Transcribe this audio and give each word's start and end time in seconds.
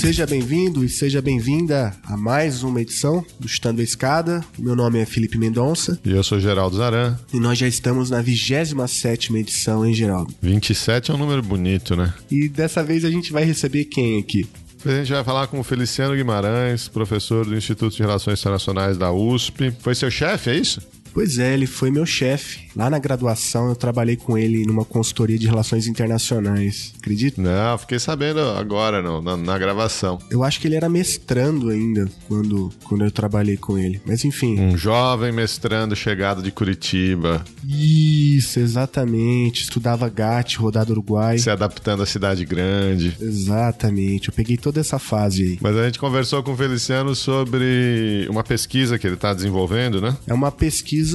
Seja 0.00 0.26
bem-vindo 0.26 0.84
e 0.84 0.88
seja 0.88 1.20
bem-vinda 1.20 1.92
a 2.04 2.16
mais 2.16 2.62
uma 2.62 2.80
edição 2.80 3.24
do 3.38 3.48
Chutando 3.48 3.80
a 3.80 3.84
Escada. 3.84 4.44
Meu 4.58 4.76
nome 4.76 5.00
é 5.00 5.04
Felipe 5.04 5.36
Mendonça 5.36 5.98
E 6.04 6.12
eu 6.12 6.22
sou 6.22 6.38
Geraldo 6.38 6.76
Zaran. 6.76 7.18
e 7.32 7.40
nós 7.40 7.58
já 7.58 7.66
estamos 7.66 8.08
na 8.08 8.22
27ª 8.22 9.36
edição, 9.36 9.84
hein, 9.84 9.92
Geraldo? 9.92 10.32
27 10.40 11.10
é 11.10 11.14
um 11.14 11.18
número 11.18 11.42
bonito, 11.42 11.96
né? 11.96 12.14
E 12.30 12.48
dessa 12.48 12.82
vez 12.82 13.04
a 13.04 13.10
gente 13.10 13.32
vai 13.32 13.44
receber 13.44 13.84
quem 13.86 14.18
aqui? 14.20 14.46
A 14.86 14.90
gente 14.90 15.10
vai 15.12 15.24
falar 15.24 15.48
com 15.48 15.58
o 15.58 15.64
Feliciano 15.64 16.14
Guimarães, 16.14 16.86
professor 16.86 17.44
do 17.44 17.56
Instituto 17.56 17.96
de 17.96 18.00
Relações 18.02 18.38
Internacionais 18.38 18.96
da 18.96 19.10
USP. 19.12 19.72
Foi 19.80 19.94
seu 19.94 20.10
chefe, 20.10 20.50
é 20.50 20.56
isso? 20.56 20.80
Pois 21.18 21.36
é, 21.36 21.52
ele 21.52 21.66
foi 21.66 21.90
meu 21.90 22.06
chefe. 22.06 22.68
Lá 22.76 22.88
na 22.88 22.98
graduação 23.00 23.68
eu 23.70 23.74
trabalhei 23.74 24.14
com 24.14 24.38
ele 24.38 24.64
numa 24.64 24.84
consultoria 24.84 25.36
de 25.36 25.48
relações 25.48 25.88
internacionais. 25.88 26.92
Acredita? 26.96 27.42
Não, 27.42 27.76
fiquei 27.76 27.98
sabendo 27.98 28.38
agora 28.40 29.02
no- 29.02 29.20
na, 29.20 29.36
na 29.36 29.58
gravação. 29.58 30.20
Eu 30.30 30.44
acho 30.44 30.60
que 30.60 30.68
ele 30.68 30.76
era 30.76 30.88
mestrando 30.88 31.70
ainda 31.70 32.08
quando, 32.28 32.70
quando 32.84 33.02
eu 33.04 33.10
trabalhei 33.10 33.56
com 33.56 33.76
ele. 33.76 34.00
Mas 34.06 34.24
enfim. 34.24 34.60
Um 34.60 34.76
jovem 34.78 35.32
mestrando 35.32 35.96
chegado 35.96 36.40
de 36.40 36.52
Curitiba, 36.52 37.44
Isso, 37.68 38.60
exatamente. 38.60 39.62
Estudava 39.64 40.08
GAT, 40.08 40.54
rodada 40.56 40.92
Uruguai. 40.92 41.36
se 41.38 41.50
adaptando 41.50 42.04
à 42.04 42.06
cidade 42.06 42.44
grande. 42.44 43.16
Exatamente. 43.20 44.28
Eu 44.28 44.34
peguei 44.34 44.56
toda 44.56 44.78
essa 44.78 45.00
fase 45.00 45.42
aí. 45.42 45.58
Mas 45.60 45.76
a 45.76 45.84
gente 45.84 45.98
conversou 45.98 46.44
com 46.44 46.52
o 46.52 46.56
Feliciano 46.56 47.12
sobre 47.16 48.24
uma 48.30 48.44
pesquisa 48.44 48.98
que 49.00 49.06
ele 49.06 49.14
está 49.14 49.34
desenvolvendo, 49.34 50.00
né? 50.00 50.16
É 50.26 50.32
uma 50.32 50.52
pesquisa 50.52 51.07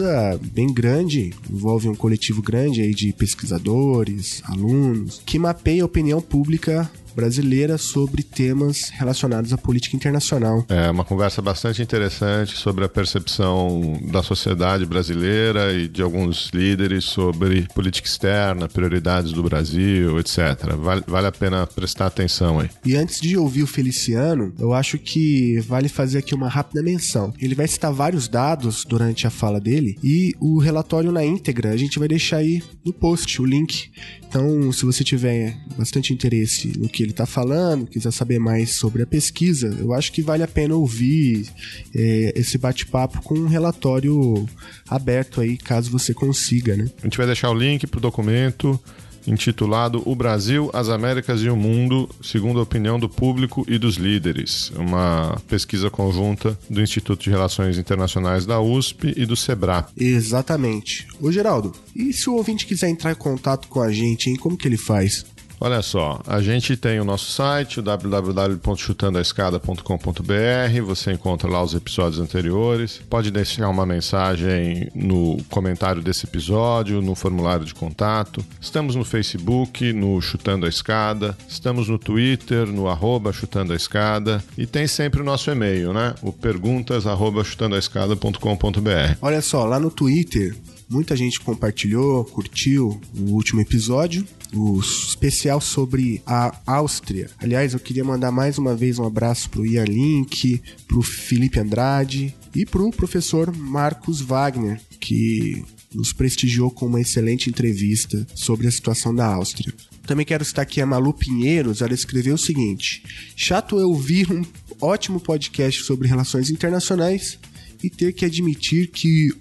bem 0.52 0.74
grande, 0.74 1.34
envolve 1.50 1.88
um 1.88 1.96
coletivo 1.96 2.42
grande 2.42 2.82
aí 2.82 2.94
de 2.94 3.14
pesquisadores, 3.14 4.42
alunos, 4.46 5.22
que 5.26 5.38
mapeia 5.40 5.84
a 5.84 5.86
opinião 5.86 6.22
pública 6.22 6.90
brasileira 7.14 7.78
sobre 7.78 8.23
temas 8.23 8.89
relacionados 8.89 9.53
à 9.53 9.58
política 9.58 9.95
internacional. 9.95 10.66
É 10.69 10.89
uma 10.89 11.06
conversa 11.06 11.42
bastante 11.42 11.81
interessante 11.81 12.58
sobre 12.58 12.83
a 12.86 12.89
percepção 12.89 14.00
da 14.11 14.23
sociedade 14.23 14.86
brasileira 14.86 15.73
e 15.73 15.88
de 15.88 16.02
alguns 16.02 16.50
líderes 16.53 17.06
sobre 17.06 17.67
política 17.73 18.08
externa, 18.08 18.67
prioridades 18.67 19.31
do 19.31 19.44
Brasil, 19.44 20.19
etc. 20.19 20.73
Vale, 20.78 21.03
vale 21.08 21.28
a 21.28 21.31
pena 21.31 21.67
prestar 21.67 22.08
atenção 22.08 22.59
aí. 22.59 22.69
E 22.86 22.95
antes 22.95 23.19
de 23.19 23.38
ouvir 23.38 23.64
o 23.64 23.67
Feliciano, 23.67 24.53
eu 24.59 24.73
acho 24.73 24.97
que 24.97 25.59
vale 25.61 25.89
fazer 25.89 26.19
aqui 26.19 26.34
uma 26.34 26.50
rápida 26.50 26.81
menção. 26.81 27.34
Ele 27.39 27.56
vai 27.56 27.67
citar 27.67 27.91
vários 27.91 28.28
dados 28.28 28.86
durante 28.86 29.28
a 29.28 29.30
fala 29.30 29.59
dele 29.59 29.97
e 30.03 30.34
o 30.39 30.58
relatório 30.58 31.11
na 31.11 31.23
íntegra 31.23 31.72
a 31.72 31.78
gente 31.78 32.00
vai 32.00 32.08
deixar 32.08 32.38
aí 32.38 32.61
no 32.84 32.94
post, 32.94 33.41
o 33.41 33.45
link. 33.45 33.91
Então, 34.28 34.72
se 34.72 34.84
você 34.84 35.03
tiver 35.03 35.56
bastante 35.78 36.11
interesse 36.14 36.73
no 36.80 36.89
que 36.89 37.03
ele 37.04 37.12
está 37.12 37.26
falando, 37.26 37.88
quiser 37.88 38.12
saber 38.12 38.40
mais 38.40 38.76
sobre 38.76 39.04
a 39.04 39.08
pesquisa, 39.08 39.76
eu 39.80 39.94
acho 39.94 40.12
que 40.12 40.22
vale 40.22 40.44
a 40.44 40.48
pena 40.48 40.76
ouvir 40.76 41.48
é, 41.96 42.34
esse 42.36 42.58
bate-papo 42.58 43.22
com 43.22 43.36
um 43.36 43.48
relatório 43.48 44.48
aberto 44.88 45.42
aí, 45.42 45.58
caso 45.58 45.92
você 45.92 46.14
consiga, 46.14 46.76
né? 46.76 46.90
A 47.02 47.06
gente 47.06 47.18
vai 47.18 47.26
deixar 47.26 47.50
o 47.50 47.54
link 47.54 47.86
para 47.88 47.98
o 47.98 48.02
documento 48.02 48.80
intitulado 49.28 50.02
O 50.06 50.16
Brasil, 50.16 50.70
as 50.74 50.90
Américas 50.90 51.42
e 51.42 51.50
o 51.50 51.56
Mundo, 51.56 52.09
segundo 52.22 52.59
a 52.59 52.64
opinião 52.64 53.00
do 53.00 53.09
público 53.09 53.66
e 53.68 53.78
dos 53.78 53.96
líderes. 53.96 54.72
Uma 54.75 55.41
pesquisa 55.47 55.90
conjunta 55.90 56.58
do 56.70 56.81
Instituto 56.81 57.24
de 57.24 57.30
Relações 57.30 57.78
Internacionais 57.78 58.46
da 58.46 58.59
USP 58.59 59.14
e 59.16 59.25
do 59.25 59.35
SEBRA. 59.35 59.88
Exatamente. 59.97 61.08
Ô 61.22 61.31
Geraldo, 61.31 61.74
e 61.96 62.12
se 62.14 62.30
o 62.30 62.35
ouvinte 62.35 62.66
quiser 62.66 62.90
entrar 62.90 63.12
em 63.12 63.16
contato 63.16 63.68
com 63.68 63.81
a 63.81 63.91
gente, 63.91 64.30
hein, 64.30 64.35
como 64.35 64.58
que 64.58 64.68
ele 64.68 64.78
faz? 64.78 65.25
Olha 65.63 65.81
só, 65.81 66.22
a 66.28 66.40
gente 66.41 66.75
tem 66.75 67.00
o 67.00 67.06
nosso 67.06 67.31
site, 67.31 67.81
www.chutandoaescada.com.br. 67.81 70.81
Você 70.85 71.13
encontra 71.13 71.50
lá 71.50 71.63
os 71.63 71.74
episódios 71.74 72.19
anteriores. 72.19 73.00
Pode 73.09 73.31
deixar 73.31 73.69
uma 73.69 73.85
mensagem 73.85 74.91
no 74.94 75.38
comentário 75.50 76.02
desse 76.02 76.25
episódio, 76.25 77.02
no 77.02 77.16
formulário 77.16 77.66
de 77.66 77.73
contato. 77.73 78.44
Estamos 78.59 78.94
no 78.94 79.06
Facebook, 79.06 79.94
no 79.94 80.22
Chutando 80.22 80.66
a 80.66 80.69
Escada. 80.69 81.38
Estamos 81.47 81.88
no 81.88 81.97
Twitter, 81.97 82.68
no 82.68 82.90
arroba 82.90 83.31
Chutando 83.31 83.72
a 83.72 83.75
Escada. 83.78 84.44
E 84.57 84.66
tem 84.66 84.85
sempre 84.85 85.22
o 85.22 85.23
nosso 85.23 85.50
e-mail, 85.50 85.94
né? 85.94 86.13
O 86.22 86.34
perguntas 86.34 87.07
arroba 87.07 87.41
chutandoaescada.com.br. 87.41 89.16
Olha 89.22 89.41
só, 89.41 89.63
lá 89.63 89.79
no 89.79 89.90
Twitter, 89.90 90.57
muita 90.90 91.16
gente 91.16 91.40
compartilhou, 91.40 92.26
curtiu 92.26 93.00
o 93.18 93.32
último 93.32 93.62
episódio, 93.62 94.26
o 94.54 94.80
especial 94.80 95.60
sobre 95.60 96.22
a 96.26 96.56
Áustria. 96.66 97.30
Aliás, 97.40 97.74
eu 97.74 97.80
queria 97.80 98.04
mandar 98.04 98.32
mais 98.32 98.58
uma 98.58 98.76
vez 98.76 99.00
um 99.00 99.06
abraço 99.06 99.50
pro 99.50 99.66
Ian 99.66 99.86
Link, 99.86 100.62
pro 100.88 101.02
Felipe 101.02 101.60
Andrade 101.60 102.36
e 102.56 102.66
pro 102.66 102.92
professor 102.92 103.56
Marcos 103.56 104.22
Wagner, 104.22 104.80
que 105.00 105.64
nos 105.94 106.14
prestigiou 106.14 106.72
com 106.72 106.86
uma 106.86 107.02
excelente 107.02 107.50
entrevista 107.50 108.26
sobre 108.36 108.68
a 108.68 108.72
situação 108.72 109.14
da 109.14 109.26
Áustria. 109.26 109.74
Também 110.06 110.26
quero 110.26 110.44
citar 110.44 110.64
aqui 110.64 110.82
a 110.82 110.86
Malu 110.86 111.14
Pinheiros, 111.14 111.82
ela 111.82 111.94
escreveu 111.94 112.36
o 112.36 112.38
seguinte: 112.38 113.04
Chato 113.36 113.80
é 113.80 113.86
ouvir 113.86 114.32
um 114.32 114.44
ótimo 114.82 115.20
podcast 115.20 115.84
sobre 115.84 116.08
relações 116.08 116.50
internacionais 116.50 117.40
e 117.84 117.90
ter 117.90 118.14
que 118.14 118.26
admitir 118.26 118.88
que 118.88 119.34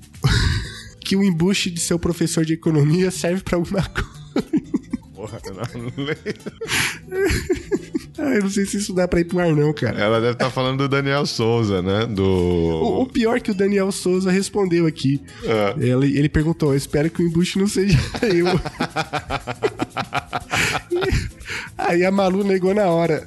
que 1.05 1.17
o 1.17 1.23
embuste 1.23 1.71
de 1.71 1.81
seu 1.81 1.99
professor 1.99 2.45
de 2.45 2.55
economia 2.55 3.11
serve 3.11 3.43
pra 3.43 3.57
alguma 3.57 3.83
coisa. 3.83 4.23
Porra, 5.15 5.41
não, 5.47 5.83
não. 5.83 5.93
Ah, 8.19 8.35
eu 8.35 8.43
não 8.43 8.51
sei 8.51 8.67
se 8.67 8.77
isso 8.77 8.93
dá 8.93 9.09
pra 9.09 9.21
ir 9.21 9.25
pro 9.25 9.39
ar, 9.39 9.55
não, 9.55 9.73
cara. 9.73 9.99
Ela 9.99 10.21
deve 10.21 10.35
estar 10.35 10.51
falando 10.51 10.79
do 10.79 10.89
Daniel 10.89 11.25
Souza, 11.25 11.81
né? 11.81 12.05
Do. 12.07 12.23
O, 12.23 13.03
o 13.03 13.07
pior 13.07 13.41
que 13.41 13.51
o 13.51 13.55
Daniel 13.55 13.91
Souza 13.91 14.31
respondeu 14.31 14.87
aqui. 14.87 15.21
Ele, 15.79 16.19
ele 16.19 16.29
perguntou: 16.29 16.73
eu 16.73 16.77
espero 16.77 17.09
que 17.11 17.23
o 17.23 17.27
embuste 17.27 17.59
não 17.59 17.67
seja 17.67 17.99
eu. 18.23 18.47
Aí 21.79 22.05
a 22.05 22.11
Malu 22.11 22.45
negou 22.45 22.75
na 22.75 22.85
hora. 22.85 23.25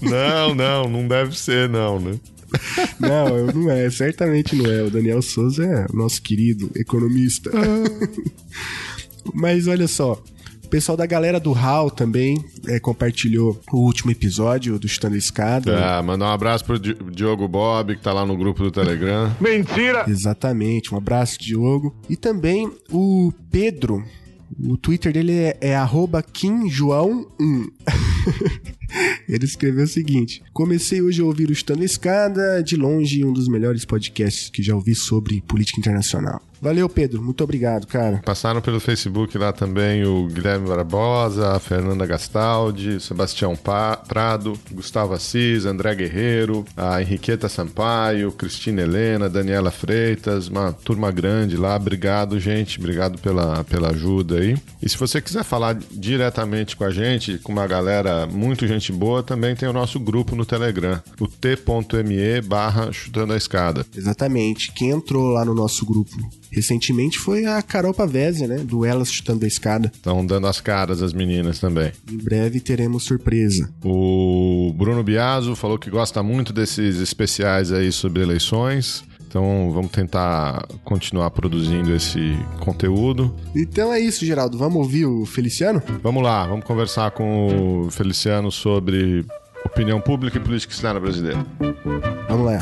Não, 0.00 0.54
não, 0.54 0.88
não 0.88 1.06
deve 1.06 1.38
ser, 1.38 1.68
não, 1.68 2.00
né? 2.00 2.18
Não, 3.00 3.28
eu- 3.36 3.52
não 3.54 3.70
é, 3.70 3.90
certamente 3.90 4.54
não 4.54 4.66
é. 4.70 4.82
O 4.82 4.90
Daniel 4.90 5.20
Souza 5.22 5.64
é 5.64 5.86
o 5.92 5.96
nosso 5.96 6.20
querido 6.22 6.70
economista. 6.76 7.50
Mas 9.34 9.66
olha 9.68 9.86
só, 9.88 10.22
o 10.64 10.68
pessoal 10.68 10.96
da 10.96 11.06
galera 11.06 11.38
do 11.38 11.52
HAL 11.52 11.90
também 11.90 12.42
é, 12.66 12.78
compartilhou 12.80 13.60
o 13.72 13.78
último 13.78 14.10
episódio 14.10 14.78
do 14.78 14.88
Chutando 14.88 15.16
Escada. 15.16 15.98
Ah, 15.98 16.02
mandar 16.02 16.26
um 16.26 16.32
abraço 16.32 16.64
pro 16.64 16.78
Di- 16.78 16.96
Diogo 17.12 17.46
Bob, 17.48 17.94
que 17.96 18.02
tá 18.02 18.12
lá 18.12 18.24
no 18.26 18.36
grupo 18.36 18.62
do 18.62 18.70
Telegram. 18.70 19.34
Exatamente, 20.08 20.94
um 20.94 20.98
abraço, 20.98 21.38
Diogo. 21.40 21.94
E 22.08 22.16
também 22.16 22.70
o 22.90 23.32
Pedro. 23.50 24.04
O 24.62 24.76
Twitter 24.76 25.12
dele 25.14 25.32
é, 25.32 25.56
é 25.62 25.74
arroba 25.76 26.22
KimJoão1. 26.22 27.66
Ele 29.28 29.44
escreveu 29.44 29.84
o 29.84 29.88
seguinte: 29.88 30.42
Comecei 30.52 31.00
hoje 31.00 31.20
a 31.20 31.24
ouvir 31.24 31.48
o 31.48 31.52
Estando 31.52 31.84
Escada, 31.84 32.62
de 32.62 32.76
longe 32.76 33.24
um 33.24 33.32
dos 33.32 33.48
melhores 33.48 33.84
podcasts 33.84 34.50
que 34.50 34.62
já 34.62 34.74
ouvi 34.74 34.94
sobre 34.94 35.40
política 35.42 35.80
internacional. 35.80 36.40
Valeu, 36.62 36.88
Pedro. 36.88 37.20
Muito 37.20 37.42
obrigado, 37.42 37.88
cara. 37.88 38.22
Passaram 38.24 38.60
pelo 38.60 38.78
Facebook 38.78 39.36
lá 39.36 39.52
também 39.52 40.04
o 40.04 40.28
Guilherme 40.28 40.68
Barbosa, 40.68 41.56
a 41.56 41.58
Fernanda 41.58 42.06
Gastaldi, 42.06 43.00
Sebastião 43.00 43.56
Pa- 43.56 43.96
Prado, 43.96 44.56
Gustavo 44.70 45.12
Assis, 45.12 45.64
André 45.66 45.92
Guerreiro, 45.96 46.64
a 46.76 47.02
Henriqueta 47.02 47.48
Sampaio, 47.48 48.30
Cristina 48.30 48.82
Helena, 48.82 49.28
Daniela 49.28 49.72
Freitas, 49.72 50.46
uma 50.46 50.72
turma 50.72 51.10
grande 51.10 51.56
lá. 51.56 51.74
Obrigado, 51.74 52.38
gente. 52.38 52.78
Obrigado 52.78 53.18
pela, 53.18 53.64
pela 53.64 53.90
ajuda 53.90 54.38
aí. 54.38 54.56
E 54.80 54.88
se 54.88 54.96
você 54.96 55.20
quiser 55.20 55.42
falar 55.42 55.76
diretamente 55.90 56.76
com 56.76 56.84
a 56.84 56.90
gente, 56.90 57.38
com 57.38 57.50
uma 57.50 57.66
galera 57.66 58.26
muito 58.26 58.66
gente 58.68 58.92
boa, 58.92 59.22
também 59.22 59.56
tem 59.56 59.68
o 59.68 59.72
nosso 59.72 59.98
grupo 59.98 60.36
no 60.36 60.46
Telegram, 60.46 61.02
o 61.18 61.26
t.me 61.26 62.40
barra 62.42 62.92
chutando 62.92 63.32
a 63.32 63.36
escada. 63.36 63.84
Exatamente. 63.96 64.70
Quem 64.72 64.90
entrou 64.90 65.28
lá 65.32 65.44
no 65.44 65.54
nosso 65.54 65.84
grupo 65.84 66.12
recentemente 66.52 67.18
foi 67.18 67.46
a 67.46 67.60
Carol 67.62 67.94
Pavese, 67.94 68.46
né? 68.46 68.58
Do 68.58 68.84
Elas 68.84 69.10
Chutando 69.10 69.44
a 69.44 69.48
Escada. 69.48 69.90
Estão 69.92 70.24
dando 70.24 70.46
as 70.46 70.60
caras 70.60 71.02
as 71.02 71.12
meninas 71.12 71.58
também. 71.58 71.90
Em 72.10 72.18
breve 72.18 72.60
teremos 72.60 73.04
surpresa. 73.04 73.68
O 73.82 74.72
Bruno 74.76 75.02
Biaso 75.02 75.56
falou 75.56 75.78
que 75.78 75.90
gosta 75.90 76.22
muito 76.22 76.52
desses 76.52 77.00
especiais 77.00 77.72
aí 77.72 77.90
sobre 77.90 78.22
eleições. 78.22 79.02
Então 79.26 79.70
vamos 79.72 79.90
tentar 79.90 80.66
continuar 80.84 81.30
produzindo 81.30 81.94
esse 81.94 82.36
conteúdo. 82.60 83.34
Então 83.56 83.90
é 83.90 83.98
isso, 83.98 84.26
Geraldo. 84.26 84.58
Vamos 84.58 84.76
ouvir 84.76 85.06
o 85.06 85.24
Feliciano? 85.24 85.82
Vamos 86.02 86.22
lá, 86.22 86.46
vamos 86.46 86.66
conversar 86.66 87.12
com 87.12 87.86
o 87.86 87.90
Feliciano 87.90 88.52
sobre 88.52 89.24
opinião 89.64 90.02
pública 90.02 90.36
e 90.36 90.40
política 90.40 90.74
externa 90.74 91.00
brasileira. 91.00 91.46
Vamos 92.28 92.44
lá. 92.44 92.58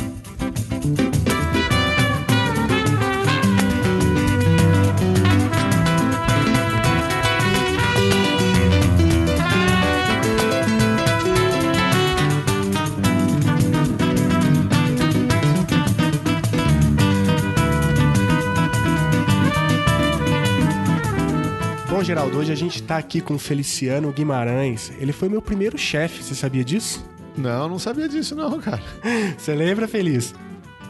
Bom, 22.01 22.05
Geraldo, 22.05 22.39
hoje 22.39 22.51
a 22.51 22.55
gente 22.55 22.83
tá 22.83 22.97
aqui 22.97 23.21
com 23.21 23.35
o 23.35 23.39
Feliciano 23.39 24.11
Guimarães. 24.11 24.91
Ele 24.99 25.13
foi 25.13 25.29
meu 25.29 25.43
primeiro 25.43 25.77
chefe, 25.77 26.25
você 26.25 26.35
sabia 26.35 26.65
disso? 26.65 27.05
Não, 27.37 27.69
não 27.69 27.79
sabia 27.79 28.09
disso 28.09 28.35
não, 28.35 28.59
cara. 28.59 28.81
Você 29.37 29.55
lembra, 29.55 29.87
Feliz? 29.87 30.35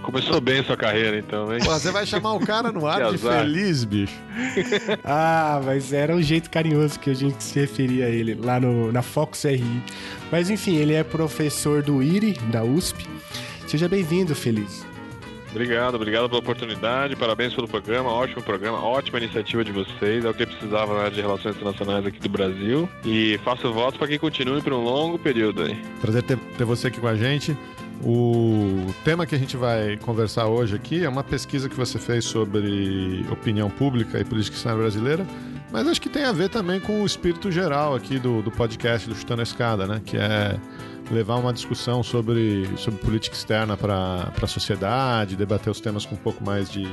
Começou 0.02 0.40
bem 0.40 0.62
sua 0.62 0.76
carreira, 0.76 1.18
então, 1.18 1.52
hein? 1.52 1.58
Pô, 1.64 1.72
você 1.72 1.90
vai 1.90 2.06
chamar 2.06 2.34
o 2.34 2.46
cara 2.46 2.70
no 2.70 2.86
ar 2.86 3.02
de 3.10 3.18
feliz, 3.18 3.82
bicho. 3.82 4.14
ah, 5.04 5.60
mas 5.64 5.92
era 5.92 6.14
um 6.14 6.22
jeito 6.22 6.48
carinhoso 6.48 7.00
que 7.00 7.10
a 7.10 7.14
gente 7.14 7.42
se 7.42 7.58
referia 7.58 8.06
a 8.06 8.08
ele 8.08 8.34
lá 8.34 8.60
no, 8.60 8.92
na 8.92 9.02
Fox 9.02 9.42
RI. 9.42 9.82
Mas 10.30 10.48
enfim, 10.48 10.76
ele 10.76 10.94
é 10.94 11.02
professor 11.02 11.82
do 11.82 12.00
IRI, 12.00 12.34
da 12.52 12.62
USP. 12.62 13.04
Seja 13.66 13.88
bem-vindo, 13.88 14.32
Feliz. 14.32 14.86
Obrigado, 15.50 15.94
obrigado 15.94 16.28
pela 16.28 16.40
oportunidade, 16.40 17.16
parabéns 17.16 17.52
pelo 17.52 17.66
programa, 17.66 18.08
ótimo 18.10 18.42
programa, 18.42 18.78
ótima 18.82 19.18
iniciativa 19.18 19.64
de 19.64 19.72
vocês, 19.72 20.24
é 20.24 20.28
o 20.28 20.34
que 20.34 20.46
precisava 20.46 20.94
na 20.94 21.00
área 21.00 21.10
de 21.10 21.20
relações 21.20 21.56
internacionais 21.56 22.06
aqui 22.06 22.20
do 22.20 22.28
Brasil. 22.28 22.88
E 23.04 23.38
faço 23.44 23.72
votos 23.72 23.98
para 23.98 24.06
que 24.06 24.18
continue 24.18 24.62
por 24.62 24.72
um 24.72 24.82
longo 24.82 25.18
período 25.18 25.62
aí. 25.62 25.76
Prazer 26.00 26.22
ter, 26.22 26.36
ter 26.36 26.64
você 26.64 26.86
aqui 26.86 27.00
com 27.00 27.08
a 27.08 27.16
gente. 27.16 27.56
O 28.02 28.86
tema 29.04 29.26
que 29.26 29.34
a 29.34 29.38
gente 29.38 29.56
vai 29.56 29.98
conversar 29.98 30.46
hoje 30.46 30.74
aqui 30.74 31.04
é 31.04 31.08
uma 31.08 31.22
pesquisa 31.22 31.68
que 31.68 31.76
você 31.76 31.98
fez 31.98 32.24
sobre 32.24 33.26
opinião 33.30 33.68
pública 33.68 34.18
e 34.18 34.24
política 34.24 34.56
externa 34.56 34.78
brasileira, 34.78 35.26
mas 35.70 35.86
acho 35.86 36.00
que 36.00 36.08
tem 36.08 36.24
a 36.24 36.32
ver 36.32 36.48
também 36.48 36.80
com 36.80 37.02
o 37.02 37.06
espírito 37.06 37.50
geral 37.50 37.94
aqui 37.94 38.18
do, 38.18 38.40
do 38.40 38.50
podcast 38.50 39.06
do 39.06 39.14
Chutando 39.14 39.40
a 39.40 39.42
Escada, 39.42 39.86
né? 39.86 40.00
Que 40.04 40.16
é 40.16 40.58
levar 41.10 41.36
uma 41.36 41.52
discussão 41.52 42.02
sobre, 42.02 42.68
sobre 42.76 43.00
política 43.00 43.34
externa 43.34 43.76
para 43.76 44.32
a 44.40 44.46
sociedade, 44.46 45.36
debater 45.36 45.70
os 45.70 45.80
temas 45.80 46.06
com 46.06 46.14
um 46.14 46.18
pouco 46.18 46.44
mais 46.44 46.70
de 46.70 46.88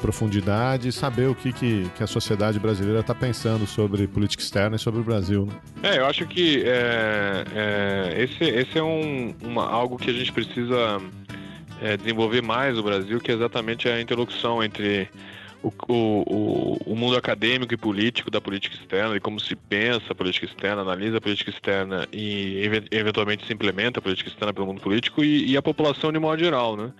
profundidade 0.00 0.88
e 0.88 0.92
saber 0.92 1.28
o 1.28 1.34
que, 1.34 1.50
que, 1.50 1.88
que 1.96 2.02
a 2.02 2.06
sociedade 2.06 2.58
brasileira 2.58 3.00
está 3.00 3.14
pensando 3.14 3.66
sobre 3.66 4.06
política 4.06 4.42
externa 4.42 4.76
e 4.76 4.78
sobre 4.78 5.00
o 5.00 5.04
Brasil. 5.04 5.46
Né? 5.46 5.94
É, 5.94 5.98
eu 5.98 6.04
acho 6.04 6.26
que 6.26 6.62
é, 6.66 7.44
é, 7.54 8.22
esse, 8.22 8.44
esse 8.44 8.78
é 8.78 8.82
um, 8.82 9.34
uma, 9.42 9.66
algo 9.66 9.96
que 9.96 10.10
a 10.10 10.12
gente 10.12 10.30
precisa 10.30 11.00
é, 11.80 11.96
desenvolver 11.96 12.42
mais 12.42 12.76
no 12.76 12.82
Brasil, 12.82 13.18
que 13.18 13.30
é 13.30 13.34
exatamente 13.34 13.88
a 13.88 13.98
interlocução 13.98 14.62
entre 14.62 15.08
o, 15.64 15.72
o, 15.88 16.92
o, 16.92 16.96
mundo 16.96 17.16
acadêmico 17.16 17.72
e 17.72 17.76
político 17.76 18.30
da 18.30 18.40
política 18.40 18.76
externa, 18.76 19.16
e 19.16 19.20
como 19.20 19.40
se 19.40 19.56
pensa 19.56 20.12
a 20.12 20.14
política 20.14 20.44
externa, 20.44 20.82
analisa 20.82 21.16
a 21.16 21.20
política 21.20 21.50
externa 21.50 22.06
e 22.12 22.60
eventualmente 22.90 23.46
se 23.46 23.52
implementa 23.52 23.98
a 23.98 24.02
política 24.02 24.28
externa 24.28 24.52
pelo 24.52 24.66
mundo 24.66 24.82
político 24.82 25.24
e, 25.24 25.50
e 25.50 25.56
a 25.56 25.62
população 25.62 26.12
de 26.12 26.18
modo 26.18 26.38
geral, 26.42 26.76
né? 26.76 26.92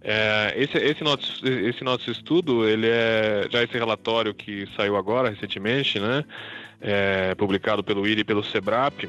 É, 0.00 0.54
esse, 0.56 0.78
esse, 0.78 1.04
nosso, 1.04 1.46
esse 1.46 1.84
nosso 1.84 2.10
estudo, 2.10 2.66
ele 2.66 2.86
é 2.86 3.46
já 3.50 3.62
esse 3.62 3.76
relatório 3.76 4.32
que 4.32 4.66
saiu 4.76 4.96
agora 4.96 5.28
recentemente, 5.28 6.00
né? 6.00 6.24
É, 6.80 7.34
publicado 7.34 7.82
pelo 7.82 8.06
IRI 8.06 8.20
e 8.20 8.24
pelo 8.24 8.42
SEBRAP, 8.42 9.08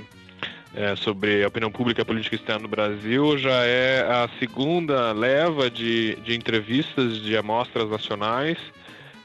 é, 0.74 0.96
sobre 0.96 1.44
a 1.44 1.48
opinião 1.48 1.72
pública 1.72 2.02
e 2.02 2.04
a 2.04 2.06
política 2.06 2.36
externa 2.36 2.64
no 2.64 2.68
Brasil 2.68 3.38
já 3.38 3.64
é 3.64 4.02
a 4.02 4.30
segunda 4.40 5.12
leva 5.12 5.70
de, 5.70 6.16
de 6.18 6.36
entrevistas 6.36 7.22
de 7.22 7.38
amostras 7.38 7.90
nacionais 7.90 8.58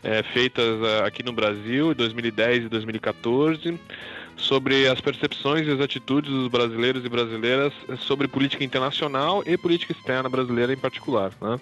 é, 0.04 0.22
feitas 0.22 0.82
é, 0.82 1.06
aqui 1.06 1.22
no 1.22 1.32
Brasil 1.32 1.90
em 1.90 1.94
2010 1.94 2.66
e 2.66 2.68
2014 2.68 3.80
sobre 4.36 4.88
as 4.88 5.00
percepções 5.00 5.66
e 5.66 5.70
as 5.70 5.80
atitudes 5.80 6.30
dos 6.30 6.48
brasileiros 6.48 7.04
e 7.04 7.08
brasileiras 7.08 7.72
sobre 8.00 8.28
política 8.28 8.64
internacional 8.64 9.42
e 9.46 9.56
política 9.56 9.92
externa 9.92 10.28
brasileira 10.28 10.72
em 10.72 10.76
particular. 10.76 11.32
Né? 11.40 11.58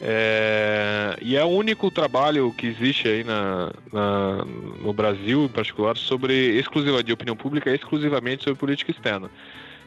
É, 0.00 1.16
e 1.20 1.36
é 1.36 1.44
o 1.44 1.48
único 1.48 1.90
trabalho 1.90 2.52
que 2.56 2.66
existe 2.66 3.08
aí 3.08 3.24
na, 3.24 3.72
na, 3.92 4.44
no 4.80 4.92
Brasil, 4.92 5.44
em 5.44 5.48
particular, 5.48 5.96
sobre 5.96 6.58
exclusiva 6.58 7.02
de 7.02 7.12
opinião 7.12 7.36
pública, 7.36 7.74
exclusivamente 7.74 8.44
sobre 8.44 8.58
política 8.58 8.90
externa. 8.90 9.30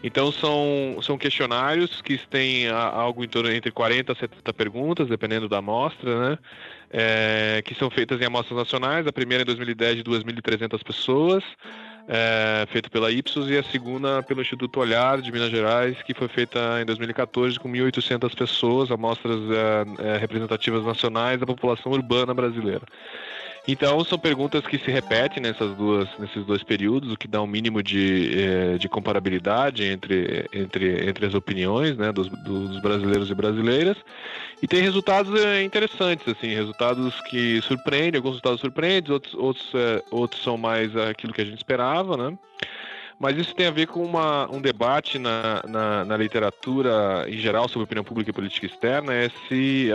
Então 0.04 0.32
são, 0.32 1.00
são 1.02 1.18
questionários 1.18 2.02
que 2.02 2.18
têm 2.18 2.70
algo 2.70 3.24
em 3.24 3.28
torno 3.28 3.52
entre 3.52 3.72
40 3.72 4.12
a 4.12 4.16
70 4.16 4.54
perguntas, 4.54 5.08
dependendo 5.08 5.50
da 5.50 5.58
amostra, 5.58 6.30
né? 6.30 6.40
É, 6.90 7.62
que 7.66 7.76
são 7.76 7.90
feitas 7.90 8.22
em 8.22 8.26
amostras 8.26 8.58
nacionais. 8.58 9.08
A 9.08 9.12
primeira 9.12 9.42
em 9.42 9.46
2010 9.46 9.98
de 9.98 10.04
2.300 10.04 10.84
pessoas, 10.84 11.44
é, 12.08 12.66
feita 12.70 12.90
pela 12.90 13.12
Ipsos, 13.12 13.50
e 13.50 13.58
a 13.58 13.64
segunda 13.64 14.24
pelo 14.24 14.42
Instituto 14.42 14.80
Olhar 14.80 15.22
de 15.22 15.32
Minas 15.32 15.50
Gerais, 15.50 16.02
que 16.04 16.14
foi 16.14 16.28
feita 16.28 16.80
em 16.82 16.86
2014 16.86 17.60
com 17.60 17.70
1.800 17.70 18.36
pessoas, 18.36 18.92
amostras 18.92 19.40
é, 19.52 20.14
é, 20.14 20.18
representativas 20.18 20.86
nacionais 20.86 21.40
da 21.40 21.46
população 21.46 21.92
urbana 21.92 22.34
brasileira. 22.34 22.84
Então 23.68 24.02
são 24.06 24.18
perguntas 24.18 24.66
que 24.66 24.78
se 24.78 24.90
repetem 24.90 25.44
nessas 25.44 25.76
duas, 25.76 26.08
nesses 26.18 26.46
dois 26.46 26.64
períodos, 26.64 27.12
o 27.12 27.18
que 27.18 27.28
dá 27.28 27.42
um 27.42 27.48
mínimo 27.48 27.84
de, 27.84 28.32
eh, 28.34 28.78
de 28.78 28.88
comparabilidade 28.88 29.84
entre, 29.84 30.46
entre, 30.54 31.10
entre 31.10 31.26
as 31.26 31.34
opiniões 31.34 31.98
né, 31.98 32.14
dos, 32.14 32.30
dos 32.30 32.82
brasileiros 32.82 33.30
e 33.30 33.36
brasileiras. 33.36 33.98
E 34.62 34.68
tem 34.68 34.82
resultados 34.82 35.38
eh, 35.38 35.64
interessantes, 35.64 36.26
assim, 36.30 36.48
resultados 36.56 37.20
que 37.30 37.62
surpreendem, 37.62 38.18
alguns 38.20 38.32
resultados 38.32 38.62
surpreendem, 38.62 39.12
outros, 39.12 39.34
outros, 39.34 39.72
eh, 39.76 40.04
outros 40.12 40.42
são 40.42 40.58
mais 40.58 40.96
aquilo 40.96 41.34
que 41.34 41.42
a 41.42 41.46
gente 41.46 41.58
esperava, 41.58 42.16
né? 42.16 42.38
Mas 43.20 43.36
isso 43.36 43.56
tem 43.56 43.66
a 43.66 43.72
ver 43.72 43.88
com 43.88 44.04
uma, 44.04 44.50
um 44.52 44.62
debate 44.62 45.18
na, 45.18 45.64
na, 45.68 46.06
na 46.06 46.18
literatura 46.18 47.26
em 47.28 47.38
geral 47.38 47.68
sobre 47.68 47.86
opinião 47.86 48.04
pública 48.04 48.30
e 48.30 48.34
política 48.34 48.68
externa, 48.68 49.14
é 49.14 49.30
se 49.48 49.90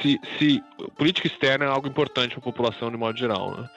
se, 0.00 0.20
se 0.38 0.64
política 0.96 1.26
externa 1.26 1.66
é 1.66 1.68
algo 1.68 1.86
importante 1.86 2.30
para 2.30 2.38
a 2.38 2.42
população 2.42 2.90
de 2.90 2.96
modo 2.96 3.18
geral. 3.18 3.50
Né? 3.50 3.68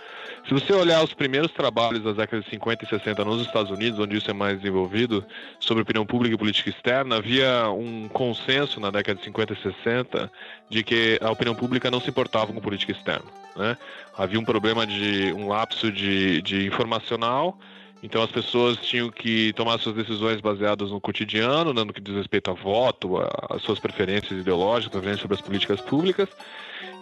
Se 0.47 0.53
você 0.53 0.71
olhar 0.71 1.03
os 1.03 1.13
primeiros 1.13 1.51
trabalhos 1.51 2.03
das 2.03 2.15
décadas 2.15 2.45
de 2.45 2.51
50 2.51 2.85
e 2.85 2.87
60 2.87 3.25
nos 3.25 3.41
Estados 3.41 3.71
Unidos, 3.71 3.99
onde 3.99 4.15
isso 4.15 4.29
é 4.29 4.33
mais 4.33 4.57
desenvolvido, 4.57 5.25
sobre 5.59 5.83
opinião 5.83 6.05
pública 6.05 6.35
e 6.35 6.37
política 6.37 6.69
externa, 6.69 7.17
havia 7.17 7.69
um 7.69 8.07
consenso 8.07 8.79
na 8.79 8.89
década 8.89 9.19
de 9.19 9.25
50 9.25 9.53
e 9.53 9.57
60 9.57 10.31
de 10.69 10.83
que 10.83 11.19
a 11.21 11.31
opinião 11.31 11.55
pública 11.55 11.91
não 11.91 11.99
se 11.99 12.09
importava 12.09 12.53
com 12.53 12.61
política 12.61 12.91
externa. 12.91 13.25
Né? 13.55 13.77
Havia 14.17 14.39
um 14.39 14.45
problema 14.45 14.85
de 14.85 15.33
um 15.33 15.47
lapso 15.47 15.91
de, 15.91 16.41
de 16.41 16.65
informacional 16.65 17.57
então 18.05 18.21
as 18.21 18.29
pessoas 18.29 18.77
tinham 18.77 19.09
que 19.09 19.51
tomar 19.53 19.79
suas 19.79 19.95
decisões 19.95 20.39
baseadas 20.39 20.91
no 20.91 21.01
cotidiano, 21.01 21.73
no 21.73 21.91
que 21.91 21.99
diz 21.99 22.13
respeito 22.13 22.51
a 22.51 22.53
voto, 22.53 23.17
às 23.49 23.63
suas 23.63 23.79
preferências 23.79 24.39
ideológicas, 24.39 24.91
preferências 24.91 25.21
sobre 25.21 25.35
as 25.35 25.41
políticas 25.41 25.81
públicas, 25.81 26.29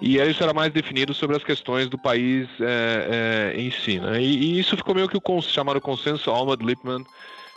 e 0.01 0.17
isso 0.17 0.41
era 0.41 0.53
mais 0.53 0.71
definido 0.71 1.13
sobre 1.13 1.35
as 1.35 1.43
questões 1.43 1.89
do 1.89 1.97
país 1.97 2.47
é, 2.61 3.53
é, 3.53 3.61
em 3.61 3.69
si. 3.69 3.99
Né? 3.99 4.21
E, 4.21 4.55
e, 4.55 4.59
isso 4.59 4.77
ficou 4.77 4.95
meio 4.95 5.09
que 5.09 5.17
o 5.17 5.41
chamado 5.41 5.81
consenso 5.81 6.31
Alma-Lippmann 6.31 7.05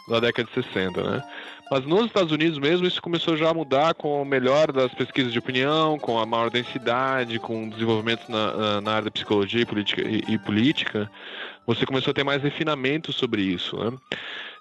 da 0.08 0.18
década 0.18 0.48
de 0.48 0.64
60. 0.64 1.02
Né? 1.02 1.22
Mas 1.70 1.84
nos 1.84 2.06
Estados 2.06 2.30
Unidos 2.30 2.58
mesmo 2.58 2.86
isso 2.86 3.02
começou 3.02 3.36
já 3.36 3.50
a 3.50 3.54
mudar 3.54 3.94
com 3.94 4.22
o 4.22 4.24
melhor 4.24 4.70
das 4.70 4.92
pesquisas 4.94 5.32
de 5.32 5.38
opinião, 5.38 5.98
com 5.98 6.18
a 6.18 6.24
maior 6.24 6.48
densidade, 6.48 7.38
com 7.40 7.68
desenvolvimento 7.68 8.30
na, 8.30 8.80
na 8.80 8.92
área 8.92 9.04
da 9.06 9.10
psicologia 9.10 9.62
e 9.62 9.66
política, 9.66 10.02
e, 10.02 10.22
e 10.28 10.38
política 10.38 11.10
você 11.66 11.84
começou 11.84 12.12
a 12.12 12.14
ter 12.14 12.22
mais 12.22 12.42
refinamento 12.42 13.12
sobre 13.12 13.42
isso. 13.42 13.76
Né? 13.76 13.98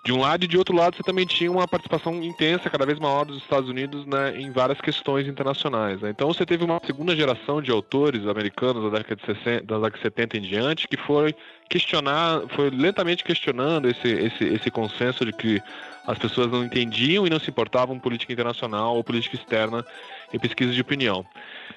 De 0.04 0.12
um 0.12 0.20
lado 0.20 0.44
e 0.44 0.48
de 0.48 0.58
outro 0.58 0.76
lado, 0.76 0.96
você 0.96 1.04
também 1.04 1.26
tinha 1.26 1.52
uma 1.52 1.68
participação 1.68 2.22
intensa, 2.24 2.70
cada 2.70 2.86
vez 2.86 3.00
maior 3.00 3.26
dos 3.26 3.38
Estados 3.38 3.70
Unidos 3.70 4.06
né, 4.06 4.40
em 4.40 4.52
várias 4.52 4.82
questões 4.82 5.28
internacionais. 5.28 6.02
Né? 6.02 6.10
Então 6.10 6.28
você 6.28 6.46
teve 6.46 6.64
uma 6.64 6.80
segunda 6.86 7.16
geração 7.16 7.62
de 7.62 7.72
autores 7.72 8.28
americanos 8.28 8.84
da 8.84 8.98
década 8.98 9.16
de 9.16 9.26
60, 9.26 9.66
da 9.66 9.76
década 9.78 9.98
de 9.98 10.02
70 10.02 10.38
em 10.38 10.42
diante 10.42 10.88
que 10.88 10.98
foi 10.98 11.36
questionar, 11.70 12.42
foi 12.50 12.70
lentamente 12.70 13.24
questionando 13.24 13.88
esse, 13.88 14.08
esse, 14.08 14.44
esse 14.44 14.72
consenso 14.72 15.26
de 15.26 15.34
que 15.34 15.62
as 16.08 16.18
pessoas 16.18 16.52
não 16.52 16.64
entendiam 16.64 17.26
e 17.26 17.30
não 17.30 17.40
se 17.40 17.50
importavam 17.50 18.00
política 18.00 18.32
internacional 18.32 18.96
ou 18.96 19.04
política 19.04 19.36
externa 19.36 19.86
em 20.34 20.40
pesquisa 20.40 20.72
de 20.72 20.82
opinião. 20.82 21.26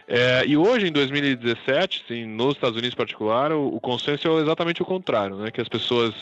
É, 0.07 0.45
e 0.47 0.57
hoje, 0.57 0.89
em 0.89 0.93
2017, 0.93 2.05
sim, 2.07 2.27
nos 2.27 2.55
Estados 2.55 2.77
Unidos 2.77 2.95
em 2.95 2.97
particular, 2.97 3.53
o, 3.53 3.69
o, 3.75 3.81
consenso 3.81 4.29
é 4.29 4.41
exatamente 4.43 4.83
o 4.83 4.85
contrário, 4.85 5.37
né? 5.37 5.51
que 5.51 5.61
as 5.61 5.69
pessoas, 5.69 6.15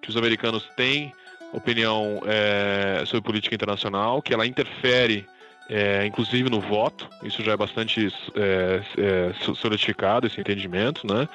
que 0.00 0.08
os 0.08 0.16
americanos 0.16 0.68
têm 0.76 1.12
opinião 1.52 2.20
é, 2.26 3.04
sobre 3.06 3.22
política 3.22 3.54
internacional, 3.54 4.22
que 4.22 4.32
ela 4.32 4.46
interfere 4.46 5.26
é, 5.70 6.04
inclusive 6.04 6.50
no 6.50 6.60
voto, 6.60 7.08
isso 7.22 7.44
já 7.44 7.52
é 7.52 7.56
bastante 7.56 8.12
é, 8.34 8.82
é, 8.98 9.32
solidificado, 9.54 10.26
esse 10.26 10.40
entendimento, 10.40 11.06
né? 11.06 11.28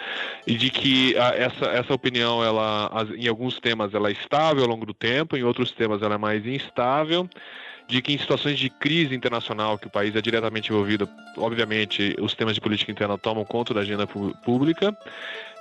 E 0.45 0.55
de 0.55 0.69
que 0.69 1.17
a, 1.17 1.29
essa, 1.29 1.65
essa 1.67 1.93
opinião, 1.93 2.43
ela, 2.43 2.91
em 3.17 3.29
alguns 3.29 3.61
temas, 3.61 3.93
ela 3.93 4.09
é 4.09 4.11
estável 4.11 4.63
ao 4.63 4.69
longo 4.69 4.85
do 4.85 4.93
tempo, 4.93 5.37
em 5.37 5.43
outros 5.43 5.71
temas, 5.71 6.01
ela 6.01 6.15
é 6.15 6.17
mais 6.17 6.45
instável 6.45 7.29
de 7.87 8.01
que 8.01 8.13
em 8.13 8.17
situações 8.17 8.59
de 8.59 8.69
crise 8.69 9.15
internacional, 9.15 9.77
que 9.77 9.87
o 9.87 9.91
país 9.91 10.13
é 10.15 10.21
diretamente 10.21 10.69
envolvido, 10.69 11.07
obviamente, 11.37 12.15
os 12.19 12.33
temas 12.33 12.55
de 12.55 12.61
política 12.61 12.91
interna 12.91 13.17
tomam 13.17 13.45
conta 13.45 13.73
da 13.73 13.81
agenda 13.81 14.05
pública, 14.07 14.97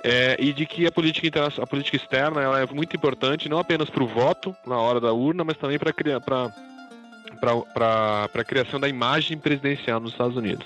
é, 0.03 0.35
e 0.37 0.51
de 0.51 0.65
que 0.65 0.85
a 0.85 0.91
política, 0.91 1.27
interna, 1.27 1.49
a 1.61 1.67
política 1.67 1.95
externa 1.95 2.41
ela 2.41 2.59
é 2.59 2.65
muito 2.65 2.95
importante, 2.95 3.47
não 3.47 3.59
apenas 3.59 3.89
para 3.89 4.03
o 4.03 4.07
voto 4.07 4.53
na 4.65 4.77
hora 4.77 4.99
da 4.99 5.13
urna, 5.13 5.43
mas 5.43 5.55
também 5.55 5.79
para 5.79 5.93
a 7.41 8.43
criação 8.43 8.79
da 8.79 8.87
imagem 8.87 9.37
presidencial 9.37 9.99
nos 9.99 10.11
Estados 10.11 10.35
Unidos. 10.35 10.65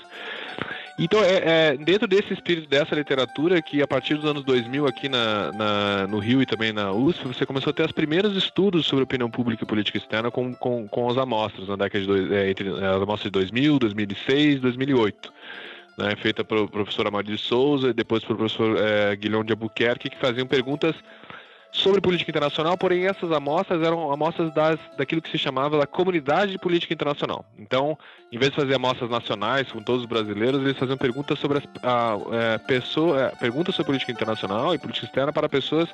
Então, 1.02 1.24
é, 1.24 1.70
é, 1.72 1.76
dentro 1.78 2.06
desse 2.06 2.34
espírito 2.34 2.68
dessa 2.68 2.94
literatura, 2.94 3.62
que 3.62 3.80
a 3.80 3.86
partir 3.86 4.16
dos 4.16 4.26
anos 4.26 4.44
2000, 4.44 4.86
aqui 4.86 5.08
na, 5.08 5.50
na, 5.50 6.06
no 6.06 6.18
Rio 6.18 6.42
e 6.42 6.46
também 6.46 6.74
na 6.74 6.92
USP, 6.92 7.26
você 7.26 7.46
começou 7.46 7.70
a 7.70 7.72
ter 7.72 7.86
os 7.86 7.92
primeiros 7.92 8.36
estudos 8.36 8.84
sobre 8.84 9.04
opinião 9.04 9.30
pública 9.30 9.64
e 9.64 9.66
política 9.66 9.96
externa 9.96 10.30
com, 10.30 10.54
com, 10.54 10.86
com 10.86 11.08
as 11.08 11.16
amostras, 11.16 11.68
na 11.68 11.76
década 11.76 12.00
de 12.00 12.06
dois, 12.06 12.30
é, 12.30 12.50
entre 12.50 12.68
as 12.68 13.02
amostras 13.02 13.24
de 13.24 13.30
2000, 13.30 13.78
2006 13.78 14.60
2008. 14.60 15.32
Né, 15.96 16.14
feita 16.16 16.44
pelo 16.44 16.68
professor 16.68 17.06
Amarildo 17.06 17.34
de 17.34 17.42
Souza 17.42 17.88
e 17.88 17.92
depois 17.94 18.22
pelo 18.22 18.38
professor 18.38 18.76
é, 18.78 19.16
Guilherme 19.16 19.46
de 19.46 19.52
Albuquerque, 19.52 20.10
que 20.10 20.18
faziam 20.18 20.46
perguntas 20.46 20.94
sobre 21.72 22.00
política 22.00 22.30
internacional, 22.30 22.76
porém 22.76 23.06
essas 23.06 23.30
amostras 23.30 23.82
eram 23.82 24.12
amostras 24.12 24.52
das, 24.52 24.78
daquilo 24.96 25.22
que 25.22 25.30
se 25.30 25.38
chamava 25.38 25.78
da 25.78 25.86
comunidade 25.86 26.52
de 26.52 26.58
política 26.58 26.92
internacional. 26.92 27.44
Então, 27.58 27.96
em 28.32 28.38
vez 28.38 28.50
de 28.50 28.56
fazer 28.56 28.74
amostras 28.74 29.08
nacionais 29.08 29.70
com 29.70 29.80
todos 29.80 30.02
os 30.02 30.08
brasileiros, 30.08 30.60
eles 30.60 30.76
faziam 30.76 30.96
perguntas 30.96 31.38
sobre 31.38 31.58
as, 31.58 31.64
a, 31.82 32.16
é, 32.32 32.58
pessoa, 32.58 33.20
é, 33.20 33.28
perguntas 33.36 33.74
sobre 33.74 33.90
política 33.90 34.12
internacional 34.12 34.74
e 34.74 34.78
política 34.78 35.06
externa 35.06 35.32
para 35.32 35.48
pessoas 35.48 35.88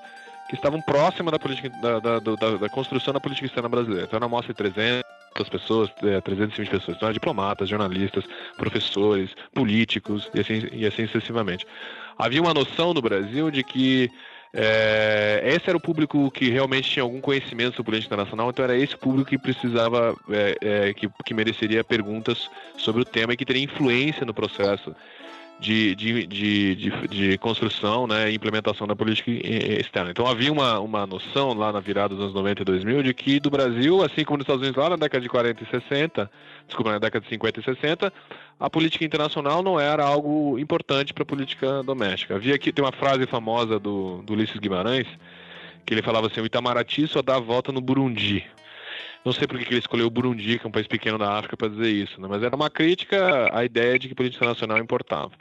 que 0.48 0.54
estavam 0.54 0.80
próximas 0.80 1.32
da, 1.32 1.38
política, 1.38 1.68
da, 1.82 1.98
da, 1.98 2.18
da, 2.20 2.56
da 2.56 2.68
construção 2.68 3.12
da 3.12 3.20
política 3.20 3.46
externa 3.46 3.68
brasileira. 3.68 4.04
Então, 4.04 4.16
era 4.16 4.26
uma 4.26 4.36
amostra 4.36 4.54
de 4.54 4.58
300 4.58 5.48
pessoas, 5.50 5.90
é, 6.02 6.20
320 6.20 6.70
pessoas, 6.70 6.96
então, 6.96 7.12
diplomatas, 7.12 7.68
jornalistas, 7.68 8.24
professores, 8.56 9.30
políticos 9.52 10.30
e 10.32 10.40
assim, 10.40 10.68
e 10.72 10.86
assim 10.86 11.06
sucessivamente. 11.06 11.66
Havia 12.18 12.40
uma 12.40 12.54
noção 12.54 12.94
no 12.94 13.02
Brasil 13.02 13.50
de 13.50 13.62
que 13.62 14.10
é, 14.58 15.42
esse 15.44 15.68
era 15.68 15.76
o 15.76 15.80
público 15.80 16.30
que 16.30 16.48
realmente 16.48 16.90
tinha 16.90 17.02
algum 17.02 17.20
conhecimento 17.20 17.76
sobre 17.76 17.90
política 17.90 18.14
internacional, 18.14 18.48
então 18.48 18.64
era 18.64 18.74
esse 18.74 18.96
público 18.96 19.28
que 19.28 19.36
precisava, 19.36 20.16
é, 20.30 20.56
é, 20.62 20.94
que, 20.94 21.10
que 21.26 21.34
mereceria 21.34 21.84
perguntas 21.84 22.48
sobre 22.78 23.02
o 23.02 23.04
tema 23.04 23.34
e 23.34 23.36
que 23.36 23.44
teria 23.44 23.62
influência 23.62 24.24
no 24.24 24.32
processo 24.32 24.96
de, 25.58 25.94
de, 25.94 26.26
de, 26.26 26.74
de, 26.74 27.08
de 27.08 27.38
construção 27.38 28.06
né, 28.06 28.30
e 28.30 28.34
implementação 28.34 28.86
da 28.86 28.94
política 28.94 29.30
externa. 29.30 30.10
Então 30.10 30.26
havia 30.26 30.52
uma, 30.52 30.78
uma 30.80 31.06
noção 31.06 31.54
lá 31.54 31.72
na 31.72 31.80
virada 31.80 32.14
dos 32.14 32.24
anos 32.24 32.34
90 32.34 32.62
e 32.62 32.64
2000 32.64 33.02
de 33.02 33.14
que 33.14 33.40
do 33.40 33.50
Brasil, 33.50 34.02
assim 34.02 34.24
como 34.24 34.38
nos 34.38 34.44
Estados 34.44 34.62
Unidos 34.62 34.82
lá 34.82 34.90
na 34.90 34.96
década 34.96 35.22
de 35.22 35.28
40 35.28 35.62
e 35.62 35.66
60, 35.66 36.30
desculpa, 36.66 36.92
na 36.92 36.98
década 36.98 37.24
de 37.24 37.30
50 37.30 37.60
e 37.60 37.62
60, 37.64 38.12
a 38.60 38.70
política 38.70 39.04
internacional 39.04 39.62
não 39.62 39.80
era 39.80 40.04
algo 40.04 40.58
importante 40.58 41.14
para 41.14 41.22
a 41.22 41.26
política 41.26 41.82
doméstica. 41.82 42.34
Havia 42.34 42.54
aqui, 42.54 42.72
tem 42.72 42.84
uma 42.84 42.92
frase 42.92 43.26
famosa 43.26 43.78
do, 43.78 44.22
do 44.22 44.34
Ulisses 44.34 44.58
Guimarães, 44.58 45.06
que 45.86 45.94
ele 45.94 46.02
falava 46.02 46.26
assim, 46.26 46.40
o 46.40 46.46
Itamaraty 46.46 47.06
só 47.06 47.22
dá 47.22 47.38
volta 47.38 47.72
no 47.72 47.80
Burundi. 47.80 48.44
Não 49.26 49.32
sei 49.32 49.48
por 49.48 49.58
que 49.58 49.72
ele 49.72 49.80
escolheu 49.80 50.06
o 50.06 50.10
Burundi, 50.10 50.56
que 50.56 50.64
é 50.64 50.68
um 50.68 50.70
país 50.72 50.86
pequeno 50.86 51.18
da 51.18 51.32
África, 51.32 51.56
para 51.56 51.66
dizer 51.66 51.90
isso, 51.90 52.20
né? 52.20 52.28
mas 52.30 52.44
era 52.44 52.54
uma 52.54 52.70
crítica 52.70 53.50
à 53.52 53.64
ideia 53.64 53.98
de 53.98 54.06
que 54.06 54.14
política 54.14 54.44
internacional 54.44 54.78
importava. 54.78 55.32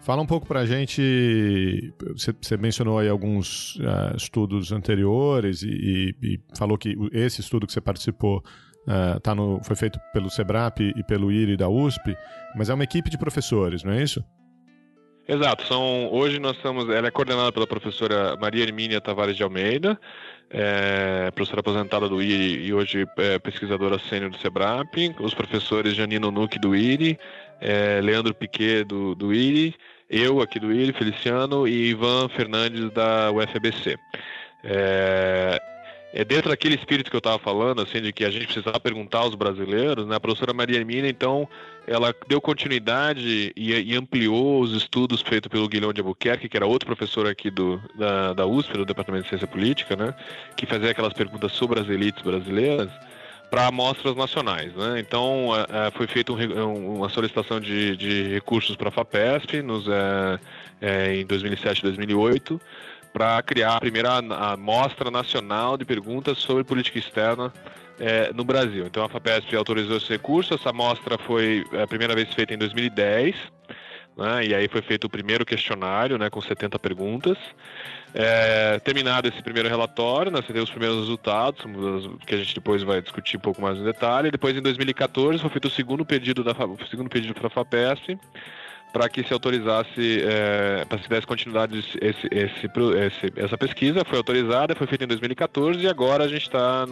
Fala 0.00 0.22
um 0.22 0.26
pouco 0.26 0.46
para 0.46 0.60
a 0.60 0.66
gente. 0.66 1.92
Você, 2.12 2.56
mencionou 2.56 2.98
aí 2.98 3.08
alguns 3.08 3.76
uh, 3.76 4.16
estudos 4.16 4.72
anteriores 4.72 5.62
e, 5.62 5.68
e, 5.68 6.14
e, 6.22 6.40
falou 6.56 6.78
que 6.78 6.96
esse 7.12 7.40
estudo 7.40 7.66
que 7.66 7.72
você 7.72 7.80
participou 7.80 8.38
uh, 8.38 9.20
tá 9.20 9.34
no, 9.34 9.60
foi 9.62 9.76
feito 9.76 10.00
pelo 10.12 10.30
SEBRAP 10.30 10.80
e 10.80 11.04
pelo 11.04 11.30
IRI 11.30 11.56
da 11.56 11.68
USP, 11.68 12.16
mas 12.56 12.70
é 12.70 12.74
uma 12.74 12.84
equipe 12.84 13.10
de 13.10 13.18
professores, 13.18 13.84
não 13.84 13.92
é 13.92 14.02
isso? 14.02 14.24
Exato. 15.28 15.66
São, 15.66 16.10
hoje 16.10 16.38
nós 16.38 16.56
estamos. 16.56 16.88
Ela 16.88 17.08
é 17.08 17.10
coordenada 17.10 17.52
pela 17.52 17.66
professora 17.66 18.34
Maria 18.40 18.62
Hermínia 18.62 18.98
Tavares 18.98 19.36
de 19.36 19.42
Almeida, 19.42 20.00
é, 20.48 21.30
professora 21.32 21.60
aposentada 21.60 22.08
do 22.08 22.22
IRI 22.22 22.66
e 22.66 22.72
hoje 22.72 23.06
é, 23.18 23.38
pesquisadora 23.38 23.98
sênior 23.98 24.30
do 24.30 24.38
SEBRAP, 24.38 25.14
os 25.20 25.34
professores 25.34 25.94
Janino 25.94 26.30
Nuque 26.30 26.58
do 26.58 26.74
IRI, 26.74 27.18
é, 27.60 28.00
Leandro 28.02 28.34
Piquet 28.34 28.84
do, 28.84 29.14
do 29.14 29.32
IRI 29.32 29.74
eu 30.08 30.40
aqui 30.40 30.58
do 30.58 30.72
IRI, 30.72 30.92
Feliciano, 30.92 31.68
e 31.68 31.90
Ivan 31.90 32.28
Fernandes 32.30 32.90
da 32.92 33.30
UFBC. 33.30 33.98
É, 34.64 35.60
é 36.14 36.24
dentro 36.24 36.48
daquele 36.48 36.76
espírito 36.76 37.10
que 37.10 37.16
eu 37.16 37.18
estava 37.18 37.38
falando, 37.38 37.82
assim, 37.82 38.00
de 38.00 38.10
que 38.10 38.24
a 38.24 38.30
gente 38.30 38.46
precisava 38.46 38.80
perguntar 38.80 39.18
aos 39.18 39.34
brasileiros, 39.34 40.06
né? 40.06 40.16
A 40.16 40.20
professora 40.20 40.54
Maria 40.54 40.78
Hermínia, 40.78 41.10
então, 41.10 41.46
ela 41.86 42.14
deu 42.26 42.40
continuidade 42.40 43.52
e, 43.54 43.74
e, 43.74 43.94
ampliou 43.94 44.62
os 44.62 44.74
estudos 44.74 45.20
feitos 45.20 45.48
pelo 45.48 45.68
Guilherme 45.68 45.92
de 45.92 46.00
Albuquerque, 46.00 46.48
que 46.48 46.56
era 46.56 46.66
outro 46.66 46.86
professor 46.86 47.26
aqui 47.26 47.50
do, 47.50 47.78
da, 47.94 48.32
da 48.32 48.46
USP, 48.46 48.72
do 48.72 48.86
Departamento 48.86 49.24
de 49.24 49.28
Ciência 49.28 49.46
Política, 49.46 49.94
né? 49.94 50.14
Que 50.56 50.64
fazia 50.64 50.90
aquelas 50.90 51.12
perguntas 51.12 51.52
sobre 51.52 51.80
as 51.80 51.88
elites 51.90 52.22
brasileiras 52.22 52.90
para 53.50 53.66
amostras 53.66 54.14
nacionais. 54.14 54.74
Né? 54.74 55.00
Então, 55.00 55.50
é, 55.54 55.88
é 55.88 55.90
foi 55.90 56.06
feita 56.06 56.32
um, 56.32 56.96
uma 56.96 57.08
solicitação 57.08 57.60
de, 57.60 57.96
de 57.96 58.22
recursos 58.34 58.76
para 58.76 58.88
a 58.88 58.92
FAPESP 58.92 59.62
nos, 59.62 59.86
é, 59.88 60.38
é, 60.80 61.14
em 61.16 61.26
2007 61.26 61.78
e 61.78 61.82
2008 61.82 62.60
para 63.12 63.42
criar 63.42 63.76
a 63.76 63.80
primeira 63.80 64.18
amostra 64.18 65.10
nacional 65.10 65.76
de 65.76 65.84
perguntas 65.84 66.38
sobre 66.38 66.62
política 66.62 66.98
externa 66.98 67.52
é, 67.98 68.32
no 68.32 68.44
Brasil. 68.44 68.86
Então, 68.86 69.04
a 69.04 69.08
FAPESP 69.08 69.56
autorizou 69.56 69.96
esse 69.96 70.08
recurso. 70.08 70.54
Essa 70.54 70.70
amostra 70.70 71.18
foi 71.18 71.64
a 71.82 71.86
primeira 71.86 72.14
vez 72.14 72.32
feita 72.32 72.54
em 72.54 72.58
2010. 72.58 73.34
Né? 74.16 74.46
E 74.46 74.54
aí 74.54 74.68
foi 74.68 74.82
feito 74.82 75.04
o 75.04 75.10
primeiro 75.10 75.44
questionário, 75.44 76.18
né, 76.18 76.28
com 76.28 76.40
70 76.40 76.78
perguntas. 76.78 77.38
É, 78.14 78.78
terminado 78.80 79.28
esse 79.28 79.42
primeiro 79.42 79.68
relatório, 79.68 80.30
nós 80.30 80.46
temos 80.46 80.64
os 80.64 80.70
primeiros 80.70 80.98
resultados, 81.00 81.64
que 82.26 82.34
a 82.34 82.38
gente 82.38 82.54
depois 82.54 82.82
vai 82.82 83.02
discutir 83.02 83.36
um 83.36 83.40
pouco 83.40 83.60
mais 83.60 83.78
no 83.78 83.84
detalhe. 83.84 84.30
Depois, 84.30 84.56
em 84.56 84.62
2014, 84.62 85.38
foi 85.38 85.50
feito 85.50 85.68
o 85.68 85.70
segundo 85.70 86.04
pedido 86.04 86.42
da 86.42 86.52
o 86.52 86.86
segundo 86.90 87.10
pedido 87.10 87.34
para 87.34 87.46
a 87.48 87.50
FAPESP 87.50 88.18
para 88.92 89.08
que 89.08 89.22
se 89.22 89.32
autorizasse, 89.32 90.22
é, 90.22 90.84
para 90.86 90.98
se 90.98 91.08
desse 91.08 91.26
continuidade 91.26 91.78
esse, 91.78 91.98
esse, 92.00 92.26
esse, 92.30 93.32
essa 93.36 93.58
pesquisa, 93.58 94.04
foi 94.04 94.18
autorizada, 94.18 94.74
foi 94.74 94.86
feita 94.86 95.04
em 95.04 95.08
2014 95.08 95.80
e 95.80 95.88
agora 95.88 96.24
a 96.24 96.28
gente 96.28 96.42
está 96.42 96.84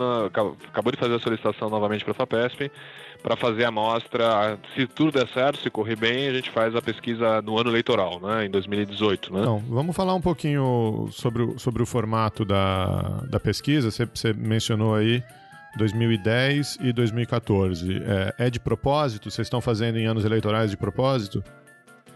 acabou 0.68 0.92
de 0.92 0.98
fazer 0.98 1.14
a 1.14 1.18
solicitação 1.18 1.70
novamente 1.70 2.04
para 2.04 2.12
a 2.12 2.14
FAPESP 2.14 2.70
para 3.22 3.34
fazer 3.34 3.64
a 3.64 3.68
amostra. 3.68 4.56
Se 4.74 4.86
tudo 4.86 5.10
der 5.12 5.26
certo, 5.28 5.58
se 5.58 5.68
correr 5.68 5.96
bem, 5.96 6.28
a 6.28 6.32
gente 6.32 6.48
faz 6.50 6.76
a 6.76 6.82
pesquisa 6.82 7.42
no 7.42 7.58
ano 7.58 7.70
eleitoral, 7.70 8.20
né, 8.20 8.46
em 8.46 8.50
2018. 8.50 9.32
Né? 9.32 9.40
Então, 9.40 9.58
vamos 9.68 9.96
falar 9.96 10.14
um 10.14 10.20
pouquinho 10.20 11.08
sobre 11.10 11.42
o, 11.42 11.58
sobre 11.58 11.82
o 11.82 11.86
formato 11.86 12.44
da, 12.44 13.24
da 13.28 13.40
pesquisa. 13.40 13.90
Você, 13.90 14.32
mencionou 14.32 14.94
aí 14.94 15.24
2010 15.76 16.78
e 16.80 16.92
2014. 16.92 18.02
É, 18.38 18.46
é 18.46 18.50
de 18.50 18.60
propósito? 18.60 19.28
Vocês 19.28 19.46
estão 19.46 19.60
fazendo 19.60 19.98
em 19.98 20.06
anos 20.06 20.24
eleitorais 20.24 20.70
de 20.70 20.76
propósito? 20.76 21.42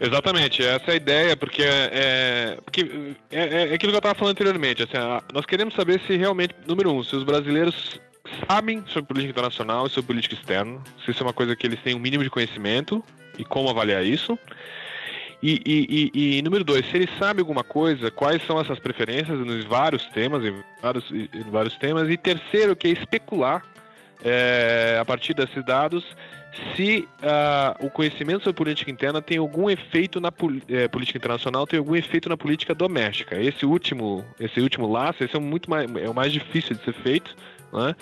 Exatamente, 0.03 0.65
essa 0.65 0.89
é 0.89 0.93
a 0.93 0.95
ideia, 0.95 1.37
porque 1.37 1.61
é, 1.61 2.57
porque 2.65 3.15
é, 3.29 3.39
é, 3.39 3.69
é 3.69 3.73
aquilo 3.75 3.91
que 3.91 3.95
eu 3.95 3.97
estava 3.97 4.15
falando 4.15 4.31
anteriormente. 4.31 4.81
Assim, 4.81 4.97
nós 5.31 5.45
queremos 5.45 5.75
saber 5.75 6.01
se 6.07 6.17
realmente, 6.17 6.55
número 6.65 6.91
um, 6.91 7.03
se 7.03 7.15
os 7.15 7.23
brasileiros 7.23 8.01
sabem 8.49 8.83
sobre 8.87 9.03
política 9.03 9.29
internacional 9.29 9.85
e 9.85 9.91
sobre 9.91 10.07
política 10.07 10.33
externa, 10.33 10.79
se 11.05 11.11
isso 11.11 11.21
é 11.21 11.25
uma 11.27 11.33
coisa 11.33 11.55
que 11.55 11.67
eles 11.67 11.79
têm 11.81 11.93
um 11.93 11.99
mínimo 11.99 12.23
de 12.23 12.31
conhecimento 12.31 13.03
e 13.37 13.45
como 13.45 13.69
avaliar 13.69 14.03
isso. 14.03 14.39
E, 15.43 15.61
e, 15.63 16.11
e, 16.15 16.37
e, 16.37 16.41
número 16.41 16.63
dois, 16.63 16.83
se 16.89 16.97
eles 16.97 17.09
sabem 17.19 17.41
alguma 17.41 17.63
coisa, 17.63 18.09
quais 18.09 18.43
são 18.47 18.59
essas 18.59 18.79
preferências 18.79 19.37
nos 19.37 19.65
vários 19.65 20.05
temas, 20.05 20.43
em 20.43 20.63
vários, 20.81 21.11
em 21.11 21.51
vários 21.51 21.75
temas. 21.77 22.09
E 22.09 22.17
terceiro, 22.17 22.75
que 22.75 22.87
é 22.87 22.91
especular 22.91 23.63
é, 24.23 24.97
a 24.99 25.05
partir 25.05 25.35
desses 25.35 25.63
dados 25.63 26.03
se 26.75 27.07
uh, 27.23 27.85
o 27.85 27.89
conhecimento 27.89 28.43
sobre 28.43 28.57
política 28.57 28.91
interna 28.91 29.21
tem 29.21 29.37
algum 29.37 29.69
efeito 29.69 30.19
na 30.19 30.31
é, 30.67 30.87
política 30.87 31.17
internacional, 31.17 31.65
tem 31.65 31.79
algum 31.79 31.95
efeito 31.95 32.27
na 32.27 32.35
política 32.35 32.75
doméstica. 32.75 33.39
Esse 33.39 33.65
último, 33.65 34.25
esse 34.39 34.59
último 34.59 34.91
laço, 34.91 35.23
esse 35.23 35.35
é 35.35 35.39
muito 35.39 35.69
mais, 35.69 35.89
é 35.95 36.09
o 36.09 36.13
mais 36.13 36.33
difícil 36.33 36.75
de 36.75 36.83
ser 36.83 36.93
feito, 36.93 37.35
né? 37.71 37.95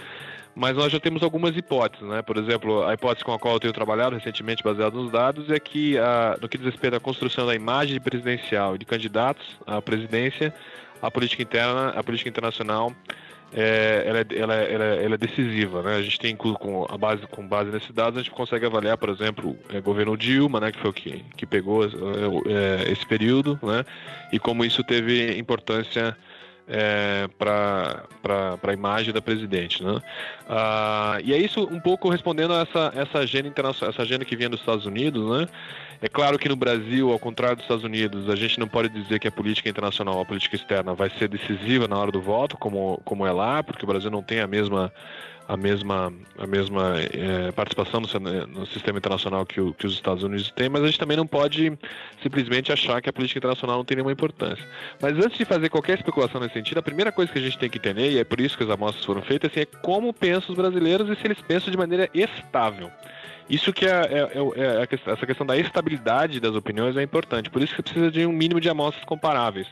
Mas 0.55 0.75
nós 0.75 0.91
já 0.91 0.99
temos 0.99 1.21
algumas 1.21 1.55
hipóteses, 1.55 2.05
né? 2.07 2.21
Por 2.23 2.37
exemplo, 2.37 2.83
a 2.83 2.93
hipótese 2.93 3.23
com 3.23 3.31
a 3.31 3.39
qual 3.39 3.53
eu 3.53 3.59
tenho 3.59 3.71
trabalhado 3.71 4.15
recentemente, 4.15 4.63
baseado 4.63 4.95
nos 4.95 5.11
dados, 5.11 5.49
é 5.51 5.59
que, 5.59 5.95
uh, 5.97 6.41
no 6.41 6.49
que 6.49 6.57
diz 6.57 6.65
respeito 6.65 6.95
à 6.95 6.99
construção 6.99 7.45
da 7.45 7.53
imagem 7.53 7.99
presidencial 8.01 8.75
e 8.75 8.79
de 8.79 8.85
candidatos 8.85 9.57
à 9.65 9.79
presidência, 9.79 10.53
a 11.01 11.09
política 11.09 11.43
interna, 11.43 11.89
a 11.89 12.03
política 12.03 12.29
internacional 12.29 12.93
é, 13.53 14.03
ela, 14.05 14.19
é, 14.19 14.25
ela, 14.35 14.55
é, 14.55 14.73
ela, 14.73 14.85
é, 14.85 15.05
ela, 15.05 15.15
é 15.15 15.17
decisiva, 15.17 15.81
né? 15.81 15.95
A 15.95 16.01
gente 16.01 16.19
tem 16.19 16.35
com 16.35 16.85
a 16.89 16.97
base 16.97 17.25
com 17.27 17.47
base 17.47 17.71
nesses 17.71 17.91
dados 17.91 18.19
a 18.19 18.23
gente 18.23 18.31
consegue 18.31 18.65
avaliar, 18.65 18.97
por 18.97 19.09
exemplo, 19.09 19.57
o 19.73 19.81
governo 19.81 20.15
Dilma, 20.15 20.59
né, 20.59 20.71
que 20.71 20.79
foi 20.79 20.89
o 20.89 20.93
que, 20.93 21.25
que 21.35 21.45
pegou 21.45 21.83
é, 21.83 22.91
esse 22.91 23.05
período, 23.05 23.59
né? 23.63 23.83
E 24.31 24.39
como 24.39 24.63
isso 24.63 24.83
teve 24.83 25.37
importância 25.37 26.15
é, 26.69 27.27
para 27.39 28.05
a 28.61 28.73
imagem 28.73 29.11
da 29.11 29.21
presidente. 29.21 29.83
Né? 29.83 29.99
Ah, 30.47 31.17
e 31.23 31.33
é 31.33 31.37
isso 31.37 31.63
um 31.63 31.79
pouco 31.79 32.09
respondendo 32.09 32.53
a 32.53 32.61
essa, 32.61 32.93
essa 32.95 33.19
agenda 33.19 33.47
internacional, 33.47 33.91
essa 33.91 34.03
agenda 34.03 34.23
que 34.23 34.35
vinha 34.35 34.49
dos 34.49 34.59
Estados 34.59 34.85
Unidos. 34.85 35.27
Né? 35.31 35.47
É 36.01 36.07
claro 36.07 36.39
que 36.39 36.47
no 36.47 36.55
Brasil, 36.55 37.11
ao 37.11 37.19
contrário 37.19 37.57
dos 37.57 37.65
Estados 37.65 37.83
Unidos, 37.83 38.29
a 38.29 38.35
gente 38.35 38.59
não 38.59 38.67
pode 38.67 38.89
dizer 38.89 39.19
que 39.19 39.27
a 39.27 39.31
política 39.31 39.69
internacional, 39.69 40.21
a 40.21 40.25
política 40.25 40.55
externa, 40.55 40.93
vai 40.93 41.09
ser 41.09 41.27
decisiva 41.27 41.87
na 41.87 41.97
hora 41.97 42.11
do 42.11 42.21
voto, 42.21 42.57
como, 42.57 43.01
como 43.03 43.25
é 43.25 43.31
lá, 43.31 43.61
porque 43.61 43.83
o 43.83 43.87
Brasil 43.87 44.09
não 44.09 44.23
tem 44.23 44.39
a 44.39 44.47
mesma 44.47 44.91
a 45.49 45.57
mesma, 45.57 46.13
a 46.37 46.45
mesma 46.45 46.93
é, 46.99 47.51
participação 47.51 47.99
no, 47.99 48.47
no, 48.47 48.67
sistema 48.67 48.99
internacional 48.99 49.43
que, 49.47 49.59
o, 49.59 49.73
que, 49.73 49.87
os 49.87 49.95
Estados 49.95 50.23
Unidos 50.23 50.51
têm, 50.51 50.69
mas 50.69 50.83
a 50.83 50.85
gente 50.85 50.99
também 50.99 51.17
não 51.17 51.25
pode 51.25 51.75
simplesmente 52.21 52.71
achar 52.71 53.01
que 53.01 53.09
a 53.09 53.13
política 53.13 53.39
internacional 53.39 53.77
não 53.77 53.83
tem 53.83 53.95
nenhuma 53.95 54.11
importância. 54.11 54.63
Mas 55.01 55.17
antes 55.17 55.39
de 55.39 55.45
fazer 55.45 55.69
qualquer 55.69 55.97
especulação 55.97 56.39
nesse 56.39 56.53
sentido, 56.53 56.77
a 56.77 56.83
primeira 56.83 57.11
coisa 57.11 57.31
que 57.31 57.39
a 57.39 57.41
gente 57.41 57.57
tem 57.57 57.67
que 57.67 57.79
entender, 57.79 58.11
e 58.11 58.19
é 58.19 58.23
por 58.23 58.39
isso 58.39 58.55
que 58.55 58.63
as 58.63 58.69
amostras 58.69 59.03
foram 59.03 59.23
feitas, 59.23 59.49
assim, 59.49 59.61
é 59.61 59.65
como 59.65 60.13
pensam 60.13 60.51
os 60.51 60.55
brasileiros 60.55 61.09
e 61.09 61.19
se 61.19 61.25
eles 61.25 61.41
pensam 61.41 61.71
de 61.71 61.77
maneira 61.77 62.07
estável. 62.13 62.91
Isso 63.49 63.73
que 63.73 63.85
é, 63.85 63.89
é, 63.89 64.29
é, 64.55 64.81
é 64.83 64.87
questão, 64.87 65.13
essa 65.13 65.25
questão 65.25 65.45
da 65.45 65.57
estabilidade 65.57 66.39
das 66.39 66.55
opiniões 66.55 66.95
é 66.95 67.01
importante. 67.01 67.49
Por 67.49 67.61
isso 67.61 67.75
que 67.75 67.81
precisa 67.81 68.11
de 68.11 68.25
um 68.25 68.31
mínimo 68.31 68.61
de 68.61 68.69
amostras 68.69 69.03
comparáveis. 69.05 69.67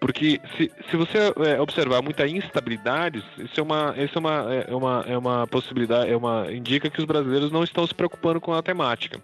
Porque 0.00 0.40
se, 0.56 0.72
se 0.90 0.96
você 0.96 1.18
é, 1.46 1.60
observar 1.60 2.02
muita 2.02 2.26
instabilidade, 2.26 3.22
isso 3.38 3.60
é 3.60 3.62
uma, 3.62 3.94
isso 3.96 4.16
é 4.16 4.18
uma, 4.18 4.52
é, 4.52 4.66
é 4.68 4.74
uma, 4.74 5.04
é 5.06 5.16
uma 5.16 5.46
possibilidade, 5.46 6.10
é 6.10 6.16
uma, 6.16 6.50
indica 6.50 6.90
que 6.90 6.98
os 6.98 7.04
brasileiros 7.04 7.52
não 7.52 7.62
estão 7.62 7.86
se 7.86 7.94
preocupando 7.94 8.40
com 8.40 8.52
a 8.52 8.60
temática. 8.62 9.20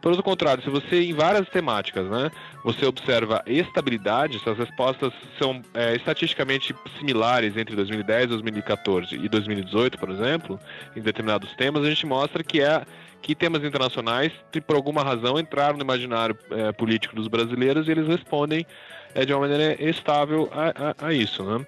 Pelo 0.00 0.22
contrário, 0.22 0.62
se 0.62 0.68
você, 0.68 1.02
em 1.02 1.14
várias 1.14 1.48
temáticas, 1.48 2.06
né, 2.08 2.30
você 2.62 2.84
observa 2.84 3.42
estabilidade, 3.46 4.38
se 4.38 4.48
as 4.48 4.58
respostas 4.58 5.12
são 5.38 5.62
é, 5.72 5.96
estatisticamente 5.96 6.74
similares 6.98 7.56
entre 7.56 7.74
2010, 7.74 8.28
2014 8.28 9.16
e 9.16 9.28
2018, 9.30 9.98
por 9.98 10.10
exemplo, 10.10 10.60
em 10.94 11.00
determinados 11.00 11.50
temas, 11.56 11.82
a 11.82 11.88
gente 11.88 12.06
mostra 12.06 12.44
que 12.44 12.60
é 12.60 12.84
que 13.24 13.34
temas 13.34 13.64
internacionais, 13.64 14.30
por 14.66 14.76
alguma 14.76 15.02
razão, 15.02 15.38
entraram 15.38 15.78
no 15.78 15.82
imaginário 15.82 16.36
é, 16.50 16.70
político 16.72 17.16
dos 17.16 17.26
brasileiros 17.26 17.88
e 17.88 17.90
eles 17.90 18.06
respondem 18.06 18.66
é, 19.14 19.24
de 19.24 19.32
uma 19.32 19.48
maneira 19.48 19.82
estável 19.82 20.50
a, 20.52 21.06
a, 21.06 21.06
a 21.08 21.14
isso. 21.14 21.42
Né? 21.42 21.66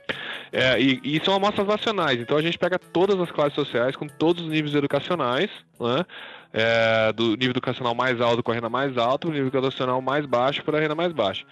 É, 0.52 0.78
e, 0.78 1.00
e, 1.02 1.18
são 1.24 1.34
amostras 1.34 1.66
nacionais, 1.66 2.20
então 2.20 2.36
a 2.36 2.42
gente 2.42 2.58
pega 2.58 2.78
todas 2.78 3.18
as 3.18 3.30
classes 3.30 3.54
sociais 3.54 3.96
com 3.96 4.06
todos 4.06 4.44
os 4.44 4.50
níveis 4.50 4.74
educacionais, 4.74 5.48
né? 5.80 6.04
É, 6.52 7.12
do 7.12 7.30
nível 7.30 7.50
educacional 7.50 7.94
mais 7.94 8.20
alto 8.20 8.42
com 8.42 8.50
a 8.50 8.54
renda 8.54 8.68
mais 8.68 8.96
alta, 8.96 9.26
o 9.26 9.30
nível 9.30 9.48
educacional 9.48 10.00
mais 10.00 10.24
baixo 10.24 10.62
para 10.62 10.78
a 10.78 10.80
renda 10.80 10.94
mais 10.94 11.12
baixa. 11.12 11.44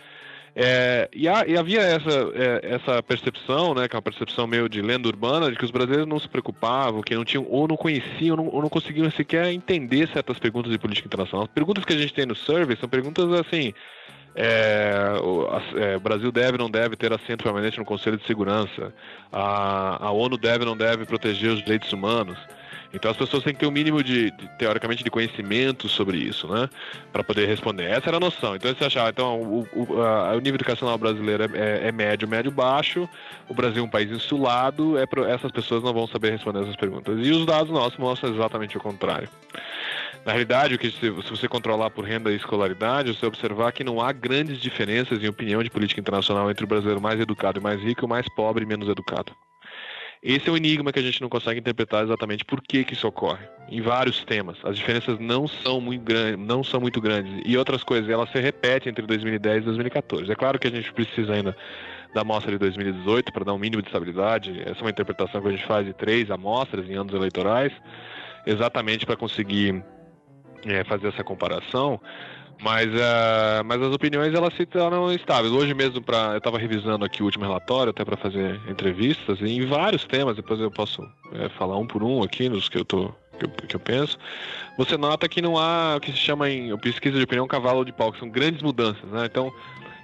É, 0.57 1.09
e, 1.13 1.27
há, 1.27 1.45
e, 1.47 1.57
havia 1.57 1.81
essa, 1.81 2.11
é, 2.35 2.75
essa 2.75 3.03
percepção, 3.03 3.75
né, 3.75 3.89
que 3.89 3.97
é 3.97 3.99
uma 3.99 4.03
percepção 4.03 4.47
meio 4.47 4.69
de 4.69 4.81
lenda 4.81 5.09
urbana, 5.09 5.51
de 5.51 5.57
que 5.57 5.65
os 5.65 5.71
brasileiros 5.73 6.07
não 6.07 6.19
se 6.19 6.29
preocupavam, 6.29 7.03
que 7.03 7.15
não 7.15 7.25
tinham, 7.25 7.45
ou 7.49 7.67
não 7.67 7.77
conheciam, 7.77 8.37
ou 8.37 8.45
não, 8.45 8.53
ou 8.55 8.63
não 8.63 8.69
conseguiam 8.69 9.11
sequer 9.11 9.51
entender 9.53 10.09
certas 10.09 10.39
perguntas 10.39 10.71
de 10.71 10.79
política 10.79 11.09
internacional. 11.09 11.47
As 11.47 11.53
perguntas 11.53 11.85
que 11.85 11.93
a 11.93 11.99
gente 11.99 12.15
tem 12.15 12.25
no 12.25 12.37
survey 12.37 12.77
são 12.77 12.89
perguntas 12.89 13.33
assim. 13.33 13.75
É, 14.37 15.15
o, 15.23 15.47
é, 15.79 15.97
o, 15.97 16.01
Brasil 16.01 16.33
deve 16.33 16.53
ou 16.53 16.59
não 16.59 16.71
deve 16.71 16.97
ter 16.97 17.13
assento 17.13 17.45
permanente 17.45 17.79
no 17.79 17.85
Conselho 17.85 18.17
de 18.17 18.27
Segurança. 18.27 18.93
A, 19.33 20.07
a 20.07 20.11
ONU 20.11 20.37
deve 20.37 20.61
ou 20.61 20.67
não 20.67 20.77
deve 20.77 21.05
proteger 21.05 21.51
os 21.51 21.63
direitos 21.63 21.93
humanos. 21.93 22.39
Então 22.95 23.11
as 23.11 23.17
pessoas 23.17 23.43
têm 23.43 23.53
que 23.53 23.61
ter 23.61 23.67
um 23.67 23.73
mínimo 23.73 24.03
de, 24.03 24.31
de 24.31 24.49
teoricamente, 24.57 25.03
de 25.03 25.11
conhecimento 25.11 25.89
sobre 25.89 26.17
isso, 26.17 26.47
né? 26.47 26.71
Para 27.13 27.25
poder 27.25 27.47
responder. 27.47 27.91
Essa 27.91 28.09
era 28.09 28.19
a 28.19 28.21
noção. 28.21 28.55
Então 28.55 28.73
você 28.73 28.85
achar, 28.85 29.11
então 29.11 29.43
o, 29.43 29.69
o, 29.75 30.03
a, 30.03 30.35
o 30.35 30.39
nível 30.39 30.55
educacional 30.55 30.97
brasileiro 30.97 31.45
é, 31.55 31.89
é, 31.89 31.93
médio, 31.93 32.29
médio, 32.29 32.53
baixo. 32.53 33.09
O 33.49 33.55
Brasil 33.55 33.83
é 33.83 33.87
um 33.87 33.91
país 33.91 34.11
insulado. 34.11 34.97
É 34.97 35.07
pro, 35.07 35.25
essas 35.25 35.51
pessoas 35.51 35.83
não 35.83 35.93
vão 35.93 36.07
saber 36.07 36.31
responder 36.31 36.63
essas 36.63 36.77
perguntas. 36.77 37.19
E 37.27 37.31
os 37.33 37.45
dados 37.45 37.71
nossos 37.71 37.99
mostram 37.99 38.33
exatamente 38.33 38.77
o 38.77 38.81
contrário. 38.81 39.29
Na 40.25 40.33
realidade, 40.33 40.75
o 40.75 40.79
que 40.79 40.91
se, 40.91 41.01
se 41.01 41.31
você 41.31 41.49
controlar 41.49 41.91
por 41.91 42.05
renda 42.05 42.33
e 42.33 42.37
escolaridade, 42.37 43.15
você 43.15 43.27
observar 43.27 43.73
que 43.73 43.85
não 43.85 44.01
há 44.01 44.11
grandes 44.11 44.59
diferenças 44.59 45.23
em 45.23 45.29
opinião 45.29 45.63
de 45.63 45.69
política 45.69 46.01
internacional 46.01 46.51
entre 46.51 46.65
o 46.65 46.69
brasileiro 46.69 47.01
mais 47.01 47.21
educado 47.21 47.59
e 47.59 47.63
mais 47.63 47.83
rico 47.83 48.03
e 48.03 48.07
o 48.07 48.09
mais 48.09 48.27
pobre 48.35 48.65
e 48.65 48.67
menos 48.67 48.89
educado. 48.89 49.33
Esse 50.25 50.49
é 50.49 50.53
o 50.53 50.57
enigma 50.57 50.91
que 50.91 50.99
a 50.99 51.03
gente 51.03 51.21
não 51.21 51.29
consegue 51.29 51.61
interpretar 51.61 52.03
exatamente 52.03 52.47
por 52.47 52.63
que, 52.63 52.83
que 52.83 52.95
isso 52.95 53.07
ocorre. 53.07 53.47
Em 53.69 53.83
vários 53.83 54.25
temas. 54.25 54.57
As 54.65 54.79
diferenças 54.79 55.19
não 55.19 55.47
são 55.47 55.83
muito, 55.83 56.03
grandes, 56.03 56.47
não 56.47 56.65
são 56.65 56.81
muito 56.81 56.99
grandes. 56.99 57.43
E 57.45 57.59
outras 57.59 57.85
coisas, 57.85 58.09
elas 58.09 58.31
se 58.31 58.41
repetem 58.41 58.91
entre 58.91 59.07
2010 59.07 59.59
e 59.59 59.67
2014. 59.67 60.33
É 60.33 60.35
claro 60.35 60.59
que 60.59 60.67
a 60.67 60.71
gente 60.71 60.91
precisa 60.95 61.35
ainda 61.35 61.55
da 62.15 62.23
amostra 62.23 62.51
de 62.51 62.57
2018 62.57 63.31
para 63.35 63.45
dar 63.45 63.53
um 63.53 63.59
mínimo 63.59 63.83
de 63.83 63.89
estabilidade. 63.89 64.63
Essa 64.63 64.81
é 64.81 64.83
uma 64.83 64.91
interpretação 64.91 65.43
que 65.43 65.49
a 65.49 65.51
gente 65.51 65.67
faz 65.67 65.85
de 65.85 65.93
três 65.93 66.31
amostras 66.31 66.89
em 66.89 66.95
anos 66.95 67.13
eleitorais, 67.13 67.73
exatamente 68.47 69.05
para 69.05 69.17
conseguir 69.17 69.85
é, 70.65 70.85
fazer 70.85 71.09
essa 71.09 71.23
comparação. 71.23 72.01
Mas, 72.65 72.89
uh, 72.89 73.63
mas 73.63 73.83
as 73.83 73.95
opiniões 73.95 74.33
elas 74.33 74.55
se 74.55 74.65
tornam 74.65 75.13
estáveis. 75.13 75.53
Hoje 75.53 75.75
mesmo, 75.75 76.01
pra, 76.01 76.33
eu 76.33 76.39
estava 76.39 76.59
revisando 76.59 77.05
aqui 77.05 77.21
o 77.23 77.27
último 77.27 77.45
relatório, 77.45 77.91
até 77.91 78.03
para 78.03 78.17
fazer 78.17 78.59
entrevistas, 78.67 79.39
em 79.43 79.67
vários 79.67 80.05
temas, 80.07 80.37
depois 80.37 80.59
eu 80.59 80.71
posso 80.71 81.07
é, 81.35 81.51
falar 81.51 81.77
um 81.77 81.87
por 81.87 82.03
um 82.03 82.23
aqui, 82.23 82.49
nos 82.49 82.71
que 82.71 82.79
eu 82.79 82.85
tô. 82.85 83.13
Que 83.39 83.45
eu, 83.45 83.51
que 83.51 83.75
eu, 83.75 83.81
penso, 83.81 84.17
você 84.79 84.97
nota 84.97 85.29
que 85.29 85.43
não 85.43 85.59
há 85.59 85.97
o 85.97 86.01
que 86.01 86.13
se 86.13 86.19
chama 86.19 86.49
em 86.49 86.75
pesquisa 86.79 87.19
de 87.19 87.25
opinião 87.25 87.49
cavalo 87.49 87.85
de 87.85 87.93
pau, 87.93 88.13
que 88.13 88.19
são 88.21 88.29
grandes 88.31 88.63
mudanças, 88.63 89.11
né? 89.11 89.27
Então, 89.27 89.53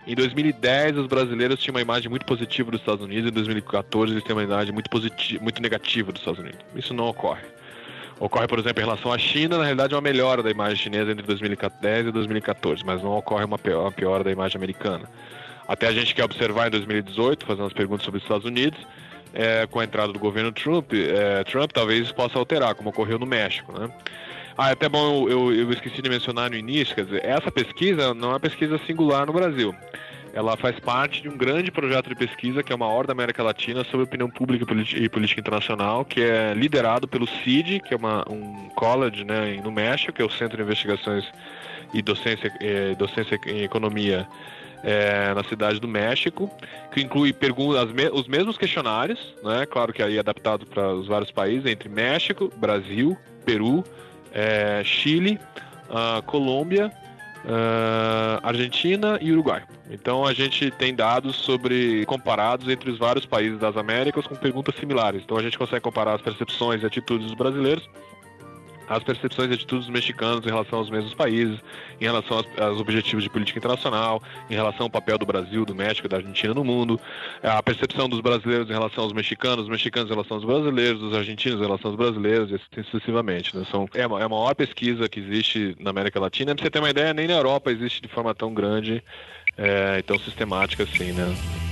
em 0.05 0.17
2010, 0.17 0.99
os 0.99 1.07
brasileiros 1.07 1.61
tinham 1.61 1.77
uma 1.77 1.81
imagem 1.81 2.11
muito 2.11 2.27
positiva 2.27 2.73
dos 2.73 2.81
Estados 2.81 3.05
Unidos, 3.05 3.31
em 3.31 3.33
2014, 3.33 4.13
eles 4.13 4.25
têm 4.25 4.35
uma 4.35 4.43
imagem 4.43 4.75
muito, 4.75 4.91
positiva, 4.91 5.41
muito 5.41 5.63
negativa 5.63 6.11
dos 6.11 6.21
Estados 6.21 6.41
Unidos. 6.41 6.59
Isso 6.75 6.93
não 6.93 7.09
ocorre 7.09 7.45
ocorre, 8.21 8.47
por 8.47 8.59
exemplo, 8.59 8.81
em 8.81 8.85
relação 8.85 9.13
à 9.13 9.19
China, 9.19 9.57
na 9.57 9.65
realidade 9.65 9.95
é 9.95 9.97
uma 9.97 10.03
melhora 10.03 10.43
da 10.43 10.51
imagem 10.51 10.77
chinesa 10.77 11.11
entre 11.11 11.27
2010 11.27 12.07
e 12.07 12.13
2014, 12.13 12.85
mas 12.85 13.03
não 13.03 13.17
ocorre 13.17 13.45
uma 13.45 13.59
piora 13.59 14.23
da 14.23 14.31
imagem 14.31 14.59
americana. 14.59 15.09
Até 15.67 15.89
a 15.89 15.93
gente 15.93 16.15
quer 16.15 16.25
observar 16.25 16.69
em 16.69 16.71
2018, 16.71 17.47
fazendo 17.47 17.67
as 17.67 17.73
perguntas 17.73 18.05
sobre 18.05 18.19
os 18.19 18.25
Estados 18.25 18.45
Unidos, 18.45 18.79
é, 19.33 19.67
com 19.67 19.81
a 19.81 19.85
entrada 19.85 20.13
do 20.13 20.19
governo 20.19 20.53
Trump, 20.53 20.93
é, 20.93 21.43
Trump 21.45 21.71
talvez 21.73 22.13
possa 22.13 22.39
alterar, 22.39 22.75
como 22.75 22.91
ocorreu 22.91 23.19
no 23.19 23.27
México, 23.27 23.73
né? 23.73 23.91
Ah, 24.59 24.69
é 24.69 24.73
até 24.73 24.89
bom, 24.89 25.29
eu, 25.29 25.53
eu, 25.53 25.55
eu 25.55 25.73
esqueci 25.73 26.03
de 26.03 26.11
mencionar 26.11 26.51
no 26.51 26.57
início, 26.57 26.95
quer 26.95 27.05
dizer, 27.05 27.25
essa 27.25 27.51
pesquisa 27.51 28.13
não 28.13 28.31
é 28.31 28.33
uma 28.33 28.41
pesquisa 28.41 28.79
singular 28.87 29.25
no 29.25 29.33
Brasil 29.33 29.75
ela 30.33 30.57
faz 30.57 30.79
parte 30.79 31.23
de 31.23 31.29
um 31.29 31.37
grande 31.37 31.71
projeto 31.71 32.09
de 32.09 32.15
pesquisa 32.15 32.63
que 32.63 32.73
é 32.73 32.77
o 32.77 32.79
maior 32.79 33.07
da 33.07 33.13
América 33.13 33.43
Latina 33.43 33.85
sobre 33.85 34.05
opinião 34.05 34.31
pública 34.31 34.65
e 34.97 35.09
política 35.09 35.41
internacional, 35.41 36.05
que 36.05 36.21
é 36.21 36.55
liderado 36.55 37.09
pelo 37.09 37.27
CID, 37.27 37.81
que 37.81 37.95
é 37.95 37.97
uma, 37.97 38.25
um 38.31 38.69
college 38.71 39.25
né, 39.25 39.61
no 39.63 39.73
México, 39.73 40.13
que 40.13 40.23
é 40.23 40.25
o 40.25 40.31
Centro 40.31 40.57
de 40.57 40.63
Investigações 40.63 41.25
e 41.93 42.01
Docência, 42.01 42.53
eh, 42.61 42.95
Docência 42.97 43.39
em 43.47 43.63
Economia 43.63 44.27
é, 44.83 45.35
na 45.35 45.45
cidade 45.45 45.79
do 45.79 45.89
México, 45.89 46.51
que 46.93 47.01
inclui 47.01 47.33
perguntas, 47.33 47.89
os 48.13 48.27
mesmos 48.27 48.57
questionários, 48.57 49.35
né, 49.43 49.67
claro 49.67 49.93
que 49.93 50.03
aí 50.03 50.19
adaptado 50.19 50.67
para 50.67 50.95
os 50.95 51.07
vários 51.07 51.31
países, 51.31 51.67
entre 51.67 51.89
México, 51.89 52.51
Brasil, 52.57 53.17
Peru, 53.45 53.85
é, 54.33 54.83
Chile, 54.85 55.39
uh, 55.91 56.23
Colômbia 56.23 56.91
uh, 57.45 58.41
Argentina 58.43 59.19
e 59.21 59.33
Uruguai. 59.33 59.63
Então 59.91 60.25
a 60.25 60.33
gente 60.33 60.71
tem 60.71 60.95
dados 60.95 61.37
sobre 61.37 62.05
comparados 62.07 62.69
entre 62.69 62.91
os 62.91 62.99
vários 62.99 63.27
países 63.27 63.59
das 63.59 63.77
Américas 63.77 64.27
com 64.27 64.35
perguntas 64.35 64.75
similares. 64.77 65.23
Então 65.25 65.37
a 65.37 65.43
gente 65.43 65.59
consegue 65.59 65.81
comparar 65.81 66.15
as 66.15 66.23
percepções 66.23 66.83
e 66.83 66.87
atitudes 66.87 67.27
dos 67.27 67.35
brasileiros 67.35 67.89
as 68.91 69.05
percepções 69.05 69.51
e 69.51 69.55
atitudes 69.55 69.87
dos 69.87 69.95
mexicanos 69.95 70.45
em 70.45 70.49
relação 70.49 70.81
aos 70.81 70.91
mesmos 70.91 71.15
países, 71.15 71.61
em 72.01 72.05
relação 72.05 72.39
aos, 72.39 72.47
aos, 72.59 72.81
objetivos 72.81 73.23
de 73.23 73.31
política 73.31 73.59
internacional, 73.59 74.21
em 74.51 74.55
relação 74.55 74.87
ao 74.87 74.91
papel 74.91 75.17
do 75.17 75.25
Brasil, 75.25 75.65
do 75.65 75.75
México 75.75 76.09
e 76.09 76.11
da 76.11 76.17
Argentina 76.17 76.53
no 76.53 76.65
mundo, 76.65 77.01
a 77.41 77.63
percepção 77.63 78.09
dos 78.09 78.21
brasileiros 78.21 78.69
em 78.69 78.73
relação 78.73 79.05
aos 79.05 79.13
mexicanos, 79.13 79.65
os 79.65 79.71
mexicanos 79.71 80.11
em 80.11 80.13
relação 80.13 80.37
aos 80.39 80.45
brasileiros, 80.45 81.01
dos 81.01 81.15
argentinos 81.15 81.61
em 81.61 81.63
relação 81.63 81.93
aos 81.93 81.97
brasileiros, 81.97 82.51
e 82.51 82.57
assim 82.57 82.83
sucessivamente. 82.91 83.57
Né? 83.57 83.65
São, 83.71 83.89
é, 83.95 84.01
é 84.01 84.05
a 84.05 84.29
maior 84.29 84.55
pesquisa 84.57 85.09
que 85.09 85.21
existe 85.21 85.77
na 85.79 85.91
América 85.91 86.19
Latina. 86.19 86.53
Pra 86.53 86.65
você 86.65 86.71
ter 86.71 86.81
uma 86.81 86.91
ideia, 86.91 87.15
nem 87.15 87.29
na 87.29 87.35
Europa 87.35 87.71
existe 87.71 88.03
de 88.03 88.09
forma 88.09 88.35
tão 88.35 88.53
grande 88.53 89.03
é, 89.57 89.99
e 89.99 90.03
tão 90.03 90.19
sistemática 90.19 90.83
assim, 90.83 91.13
né? 91.13 91.70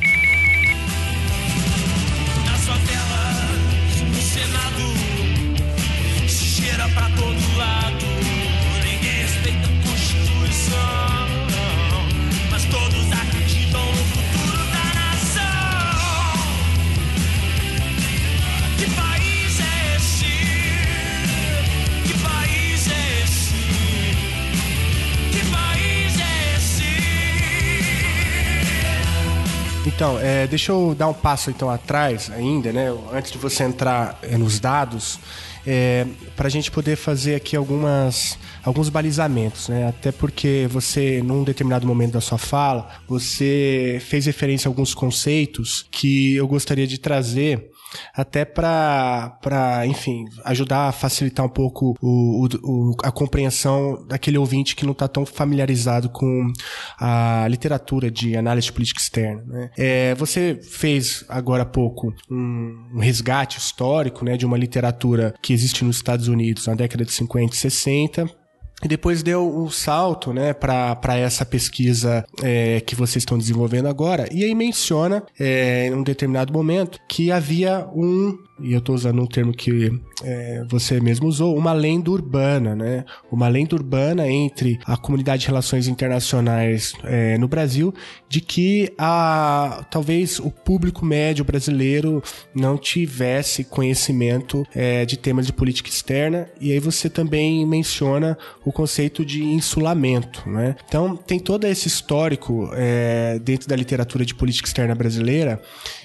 Então, 29.98 30.16
é, 30.16 30.46
deixa 30.46 30.70
eu 30.70 30.94
dar 30.94 31.08
um 31.08 31.12
passo 31.12 31.50
então 31.50 31.68
atrás 31.68 32.30
ainda, 32.30 32.72
né? 32.72 32.87
Antes 33.12 33.32
de 33.32 33.38
você 33.38 33.64
entrar 33.64 34.16
é, 34.22 34.38
nos 34.38 34.61
dados, 34.61 35.18
é, 35.66 36.06
para 36.37 36.46
a 36.46 36.48
gente 36.48 36.70
poder 36.70 36.94
fazer 36.94 37.34
aqui 37.34 37.56
algumas 37.56 38.38
alguns 38.62 38.90
balizamentos, 38.90 39.68
né? 39.68 39.88
Até 39.88 40.12
porque 40.12 40.68
você, 40.70 41.20
num 41.20 41.42
determinado 41.42 41.84
momento 41.84 42.12
da 42.12 42.20
sua 42.20 42.38
fala, 42.38 42.88
você 43.08 44.00
fez 44.06 44.26
referência 44.26 44.68
a 44.68 44.70
alguns 44.70 44.94
conceitos 44.94 45.84
que 45.90 46.37
eu 46.37 46.46
gostaria 46.46 46.87
de 46.87 46.98
trazer 46.98 47.68
até 48.14 48.44
para, 48.44 49.83
enfim, 49.87 50.24
ajudar 50.44 50.88
a 50.88 50.92
facilitar 50.92 51.44
um 51.44 51.48
pouco 51.48 51.96
o, 52.01 52.46
o, 52.62 52.96
a 53.03 53.11
compreensão 53.11 54.05
daquele 54.07 54.38
ouvinte 54.38 54.77
que 54.77 54.85
não 54.85 54.92
está 54.92 55.09
tão 55.09 55.24
familiarizado 55.24 56.09
com 56.09 56.53
a 56.98 57.46
literatura 57.48 58.11
de 58.11 58.37
análise 58.37 58.70
política 58.70 59.01
externa. 59.01 59.42
Né? 59.46 59.70
É, 59.77 60.14
você 60.14 60.59
fez 60.62 61.24
agora 61.29 61.62
há 61.62 61.66
pouco 61.66 62.12
um, 62.31 62.90
um, 62.94 62.98
resgate 62.98 63.59
histórico 63.59 64.24
né, 64.24 64.37
de 64.37 64.46
uma 64.46 64.59
literatura 64.59 65.35
que 65.42 65.53
existe 65.53 65.85
nos 65.85 65.96
Estados 65.96 66.29
Unidos 66.29 66.66
na 66.66 66.74
década 66.74 67.05
de 67.05 67.12
50 67.12 67.55
e 67.55 67.57
60 67.57 68.38
e 68.82 68.88
depois 68.88 69.22
deu 69.22 69.46
um 69.46 69.70
salto 69.70 70.32
né, 70.32 70.52
para 70.52 71.16
essa 71.16 71.44
pesquisa 71.44 72.24
é, 72.42 72.80
que 72.80 72.94
vocês 72.94 73.22
estão 73.22 73.36
desenvolvendo 73.36 73.88
agora. 73.88 74.28
E 74.32 74.44
aí 74.44 74.54
menciona, 74.54 75.22
é, 75.38 75.88
em 75.88 75.94
um 75.94 76.02
determinado 76.02 76.52
momento, 76.52 77.00
que 77.08 77.32
havia 77.32 77.86
um 77.92 78.38
e 78.61 78.73
eu 78.73 78.79
estou 78.79 78.94
usando 78.94 79.23
um 79.23 79.27
termo 79.27 79.53
que 79.53 79.92
é, 80.23 80.64
você 80.68 81.01
mesmo 81.01 81.29
usou, 81.29 81.57
uma 81.57 81.73
lenda 81.73 82.11
urbana, 82.11 82.75
né? 82.75 83.05
Uma 83.31 83.49
lenda 83.49 83.75
urbana 83.75 84.29
entre 84.29 84.79
a 84.85 84.97
comunidade 84.97 85.42
de 85.42 85.49
relações 85.49 85.87
internacionais 85.87 86.92
é, 87.05 87.38
no 87.38 87.47
Brasil 87.47 87.94
de 88.29 88.40
que 88.40 88.92
a, 88.99 89.85
talvez 89.90 90.38
o 90.38 90.51
público 90.51 91.05
médio 91.05 91.44
brasileiro 91.44 92.23
não 92.55 92.77
tivesse 92.77 93.64
conhecimento 93.64 94.66
é, 94.75 95.05
de 95.05 95.16
temas 95.16 95.47
de 95.47 95.53
política 95.53 95.88
externa 95.88 96.49
e 96.61 96.73
aí 96.73 96.81
você 96.81 97.09
também 97.09 97.66
menciona 97.66 98.37
o 98.64 98.73
conceito 98.73 99.25
de 99.25 99.42
insulamento, 99.44 100.49
né? 100.49 100.77
Então 100.87 101.16
tem 101.16 101.38
todo 101.38 101.64
esse 101.64 101.87
histórico 101.88 102.71
é, 102.75 103.38
dentro 103.38 103.68
da 103.68 103.77
literatura 103.77 104.25
de 104.25 104.35
política 104.35 104.68
externa 104.68 104.94
brasileira 104.94 105.61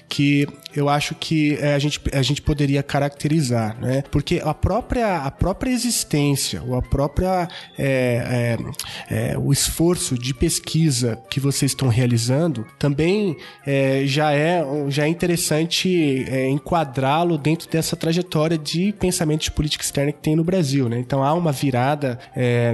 que 0.08 0.46
eu 0.76 0.88
acho 0.88 1.14
que 1.14 1.56
é, 1.60 1.74
a, 1.74 1.78
gente, 1.78 2.00
a 2.12 2.22
gente 2.22 2.42
poderia 2.42 2.82
caracterizar, 2.82 3.78
né? 3.80 4.02
Porque 4.10 4.40
a 4.44 4.52
própria, 4.52 5.18
a 5.18 5.30
própria 5.30 5.70
existência, 5.70 6.62
ou 6.66 6.76
a 6.76 6.82
própria 6.82 7.48
é, 7.78 8.56
é, 9.08 9.32
é 9.32 9.38
o 9.38 9.52
esforço 9.52 10.18
de 10.18 10.34
pesquisa 10.34 11.18
que 11.30 11.38
vocês 11.38 11.72
estão 11.72 11.88
realizando 11.88 12.66
também 12.78 13.36
é, 13.66 14.02
já, 14.06 14.32
é, 14.32 14.64
já 14.88 15.04
é 15.04 15.08
interessante 15.08 16.24
é, 16.28 16.48
enquadrá-lo 16.48 17.38
dentro 17.38 17.68
dessa 17.70 17.96
trajetória 17.96 18.58
de 18.58 18.92
pensamento 18.92 19.42
de 19.42 19.50
política 19.50 19.84
externa 19.84 20.12
que 20.12 20.20
tem 20.20 20.34
no 20.34 20.44
Brasil, 20.44 20.88
né? 20.88 20.98
Então 20.98 21.22
há 21.22 21.32
uma 21.32 21.52
virada 21.52 22.18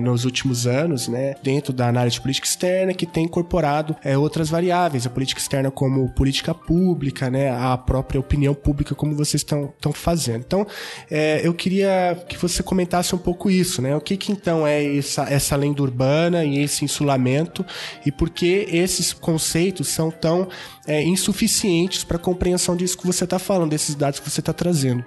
nos 0.03 0.25
últimos 0.25 0.67
anos, 0.67 1.09
né? 1.09 1.35
Dentro 1.43 1.73
da 1.73 1.89
análise 1.89 2.15
de 2.15 2.21
política 2.21 2.47
externa 2.47 2.95
que 2.95 3.07
tem 3.07 3.25
incorporado 3.25 3.97
outras 4.19 4.49
variáveis, 4.49 5.07
a 5.07 5.11
política 5.11 5.41
externa 5.41 5.71
como 5.71 6.09
política 6.11 6.55
pública, 6.55 7.20
né? 7.29 7.51
A 7.51 7.77
própria 7.77 8.21
opinião 8.21 8.55
pública, 8.55 8.95
como 8.95 9.15
vocês 9.15 9.43
estão 9.43 9.93
fazendo. 9.93 10.45
Então, 10.47 10.67
é, 11.11 11.41
eu 11.45 11.53
queria 11.53 12.17
que 12.29 12.37
você 12.37 12.63
comentasse 12.63 13.15
um 13.15 13.19
pouco 13.19 13.51
isso, 13.51 13.83
né? 13.83 13.97
O 13.97 14.01
que, 14.01 14.17
que 14.17 14.33
então 14.33 14.67
é 14.67 14.97
essa, 14.97 15.25
essa 15.25 15.57
lenda 15.57 15.83
urbana 15.83 16.45
e 16.45 16.63
esse 16.63 16.85
insulamento 16.85 17.67
e 18.07 18.13
por 18.13 18.31
que 18.31 18.67
esses 18.71 19.13
conceitos 19.13 19.89
são 19.89 20.11
tão 20.11 20.49
é, 20.87 21.03
insuficientes 21.03 22.05
para 22.05 22.17
a 22.17 22.21
compreensão 22.21 22.77
disso 22.77 22.97
que 22.97 23.07
você 23.07 23.25
está 23.25 23.39
falando, 23.39 23.71
desses 23.71 23.95
dados 23.95 24.21
que 24.21 24.31
você 24.31 24.41
está 24.41 24.53
trazendo. 24.53 25.05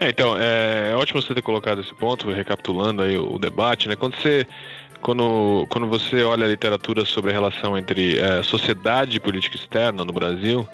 É, 0.00 0.08
então, 0.08 0.36
é, 0.38 0.90
é, 0.92 0.96
ótimo 0.96 1.20
você 1.20 1.34
ter 1.34 1.42
colocado 1.42 1.80
esse 1.80 1.94
ponto, 1.94 2.30
recapitulando 2.30 3.02
aí 3.02 3.16
o, 3.16 3.34
o 3.34 3.38
debate, 3.38 3.88
né? 3.88 3.96
Quando 3.96 4.16
você 4.16 4.46
quando, 5.04 5.66
quando 5.68 5.86
você 5.86 6.22
olha 6.22 6.46
a 6.46 6.48
literatura 6.48 7.04
sobre 7.04 7.30
a 7.30 7.34
relação 7.34 7.76
entre 7.76 8.18
é, 8.18 8.42
sociedade 8.42 9.18
e 9.18 9.20
política 9.20 9.54
externa 9.54 10.02
no 10.02 10.12
Brasil, 10.14 10.66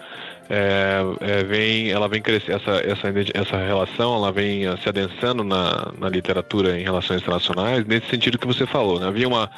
é, 0.51 1.01
é, 1.21 1.45
vem, 1.45 1.91
ela 1.91 2.09
vem 2.09 2.21
crescer, 2.21 2.51
essa, 2.51 2.73
essa, 2.85 3.07
essa 3.35 3.57
relação 3.57 4.17
ela 4.17 4.33
vem 4.33 4.65
se 4.79 4.89
adensando 4.89 5.45
na, 5.45 5.93
na 5.97 6.09
literatura 6.09 6.77
em 6.77 6.83
relações 6.83 7.23
internacionais, 7.23 7.87
nesse 7.87 8.09
sentido 8.09 8.37
que 8.37 8.49
você 8.49 8.67
falou. 8.67 8.99
Né? 8.99 9.07
Havia 9.07 9.29
uma, 9.29 9.49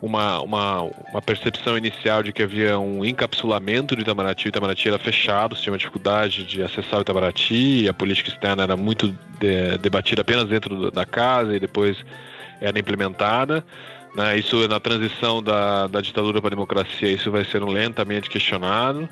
uma, 0.00 0.40
uma, 0.40 0.82
uma 1.10 1.20
percepção 1.20 1.76
inicial 1.76 2.22
de 2.22 2.32
que 2.32 2.42
havia 2.42 2.78
um 2.78 3.04
encapsulamento 3.04 3.94
do 3.94 4.00
Itamaraty, 4.00 4.46
o 4.46 4.48
Itamaraty 4.48 4.88
era 4.88 4.98
fechado, 4.98 5.54
tinha 5.54 5.70
uma 5.70 5.78
dificuldade 5.78 6.44
de 6.44 6.62
acessar 6.62 7.00
o 7.00 7.02
Itamaraty, 7.02 7.86
a 7.86 7.92
política 7.92 8.30
externa 8.30 8.62
era 8.62 8.76
muito 8.76 9.14
de, 9.38 9.76
debatida 9.82 10.22
apenas 10.22 10.48
dentro 10.48 10.90
da 10.90 11.04
casa 11.04 11.54
e 11.54 11.60
depois 11.60 11.98
era 12.58 12.78
implementada. 12.78 13.62
Né? 14.14 14.38
Isso 14.38 14.66
na 14.66 14.80
transição 14.80 15.42
da, 15.42 15.86
da 15.88 16.00
ditadura 16.00 16.40
para 16.40 16.48
a 16.48 16.56
democracia, 16.56 17.10
isso 17.10 17.30
vai 17.30 17.44
ser 17.44 17.62
lentamente 17.62 18.30
questionado. 18.30 19.06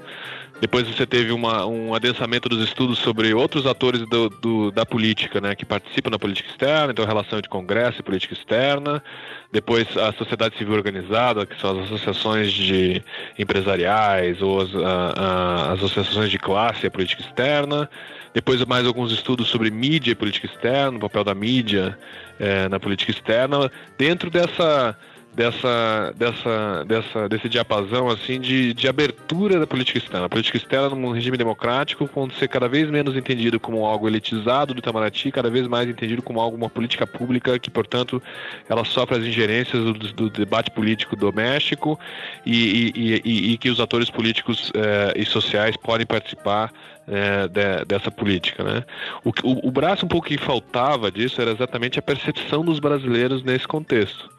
Depois 0.60 0.86
você 0.86 1.06
teve 1.06 1.32
uma, 1.32 1.64
um 1.64 1.94
adensamento 1.94 2.46
dos 2.46 2.62
estudos 2.62 2.98
sobre 2.98 3.32
outros 3.32 3.66
atores 3.66 4.06
do, 4.06 4.28
do, 4.28 4.70
da 4.70 4.84
política, 4.84 5.40
né, 5.40 5.54
que 5.54 5.64
participam 5.64 6.10
da 6.10 6.18
política 6.18 6.50
externa, 6.50 6.92
então 6.92 7.06
relação 7.06 7.38
entre 7.38 7.48
Congresso 7.48 8.00
e 8.00 8.02
política 8.02 8.34
externa. 8.34 9.02
Depois 9.50 9.96
a 9.96 10.12
sociedade 10.12 10.58
civil 10.58 10.74
organizada, 10.74 11.46
que 11.46 11.58
são 11.58 11.78
as 11.78 11.86
associações 11.86 12.52
de 12.52 13.02
empresariais 13.38 14.42
ou 14.42 14.60
as, 14.60 14.74
a, 14.74 15.14
a, 15.16 15.72
as 15.72 15.78
associações 15.82 16.30
de 16.30 16.38
classe 16.38 16.84
e 16.84 16.88
a 16.88 16.90
política 16.90 17.22
externa. 17.22 17.88
Depois 18.34 18.62
mais 18.66 18.86
alguns 18.86 19.12
estudos 19.12 19.48
sobre 19.48 19.70
mídia 19.70 20.12
e 20.12 20.14
política 20.14 20.46
externa, 20.46 20.98
o 20.98 21.00
papel 21.00 21.24
da 21.24 21.34
mídia 21.34 21.98
é, 22.38 22.68
na 22.68 22.78
política 22.78 23.10
externa. 23.10 23.72
Dentro 23.98 24.30
dessa 24.30 24.94
dessa, 25.34 26.12
dessa, 26.16 26.84
dessa, 26.84 27.28
desse 27.28 27.48
diapasão 27.48 28.08
assim 28.08 28.40
de, 28.40 28.74
de 28.74 28.88
abertura 28.88 29.58
da 29.58 29.66
política 29.66 29.98
externa. 29.98 30.26
A 30.26 30.28
política 30.28 30.56
externa 30.56 30.90
num 30.90 31.12
regime 31.12 31.36
democrático 31.36 32.08
quando 32.08 32.34
ser 32.34 32.48
cada 32.48 32.68
vez 32.68 32.90
menos 32.90 33.16
entendido 33.16 33.60
como 33.60 33.84
algo 33.84 34.08
elitizado 34.08 34.74
do 34.74 34.78
Itamaraty, 34.80 35.30
cada 35.30 35.48
vez 35.48 35.66
mais 35.68 35.88
entendido 35.88 36.22
como 36.22 36.40
algo 36.40 36.56
uma 36.56 36.68
política 36.68 37.06
pública 37.06 37.58
que, 37.58 37.70
portanto, 37.70 38.22
ela 38.68 38.84
sofre 38.84 39.18
as 39.18 39.24
ingerências 39.24 39.82
do, 39.82 39.92
do 39.92 40.30
debate 40.30 40.70
político 40.70 41.14
doméstico 41.14 41.98
e, 42.44 42.92
e, 42.94 43.22
e, 43.24 43.52
e, 43.52 43.58
que 43.58 43.70
os 43.70 43.80
atores 43.80 44.10
políticos 44.10 44.72
eh, 44.74 45.14
e 45.16 45.24
sociais 45.24 45.76
podem 45.76 46.06
participar 46.06 46.72
é, 47.06 47.48
de, 47.48 47.84
dessa 47.86 48.10
política. 48.10 48.62
Né? 48.62 48.84
O, 49.24 49.30
o, 49.42 49.68
o 49.68 49.70
braço 49.70 50.04
um 50.04 50.08
pouco 50.08 50.28
que 50.28 50.38
faltava 50.38 51.10
disso 51.10 51.40
era 51.40 51.50
exatamente 51.50 51.98
a 51.98 52.02
percepção 52.02 52.64
dos 52.64 52.78
brasileiros 52.78 53.42
nesse 53.42 53.66
contexto. 53.66 54.30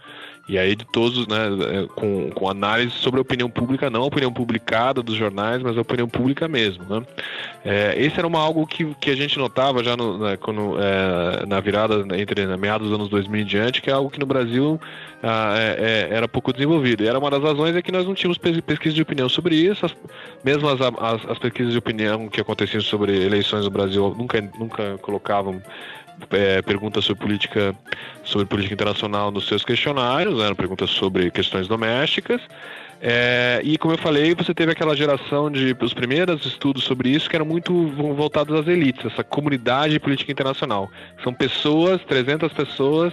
E 0.49 0.57
aí 0.57 0.75
de 0.75 0.85
todos, 0.85 1.27
né, 1.27 1.37
é, 1.37 1.87
com, 1.95 2.29
com 2.31 2.49
análise 2.49 2.91
sobre 2.91 3.19
a 3.19 3.21
opinião 3.21 3.49
pública, 3.49 3.89
não 3.89 4.01
a 4.01 4.05
opinião 4.05 4.33
publicada 4.33 5.01
dos 5.01 5.15
jornais, 5.15 5.61
mas 5.61 5.77
a 5.77 5.81
opinião 5.81 6.09
pública 6.09 6.47
mesmo, 6.47 6.83
né? 6.89 7.05
É, 7.63 7.93
esse 7.95 8.17
era 8.17 8.27
uma, 8.27 8.39
algo 8.39 8.65
que, 8.65 8.85
que 8.95 9.11
a 9.11 9.15
gente 9.15 9.37
notava 9.37 9.83
já 9.83 9.95
no, 9.95 10.17
né, 10.17 10.35
quando, 10.37 10.77
é, 10.79 11.45
na 11.45 11.59
virada 11.59 12.05
entre 12.17 12.45
né, 12.45 12.57
meados 12.57 12.89
dos 12.89 12.95
anos 12.95 13.09
2000 13.09 13.41
em 13.41 13.45
diante, 13.45 13.81
que 13.81 13.89
é 13.89 13.93
algo 13.93 14.09
que 14.09 14.19
no 14.19 14.25
Brasil 14.25 14.81
ah, 15.21 15.53
é, 15.55 16.09
é, 16.11 16.15
era 16.15 16.27
pouco 16.27 16.51
desenvolvido. 16.51 17.03
E 17.03 17.07
era 17.07 17.19
uma 17.19 17.29
das 17.29 17.43
razões 17.43 17.75
é 17.75 17.81
que 17.81 17.91
nós 17.91 18.05
não 18.05 18.15
tínhamos 18.15 18.37
pesquisa 18.37 18.95
de 18.95 19.01
opinião 19.01 19.29
sobre 19.29 19.55
isso, 19.55 19.85
as, 19.85 19.95
mesmo 20.43 20.67
as, 20.67 20.81
as, 20.81 21.29
as 21.29 21.39
pesquisas 21.39 21.73
de 21.73 21.77
opinião 21.77 22.27
que 22.27 22.41
aconteciam 22.41 22.81
sobre 22.81 23.23
eleições 23.23 23.63
no 23.63 23.71
Brasil 23.71 24.15
nunca, 24.17 24.41
nunca 24.57 24.97
colocavam 24.97 25.61
é, 26.31 26.61
perguntas 26.61 27.05
sobre 27.05 27.21
política, 27.23 27.75
sobre 28.23 28.45
política 28.45 28.73
internacional 28.73 29.31
nos 29.31 29.47
seus 29.47 29.63
questionários, 29.63 30.41
eram 30.41 30.55
perguntas 30.55 30.89
sobre 30.89 31.29
questões 31.31 31.67
domésticas. 31.67 32.41
É, 33.03 33.59
e 33.63 33.79
como 33.79 33.95
eu 33.95 33.97
falei, 33.97 34.35
você 34.35 34.53
teve 34.53 34.71
aquela 34.71 34.95
geração 34.95 35.49
de 35.49 35.75
os 35.81 35.93
primeiros 35.93 36.45
estudos 36.45 36.83
sobre 36.83 37.09
isso 37.09 37.27
que 37.27 37.35
eram 37.35 37.45
muito 37.45 37.87
voltados 37.87 38.57
às 38.59 38.67
elites, 38.67 39.05
essa 39.05 39.23
comunidade 39.23 39.93
de 39.93 39.99
política 39.99 40.31
internacional. 40.31 40.89
São 41.23 41.33
pessoas, 41.33 41.99
300 42.03 42.53
pessoas 42.53 43.11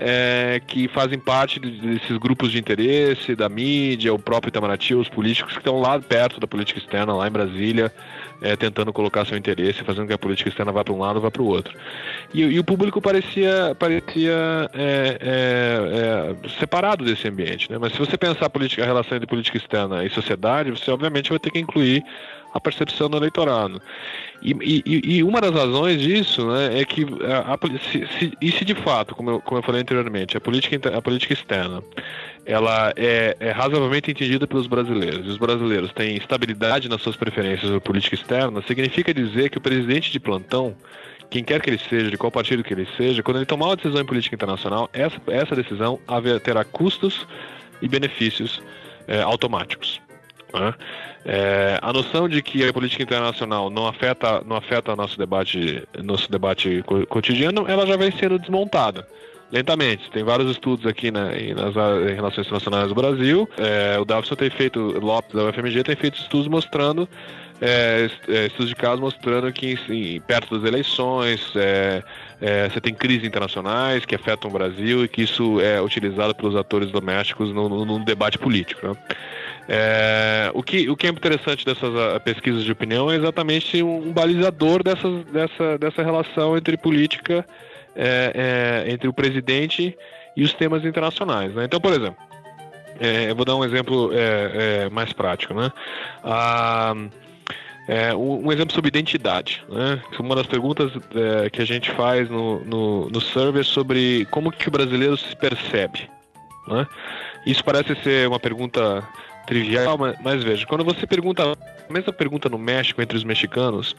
é, 0.00 0.60
que 0.66 0.88
fazem 0.88 1.18
parte 1.18 1.60
desses 1.60 2.16
grupos 2.16 2.50
de 2.50 2.58
interesse, 2.58 3.36
da 3.36 3.48
mídia, 3.48 4.12
o 4.12 4.18
próprio 4.18 4.48
Itamaraty, 4.48 4.94
os 4.94 5.08
políticos 5.08 5.52
que 5.52 5.58
estão 5.58 5.78
lá 5.78 6.00
perto 6.00 6.40
da 6.40 6.46
política 6.48 6.80
externa, 6.80 7.14
lá 7.14 7.28
em 7.28 7.30
Brasília, 7.30 7.92
é, 8.40 8.56
tentando 8.56 8.92
colocar 8.92 9.24
seu 9.26 9.36
interesse, 9.36 9.84
fazendo 9.84 10.06
que 10.06 10.12
a 10.12 10.18
política 10.18 10.48
externa 10.48 10.72
vá 10.72 10.84
para 10.84 10.94
um 10.94 10.98
lado 10.98 11.16
ou 11.16 11.22
vá 11.22 11.30
para 11.30 11.42
o 11.42 11.46
outro. 11.46 11.76
E, 12.32 12.42
e, 12.42 12.58
o 12.58 12.64
público 12.64 13.00
parecia, 13.00 13.76
parecia 13.78 14.70
é, 14.72 15.18
é, 15.20 16.44
é, 16.44 16.48
separado 16.58 17.04
desse 17.04 17.28
ambiente. 17.28 17.70
Né? 17.70 17.78
Mas 17.78 17.92
se 17.92 17.98
você 17.98 18.16
pensar 18.16 18.46
a, 18.46 18.50
política, 18.50 18.82
a 18.82 18.86
relação 18.86 19.16
entre 19.16 19.26
política 19.26 19.56
externa 19.56 20.04
e 20.04 20.10
sociedade, 20.10 20.70
você 20.70 20.90
obviamente 20.90 21.30
vai 21.30 21.38
ter 21.38 21.50
que 21.50 21.58
incluir 21.58 22.04
a 22.52 22.60
percepção 22.60 23.08
do 23.08 23.16
eleitorado. 23.16 23.80
E, 24.42 24.82
e, 24.86 25.16
e 25.16 25.22
uma 25.22 25.40
das 25.40 25.52
razões 25.52 26.00
disso 26.00 26.46
né, 26.50 26.80
é 26.80 26.84
que, 26.84 27.06
a, 27.24 27.54
a, 27.54 27.58
se, 27.90 28.06
se, 28.18 28.32
e 28.40 28.50
se 28.50 28.64
de 28.64 28.74
fato, 28.74 29.14
como 29.14 29.30
eu, 29.30 29.40
como 29.40 29.58
eu 29.58 29.62
falei 29.62 29.82
anteriormente, 29.82 30.36
a 30.36 30.40
política, 30.40 30.96
a 30.96 31.02
política 31.02 31.34
externa 31.34 31.82
ela 32.46 32.92
é, 32.96 33.36
é, 33.38 33.50
razoavelmente 33.50 34.10
entendida 34.10 34.46
pelos 34.46 34.66
brasileiros, 34.66 35.26
e 35.26 35.28
os 35.28 35.36
brasileiros 35.36 35.92
têm 35.92 36.16
estabilidade 36.16 36.88
nas 36.88 37.02
suas 37.02 37.16
preferências 37.16 37.70
da 37.70 37.80
política 37.80 38.14
externa, 38.14 38.62
significa 38.62 39.12
dizer 39.12 39.50
que 39.50 39.58
o 39.58 39.60
presidente 39.60 40.10
de 40.10 40.18
plantão, 40.18 40.74
quem 41.30 41.44
quer 41.44 41.60
que 41.60 41.70
ele 41.70 41.78
seja, 41.78 42.10
de 42.10 42.16
qual 42.16 42.30
partido 42.30 42.64
que 42.64 42.72
ele 42.72 42.88
seja, 42.96 43.22
quando 43.22 43.36
ele 43.36 43.46
tomar 43.46 43.66
uma 43.66 43.76
decisão 43.76 44.00
em 44.00 44.06
política 44.06 44.34
internacional, 44.34 44.88
essa, 44.92 45.20
essa 45.28 45.54
decisão 45.54 46.00
haver, 46.08 46.40
terá 46.40 46.64
custos 46.64 47.26
e 47.80 47.88
benefícios 47.88 48.60
é, 49.06 49.22
automáticos. 49.22 50.00
Né? 50.52 50.74
É, 51.24 51.78
a 51.80 51.92
noção 51.92 52.28
de 52.28 52.42
que 52.42 52.66
a 52.66 52.72
política 52.72 53.02
internacional 53.02 53.70
não 53.70 53.86
afeta, 53.86 54.42
não 54.46 54.56
afeta 54.56 54.96
nosso 54.96 55.18
debate, 55.18 55.82
nosso 56.02 56.30
debate 56.30 56.82
cotidiano, 57.08 57.66
ela 57.68 57.86
já 57.86 57.96
vem 57.96 58.10
sendo 58.12 58.38
desmontada 58.38 59.06
lentamente. 59.52 60.10
Tem 60.10 60.22
vários 60.22 60.50
estudos 60.50 60.86
aqui 60.86 61.10
né, 61.10 61.32
nas 61.54 61.74
em 62.08 62.14
relações 62.14 62.46
internacionais 62.46 62.88
do 62.88 62.94
Brasil. 62.94 63.48
É, 63.58 63.98
o 63.98 64.04
Davison 64.04 64.36
tem 64.36 64.50
feito, 64.50 64.80
Lopes 65.00 65.34
da 65.34 65.44
UFMG 65.44 65.82
tem 65.82 65.96
feito 65.96 66.20
estudos 66.20 66.46
mostrando 66.46 67.08
é, 67.60 68.08
é, 68.28 68.46
estudos 68.46 68.68
de 68.68 68.74
caso 68.74 69.02
mostrando 69.02 69.52
que 69.52 69.78
em, 69.88 70.20
perto 70.20 70.56
das 70.56 70.66
eleições 70.66 71.52
é, 71.54 72.02
é, 72.40 72.68
você 72.68 72.80
tem 72.80 72.94
crises 72.94 73.24
internacionais 73.24 74.06
que 74.06 74.14
afetam 74.14 74.48
o 74.48 74.52
Brasil 74.52 75.04
e 75.04 75.08
que 75.08 75.22
isso 75.22 75.60
é 75.60 75.80
utilizado 75.80 76.34
pelos 76.34 76.56
atores 76.56 76.90
domésticos 76.90 77.52
no 77.52 78.02
debate 78.04 78.38
político. 78.38 78.88
Né? 78.88 78.94
É, 79.72 80.50
o, 80.52 80.64
que, 80.64 80.90
o 80.90 80.96
que 80.96 81.06
é 81.06 81.10
interessante 81.10 81.64
dessas 81.64 81.92
pesquisas 82.24 82.64
de 82.64 82.72
opinião 82.72 83.08
é 83.08 83.14
exatamente 83.14 83.80
um, 83.84 84.10
balizador 84.10 84.82
dessas, 84.82 85.24
dessa, 85.26 85.78
dessa 85.78 86.02
relação 86.02 86.56
entre 86.56 86.76
política, 86.76 87.46
é, 87.94 88.84
entre 88.88 89.06
o 89.06 89.12
presidente 89.12 89.96
e 90.36 90.42
os 90.42 90.52
temas 90.52 90.84
internacionais. 90.84 91.54
Né? 91.54 91.66
Então, 91.66 91.80
por 91.80 91.92
exemplo, 91.92 92.16
eu 93.28 93.36
vou 93.36 93.44
dar 93.44 93.54
um 93.54 93.64
exemplo 93.64 94.10
mais 94.90 95.12
prático. 95.12 95.54
Né? 95.54 95.70
Ah, 96.24 96.92
é, 97.86 98.14
um 98.14 98.50
exemplo 98.50 98.74
sobre 98.74 98.88
identidade. 98.88 99.64
Né? 99.68 100.02
Uma 100.18 100.34
das 100.34 100.46
perguntas 100.46 100.90
é, 101.14 101.48
que 101.48 101.62
a 101.62 101.64
gente 101.64 101.92
faz 101.92 102.28
no, 102.28 102.58
no, 102.64 103.08
no 103.08 103.20
survey 103.20 103.60
é 103.60 103.64
sobre 103.64 104.26
como 104.32 104.50
que 104.50 104.68
o 104.68 104.70
brasileiro 104.70 105.16
se 105.16 105.34
percebe. 105.36 106.10
Né? 106.66 106.86
Isso 107.46 107.64
parece 107.64 107.94
ser 108.02 108.28
uma 108.28 108.38
pergunta 108.38 109.06
trivial, 109.46 109.98
mas, 109.98 110.16
mas 110.20 110.44
veja, 110.44 110.66
quando 110.66 110.84
você 110.84 111.06
pergunta, 111.06 111.42
a 111.42 111.92
mesma 111.92 112.12
pergunta 112.12 112.48
no 112.48 112.58
México 112.58 113.00
entre 113.02 113.16
os 113.16 113.24
mexicanos, 113.24 113.96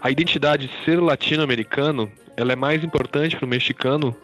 a 0.00 0.10
identidade 0.10 0.66
de 0.66 0.84
ser 0.84 1.00
latino-americano 1.00 2.10
ela 2.36 2.52
é 2.52 2.56
mais 2.56 2.82
importante 2.82 3.36
para 3.36 3.44
o 3.44 3.48
mexicano 3.48 4.16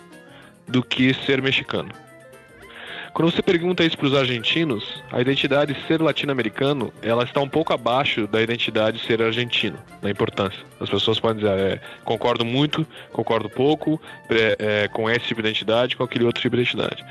do 0.66 0.82
que 0.82 1.12
ser 1.12 1.42
mexicano. 1.42 1.90
Quando 3.16 3.32
você 3.32 3.40
pergunta 3.40 3.82
isso 3.82 3.96
para 3.96 4.08
os 4.08 4.14
argentinos, 4.14 5.02
a 5.10 5.22
identidade 5.22 5.72
de 5.72 5.86
ser 5.86 6.02
latino-americano, 6.02 6.92
ela 7.00 7.24
está 7.24 7.40
um 7.40 7.48
pouco 7.48 7.72
abaixo 7.72 8.26
da 8.26 8.42
identidade 8.42 8.98
de 8.98 9.06
ser 9.06 9.22
argentino, 9.22 9.78
na 10.02 10.10
importância. 10.10 10.60
As 10.78 10.90
pessoas 10.90 11.18
podem 11.18 11.38
dizer, 11.38 11.58
é, 11.58 11.80
concordo 12.04 12.44
muito, 12.44 12.86
concordo 13.14 13.48
pouco 13.48 13.98
é, 14.28 14.56
é, 14.58 14.88
com 14.88 15.08
esse 15.08 15.28
tipo 15.28 15.40
de 15.40 15.48
identidade, 15.48 15.96
com 15.96 16.04
aquele 16.04 16.26
outro 16.26 16.42
tipo 16.42 16.56
de 16.56 16.60
identidade. 16.60 17.02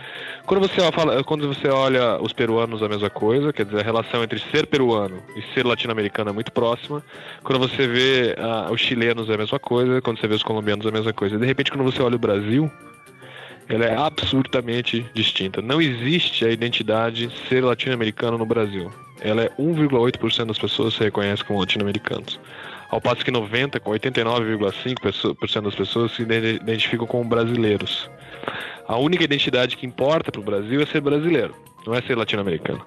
Quando 0.46 0.62
você, 0.62 0.80
fala, 0.92 1.24
quando 1.24 1.48
você 1.48 1.70
olha 1.70 2.22
os 2.22 2.32
peruanos, 2.32 2.84
a 2.84 2.88
mesma 2.88 3.10
coisa, 3.10 3.52
quer 3.52 3.66
dizer, 3.66 3.80
a 3.80 3.84
relação 3.84 4.24
entre 4.24 4.38
ser 4.38 4.68
peruano 4.68 5.24
e 5.36 5.42
ser 5.56 5.66
latino-americano 5.66 6.30
é 6.30 6.34
muito 6.34 6.52
próxima. 6.52 7.04
Quando 7.42 7.58
você 7.58 7.88
vê 7.88 8.36
ah, 8.38 8.70
os 8.72 8.80
chilenos, 8.80 9.28
é 9.28 9.34
a 9.34 9.38
mesma 9.40 9.58
coisa. 9.58 10.00
Quando 10.04 10.20
você 10.20 10.28
vê 10.28 10.36
os 10.36 10.44
colombianos, 10.44 10.86
é 10.86 10.90
a 10.90 10.92
mesma 10.92 11.14
coisa. 11.14 11.40
De 11.40 11.48
repente, 11.48 11.72
quando 11.72 11.84
você 11.84 12.00
olha 12.04 12.16
o 12.16 12.20
Brasil, 12.20 12.72
ela 13.68 13.86
é 13.86 13.96
absurdamente 13.96 15.06
distinta. 15.14 15.62
Não 15.62 15.82
existe 15.82 16.46
a 16.46 16.52
identidade 16.52 17.30
ser 17.48 17.64
latino-americano 17.64 18.38
no 18.38 18.46
Brasil. 18.46 18.92
Ela 19.22 19.44
é 19.44 19.50
1,8% 19.60 20.46
das 20.46 20.58
pessoas 20.58 20.94
se 20.94 21.04
reconhecem 21.04 21.46
como 21.46 21.60
latino-americanos. 21.60 22.40
Ao 22.90 23.02
passo 23.02 23.26
que 23.26 23.32
90, 23.32 23.80
com 23.80 23.92
89,5% 23.92 25.62
das 25.64 25.76
pessoas 25.76 26.12
se 26.12 26.22
identificam 26.22 27.08
como 27.08 27.28
brasileiros. 27.28 28.10
A 28.88 28.98
única 28.98 29.24
identidade 29.24 29.76
que 29.76 29.86
importa 29.86 30.32
para 30.32 30.42
o 30.42 30.44
Brasil 30.44 30.82
é 30.82 30.86
ser 30.86 31.02
brasileiro, 31.02 31.56
não 31.88 31.96
é 31.96 32.02
ser 32.02 32.16
latino-americano. 32.16 32.86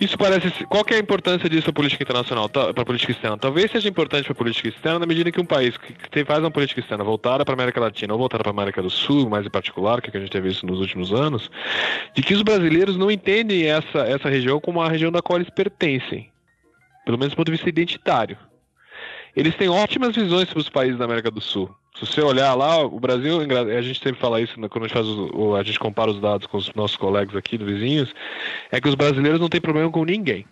Isso 0.00 0.16
parece. 0.16 0.64
Qual 0.66 0.84
é 0.90 0.94
a 0.94 0.98
importância 0.98 1.48
disso 1.48 1.64
para 1.64 1.72
política 1.72 2.04
internacional, 2.04 2.48
para 2.48 2.70
a 2.70 2.84
política 2.84 3.10
externa? 3.10 3.36
Talvez 3.36 3.70
seja 3.70 3.88
importante 3.88 4.24
para 4.24 4.32
a 4.32 4.36
política 4.36 4.68
externa 4.68 5.00
na 5.00 5.06
medida 5.06 5.32
que 5.32 5.40
um 5.40 5.44
país 5.44 5.76
que 5.76 6.24
faz 6.24 6.38
uma 6.38 6.50
política 6.50 6.80
externa 6.80 7.02
voltada 7.02 7.44
para 7.44 7.52
a 7.52 7.56
América 7.56 7.80
Latina 7.80 8.12
ou 8.12 8.18
voltada 8.18 8.44
para 8.44 8.50
a 8.50 8.54
América 8.54 8.80
do 8.80 8.90
Sul, 8.90 9.28
mais 9.28 9.44
em 9.44 9.50
particular, 9.50 10.00
que, 10.00 10.08
é 10.08 10.10
que 10.12 10.16
a 10.16 10.20
gente 10.20 10.30
tem 10.30 10.40
visto 10.40 10.64
nos 10.64 10.78
últimos 10.78 11.12
anos, 11.12 11.50
de 12.14 12.22
que 12.22 12.32
os 12.32 12.42
brasileiros 12.42 12.96
não 12.96 13.10
entendem 13.10 13.66
essa, 13.66 13.98
essa 14.00 14.28
região 14.28 14.60
como 14.60 14.80
a 14.80 14.88
região 14.88 15.10
da 15.10 15.20
qual 15.20 15.38
eles 15.38 15.50
pertencem, 15.50 16.30
pelo 17.04 17.18
menos 17.18 17.34
do 17.34 17.36
ponto 17.36 17.46
de 17.46 17.52
vista 17.52 17.68
identitário. 17.68 18.38
Eles 19.34 19.56
têm 19.56 19.68
ótimas 19.68 20.14
visões 20.14 20.48
sobre 20.48 20.62
os 20.62 20.68
países 20.68 20.98
da 20.98 21.04
América 21.04 21.30
do 21.30 21.40
Sul. 21.40 21.74
Se 21.98 22.06
você 22.06 22.22
olhar 22.22 22.54
lá, 22.54 22.84
o 22.84 23.00
Brasil, 23.00 23.40
a 23.40 23.82
gente 23.82 24.00
sempre 24.00 24.20
fala 24.20 24.40
isso 24.40 24.58
né, 24.60 24.68
quando 24.68 24.84
a 24.84 24.88
gente, 24.88 24.94
faz 24.94 25.06
a 25.58 25.62
gente 25.64 25.78
compara 25.80 26.10
os 26.10 26.20
dados 26.20 26.46
com 26.46 26.56
os 26.56 26.72
nossos 26.74 26.96
colegas 26.96 27.34
aqui, 27.34 27.58
vizinhos, 27.58 28.14
é 28.70 28.80
que 28.80 28.88
os 28.88 28.94
brasileiros 28.94 29.40
não 29.40 29.48
têm 29.48 29.60
problema 29.60 29.90
com 29.90 30.04
ninguém. 30.04 30.46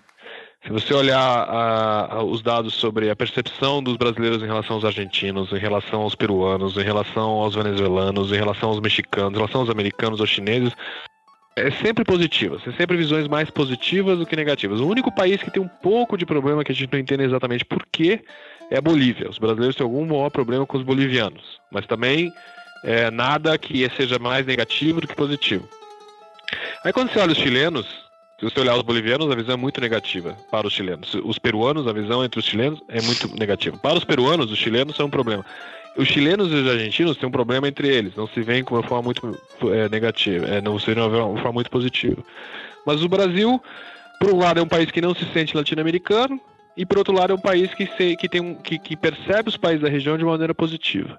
Se 0.64 0.72
você 0.72 0.92
olhar 0.92 1.20
a, 1.20 2.14
a, 2.16 2.24
os 2.24 2.42
dados 2.42 2.74
sobre 2.74 3.08
a 3.08 3.14
percepção 3.14 3.80
dos 3.80 3.96
brasileiros 3.96 4.42
em 4.42 4.46
relação 4.46 4.74
aos 4.74 4.84
argentinos, 4.84 5.52
em 5.52 5.58
relação 5.58 6.02
aos 6.02 6.16
peruanos, 6.16 6.76
em 6.76 6.82
relação 6.82 7.30
aos 7.30 7.54
venezuelanos, 7.54 8.32
em 8.32 8.36
relação 8.36 8.70
aos 8.70 8.80
mexicanos, 8.80 9.32
em 9.32 9.36
relação 9.36 9.60
aos 9.60 9.70
americanos, 9.70 10.20
aos 10.20 10.28
chineses, 10.28 10.72
é 11.54 11.70
sempre 11.70 12.04
positiva. 12.04 12.58
São 12.64 12.72
sempre 12.72 12.96
visões 12.96 13.28
mais 13.28 13.48
positivas 13.50 14.18
do 14.18 14.26
que 14.26 14.34
negativas. 14.34 14.80
O 14.80 14.88
único 14.88 15.14
país 15.14 15.40
que 15.40 15.50
tem 15.52 15.62
um 15.62 15.68
pouco 15.68 16.18
de 16.18 16.26
problema 16.26 16.64
que 16.64 16.72
a 16.72 16.74
gente 16.74 16.92
não 16.92 16.98
entende 16.98 17.22
exatamente 17.22 17.64
por 17.64 17.86
quê 17.92 18.24
é 18.70 18.78
a 18.78 18.80
Bolívia. 18.80 19.28
Os 19.28 19.38
brasileiros 19.38 19.76
têm 19.76 19.84
algum 19.84 20.04
maior 20.06 20.30
problema 20.30 20.66
com 20.66 20.76
os 20.76 20.82
bolivianos, 20.82 21.60
mas 21.70 21.86
também 21.86 22.32
é, 22.84 23.10
nada 23.10 23.56
que 23.58 23.88
seja 23.96 24.18
mais 24.18 24.46
negativo 24.46 25.00
do 25.00 25.08
que 25.08 25.14
positivo. 25.14 25.68
Aí 26.84 26.92
quando 26.92 27.10
você 27.10 27.18
olha 27.18 27.32
os 27.32 27.38
chilenos, 27.38 27.86
se 28.38 28.44
você 28.44 28.60
olhar 28.60 28.76
os 28.76 28.82
bolivianos, 28.82 29.30
a 29.30 29.34
visão 29.34 29.54
é 29.54 29.56
muito 29.56 29.80
negativa 29.80 30.36
para 30.50 30.66
os 30.66 30.72
chilenos. 30.72 31.14
Os 31.24 31.38
peruanos, 31.38 31.86
a 31.88 31.92
visão 31.92 32.24
entre 32.24 32.38
os 32.38 32.44
chilenos 32.44 32.80
é 32.88 33.00
muito 33.00 33.34
negativa. 33.36 33.76
Para 33.78 33.96
os 33.96 34.04
peruanos, 34.04 34.50
os 34.50 34.58
chilenos 34.58 34.94
são 34.94 35.06
um 35.06 35.10
problema. 35.10 35.44
Os 35.96 36.06
chilenos 36.08 36.52
e 36.52 36.54
os 36.54 36.68
argentinos 36.68 37.16
têm 37.16 37.26
um 37.26 37.32
problema 37.32 37.66
entre 37.66 37.88
eles, 37.88 38.14
não 38.14 38.28
se 38.28 38.42
veem 38.42 38.62
com 38.62 38.74
uma 38.74 38.82
forma 38.82 39.04
muito 39.04 39.40
é, 39.72 39.88
negativa, 39.88 40.44
é, 40.46 40.60
não 40.60 40.78
se 40.78 40.84
veem 40.92 40.96
de 40.96 41.16
uma 41.16 41.36
forma 41.36 41.52
muito 41.52 41.70
positiva. 41.70 42.22
Mas 42.84 43.02
o 43.02 43.08
Brasil, 43.08 43.60
por 44.20 44.30
um 44.30 44.38
lado, 44.38 44.60
é 44.60 44.62
um 44.62 44.68
país 44.68 44.90
que 44.90 45.00
não 45.00 45.14
se 45.14 45.24
sente 45.32 45.56
latino-americano, 45.56 46.38
e 46.76 46.84
por 46.84 46.98
outro 46.98 47.14
lado 47.14 47.32
é 47.32 47.34
um 47.34 47.40
país 47.40 47.72
que, 47.72 47.86
se, 47.96 48.16
que, 48.16 48.28
tem 48.28 48.40
um, 48.40 48.54
que, 48.54 48.78
que 48.78 48.96
percebe 48.96 49.48
os 49.48 49.56
países 49.56 49.82
da 49.82 49.88
região 49.88 50.18
de 50.18 50.24
maneira 50.24 50.54
positiva. 50.54 51.18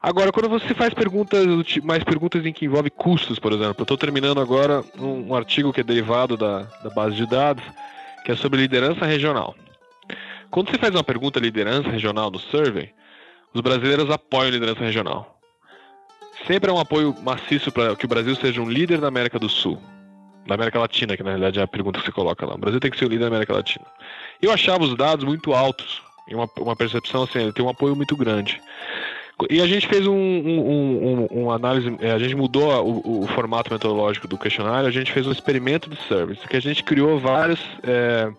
Agora, 0.00 0.32
quando 0.32 0.48
você 0.48 0.74
faz 0.74 0.94
perguntas, 0.94 1.44
mais 1.82 2.04
perguntas 2.04 2.46
em 2.46 2.52
que 2.52 2.64
envolve 2.64 2.88
custos, 2.88 3.38
por 3.38 3.52
exemplo, 3.52 3.76
eu 3.78 3.82
estou 3.82 3.98
terminando 3.98 4.40
agora 4.40 4.82
um, 4.96 5.30
um, 5.30 5.34
artigo 5.34 5.72
que 5.72 5.80
é 5.80 5.84
derivado 5.84 6.36
da, 6.36 6.60
da 6.82 6.90
base 6.90 7.16
de 7.16 7.26
dados, 7.26 7.64
que 8.24 8.30
é 8.30 8.36
sobre 8.36 8.60
liderança 8.60 9.04
regional. 9.04 9.54
Quando 10.50 10.70
você 10.70 10.78
faz 10.78 10.94
uma 10.94 11.04
pergunta 11.04 11.40
liderança 11.40 11.90
regional 11.90 12.30
no 12.30 12.38
survey, 12.38 12.94
os 13.52 13.60
brasileiros 13.60 14.08
apoiam 14.08 14.48
a 14.48 14.52
liderança 14.52 14.80
regional. 14.80 15.38
Sempre 16.46 16.70
é 16.70 16.72
um 16.72 16.78
apoio 16.78 17.14
maciço 17.20 17.72
para 17.72 17.96
que 17.96 18.04
o 18.04 18.08
Brasil 18.08 18.34
seja 18.36 18.62
um 18.62 18.70
líder 18.70 19.00
da 19.00 19.08
América 19.08 19.38
do 19.38 19.48
Sul 19.48 19.82
da 20.48 20.54
América 20.54 20.78
Latina, 20.78 21.16
que 21.16 21.22
na 21.22 21.30
realidade 21.30 21.60
é 21.60 21.62
a 21.62 21.68
pergunta 21.68 22.00
que 22.00 22.06
você 22.06 22.12
coloca 22.12 22.46
lá. 22.46 22.54
O 22.54 22.58
Brasil 22.58 22.80
tem 22.80 22.90
que 22.90 22.98
ser 22.98 23.04
o 23.04 23.08
líder 23.08 23.24
da 23.24 23.26
América 23.28 23.52
Latina. 23.52 23.84
Eu 24.40 24.50
achava 24.50 24.82
os 24.82 24.96
dados 24.96 25.24
muito 25.24 25.52
altos, 25.52 26.02
e 26.26 26.34
uma, 26.34 26.48
uma 26.58 26.74
percepção 26.74 27.24
assim, 27.24 27.40
ele 27.40 27.52
tem 27.52 27.64
um 27.64 27.68
apoio 27.68 27.94
muito 27.94 28.16
grande. 28.16 28.60
E 29.50 29.60
a 29.60 29.66
gente 29.66 29.86
fez 29.86 30.06
um, 30.06 30.14
um, 30.16 31.28
um, 31.30 31.42
um 31.42 31.50
análise, 31.50 31.96
é, 32.00 32.10
a 32.10 32.18
gente 32.18 32.34
mudou 32.34 32.72
o, 32.82 33.22
o, 33.22 33.26
formato 33.28 33.72
metodológico 33.72 34.26
do 34.26 34.36
questionário, 34.38 34.88
a 34.88 34.90
gente 34.90 35.12
fez 35.12 35.26
um 35.26 35.32
experimento 35.32 35.88
de 35.88 35.96
service, 36.08 36.48
que 36.48 36.56
a 36.56 36.60
gente 36.60 36.82
criou 36.82 37.20
várias, 37.20 37.60
é, 37.84 38.32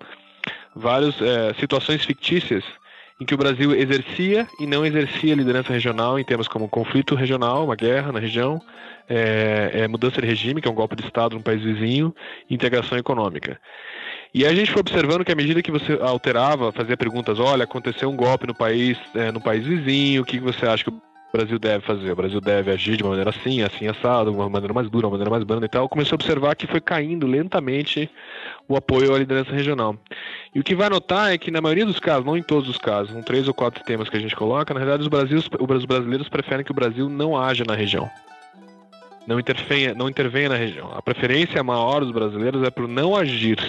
várias 0.76 1.15
é, 1.22 1.54
situações 1.54 2.04
fictícias 2.04 2.65
em 3.19 3.25
que 3.25 3.34
o 3.34 3.38
Brasil 3.38 3.75
exercia 3.75 4.47
e 4.60 4.65
não 4.65 4.86
exercia 4.86 5.36
liderança 5.36 5.73
regional 5.73 6.17
em 6.17 6.23
temas 6.23 6.47
como 6.47 6.69
conflito 6.69 7.15
regional, 7.15 7.65
uma 7.65 7.75
guerra 7.75 8.12
na 8.12 8.19
região, 8.19 8.62
é, 9.10 9.71
é 9.73 9.88
mudança 9.88 10.21
de 10.21 10.27
regime, 10.27 10.62
que 10.62 10.67
é 10.67 10.71
um 10.71 10.75
golpe 10.75 10.95
de 10.95 11.03
Estado 11.03 11.36
num 11.36 11.41
país 11.41 11.62
vizinho, 11.62 12.15
integração 12.49 12.97
econômica. 12.97 13.60
E 14.34 14.45
a 14.45 14.53
gente 14.53 14.71
foi 14.71 14.79
observando 14.79 15.25
que 15.25 15.32
à 15.32 15.36
medida 15.36 15.62
que 15.62 15.71
você 15.71 15.93
alterava, 15.99 16.71
fazia 16.71 16.95
perguntas, 16.95 17.39
olha, 17.39 17.63
aconteceu 17.63 18.10
um 18.10 18.15
golpe 18.15 18.47
no 18.47 18.53
país, 18.55 18.97
é, 19.15 19.32
no 19.32 19.41
país 19.41 19.65
vizinho, 19.65 20.21
o 20.21 20.25
que 20.25 20.39
você 20.39 20.65
acha 20.65 20.84
que 20.84 20.91
o 20.91 21.01
Brasil 21.31 21.59
deve 21.59 21.85
fazer? 21.85 22.11
O 22.11 22.15
Brasil 22.15 22.41
deve 22.41 22.71
agir 22.71 22.97
de 22.97 23.03
uma 23.03 23.09
maneira 23.09 23.29
assim, 23.29 23.61
assim 23.61 23.87
assado, 23.87 24.31
uma 24.31 24.49
maneira 24.49 24.73
mais 24.73 24.89
dura, 24.89 25.05
uma 25.05 25.11
maneira 25.11 25.29
mais 25.29 25.43
branda 25.43 25.65
e 25.65 25.69
tal. 25.69 25.87
Comecei 25.87 26.11
a 26.11 26.15
observar 26.15 26.55
que 26.55 26.65
foi 26.65 26.81
caindo 26.81 27.27
lentamente 27.27 28.09
o 28.67 28.75
apoio 28.75 29.13
à 29.13 29.19
liderança 29.19 29.51
regional. 29.51 29.95
E 30.53 30.59
o 30.59 30.63
que 30.63 30.73
vai 30.73 30.89
notar 30.89 31.31
é 31.31 31.37
que 31.37 31.51
na 31.51 31.61
maioria 31.61 31.85
dos 31.85 31.99
casos, 31.99 32.25
não 32.25 32.35
em 32.35 32.41
todos 32.41 32.67
os 32.67 32.77
casos, 32.77 33.13
são 33.13 33.21
três 33.21 33.47
ou 33.47 33.53
quatro 33.53 33.83
temas 33.83 34.09
que 34.09 34.17
a 34.17 34.19
gente 34.19 34.35
coloca, 34.35 34.73
na 34.73 34.79
realidade 34.79 35.03
os, 35.03 35.07
Brasil, 35.07 35.37
os 35.37 35.85
brasileiros 35.85 36.27
preferem 36.29 36.65
que 36.65 36.71
o 36.71 36.75
Brasil 36.75 37.07
não 37.07 37.37
haja 37.37 37.63
na 37.63 37.75
região. 37.75 38.09
Não 39.27 39.39
intervenha, 39.39 39.93
não 39.93 40.09
intervenha 40.09 40.49
na 40.49 40.55
região. 40.55 40.91
A 40.95 41.01
preferência 41.03 41.63
maior 41.63 41.99
dos 41.99 42.11
brasileiros 42.11 42.63
é 42.63 42.71
por 42.71 42.87
não 42.87 43.15
agir. 43.15 43.59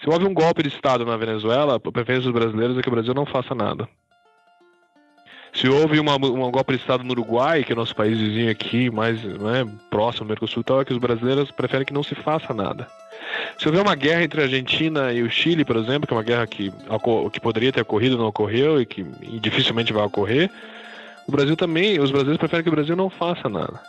Se 0.00 0.08
houve 0.08 0.24
um 0.24 0.32
golpe 0.32 0.62
de 0.62 0.68
Estado 0.68 1.04
na 1.04 1.16
Venezuela, 1.16 1.74
a 1.74 1.80
preferência 1.80 2.30
dos 2.30 2.40
brasileiros 2.40 2.78
é 2.78 2.82
que 2.82 2.88
o 2.88 2.92
Brasil 2.92 3.12
não 3.12 3.26
faça 3.26 3.54
nada. 3.54 3.88
Se 5.52 5.68
houve 5.68 5.98
uma, 5.98 6.14
um 6.14 6.50
golpe 6.50 6.74
de 6.74 6.80
Estado 6.80 7.02
no 7.02 7.10
Uruguai, 7.10 7.64
que 7.64 7.72
é 7.72 7.74
nosso 7.74 7.94
país 7.94 8.18
vizinho 8.18 8.50
aqui, 8.50 8.90
mais 8.90 9.22
né, 9.22 9.66
próximo 9.90 10.24
ao 10.24 10.28
Mercosul, 10.28 10.62
tal, 10.62 10.80
é 10.80 10.84
que 10.84 10.92
os 10.92 10.98
brasileiros 10.98 11.50
preferem 11.50 11.84
que 11.84 11.92
não 11.92 12.02
se 12.02 12.14
faça 12.14 12.54
nada. 12.54 12.86
Se 13.58 13.66
houver 13.66 13.82
uma 13.82 13.94
guerra 13.94 14.22
entre 14.22 14.40
a 14.40 14.44
Argentina 14.44 15.12
e 15.12 15.22
o 15.22 15.30
Chile, 15.30 15.64
por 15.64 15.76
exemplo, 15.76 16.06
que 16.06 16.14
é 16.14 16.16
uma 16.16 16.22
guerra 16.22 16.46
que, 16.46 16.72
que 17.32 17.40
poderia 17.40 17.72
ter 17.72 17.82
ocorrido, 17.82 18.16
não 18.16 18.26
ocorreu 18.26 18.80
e 18.80 18.86
que 18.86 19.04
e 19.22 19.38
dificilmente 19.38 19.92
vai 19.92 20.04
ocorrer, 20.04 20.50
o 21.26 21.32
Brasil 21.32 21.56
também, 21.56 22.00
os 22.00 22.10
brasileiros 22.10 22.38
preferem 22.38 22.62
que 22.62 22.70
o 22.70 22.74
Brasil 22.74 22.96
não 22.96 23.10
faça 23.10 23.48
nada. 23.48 23.80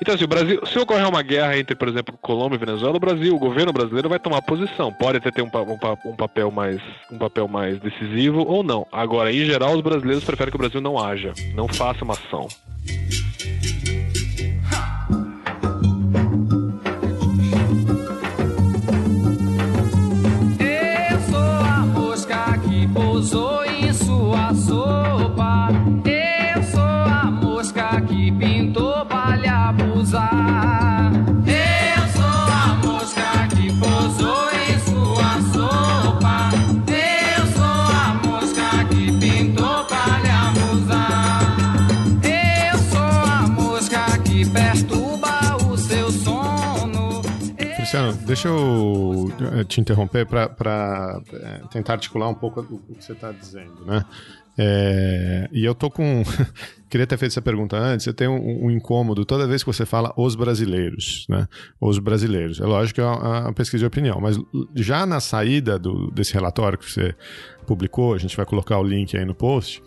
Então, 0.00 0.14
assim, 0.14 0.24
o 0.24 0.28
Brasil, 0.28 0.60
se 0.66 0.78
ocorrer 0.78 1.08
uma 1.08 1.22
guerra 1.22 1.56
entre, 1.56 1.74
por 1.74 1.88
exemplo, 1.88 2.18
Colômbia 2.20 2.56
e 2.56 2.58
Venezuela, 2.58 2.96
o 2.96 3.00
Brasil, 3.00 3.34
o 3.34 3.38
governo 3.38 3.72
brasileiro 3.72 4.08
vai 4.08 4.18
tomar 4.18 4.42
posição. 4.42 4.92
Pode 4.92 5.18
até 5.18 5.30
ter 5.30 5.42
um, 5.42 5.46
um, 5.46 6.10
um, 6.10 6.16
papel 6.16 6.50
mais, 6.50 6.80
um 7.10 7.18
papel 7.18 7.46
mais 7.46 7.78
decisivo 7.78 8.44
ou 8.46 8.62
não. 8.62 8.86
Agora, 8.90 9.32
em 9.32 9.44
geral, 9.44 9.74
os 9.74 9.80
brasileiros 9.80 10.24
preferem 10.24 10.50
que 10.50 10.56
o 10.56 10.58
Brasil 10.58 10.80
não 10.80 10.98
haja, 10.98 11.32
não 11.54 11.68
faça 11.68 12.04
uma 12.04 12.14
ação. 12.14 12.48
Deixa 48.26 48.48
eu 48.48 49.32
eh, 49.52 49.64
te 49.64 49.80
interromper 49.80 50.26
para 50.26 51.20
eh, 51.32 51.60
tentar 51.70 51.94
articular 51.94 52.28
um 52.28 52.34
pouco 52.34 52.60
o 52.60 52.94
que 52.94 53.04
você 53.04 53.12
está 53.12 53.30
dizendo, 53.32 53.84
né? 53.84 54.04
É, 54.56 55.48
e 55.52 55.64
eu 55.64 55.74
tô 55.74 55.90
com. 55.90 56.22
Queria 56.88 57.06
ter 57.06 57.18
feito 57.18 57.32
essa 57.32 57.42
pergunta 57.42 57.76
antes. 57.76 58.06
Eu 58.06 58.14
tenho 58.14 58.32
um, 58.32 58.66
um, 58.66 58.70
incômodo 58.70 59.24
toda 59.24 59.48
vez 59.48 59.64
que 59.64 59.66
você 59.66 59.84
fala 59.84 60.12
os 60.16 60.36
brasileiros, 60.36 61.26
né? 61.28 61.48
Os 61.80 61.98
brasileiros. 61.98 62.60
É 62.60 62.64
lógico 62.64 62.96
que 62.96 63.00
é 63.00 63.04
uma, 63.04 63.40
uma 63.40 63.52
pesquisa 63.52 63.80
de 63.80 63.86
opinião, 63.86 64.20
mas 64.20 64.38
já 64.76 65.04
na 65.04 65.18
saída 65.18 65.76
do, 65.76 66.10
desse 66.12 66.32
relatório 66.32 66.78
que 66.78 66.88
você 66.88 67.14
publicou, 67.66 68.14
a 68.14 68.18
gente 68.18 68.36
vai 68.36 68.46
colocar 68.46 68.78
o 68.78 68.84
link 68.84 69.16
aí 69.16 69.24
no 69.24 69.34
post 69.34 69.82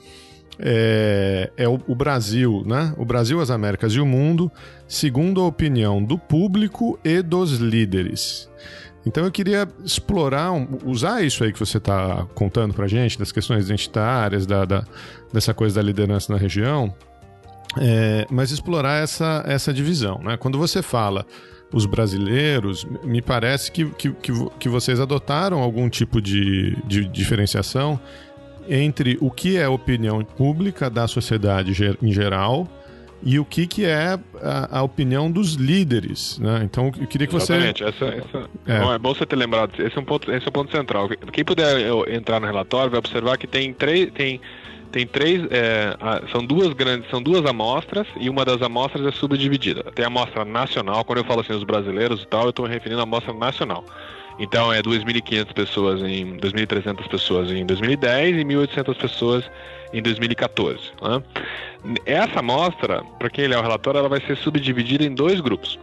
é, 0.60 1.52
é 1.56 1.68
o, 1.68 1.80
o, 1.88 1.96
Brasil, 1.96 2.64
né? 2.66 2.94
O 2.98 3.06
Brasil, 3.06 3.40
as 3.40 3.52
Américas 3.52 3.94
e 3.94 4.00
o 4.00 4.06
mundo, 4.06 4.52
segundo 4.88 5.42
a 5.42 5.46
opinião 5.46 6.04
do 6.04 6.18
público 6.18 7.00
e 7.04 7.22
dos 7.22 7.54
líderes. 7.58 8.50
Então 9.06 9.24
eu 9.24 9.32
queria 9.32 9.68
explorar, 9.86 10.52
usar 10.84 11.24
isso 11.24 11.44
aí 11.44 11.54
que 11.54 11.60
você 11.60 11.78
está 11.78 12.28
contando 12.36 12.74
para 12.74 12.88
gente, 12.88 13.18
das 13.18 13.32
questões 13.32 13.66
identitárias, 13.66 14.46
da, 14.46 14.66
da, 14.66 14.84
dessa 15.32 15.54
coisa 15.54 15.76
da 15.76 15.82
liderança 15.82 16.34
na 16.34 16.38
região, 16.38 16.94
é, 17.80 18.26
mas 18.30 18.52
explorar 18.52 19.02
essa, 19.02 19.44
essa 19.48 19.74
divisão. 19.74 20.20
Né? 20.22 20.36
Quando 20.36 20.58
você 20.58 20.82
fala 20.82 21.26
os 21.72 21.86
brasileiros, 21.86 22.86
me 23.04 23.22
parece 23.22 23.72
que, 23.72 23.86
que, 23.92 24.14
que, 24.60 24.70
vocês 24.70 25.00
adotaram 25.00 25.60
algum 25.60 25.90
tipo 25.90 26.22
de, 26.22 26.78
de 26.86 27.06
diferenciação 27.06 28.00
entre 28.70 29.18
o 29.22 29.32
que 29.32 29.58
é 29.58 29.68
opinião 29.68 30.24
pública 30.24 30.90
da 30.90 31.08
sociedade 31.08 31.72
em 32.02 32.12
geral 32.12 32.68
e 33.24 33.40
o 33.40 33.46
que, 33.46 33.66
que 33.66 33.86
é 33.86 34.20
a, 34.42 34.80
a 34.80 34.84
opinião 34.84 35.32
dos 35.32 35.54
líderes, 35.54 36.38
né? 36.40 36.62
Então, 36.64 36.92
eu 37.00 37.08
queria 37.08 37.26
que 37.28 37.36
Exatamente. 37.36 37.84
você... 37.84 37.90
Essa, 37.90 38.06
essa... 38.06 38.50
É. 38.68 38.80
Bom, 38.80 38.94
é 38.94 39.00
bom 39.00 39.14
você 39.14 39.26
ter 39.26 39.36
lembrado, 39.36 39.72
esse 39.80 39.98
é 39.98 40.00
um 40.00 40.06
ponto, 40.06 40.32
esse 40.32 40.46
é 40.46 40.50
um 40.50 40.52
ponto 40.52 40.72
central. 40.72 41.10
Quem 41.32 41.44
puder 41.44 41.88
entrar 42.10 42.40
no 42.40 42.46
relatório 42.46 42.92
vai 42.92 43.00
observar 43.00 43.38
que 43.38 43.48
tem 43.48 43.74
três... 43.74 44.12
Tem... 44.12 44.40
Tem 44.90 45.06
três, 45.06 45.46
é, 45.52 45.98
são 46.32 46.46
duas 46.46 46.72
grandes, 46.72 47.10
são 47.10 47.22
duas 47.22 47.46
amostras 47.46 48.08
e 48.22 48.30
uma 48.30 48.46
das 48.46 48.62
amostras 48.62 49.06
é 49.06 49.12
subdividida. 49.12 49.84
Tem 49.94 50.06
a 50.06 50.08
amostra 50.08 50.46
nacional, 50.46 51.04
quando 51.04 51.20
eu 51.20 51.26
falo 51.26 51.42
assim 51.42 51.52
os 51.52 51.66
brasileiros 51.66 52.24
e 52.24 52.26
tal, 52.26 52.44
eu 52.44 52.52
estou 52.52 52.66
me 52.66 52.74
referindo 52.74 53.02
à 53.02 53.04
amostra 53.04 53.34
nacional. 53.34 53.84
Então 54.40 54.72
é 54.72 54.82
2.500 54.82 55.54
pessoas 55.54 56.02
em 56.02 56.38
2.300 56.38 57.08
pessoas 57.08 57.52
em 57.52 57.66
2010 57.66 58.38
e 58.38 58.46
1.800 58.46 58.96
pessoas 58.96 59.52
em 59.94 60.02
2014. 60.02 60.92
Né? 61.02 61.24
Essa 62.06 62.40
amostra, 62.40 63.04
para 63.18 63.30
quem 63.30 63.48
lê 63.48 63.56
o 63.56 63.62
relatório, 63.62 64.00
ela 64.00 64.10
vai 64.10 64.22
ser 64.22 64.38
subdividida 64.38 65.04
em 65.04 65.14
dois 65.14 65.40
grupos, 65.40 65.80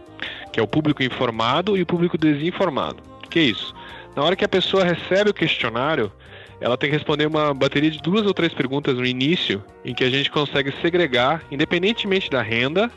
que 0.53 0.59
é 0.59 0.63
o 0.63 0.67
público 0.67 1.03
informado 1.03 1.75
e 1.75 1.81
o 1.81 1.85
público 1.85 2.17
desinformado. 2.17 2.97
O 3.25 3.29
que 3.29 3.39
é 3.39 3.43
isso? 3.43 3.75
Na 4.15 4.23
hora 4.23 4.35
que 4.35 4.45
a 4.45 4.49
pessoa 4.49 4.85
recebe 4.85 5.29
o 5.29 5.33
questionário, 5.33 6.11
ela 6.61 6.77
tem 6.77 6.89
que 6.89 6.95
responder 6.95 7.27
uma 7.27 7.53
bateria 7.53 7.91
de 7.91 7.99
duas 7.99 8.25
ou 8.25 8.33
três 8.33 8.53
perguntas 8.53 8.95
no 8.95 9.05
início, 9.05 9.61
em 9.83 9.93
que 9.93 10.03
a 10.03 10.09
gente 10.09 10.31
consegue 10.31 10.73
segregar, 10.81 11.43
independentemente 11.51 12.29
da 12.29 12.41
renda, 12.41 12.89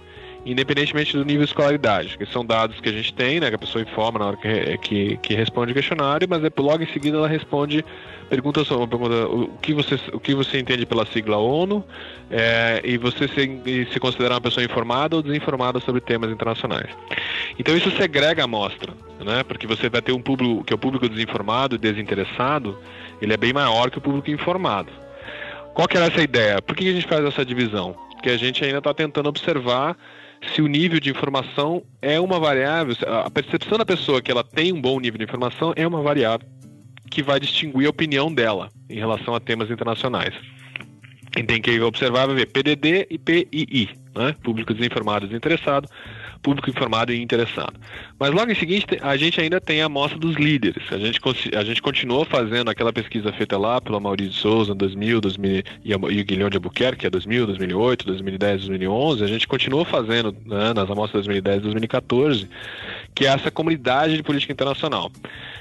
independentemente 0.50 1.16
do 1.16 1.24
nível 1.24 1.44
de 1.44 1.50
escolaridade, 1.50 2.16
que 2.16 2.26
são 2.26 2.44
dados 2.44 2.80
que 2.80 2.88
a 2.88 2.92
gente 2.92 3.12
tem, 3.12 3.38
né, 3.38 3.48
que 3.48 3.56
a 3.56 3.58
pessoa 3.58 3.82
informa 3.82 4.18
na 4.18 4.26
hora 4.26 4.36
que, 4.36 4.78
que, 4.78 5.16
que 5.18 5.34
responde 5.34 5.72
o 5.72 5.74
questionário, 5.74 6.26
mas 6.28 6.42
é, 6.42 6.50
logo 6.56 6.82
em 6.82 6.86
seguida 6.86 7.18
ela 7.18 7.28
responde 7.28 7.84
perguntas 8.30 8.66
sobre 8.66 8.86
pergunta, 8.86 9.26
o, 9.26 9.48
que 9.60 9.74
você, 9.74 9.96
o 10.12 10.18
que 10.18 10.34
você 10.34 10.58
entende 10.58 10.86
pela 10.86 11.04
sigla 11.06 11.36
ONU 11.36 11.84
é, 12.30 12.80
e 12.84 12.96
você 12.96 13.28
se, 13.28 13.88
se 13.92 14.00
considera 14.00 14.34
uma 14.34 14.40
pessoa 14.40 14.64
informada 14.64 15.16
ou 15.16 15.22
desinformada 15.22 15.80
sobre 15.80 16.00
temas 16.00 16.30
internacionais. 16.30 16.88
Então 17.58 17.76
isso 17.76 17.90
segrega 17.90 18.42
a 18.42 18.44
amostra, 18.44 18.92
né, 19.20 19.42
porque 19.42 19.66
você 19.66 19.88
vai 19.88 20.00
ter 20.00 20.12
um 20.12 20.22
público, 20.22 20.64
que 20.64 20.72
é 20.72 20.76
o 20.76 20.78
público 20.78 21.08
desinformado 21.08 21.74
e 21.74 21.78
desinteressado, 21.78 22.78
ele 23.20 23.32
é 23.34 23.36
bem 23.36 23.52
maior 23.52 23.90
que 23.90 23.98
o 23.98 24.00
público 24.00 24.30
informado. 24.30 24.90
Qual 25.74 25.86
que 25.86 25.96
era 25.96 26.06
essa 26.06 26.22
ideia? 26.22 26.60
Por 26.62 26.74
que 26.74 26.88
a 26.88 26.92
gente 26.92 27.06
faz 27.06 27.24
essa 27.24 27.44
divisão? 27.44 27.94
Porque 28.12 28.30
a 28.30 28.36
gente 28.36 28.64
ainda 28.64 28.78
está 28.78 28.92
tentando 28.92 29.28
observar 29.28 29.96
se 30.54 30.62
o 30.62 30.66
nível 30.66 31.00
de 31.00 31.10
informação 31.10 31.82
é 32.00 32.18
uma 32.20 32.38
variável, 32.38 32.94
a 33.06 33.30
percepção 33.30 33.78
da 33.78 33.84
pessoa 33.84 34.22
que 34.22 34.30
ela 34.30 34.44
tem 34.44 34.72
um 34.72 34.80
bom 34.80 34.98
nível 35.00 35.18
de 35.18 35.24
informação 35.24 35.72
é 35.76 35.86
uma 35.86 36.02
variável 36.02 36.46
que 37.10 37.22
vai 37.22 37.40
distinguir 37.40 37.86
a 37.86 37.90
opinião 37.90 38.32
dela 38.32 38.68
em 38.88 38.98
relação 38.98 39.34
a 39.34 39.40
temas 39.40 39.70
internacionais. 39.70 40.34
Quem 41.32 41.44
tem 41.44 41.60
que 41.60 41.80
observar 41.80 42.26
vai 42.26 42.36
ver 42.36 42.46
PDD 42.46 43.06
e 43.10 43.18
PII, 43.18 43.90
né? 44.14 44.34
público 44.42 44.74
desinformado 44.74 45.24
e 45.24 45.28
desinteressado, 45.28 45.88
público 46.42 46.70
informado 46.70 47.12
e 47.12 47.20
interessado. 47.20 47.74
Mas 48.18 48.30
logo 48.32 48.50
em 48.50 48.54
seguinte, 48.54 48.86
a 49.00 49.16
gente 49.16 49.40
ainda 49.40 49.60
tem 49.60 49.82
a 49.82 49.86
amostra 49.86 50.18
dos 50.18 50.36
líderes. 50.36 50.82
A 50.90 50.98
gente, 50.98 51.20
a 51.54 51.64
gente 51.64 51.82
continuou 51.82 52.24
fazendo 52.24 52.70
aquela 52.70 52.92
pesquisa 52.92 53.32
feita 53.32 53.58
lá 53.58 53.80
pelo 53.80 54.00
Maurício 54.00 54.32
Souza 54.32 54.72
em 54.72 54.76
2000, 54.76 55.20
2000 55.20 55.62
e, 55.84 55.94
o 55.94 55.98
Guilherme 55.98 56.50
de 56.50 56.56
Albuquerque, 56.56 57.00
que 57.00 57.06
é 57.06 57.10
2000, 57.10 57.46
2008, 57.46 58.06
2010, 58.06 58.66
2011. 58.66 59.24
A 59.24 59.26
gente 59.26 59.46
continuou 59.46 59.84
fazendo 59.84 60.34
né, 60.46 60.72
nas 60.72 60.90
amostras 60.90 61.24
2010 61.24 61.58
e 61.58 61.60
2014, 61.60 62.48
que 63.14 63.26
é 63.26 63.28
essa 63.28 63.50
comunidade 63.50 64.16
de 64.16 64.22
política 64.22 64.52
internacional. 64.52 65.10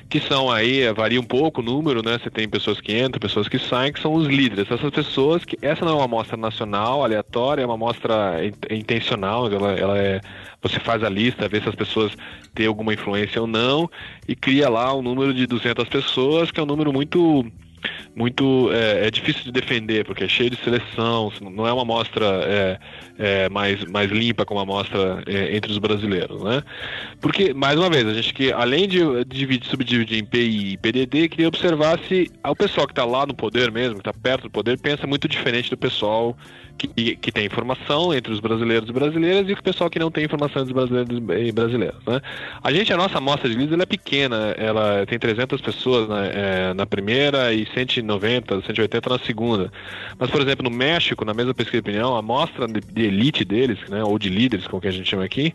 Que 0.09 0.21
são 0.21 0.49
aí, 0.49 0.91
varia 0.93 1.19
um 1.19 1.23
pouco 1.23 1.59
o 1.59 1.63
número, 1.63 2.01
né? 2.01 2.17
Você 2.17 2.29
tem 2.29 2.47
pessoas 2.47 2.79
que 2.79 2.97
entram, 2.97 3.19
pessoas 3.19 3.49
que 3.49 3.59
saem, 3.59 3.91
que 3.91 3.99
são 3.99 4.13
os 4.13 4.25
líderes. 4.25 4.71
Essas 4.71 4.89
pessoas 4.89 5.43
que. 5.43 5.57
Essa 5.61 5.83
não 5.83 5.91
é 5.91 5.95
uma 5.95 6.05
amostra 6.05 6.37
nacional, 6.37 7.03
aleatória, 7.03 7.61
é 7.61 7.65
uma 7.65 7.73
amostra 7.73 8.35
intencional, 8.71 9.51
ela, 9.51 9.73
ela 9.73 9.97
é 9.97 10.21
você 10.61 10.79
faz 10.79 11.03
a 11.03 11.09
lista, 11.09 11.47
vê 11.47 11.61
se 11.61 11.69
as 11.69 11.75
pessoas 11.75 12.11
têm 12.53 12.65
alguma 12.65 12.93
influência 12.93 13.41
ou 13.41 13.47
não, 13.47 13.89
e 14.27 14.35
cria 14.35 14.69
lá 14.69 14.93
um 14.95 15.01
número 15.01 15.33
de 15.33 15.45
200 15.45 15.87
pessoas, 15.87 16.51
que 16.51 16.59
é 16.59 16.63
um 16.63 16.67
número 16.67 16.91
muito 16.91 17.45
muito 18.15 18.71
é, 18.71 19.07
é, 19.07 19.11
difícil 19.11 19.43
de 19.43 19.51
defender 19.51 20.03
porque 20.03 20.23
é 20.23 20.27
cheio 20.27 20.49
de 20.49 20.57
seleção 20.57 21.31
não 21.39 21.67
é 21.67 21.71
uma 21.71 21.83
amostra 21.83 22.25
é, 22.25 22.79
é, 23.17 23.49
mais, 23.49 23.83
mais 23.85 24.09
limpa 24.11 24.45
como 24.45 24.59
a 24.59 24.63
amostra 24.63 25.21
é, 25.27 25.55
entre 25.55 25.71
os 25.71 25.77
brasileiros 25.77 26.41
né? 26.43 26.63
Porque 27.21 27.53
mais 27.53 27.77
uma 27.77 27.89
vez 27.89 28.07
a 28.07 28.13
gente 28.13 28.33
que 28.33 28.51
além 28.51 28.87
de 28.87 28.99
dividir 29.25 29.69
subdividir 29.69 30.17
em 30.17 30.25
PI 30.25 30.73
e 30.73 30.77
PDD 30.77 31.29
queria 31.29 31.47
observar 31.47 31.99
se 32.07 32.31
o 32.43 32.55
pessoal 32.55 32.87
que 32.87 32.93
está 32.93 33.05
lá 33.05 33.25
no 33.25 33.35
poder 33.35 33.71
mesmo 33.71 33.95
que 33.95 34.09
está 34.09 34.13
perto 34.13 34.43
do 34.43 34.49
poder 34.49 34.79
pensa 34.79 35.05
muito 35.05 35.27
diferente 35.27 35.69
do 35.69 35.77
pessoal 35.77 36.35
que, 36.77 37.15
que 37.15 37.31
tem 37.31 37.45
informação 37.45 38.13
entre 38.13 38.31
os 38.31 38.39
brasileiros 38.39 38.89
e 38.89 38.93
brasileiras 38.93 39.49
e 39.49 39.53
o 39.53 39.63
pessoal 39.63 39.89
que 39.89 39.99
não 39.99 40.11
tem 40.11 40.23
informação 40.23 40.61
entre 40.61 40.73
os 40.73 40.89
brasileiros 40.89 41.47
e 41.47 41.51
brasileiros. 41.51 41.97
Né? 42.05 42.21
A 42.63 42.71
gente, 42.71 42.93
a 42.93 42.97
nossa 42.97 43.17
amostra 43.17 43.49
de 43.49 43.55
líderes 43.55 43.81
é 43.81 43.85
pequena, 43.85 44.55
ela 44.57 45.05
tem 45.05 45.17
300 45.17 45.59
pessoas 45.61 46.07
na, 46.07 46.25
é, 46.25 46.73
na 46.73 46.85
primeira 46.85 47.53
e 47.53 47.65
190, 47.73 48.61
180 48.61 49.09
na 49.09 49.19
segunda. 49.19 49.71
Mas, 50.17 50.29
por 50.29 50.41
exemplo, 50.41 50.63
no 50.63 50.75
México, 50.75 51.25
na 51.25 51.33
mesma 51.33 51.53
pesquisa 51.53 51.81
de 51.81 51.89
opinião, 51.89 52.15
a 52.15 52.19
amostra 52.19 52.67
de, 52.67 52.79
de 52.79 53.03
elite 53.03 53.43
deles, 53.43 53.79
né, 53.89 54.03
ou 54.03 54.19
de 54.19 54.29
líderes, 54.29 54.67
como 54.67 54.81
que 54.81 54.87
a 54.87 54.91
gente 54.91 55.09
chama 55.09 55.23
aqui, 55.23 55.53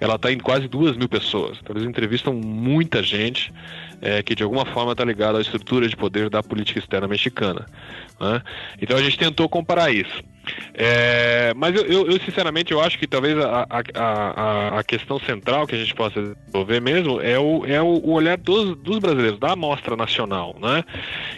ela 0.00 0.14
está 0.14 0.32
em 0.32 0.38
quase 0.38 0.68
duas 0.68 0.96
mil 0.96 1.08
pessoas. 1.08 1.58
Então, 1.62 1.76
eles 1.76 1.88
entrevistam 1.88 2.32
muita 2.32 3.02
gente 3.02 3.52
é, 4.02 4.20
que 4.20 4.34
de 4.34 4.42
alguma 4.42 4.66
forma 4.66 4.92
está 4.92 5.04
ligada 5.04 5.38
à 5.38 5.40
estrutura 5.40 5.88
de 5.88 5.96
poder 5.96 6.28
da 6.28 6.42
política 6.42 6.80
externa 6.80 7.06
mexicana. 7.06 7.66
Né? 8.20 8.42
Então 8.80 8.96
a 8.96 9.02
gente 9.02 9.18
tentou 9.18 9.48
comparar 9.48 9.90
isso. 9.90 10.22
É, 10.74 11.52
mas 11.54 11.74
eu, 11.76 11.84
eu, 11.84 12.06
eu, 12.10 12.20
sinceramente 12.20 12.72
eu 12.72 12.80
acho 12.80 12.98
que 12.98 13.06
talvez 13.06 13.38
a, 13.38 13.66
a, 13.94 14.78
a, 14.78 14.84
questão 14.84 15.18
central 15.20 15.66
que 15.66 15.74
a 15.74 15.78
gente 15.78 15.94
possa 15.94 16.20
desenvolver 16.20 16.80
mesmo 16.80 17.20
é 17.20 17.38
o, 17.38 17.64
é 17.64 17.80
o 17.80 18.10
olhar 18.10 18.36
dos, 18.36 18.76
dos 18.78 18.98
brasileiros, 18.98 19.38
da 19.38 19.52
amostra 19.52 19.94
nacional, 19.94 20.56
né? 20.60 20.82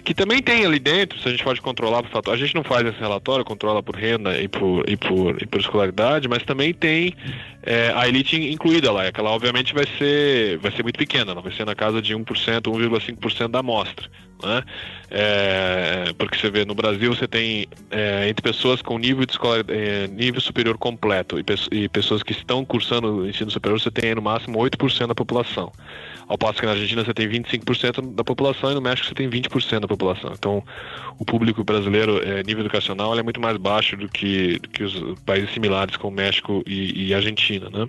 Que 0.04 0.14
também 0.14 0.42
tem 0.42 0.64
ali 0.64 0.78
dentro, 0.78 1.18
se 1.18 1.28
a 1.28 1.30
gente 1.30 1.44
pode 1.44 1.60
controlar 1.60 2.02
por 2.02 2.10
fator. 2.10 2.32
A 2.32 2.36
gente 2.36 2.54
não 2.54 2.64
faz 2.64 2.86
esse 2.86 2.98
relatório, 2.98 3.44
controla 3.44 3.82
por 3.82 3.94
renda 3.94 4.40
e 4.40 4.48
por, 4.48 4.88
e 4.88 4.96
por, 4.96 5.42
e 5.42 5.46
por 5.46 5.60
escolaridade, 5.60 6.26
mas 6.26 6.42
também 6.42 6.72
tem 6.72 7.14
é, 7.62 7.92
a 7.94 8.08
elite 8.08 8.36
incluída 8.36 8.90
lá. 8.90 9.06
Aquela 9.06 9.30
obviamente 9.30 9.74
vai 9.74 9.86
ser, 9.98 10.58
vai 10.58 10.72
ser 10.72 10.82
muito 10.82 10.98
pequena, 10.98 11.32
ela 11.32 11.42
vai 11.42 11.52
ser 11.52 11.66
na 11.66 11.74
casa 11.74 12.00
de 12.00 12.14
1%, 12.14 12.24
1,5% 12.24 13.48
da 13.48 13.58
amostra. 13.58 14.08
Né? 14.44 14.62
É, 15.10 16.12
porque 16.18 16.36
você 16.36 16.50
vê 16.50 16.64
no 16.64 16.74
Brasil 16.74 17.14
você 17.14 17.28
tem 17.28 17.66
é, 17.90 18.28
entre 18.28 18.42
pessoas 18.42 18.82
com 18.82 18.98
nível 18.98 19.24
de 19.24 19.32
escola, 19.32 19.64
é, 19.68 20.08
nível 20.08 20.40
superior 20.40 20.76
completo 20.76 21.38
e, 21.38 21.44
e, 21.70 21.88
pessoas 21.88 22.22
que 22.22 22.32
estão 22.32 22.64
cursando 22.64 23.26
ensino 23.28 23.50
superior 23.50 23.78
você 23.78 23.90
tem 23.90 24.14
no 24.14 24.22
máximo 24.22 24.58
8% 24.58 25.06
da 25.06 25.14
população. 25.14 25.72
Ao 26.26 26.38
passo 26.38 26.58
que 26.58 26.66
na 26.66 26.72
Argentina 26.72 27.04
você 27.04 27.14
tem 27.14 27.28
25% 27.28 28.14
da 28.14 28.24
população 28.24 28.72
e 28.72 28.74
no 28.74 28.80
México 28.80 29.06
você 29.06 29.14
tem 29.14 29.28
20% 29.28 29.80
da 29.80 29.88
população. 29.88 30.32
Então 30.32 30.64
o 31.18 31.24
público 31.24 31.62
brasileiro 31.62 32.20
é, 32.22 32.42
nível 32.42 32.62
educacional 32.62 33.16
é 33.18 33.22
muito 33.22 33.40
mais 33.40 33.56
baixo 33.56 33.96
do 33.96 34.08
que, 34.08 34.58
do 34.58 34.68
que 34.68 34.82
os 34.82 35.20
países 35.20 35.50
similares 35.52 35.96
como 35.96 36.16
México 36.16 36.62
e, 36.66 37.08
e 37.08 37.14
Argentina, 37.14 37.70
né? 37.70 37.86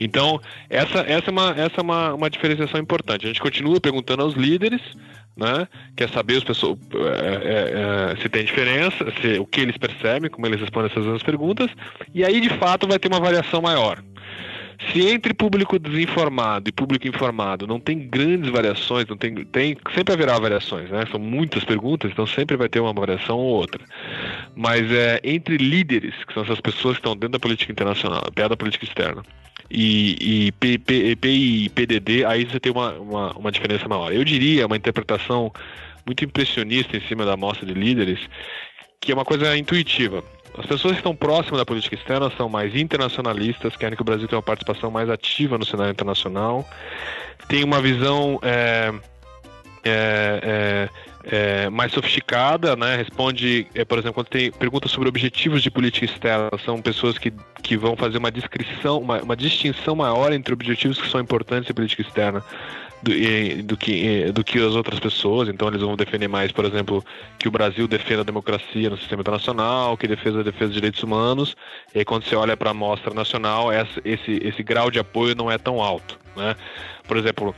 Então 0.00 0.40
essa 0.68 1.00
essa 1.00 1.28
é 1.28 1.30
uma 1.30 1.50
essa 1.50 1.80
é 1.80 1.82
uma, 1.82 2.14
uma 2.14 2.30
diferenciação 2.30 2.80
importante. 2.80 3.24
A 3.24 3.28
gente 3.28 3.40
continua 3.40 3.80
perguntando 3.80 4.22
aos 4.22 4.34
líderes 4.34 4.80
né? 5.40 5.66
Quer 5.96 6.10
saber 6.10 6.36
as 6.36 6.44
pessoas, 6.44 6.78
é, 6.94 8.12
é, 8.12 8.12
é, 8.12 8.22
se 8.22 8.28
tem 8.28 8.44
diferença, 8.44 9.06
se, 9.20 9.38
o 9.38 9.46
que 9.46 9.60
eles 9.62 9.78
percebem, 9.78 10.30
como 10.30 10.46
eles 10.46 10.60
respondem 10.60 10.90
essas 10.94 11.22
perguntas, 11.22 11.70
e 12.14 12.22
aí 12.22 12.40
de 12.40 12.50
fato 12.50 12.86
vai 12.86 12.98
ter 12.98 13.08
uma 13.08 13.18
variação 13.18 13.62
maior. 13.62 14.02
Se 14.88 15.06
entre 15.08 15.34
público 15.34 15.78
desinformado 15.78 16.70
e 16.70 16.72
público 16.72 17.06
informado 17.06 17.66
não 17.66 17.78
tem 17.78 17.98
grandes 18.08 18.50
variações, 18.50 19.06
não 19.06 19.16
tem, 19.16 19.34
tem 19.44 19.76
sempre 19.94 20.14
haverá 20.14 20.38
variações, 20.38 20.88
né? 20.90 21.04
São 21.10 21.20
muitas 21.20 21.64
perguntas, 21.64 22.10
então 22.10 22.26
sempre 22.26 22.56
vai 22.56 22.68
ter 22.68 22.80
uma 22.80 22.92
variação 22.92 23.36
ou 23.36 23.44
outra. 23.44 23.84
Mas 24.56 24.90
é 24.90 25.20
entre 25.22 25.58
líderes, 25.58 26.14
que 26.24 26.32
são 26.32 26.42
essas 26.42 26.60
pessoas 26.60 26.94
que 26.94 27.00
estão 27.00 27.12
dentro 27.14 27.32
da 27.32 27.38
política 27.38 27.70
internacional, 27.70 28.22
perto 28.34 28.50
da 28.50 28.56
política 28.56 28.86
externa, 28.86 29.22
e, 29.70 30.16
e 30.20 30.52
e 31.24 31.68
PDD, 31.68 32.24
aí 32.24 32.44
você 32.44 32.58
tem 32.58 32.72
uma, 32.72 32.92
uma, 32.94 33.32
uma 33.36 33.52
diferença 33.52 33.86
maior. 33.86 34.12
Eu 34.12 34.24
diria 34.24 34.66
uma 34.66 34.76
interpretação 34.76 35.52
muito 36.06 36.24
impressionista 36.24 36.96
em 36.96 37.00
cima 37.02 37.26
da 37.26 37.34
amostra 37.34 37.66
de 37.66 37.74
líderes, 37.74 38.18
que 39.00 39.12
é 39.12 39.14
uma 39.14 39.24
coisa 39.24 39.56
intuitiva. 39.56 40.24
As 40.60 40.66
pessoas 40.66 40.92
que 40.92 40.98
estão 40.98 41.16
próximas 41.16 41.58
da 41.58 41.64
política 41.64 41.94
externa 41.94 42.30
são 42.36 42.46
mais 42.46 42.74
internacionalistas, 42.74 43.76
querem 43.76 43.96
que 43.96 44.02
o 44.02 44.04
Brasil 44.04 44.28
tenha 44.28 44.36
uma 44.36 44.42
participação 44.42 44.90
mais 44.90 45.08
ativa 45.08 45.56
no 45.56 45.64
cenário 45.64 45.90
internacional, 45.90 46.68
tem 47.48 47.64
uma 47.64 47.80
visão 47.80 48.38
é, 48.42 48.92
é, 49.82 50.88
é, 51.24 51.64
é, 51.64 51.70
mais 51.70 51.92
sofisticada, 51.92 52.76
né? 52.76 52.94
Responde, 52.96 53.66
é, 53.74 53.86
por 53.86 53.98
exemplo, 53.98 54.16
quando 54.16 54.28
tem 54.28 54.52
perguntas 54.52 54.90
sobre 54.90 55.08
objetivos 55.08 55.62
de 55.62 55.70
política 55.70 56.04
externa, 56.04 56.50
são 56.62 56.82
pessoas 56.82 57.16
que, 57.16 57.32
que 57.62 57.78
vão 57.78 57.96
fazer 57.96 58.18
uma 58.18 58.30
descrição, 58.30 58.98
uma, 58.98 59.22
uma 59.22 59.36
distinção 59.36 59.96
maior 59.96 60.30
entre 60.30 60.52
objetivos 60.52 61.00
que 61.00 61.08
são 61.08 61.22
importantes 61.22 61.70
em 61.70 61.74
política 61.74 62.02
externa 62.02 62.44
do, 63.02 63.12
do, 63.64 63.76
que, 63.76 64.30
do 64.32 64.44
que 64.44 64.58
as 64.58 64.74
outras 64.74 65.00
pessoas. 65.00 65.48
Então 65.48 65.68
eles 65.68 65.80
vão 65.80 65.96
defender 65.96 66.28
mais, 66.28 66.52
por 66.52 66.64
exemplo, 66.64 67.04
que 67.38 67.48
o 67.48 67.50
Brasil 67.50 67.86
defenda 67.88 68.20
a 68.22 68.24
democracia 68.24 68.90
no 68.90 68.96
sistema 68.96 69.22
internacional, 69.22 69.96
que 69.96 70.06
defesa 70.06 70.44
defesa 70.44 70.66
dos 70.66 70.74
direitos 70.74 71.02
humanos. 71.02 71.56
E 71.94 71.98
aí, 71.98 72.04
quando 72.04 72.24
você 72.24 72.36
olha 72.36 72.56
para 72.56 72.70
a 72.70 72.72
amostra 72.72 73.14
nacional, 73.14 73.72
esse, 73.72 74.00
esse, 74.04 74.32
esse 74.46 74.62
grau 74.62 74.90
de 74.90 74.98
apoio 74.98 75.34
não 75.34 75.50
é 75.50 75.58
tão 75.58 75.80
alto. 75.80 76.18
Né? 76.36 76.54
Por 77.06 77.16
exemplo, 77.16 77.54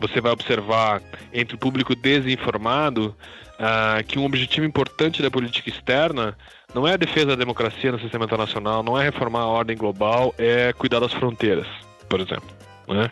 você 0.00 0.20
vai 0.20 0.32
observar 0.32 1.02
entre 1.32 1.54
o 1.54 1.58
público 1.58 1.94
desinformado 1.94 3.14
uh, 3.54 4.04
que 4.04 4.18
um 4.18 4.24
objetivo 4.24 4.66
importante 4.66 5.22
da 5.22 5.30
política 5.30 5.68
externa 5.68 6.36
não 6.74 6.86
é 6.86 6.94
a 6.94 6.96
defesa 6.96 7.26
da 7.26 7.36
democracia 7.36 7.92
no 7.92 8.00
sistema 8.00 8.24
internacional, 8.24 8.82
não 8.82 8.98
é 8.98 9.04
reformar 9.04 9.40
a 9.40 9.46
ordem 9.46 9.76
global, 9.76 10.34
é 10.36 10.72
cuidar 10.72 11.00
das 11.00 11.12
fronteiras, 11.12 11.66
por 12.08 12.20
exemplo. 12.20 12.48
Né? 12.88 13.10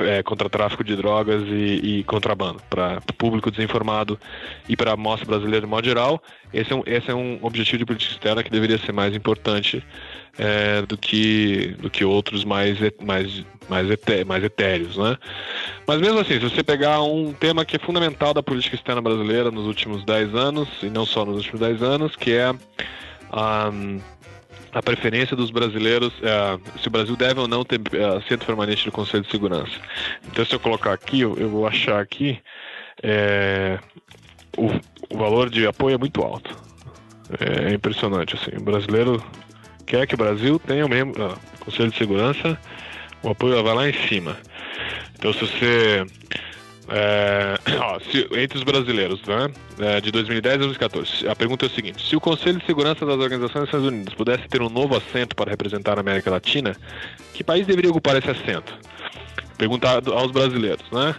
É, 0.00 0.22
contra 0.22 0.48
tráfico 0.48 0.84
de 0.84 0.94
drogas 0.94 1.42
e, 1.48 1.98
e 1.98 2.04
contrabando, 2.04 2.62
para 2.70 3.02
o 3.10 3.12
público 3.12 3.50
desinformado 3.50 4.18
e 4.68 4.76
para 4.76 4.92
a 4.92 4.96
mostra 4.96 5.26
brasileira 5.26 5.66
de 5.66 5.66
modo 5.66 5.84
geral, 5.84 6.22
esse 6.54 6.72
é, 6.72 6.76
um, 6.76 6.82
esse 6.86 7.10
é 7.10 7.14
um 7.14 7.38
objetivo 7.42 7.78
de 7.78 7.84
política 7.84 8.12
externa 8.12 8.44
que 8.44 8.50
deveria 8.50 8.78
ser 8.78 8.92
mais 8.92 9.14
importante 9.14 9.84
é, 10.38 10.82
do, 10.82 10.96
que, 10.96 11.74
do 11.80 11.90
que 11.90 12.04
outros 12.04 12.44
mais, 12.44 12.78
mais, 13.02 13.44
mais, 13.68 13.90
eté, 13.90 14.24
mais 14.24 14.44
etéreos. 14.44 14.96
Né? 14.96 15.18
Mas 15.84 16.00
mesmo 16.00 16.20
assim, 16.20 16.34
se 16.34 16.48
você 16.48 16.62
pegar 16.62 17.02
um 17.02 17.32
tema 17.32 17.64
que 17.64 17.74
é 17.74 17.78
fundamental 17.78 18.32
da 18.32 18.44
política 18.44 18.76
externa 18.76 19.02
brasileira 19.02 19.50
nos 19.50 19.66
últimos 19.66 20.04
10 20.04 20.34
anos, 20.34 20.68
e 20.82 20.86
não 20.86 21.04
só 21.04 21.24
nos 21.24 21.38
últimos 21.38 21.60
10 21.60 21.82
anos, 21.82 22.14
que 22.14 22.32
é 22.32 22.54
a, 23.32 23.70
a 24.76 24.82
preferência 24.82 25.34
dos 25.34 25.50
brasileiros, 25.50 26.12
é, 26.22 26.78
se 26.78 26.88
o 26.88 26.90
Brasil 26.90 27.16
deve 27.16 27.40
ou 27.40 27.48
não 27.48 27.64
ter 27.64 27.80
é, 27.94 28.04
assento 28.18 28.44
permanente 28.44 28.84
do 28.84 28.92
Conselho 28.92 29.22
de 29.22 29.30
Segurança. 29.30 29.72
Então, 30.26 30.44
se 30.44 30.54
eu 30.54 30.60
colocar 30.60 30.92
aqui, 30.92 31.22
eu, 31.22 31.34
eu 31.38 31.48
vou 31.48 31.66
achar 31.66 31.98
aqui, 31.98 32.38
é, 33.02 33.78
o, 34.54 34.66
o 35.08 35.16
valor 35.16 35.48
de 35.48 35.66
apoio 35.66 35.94
é 35.94 35.98
muito 35.98 36.20
alto. 36.22 36.54
É 37.40 37.72
impressionante, 37.72 38.34
assim. 38.34 38.50
O 38.58 38.64
brasileiro 38.64 39.24
quer 39.86 40.06
que 40.06 40.14
o 40.14 40.18
Brasil 40.18 40.58
tenha 40.58 40.84
o 40.84 40.90
mesmo 40.90 41.14
ah, 41.22 41.38
Conselho 41.60 41.90
de 41.90 41.96
Segurança, 41.96 42.60
o 43.22 43.30
apoio 43.30 43.64
vai 43.64 43.74
lá 43.74 43.88
em 43.88 43.94
cima. 44.06 44.36
Então, 45.18 45.32
se 45.32 45.40
você. 45.40 46.04
É, 46.88 47.58
ó, 47.80 47.98
se, 48.00 48.28
entre 48.32 48.58
os 48.58 48.64
brasileiros, 48.64 49.20
né, 49.26 49.50
é, 49.78 50.00
de 50.00 50.10
2010 50.10 50.54
a 50.54 50.58
2014, 50.58 51.28
a 51.28 51.34
pergunta 51.34 51.66
é 51.66 51.68
o 51.68 51.70
seguinte: 51.70 52.06
se 52.06 52.16
o 52.16 52.20
Conselho 52.20 52.58
de 52.58 52.66
Segurança 52.66 53.04
das 53.04 53.18
Organizações 53.18 53.64
das 53.64 53.72
Nações 53.72 53.92
Unidas 53.92 54.14
pudesse 54.14 54.48
ter 54.48 54.62
um 54.62 54.68
novo 54.68 54.96
assento 54.96 55.34
para 55.34 55.50
representar 55.50 55.96
a 55.98 56.00
América 56.00 56.30
Latina, 56.30 56.76
que 57.34 57.42
país 57.42 57.66
deveria 57.66 57.90
ocupar 57.90 58.16
esse 58.16 58.30
assento? 58.30 58.74
Perguntado 59.58 60.12
aos 60.12 60.30
brasileiros, 60.30 60.84
né? 60.92 61.14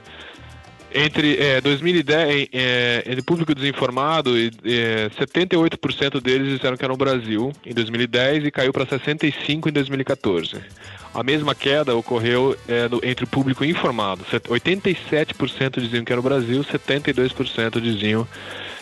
Entre 0.93 1.37
é, 1.37 1.59
2010, 1.59 2.47
é, 2.53 3.03
entre 3.05 3.21
público 3.21 3.53
desinformado, 3.53 4.37
é, 4.37 5.09
78% 5.19 6.21
deles 6.21 6.53
disseram 6.53 6.77
que 6.77 6.83
era 6.83 6.93
o 6.93 6.97
Brasil 6.97 7.51
em 7.65 7.73
2010 7.73 8.45
e 8.45 8.51
caiu 8.51 8.71
para 8.71 8.85
65% 8.85 9.67
em 9.67 9.71
2014. 9.71 10.55
A 11.17 11.23
mesma 11.23 11.55
queda 11.55 11.95
ocorreu 11.95 12.55
é, 12.67 12.87
no, 12.87 13.01
entre 13.03 13.25
o 13.25 13.27
público 13.27 13.65
informado. 13.65 14.23
87% 14.23 15.81
diziam 15.81 16.05
que 16.05 16.11
era 16.11 16.19
o 16.19 16.23
Brasil, 16.23 16.63
72% 16.63 17.81
diziam 17.81 18.27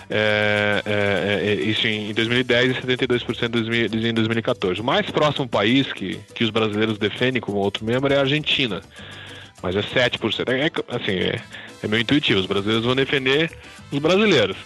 é, 0.09 0.83
é, 0.85 1.49
é, 1.49 1.53
isso 1.53 1.87
em 1.87 2.13
2010 2.13 2.77
e 2.77 2.81
72% 2.81 3.89
diziam 3.89 4.09
em 4.09 4.13
2014. 4.13 4.81
O 4.81 4.83
mais 4.83 5.09
próximo 5.09 5.47
país 5.47 5.93
que, 5.93 6.19
que 6.33 6.43
os 6.43 6.49
brasileiros 6.49 6.97
defendem 6.97 7.41
como 7.41 7.57
outro 7.57 7.85
membro 7.85 8.13
é 8.13 8.17
a 8.17 8.19
Argentina 8.19 8.81
mas 9.63 9.75
é 9.75 9.81
7%. 9.81 10.47
É, 10.49 10.95
assim, 10.95 11.11
é, 11.11 11.41
é 11.81 11.87
meio 11.87 12.01
intuitivo. 12.01 12.39
Os 12.39 12.45
brasileiros 12.45 12.85
vão 12.85 12.95
defender 12.95 13.49
os 13.91 13.97
brasileiros. 13.97 14.57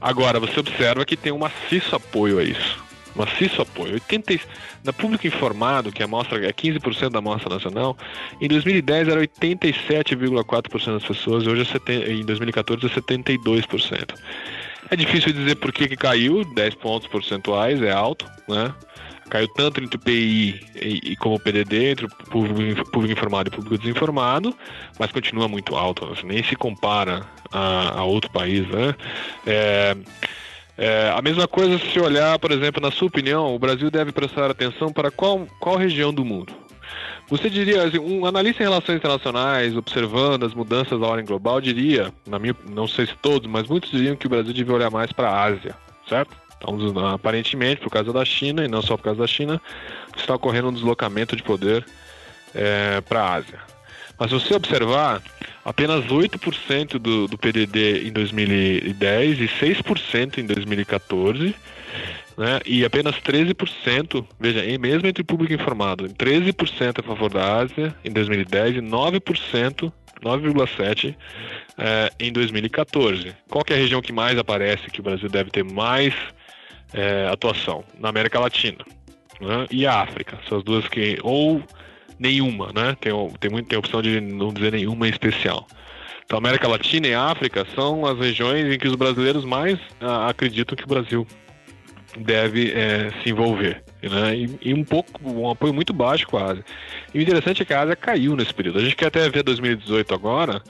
Agora, 0.00 0.40
você 0.40 0.58
observa 0.58 1.04
que 1.04 1.16
tem 1.16 1.30
um 1.30 1.38
maciço 1.38 1.94
apoio 1.94 2.38
a 2.38 2.42
isso. 2.42 2.87
Maciço 3.18 3.62
apoio. 3.62 3.94
80, 3.94 4.38
na 4.84 4.92
público 4.92 5.26
informado, 5.26 5.90
que 5.90 6.02
amostra 6.02 6.46
é 6.46 6.52
15% 6.52 7.10
da 7.10 7.18
amostra 7.18 7.52
nacional, 7.52 7.96
em 8.40 8.48
2010 8.48 9.08
era 9.08 9.20
87,4% 9.20 10.92
das 10.92 11.04
pessoas, 11.04 11.46
hoje 11.46 11.62
é 11.62 11.64
70, 11.64 12.10
em 12.10 12.24
2014 12.24 12.86
é 12.86 12.88
72%. 12.88 14.14
É 14.90 14.96
difícil 14.96 15.32
dizer 15.32 15.56
por 15.56 15.72
que, 15.72 15.88
caiu, 15.96 16.44
10 16.54 16.76
pontos 16.76 17.08
percentuais, 17.08 17.82
é 17.82 17.90
alto, 17.90 18.24
né? 18.48 18.72
caiu 19.28 19.48
tanto 19.48 19.82
entre 19.82 19.96
o 19.96 20.00
PI 20.00 20.60
e, 20.74 21.12
e 21.12 21.16
como 21.16 21.36
o 21.36 21.40
PDD, 21.40 21.90
entre 21.90 22.06
o 22.06 22.08
público, 22.08 22.90
público, 22.90 23.12
informado 23.12 23.48
e 23.48 23.52
público 23.52 23.78
desinformado, 23.78 24.54
mas 24.98 25.12
continua 25.12 25.48
muito 25.48 25.76
alto, 25.76 26.06
assim, 26.06 26.26
nem 26.26 26.42
se 26.42 26.56
compara 26.56 27.26
a, 27.52 27.98
a, 27.98 28.04
outro 28.04 28.30
país, 28.30 28.66
né? 28.68 28.94
É, 29.46 29.96
É, 30.78 31.12
a 31.12 31.20
mesma 31.20 31.48
coisa 31.48 31.76
se 31.76 31.98
olhar, 31.98 32.38
por 32.38 32.52
exemplo, 32.52 32.80
na 32.80 32.92
sua 32.92 33.08
opinião, 33.08 33.52
o 33.52 33.58
Brasil 33.58 33.90
deve 33.90 34.12
prestar 34.12 34.48
atenção 34.48 34.92
para 34.92 35.10
qual, 35.10 35.44
qual 35.58 35.76
região 35.76 36.14
do 36.14 36.24
mundo? 36.24 36.52
Você 37.28 37.50
diria, 37.50 37.82
assim, 37.82 37.98
um 37.98 38.24
analista 38.24 38.62
em 38.62 38.66
relações 38.66 38.96
internacionais, 38.96 39.76
observando 39.76 40.46
as 40.46 40.54
mudanças 40.54 40.98
da 40.98 41.06
ordem 41.06 41.26
global, 41.26 41.60
diria, 41.60 42.12
na 42.26 42.38
minha, 42.38 42.54
não 42.70 42.86
sei 42.86 43.06
se 43.06 43.14
todos, 43.16 43.50
mas 43.50 43.66
muitos 43.66 43.90
diriam 43.90 44.14
que 44.14 44.28
o 44.28 44.30
Brasil 44.30 44.54
devia 44.54 44.72
olhar 44.72 44.90
mais 44.90 45.12
para 45.12 45.28
a 45.28 45.42
Ásia, 45.42 45.74
certo? 46.08 46.34
Então, 46.56 46.78
aparentemente, 47.08 47.80
por 47.80 47.90
causa 47.90 48.12
da 48.12 48.24
China, 48.24 48.64
e 48.64 48.68
não 48.68 48.80
só 48.80 48.96
por 48.96 49.02
causa 49.02 49.20
da 49.20 49.26
China, 49.26 49.60
está 50.16 50.36
ocorrendo 50.36 50.68
um 50.68 50.72
deslocamento 50.72 51.34
de 51.34 51.42
poder 51.42 51.84
é, 52.54 53.00
para 53.00 53.22
a 53.22 53.34
Ásia. 53.34 53.58
Mas 54.18 54.30
se 54.30 54.34
você 54.34 54.54
observar, 54.54 55.22
apenas 55.64 56.04
8% 56.06 56.98
do, 56.98 57.28
do 57.28 57.38
PDD 57.38 58.08
em 58.08 58.12
2010 58.12 59.40
e 59.40 59.44
6% 59.44 60.38
em 60.38 60.46
2014, 60.46 61.54
né? 62.38 62.60
E 62.64 62.84
apenas 62.84 63.16
13%, 63.16 64.24
veja, 64.38 64.78
mesmo 64.78 65.08
entre 65.08 65.22
o 65.22 65.26
público 65.26 65.52
informado, 65.52 66.08
13% 66.08 67.00
a 67.00 67.02
favor 67.02 67.30
da 67.30 67.58
Ásia 67.58 67.94
em 68.04 68.12
2010 68.12 68.76
e 68.76 68.80
9%, 68.80 69.92
9,7% 70.22 71.16
é, 71.76 72.12
em 72.18 72.32
2014. 72.32 73.34
Qual 73.48 73.64
é 73.68 73.74
a 73.74 73.76
região 73.76 74.00
que 74.00 74.12
mais 74.12 74.38
aparece 74.38 74.88
que 74.90 75.00
o 75.00 75.02
Brasil 75.02 75.28
deve 75.28 75.50
ter 75.50 75.64
mais 75.64 76.14
é, 76.92 77.28
atuação? 77.30 77.84
Na 77.98 78.08
América 78.08 78.38
Latina 78.38 78.84
né? 79.40 79.66
e 79.70 79.86
a 79.86 80.00
África. 80.00 80.38
São 80.48 80.58
as 80.58 80.64
duas 80.64 80.86
que. 80.88 81.18
Ou 81.22 81.62
nenhuma, 82.18 82.72
né? 82.74 82.96
Tem, 83.00 83.12
tem, 83.40 83.50
muito, 83.50 83.68
tem 83.68 83.76
a 83.76 83.78
opção 83.78 84.02
de 84.02 84.20
não 84.20 84.52
dizer 84.52 84.72
nenhuma 84.72 85.06
em 85.06 85.10
especial. 85.10 85.66
Então, 86.24 86.38
América 86.38 86.68
Latina 86.68 87.06
e 87.06 87.14
África 87.14 87.66
são 87.74 88.04
as 88.04 88.18
regiões 88.18 88.72
em 88.72 88.78
que 88.78 88.86
os 88.86 88.94
brasileiros 88.94 89.44
mais 89.44 89.78
ah, 90.00 90.28
acreditam 90.28 90.76
que 90.76 90.84
o 90.84 90.88
Brasil 90.88 91.26
deve 92.18 92.70
é, 92.72 93.10
se 93.22 93.30
envolver. 93.30 93.82
Né? 94.02 94.36
E, 94.36 94.58
e, 94.70 94.74
um 94.74 94.84
pouco, 94.84 95.10
um 95.24 95.50
apoio 95.50 95.72
muito 95.72 95.92
baixo 95.92 96.26
Ásia. 96.36 96.64
E 97.14 97.18
o 97.18 97.22
interessante 97.22 97.62
é 97.62 97.64
que 97.64 97.72
a 97.72 97.80
Ásia 97.80 97.96
caiu 97.96 98.36
nesse 98.36 98.52
período. 98.52 98.78
A 98.78 98.82
gente 98.82 98.96
quer 98.96 99.06
até 99.06 99.28
ver 99.28 99.42
2018 99.42 100.14
agora 100.14 100.62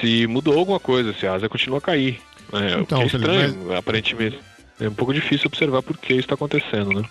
se 0.00 0.26
mudou 0.26 0.58
alguma 0.58 0.80
coisa, 0.80 1.12
se 1.12 1.26
a 1.26 1.34
Ásia 1.34 1.48
continua 1.48 1.78
a 1.78 1.82
cair. 1.82 2.20
Né? 2.52 2.76
Então, 2.80 2.98
o 2.98 3.08
que 3.08 3.16
é 3.16 3.18
estranho, 3.18 3.58
mas... 3.66 3.78
aparentemente. 3.78 4.38
É 4.80 4.88
um 4.88 4.94
pouco 4.94 5.12
difícil 5.12 5.48
observar 5.48 5.82
por 5.82 5.98
que 5.98 6.12
isso 6.12 6.20
está 6.20 6.34
acontecendo, 6.34 7.00
né? 7.00 7.08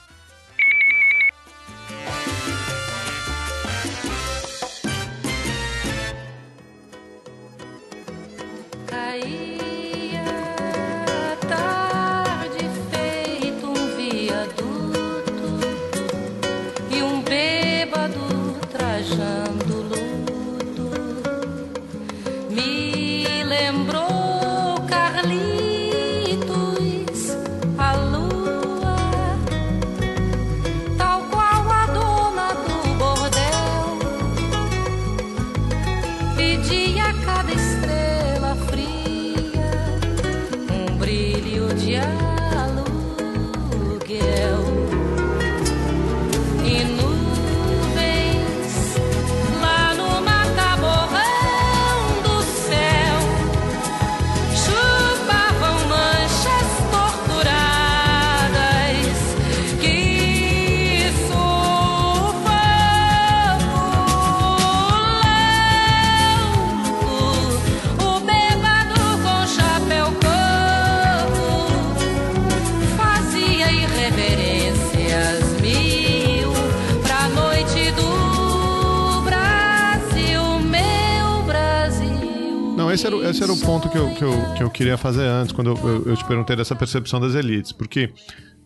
Esse 82.97 83.05
era, 83.05 83.15
esse 83.29 83.43
era 83.43 83.53
o 83.53 83.59
ponto 83.59 83.89
que 83.89 83.97
eu, 83.97 84.09
que, 84.15 84.23
eu, 84.23 84.53
que 84.55 84.63
eu 84.63 84.69
queria 84.69 84.97
fazer 84.97 85.23
antes, 85.23 85.51
quando 85.51 85.69
eu, 85.69 85.77
eu, 85.87 86.05
eu 86.07 86.17
te 86.17 86.25
perguntei 86.25 86.55
dessa 86.55 86.75
percepção 86.75 87.19
das 87.19 87.35
elites. 87.35 87.71
Porque 87.71 88.11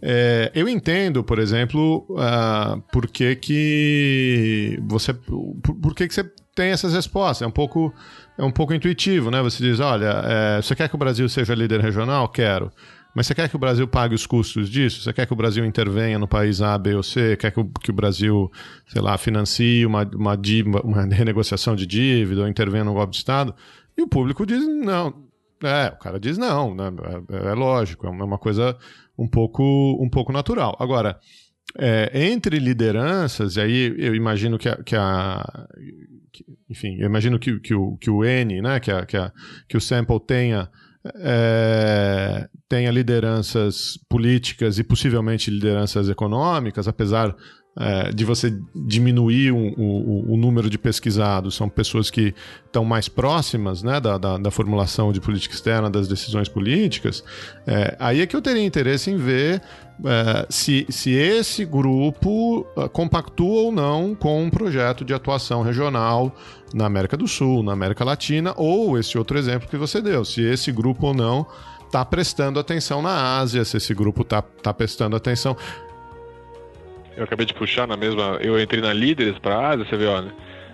é, 0.01 0.49
eu 0.55 0.69
entendo, 0.69 1.23
por 1.23 1.37
exemplo, 1.37 2.05
uh, 2.09 2.81
por 2.91 3.07
que, 3.07 3.35
que 3.35 4.79
você. 4.87 5.13
Por, 5.13 5.75
por, 5.81 5.93
que, 5.93 6.07
que 6.07 6.13
você 6.13 6.23
tem 6.55 6.69
essas 6.69 6.93
respostas. 6.93 7.45
É 7.45 7.47
um 7.47 7.51
pouco, 7.51 7.93
é 8.37 8.43
um 8.43 8.51
pouco 8.51 8.73
intuitivo, 8.73 9.29
né? 9.29 9.41
Você 9.41 9.61
diz: 9.61 9.79
olha, 9.81 10.23
é, 10.25 10.61
você 10.61 10.75
quer 10.75 10.87
que 10.87 10.95
o 10.95 10.99
Brasil 10.99 11.27
seja 11.27 11.53
líder 11.53 11.81
regional? 11.81 12.27
Quero. 12.29 12.71
Mas 13.14 13.28
você 13.28 13.36
quer 13.36 13.49
que 13.49 13.55
o 13.55 13.59
Brasil 13.59 13.88
pague 13.88 14.16
os 14.16 14.26
custos 14.26 14.70
disso? 14.70 15.01
Você 15.01 15.12
quer 15.12 15.26
que 15.26 15.34
o 15.34 15.36
Brasil 15.36 15.66
intervenha 15.66 16.18
no 16.18 16.28
país 16.28 16.62
A, 16.62 16.78
B 16.78 16.95
ou 16.95 17.03
C? 17.03 17.36
Quer 17.36 17.51
que 17.51 17.59
o, 17.59 17.66
que 17.66 17.91
o 17.91 17.93
Brasil, 17.93 18.49
sei 18.88 19.01
lá, 19.01 19.18
financie 19.18 19.86
uma, 19.86 20.09
uma, 20.16 20.38
uma 20.84 21.01
renegociação 21.03 21.76
de 21.76 21.86
dívida 21.86 22.41
ou 22.41 22.47
intervenha 22.47 22.84
no 22.84 22.93
golpe 22.93 23.12
de 23.12 23.18
Estado? 23.18 23.53
E 23.97 24.01
o 24.01 24.07
público 24.07 24.45
diz 24.45 24.66
não. 24.66 25.30
É, 25.64 25.89
o 25.93 25.99
cara 25.99 26.20
diz 26.20 26.38
não, 26.38 26.74
né? 26.74 26.86
é, 27.30 27.49
é 27.49 27.53
lógico, 27.53 28.07
é 28.07 28.09
uma 28.09 28.38
coisa 28.38 28.76
um 29.18 29.28
pouco, 29.28 29.64
um 30.01 30.09
pouco 30.09 30.32
natural. 30.32 30.76
Agora, 30.80 31.20
é, 31.78 32.28
entre 32.30 32.57
lideranças, 32.59 33.57
e 33.57 33.62
aí 33.62 33.95
eu 33.97 34.16
imagino 34.16 34.57
que 34.57 34.70
a. 34.70 34.78
Que 34.84 34.95
a 34.95 35.68
que, 36.32 36.45
enfim, 36.70 36.95
eu 36.97 37.05
imagino 37.05 37.38
que, 37.38 37.59
que, 37.59 37.74
o, 37.74 37.97
que 37.97 38.09
o 38.09 38.24
N, 38.24 38.62
né, 38.62 38.80
que, 38.80 38.89
a, 38.89 39.05
que, 39.05 39.18
a, 39.18 39.32
que 39.68 39.76
o 39.76 39.82
Sample 39.82 40.20
tenha, 40.22 40.70
é, 41.15 42.47
tenha 42.69 42.91
lideranças 42.91 43.97
políticas 44.07 44.77
e 44.77 44.83
possivelmente 44.83 45.49
lideranças 45.49 46.09
econômicas, 46.09 46.87
apesar 46.87 47.35
é, 47.80 48.11
de 48.11 48.26
você 48.26 48.53
diminuir 48.76 49.51
o, 49.51 49.57
o, 49.57 50.34
o, 50.34 50.38
número 50.38 50.69
de 50.69 50.78
pesquisados, 50.78 51.55
são 51.55 51.69
pessoas 51.69 52.09
que 52.09 52.34
estão 52.65 52.84
mais 52.84 53.07
próximas 53.07 53.82
né, 53.82 53.99
da, 53.99 54.17
da, 54.17 54.38
da, 54.38 54.51
formulação 54.51 55.13
de 55.13 55.22
política 55.22 55.55
externa, 55.55 55.89
das 55.89 56.07
decisões 56.07 56.49
políticas, 56.49 57.24
é, 57.65 57.95
aí 57.97 58.22
é 58.22 58.28
que 58.28 58.36
eu 58.36 58.41
teria 58.41 58.65
interesse 58.65 59.09
em 59.09 59.15
ver 59.15 59.61
é, 60.03 60.45
se, 60.49 60.86
se 60.89 61.11
esse 61.11 61.63
grupo 61.63 62.65
é, 62.76 62.89
compactua 62.89 63.61
ou 63.61 63.72
não 63.72 64.15
com 64.15 64.43
um 64.43 64.49
projeto 64.49 65.05
de 65.05 65.13
atuação 65.13 65.61
regional 65.61 66.36
na 66.74 66.86
América 66.86 67.15
do 67.15 67.28
Sul, 67.28 67.63
na 67.63 67.72
América 67.72 68.03
Latina, 68.03 68.53
ou 68.57 68.97
esse 68.97 69.17
outro 69.17 69.38
exemplo 69.38 69.69
que 69.69 69.78
você 69.78 70.01
deu, 70.01 70.26
se 70.26 70.41
esse 70.41 70.72
grupo 70.74 71.07
ou 71.07 71.13
não 71.13 71.47
está 71.86 72.03
prestando 72.03 72.59
atenção 72.59 73.01
na 73.01 73.38
Ásia, 73.39 73.63
se 73.63 73.78
esse 73.78 73.93
grupo 73.93 74.22
está 74.24 74.41
tá 74.41 74.74
prestando 74.74 75.15
atenção 75.15 75.55
eu 77.22 77.26
acabei 77.26 77.45
de 77.45 77.53
puxar 77.53 77.88
na 77.88 77.95
mesma. 77.95 78.38
Eu 78.41 78.59
entrei 78.59 78.82
na 78.82 78.93
líderes 78.93 79.38
para 79.38 79.55
a 79.55 79.69
Ásia, 79.69 79.86
você 79.86 79.95
vê, 79.95 80.05
olha. 80.05 80.34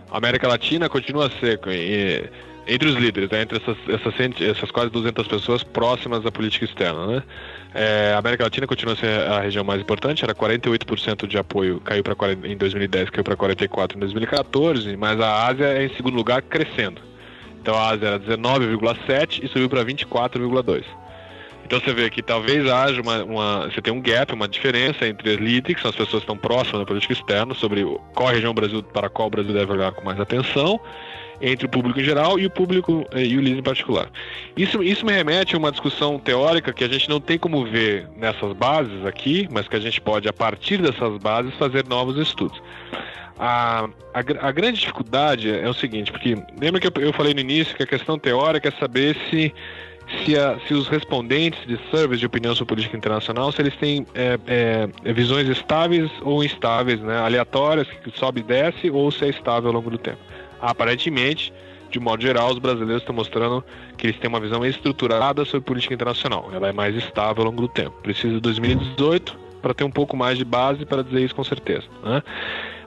A 0.09 0.17
América 0.17 0.47
Latina 0.47 0.87
continua 0.87 1.29
seco. 1.39 1.69
E, 1.69 2.23
entre 2.67 2.87
os 2.89 2.95
líderes, 2.95 3.29
né, 3.29 3.41
entre 3.41 3.57
essas, 3.57 3.77
essas, 3.87 4.41
essas, 4.41 4.71
quase 4.71 4.89
200 4.89 5.27
pessoas 5.27 5.63
próximas 5.63 6.23
da 6.23 6.31
política 6.31 6.65
externa. 6.65 7.07
Né? 7.07 7.23
É, 7.73 8.13
a 8.13 8.17
América 8.17 8.43
Latina 8.43 8.67
continua 8.67 8.95
ser 8.95 9.21
a 9.21 9.39
região 9.39 9.63
mais 9.63 9.81
importante, 9.81 10.23
era 10.23 10.35
48% 10.35 11.27
de 11.27 11.37
apoio, 11.37 11.79
caiu 11.79 12.03
para 12.03 12.15
em 12.43 12.57
2010, 12.57 13.09
caiu 13.09 13.23
para 13.23 13.37
44% 13.37 13.95
em 13.95 13.99
2014, 13.99 14.97
mas 14.97 15.19
a 15.19 15.47
Ásia 15.47 15.65
é 15.65 15.85
em 15.85 15.95
segundo 15.95 16.15
lugar 16.15 16.41
crescendo. 16.41 17.01
Então 17.61 17.73
a 17.73 17.89
Ásia 17.89 18.07
era 18.07 18.19
19,7% 18.19 19.43
e 19.43 19.47
subiu 19.47 19.69
para 19.69 19.85
24,2%. 19.85 20.83
Então 21.67 21.81
você 21.81 21.93
vê 21.93 22.09
que 22.09 22.21
talvez 22.21 22.65
haja 22.65 23.01
uma, 23.01 23.23
uma, 23.25 23.69
Você 23.69 23.81
tem 23.81 23.91
um 23.91 23.99
gap, 23.99 24.33
uma 24.33 24.47
diferença 24.47 25.05
entre 25.05 25.35
líderes, 25.35 25.75
que 25.75 25.81
são 25.81 25.89
as 25.89 25.95
pessoas 25.95 26.23
que 26.23 26.31
estão 26.31 26.37
próximas 26.37 26.79
da 26.79 26.85
política 26.85 27.11
externa, 27.11 27.53
sobre 27.53 27.85
qual 28.15 28.29
região 28.29 28.53
Brasil, 28.53 28.81
para 28.81 29.09
qual 29.09 29.27
o 29.27 29.31
Brasil 29.31 29.53
deve 29.53 29.73
olhar 29.73 29.91
com 29.91 30.01
mais 30.05 30.17
atenção, 30.17 30.79
entre 31.41 31.65
o 31.65 31.69
público 31.69 31.99
em 31.99 32.03
geral 32.05 32.39
e 32.39 32.45
o 32.45 32.49
público 32.49 33.05
eh, 33.11 33.25
e 33.25 33.37
o 33.37 33.41
líder 33.41 33.59
em 33.59 33.63
particular. 33.63 34.09
Isso, 34.55 34.81
isso 34.81 35.05
me 35.05 35.11
remete 35.11 35.55
a 35.55 35.57
uma 35.57 35.69
discussão 35.69 36.17
teórica 36.17 36.71
que 36.71 36.85
a 36.85 36.87
gente 36.87 37.09
não 37.09 37.19
tem 37.19 37.37
como 37.37 37.65
ver 37.65 38.07
nessas 38.15 38.53
bases 38.53 39.05
aqui, 39.05 39.45
mas 39.51 39.67
que 39.67 39.75
a 39.75 39.79
gente 39.79 39.99
pode, 39.99 40.29
a 40.29 40.33
partir 40.33 40.81
dessas 40.81 41.17
bases, 41.17 41.53
fazer 41.55 41.85
novos 41.85 42.17
estudos. 42.17 42.61
A, 43.37 43.89
a, 44.13 44.19
a, 44.19 44.51
grande 44.51 44.79
dificuldade 44.79 45.51
é 45.51 45.69
o 45.69 45.73
seguinte, 45.73 46.13
porque 46.13 46.35
lembra 46.59 46.79
que 46.79 46.87
eu, 46.87 47.03
eu 47.03 47.13
falei 47.13 47.33
no 47.33 47.41
início 47.41 47.75
que 47.75 47.83
a 47.83 47.87
questão 47.87 48.17
teórica 48.17 48.69
é 48.69 48.71
saber 48.71 49.17
se 49.29 49.53
se, 50.23 50.37
a, 50.37 50.59
se 50.67 50.73
os 50.73 50.87
respondentes 50.87 51.65
de 51.67 51.77
surveys 51.89 52.19
de 52.19 52.25
opinião 52.25 52.55
sobre 52.55 52.75
política 52.75 52.97
internacional, 52.97 53.51
se 53.51 53.61
eles 53.61 53.75
têm 53.75 54.05
é, 54.15 54.39
é, 54.47 55.13
visões 55.13 55.47
estáveis 55.47 56.09
ou 56.21 56.43
instáveis, 56.43 56.99
né, 57.01 57.17
aleatórias, 57.17 57.87
que 57.87 58.17
sobe 58.17 58.41
e 58.41 58.43
desce, 58.43 58.89
ou 58.89 59.11
se 59.11 59.25
é 59.25 59.29
estável 59.29 59.69
ao 59.69 59.75
longo 59.75 59.89
do 59.89 59.97
tempo. 59.97 60.19
Aparentemente, 60.61 61.53
de 61.89 61.99
modo 61.99 62.21
geral, 62.21 62.51
os 62.51 62.59
brasileiros 62.59 63.01
estão 63.01 63.15
mostrando 63.15 63.63
que 63.97 64.07
eles 64.07 64.19
têm 64.19 64.29
uma 64.29 64.39
visão 64.39 64.65
estruturada 64.65 65.45
sobre 65.45 65.61
política 65.61 65.93
internacional. 65.93 66.49
Ela 66.53 66.69
é 66.69 66.71
mais 66.71 66.95
estável 66.95 67.43
ao 67.43 67.49
longo 67.49 67.61
do 67.61 67.67
tempo. 67.67 67.91
Precisa 68.01 68.35
de 68.35 68.39
2018 68.39 69.37
para 69.61 69.73
ter 69.73 69.83
um 69.83 69.91
pouco 69.91 70.15
mais 70.15 70.37
de 70.37 70.45
base 70.45 70.85
para 70.85 71.03
dizer 71.03 71.25
isso 71.25 71.35
com 71.35 71.43
certeza. 71.43 71.85
Né? 72.03 72.21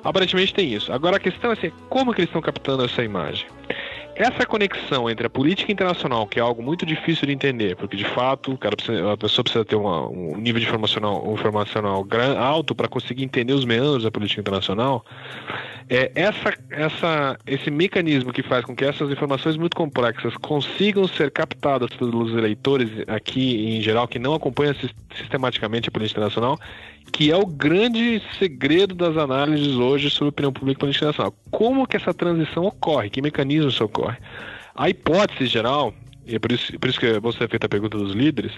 Aparentemente 0.03 0.55
tem 0.55 0.73
isso. 0.73 0.93
Agora 0.93 1.17
a 1.17 1.21
questão 1.21 1.51
é 1.51 1.53
assim, 1.55 1.71
como 1.89 2.13
que 2.13 2.21
eles 2.21 2.29
estão 2.29 2.41
captando 2.41 2.85
essa 2.85 3.03
imagem? 3.03 3.47
Essa 4.21 4.45
conexão 4.45 5.09
entre 5.09 5.27
a 5.27 5.31
política 5.31 5.73
internacional, 5.73 6.27
que 6.27 6.39
é 6.39 6.43
algo 6.43 6.63
muito 6.63 6.85
difícil 6.85 7.27
de 7.27 7.33
entender, 7.33 7.75
porque 7.75 7.97
de 7.97 8.05
fato 8.05 8.59
precisa, 8.59 9.13
a 9.13 9.17
pessoa 9.17 9.43
precisa 9.43 9.65
ter 9.65 9.77
uma, 9.77 10.09
um 10.09 10.37
nível 10.37 10.61
de 10.61 10.67
informacional, 10.67 11.33
informacional 11.33 12.07
alto 12.39 12.75
para 12.75 12.87
conseguir 12.87 13.25
entender 13.25 13.55
os 13.55 13.65
meandros 13.65 14.03
da 14.03 14.11
política 14.11 14.41
internacional, 14.43 15.05
é 15.89 16.11
essa, 16.15 16.55
essa, 16.71 17.39
esse 17.47 17.71
mecanismo 17.71 18.33
que 18.33 18.43
faz 18.43 18.65
com 18.65 18.75
que 18.75 18.85
essas 18.85 19.11
informações 19.11 19.57
muito 19.57 19.77
complexas 19.77 20.37
consigam 20.37 21.07
ser 21.09 21.31
captadas 21.31 21.91
pelos 21.91 22.33
eleitores 22.33 22.89
aqui 23.07 23.77
em 23.77 23.81
geral 23.81 24.07
que 24.07 24.19
não 24.19 24.35
acompanham 24.35 24.75
sistematicamente 25.15 25.89
a 25.89 25.93
política 25.93 26.21
internacional 26.21 26.59
que 27.11 27.31
é 27.31 27.37
o 27.37 27.45
grande 27.45 28.23
segredo 28.39 28.95
das 28.95 29.17
análises 29.17 29.75
hoje 29.75 30.11
sobre 30.11 30.29
opinião 30.29 30.53
pública 30.53 30.79
e 30.79 30.81
política 30.81 31.07
nacional. 31.07 31.35
Como 31.51 31.87
que 31.87 31.97
essa 31.97 32.15
transição 32.15 32.65
ocorre? 32.65 33.11
Que 33.11 33.21
mecanismo 33.21 33.69
isso 33.69 33.85
ocorre? 33.85 34.17
A 34.75 34.89
hipótese 34.89 35.47
geral, 35.47 35.93
e 36.25 36.37
é 36.37 36.39
por 36.39 36.53
isso, 36.53 36.79
por 36.79 36.89
isso 36.89 37.01
que 37.01 37.19
você 37.19 37.49
fez 37.49 37.61
a 37.63 37.69
pergunta 37.69 37.99
dos 37.99 38.15
líderes, 38.15 38.53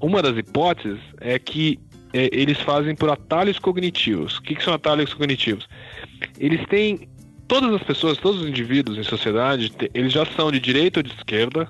uma 0.00 0.22
das 0.22 0.36
hipóteses 0.36 1.00
é 1.20 1.38
que 1.38 1.78
é, 2.12 2.28
eles 2.32 2.60
fazem 2.60 2.94
por 2.94 3.08
atalhos 3.08 3.58
cognitivos. 3.58 4.38
O 4.38 4.42
que, 4.42 4.54
que 4.54 4.64
são 4.64 4.74
atalhos 4.74 5.12
cognitivos? 5.14 5.68
Eles 6.38 6.64
têm 6.66 7.08
todas 7.46 7.72
as 7.74 7.82
pessoas, 7.82 8.18
todos 8.18 8.42
os 8.42 8.48
indivíduos 8.48 8.98
em 8.98 9.02
sociedade, 9.02 9.72
eles 9.92 10.12
já 10.12 10.24
são 10.24 10.50
de 10.50 10.60
direita 10.60 11.00
ou 11.00 11.02
de 11.02 11.12
esquerda, 11.12 11.68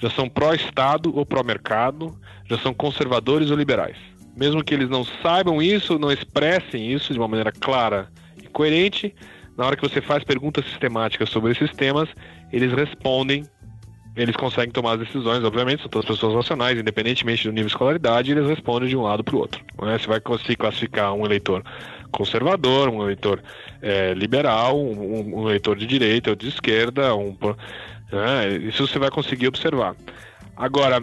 já 0.00 0.10
são 0.10 0.28
pró-Estado 0.28 1.16
ou 1.16 1.24
pró-mercado, 1.26 2.18
já 2.48 2.58
são 2.58 2.74
conservadores 2.74 3.50
ou 3.50 3.56
liberais 3.56 3.96
mesmo 4.36 4.62
que 4.62 4.74
eles 4.74 4.88
não 4.88 5.04
saibam 5.22 5.60
isso, 5.60 5.98
não 5.98 6.10
expressem 6.10 6.92
isso 6.92 7.12
de 7.12 7.18
uma 7.18 7.28
maneira 7.28 7.52
clara 7.52 8.08
e 8.42 8.46
coerente, 8.48 9.14
na 9.56 9.66
hora 9.66 9.76
que 9.76 9.86
você 9.86 10.00
faz 10.00 10.24
perguntas 10.24 10.64
sistemáticas 10.64 11.28
sobre 11.28 11.52
esses 11.52 11.70
temas, 11.72 12.08
eles 12.50 12.72
respondem, 12.72 13.44
eles 14.16 14.34
conseguem 14.34 14.70
tomar 14.70 14.92
as 14.92 15.00
decisões, 15.00 15.44
obviamente, 15.44 15.82
são 15.82 15.90
todas 15.90 16.08
pessoas 16.08 16.34
nacionais, 16.34 16.78
independentemente 16.78 17.44
do 17.44 17.50
nível 17.50 17.66
de 17.66 17.72
escolaridade, 17.72 18.32
eles 18.32 18.46
respondem 18.46 18.88
de 18.88 18.96
um 18.96 19.02
lado 19.02 19.22
para 19.22 19.36
o 19.36 19.38
outro. 19.40 19.62
Né? 19.82 19.98
Você 19.98 20.06
vai 20.06 20.20
conseguir 20.20 20.56
classificar 20.56 21.12
um 21.12 21.26
eleitor 21.26 21.62
conservador, 22.10 22.88
um 22.88 23.02
eleitor 23.02 23.42
é, 23.80 24.12
liberal, 24.14 24.78
um, 24.78 25.40
um, 25.40 25.48
eleitor 25.48 25.76
de 25.76 25.86
direita 25.86 26.30
ou 26.30 26.36
de 26.36 26.48
esquerda, 26.48 27.14
um, 27.14 27.36
né? 28.12 28.56
isso 28.62 28.86
você 28.86 28.98
vai 28.98 29.10
conseguir 29.10 29.48
observar. 29.48 29.94
Agora, 30.56 31.00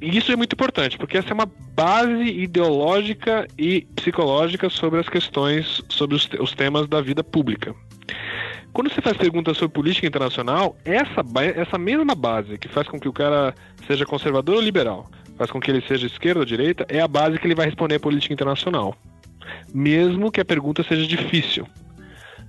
isso 0.00 0.30
é 0.30 0.36
muito 0.36 0.52
importante, 0.52 0.96
porque 0.96 1.18
essa 1.18 1.30
é 1.30 1.34
uma 1.34 1.50
base 1.74 2.24
ideológica 2.24 3.46
e 3.58 3.82
psicológica 3.96 4.68
sobre 4.68 5.00
as 5.00 5.08
questões, 5.08 5.82
sobre 5.88 6.14
os, 6.14 6.28
os 6.38 6.52
temas 6.52 6.86
da 6.86 7.00
vida 7.00 7.24
pública. 7.24 7.74
Quando 8.72 8.92
você 8.92 9.00
faz 9.00 9.16
perguntas 9.16 9.56
sobre 9.56 9.74
política 9.74 10.06
internacional, 10.06 10.76
essa, 10.84 11.24
essa 11.56 11.78
mesma 11.78 12.14
base 12.14 12.58
que 12.58 12.68
faz 12.68 12.86
com 12.86 13.00
que 13.00 13.08
o 13.08 13.12
cara 13.12 13.54
seja 13.86 14.06
conservador 14.06 14.56
ou 14.56 14.60
liberal, 14.60 15.10
faz 15.36 15.50
com 15.50 15.60
que 15.60 15.70
ele 15.70 15.80
seja 15.80 16.06
esquerda 16.06 16.40
ou 16.40 16.46
direita, 16.46 16.86
é 16.88 17.00
a 17.00 17.08
base 17.08 17.38
que 17.38 17.46
ele 17.46 17.54
vai 17.54 17.66
responder 17.66 17.96
a 17.96 18.00
política 18.00 18.34
internacional. 18.34 18.94
Mesmo 19.72 20.30
que 20.30 20.40
a 20.40 20.44
pergunta 20.44 20.82
seja 20.82 21.06
difícil, 21.06 21.66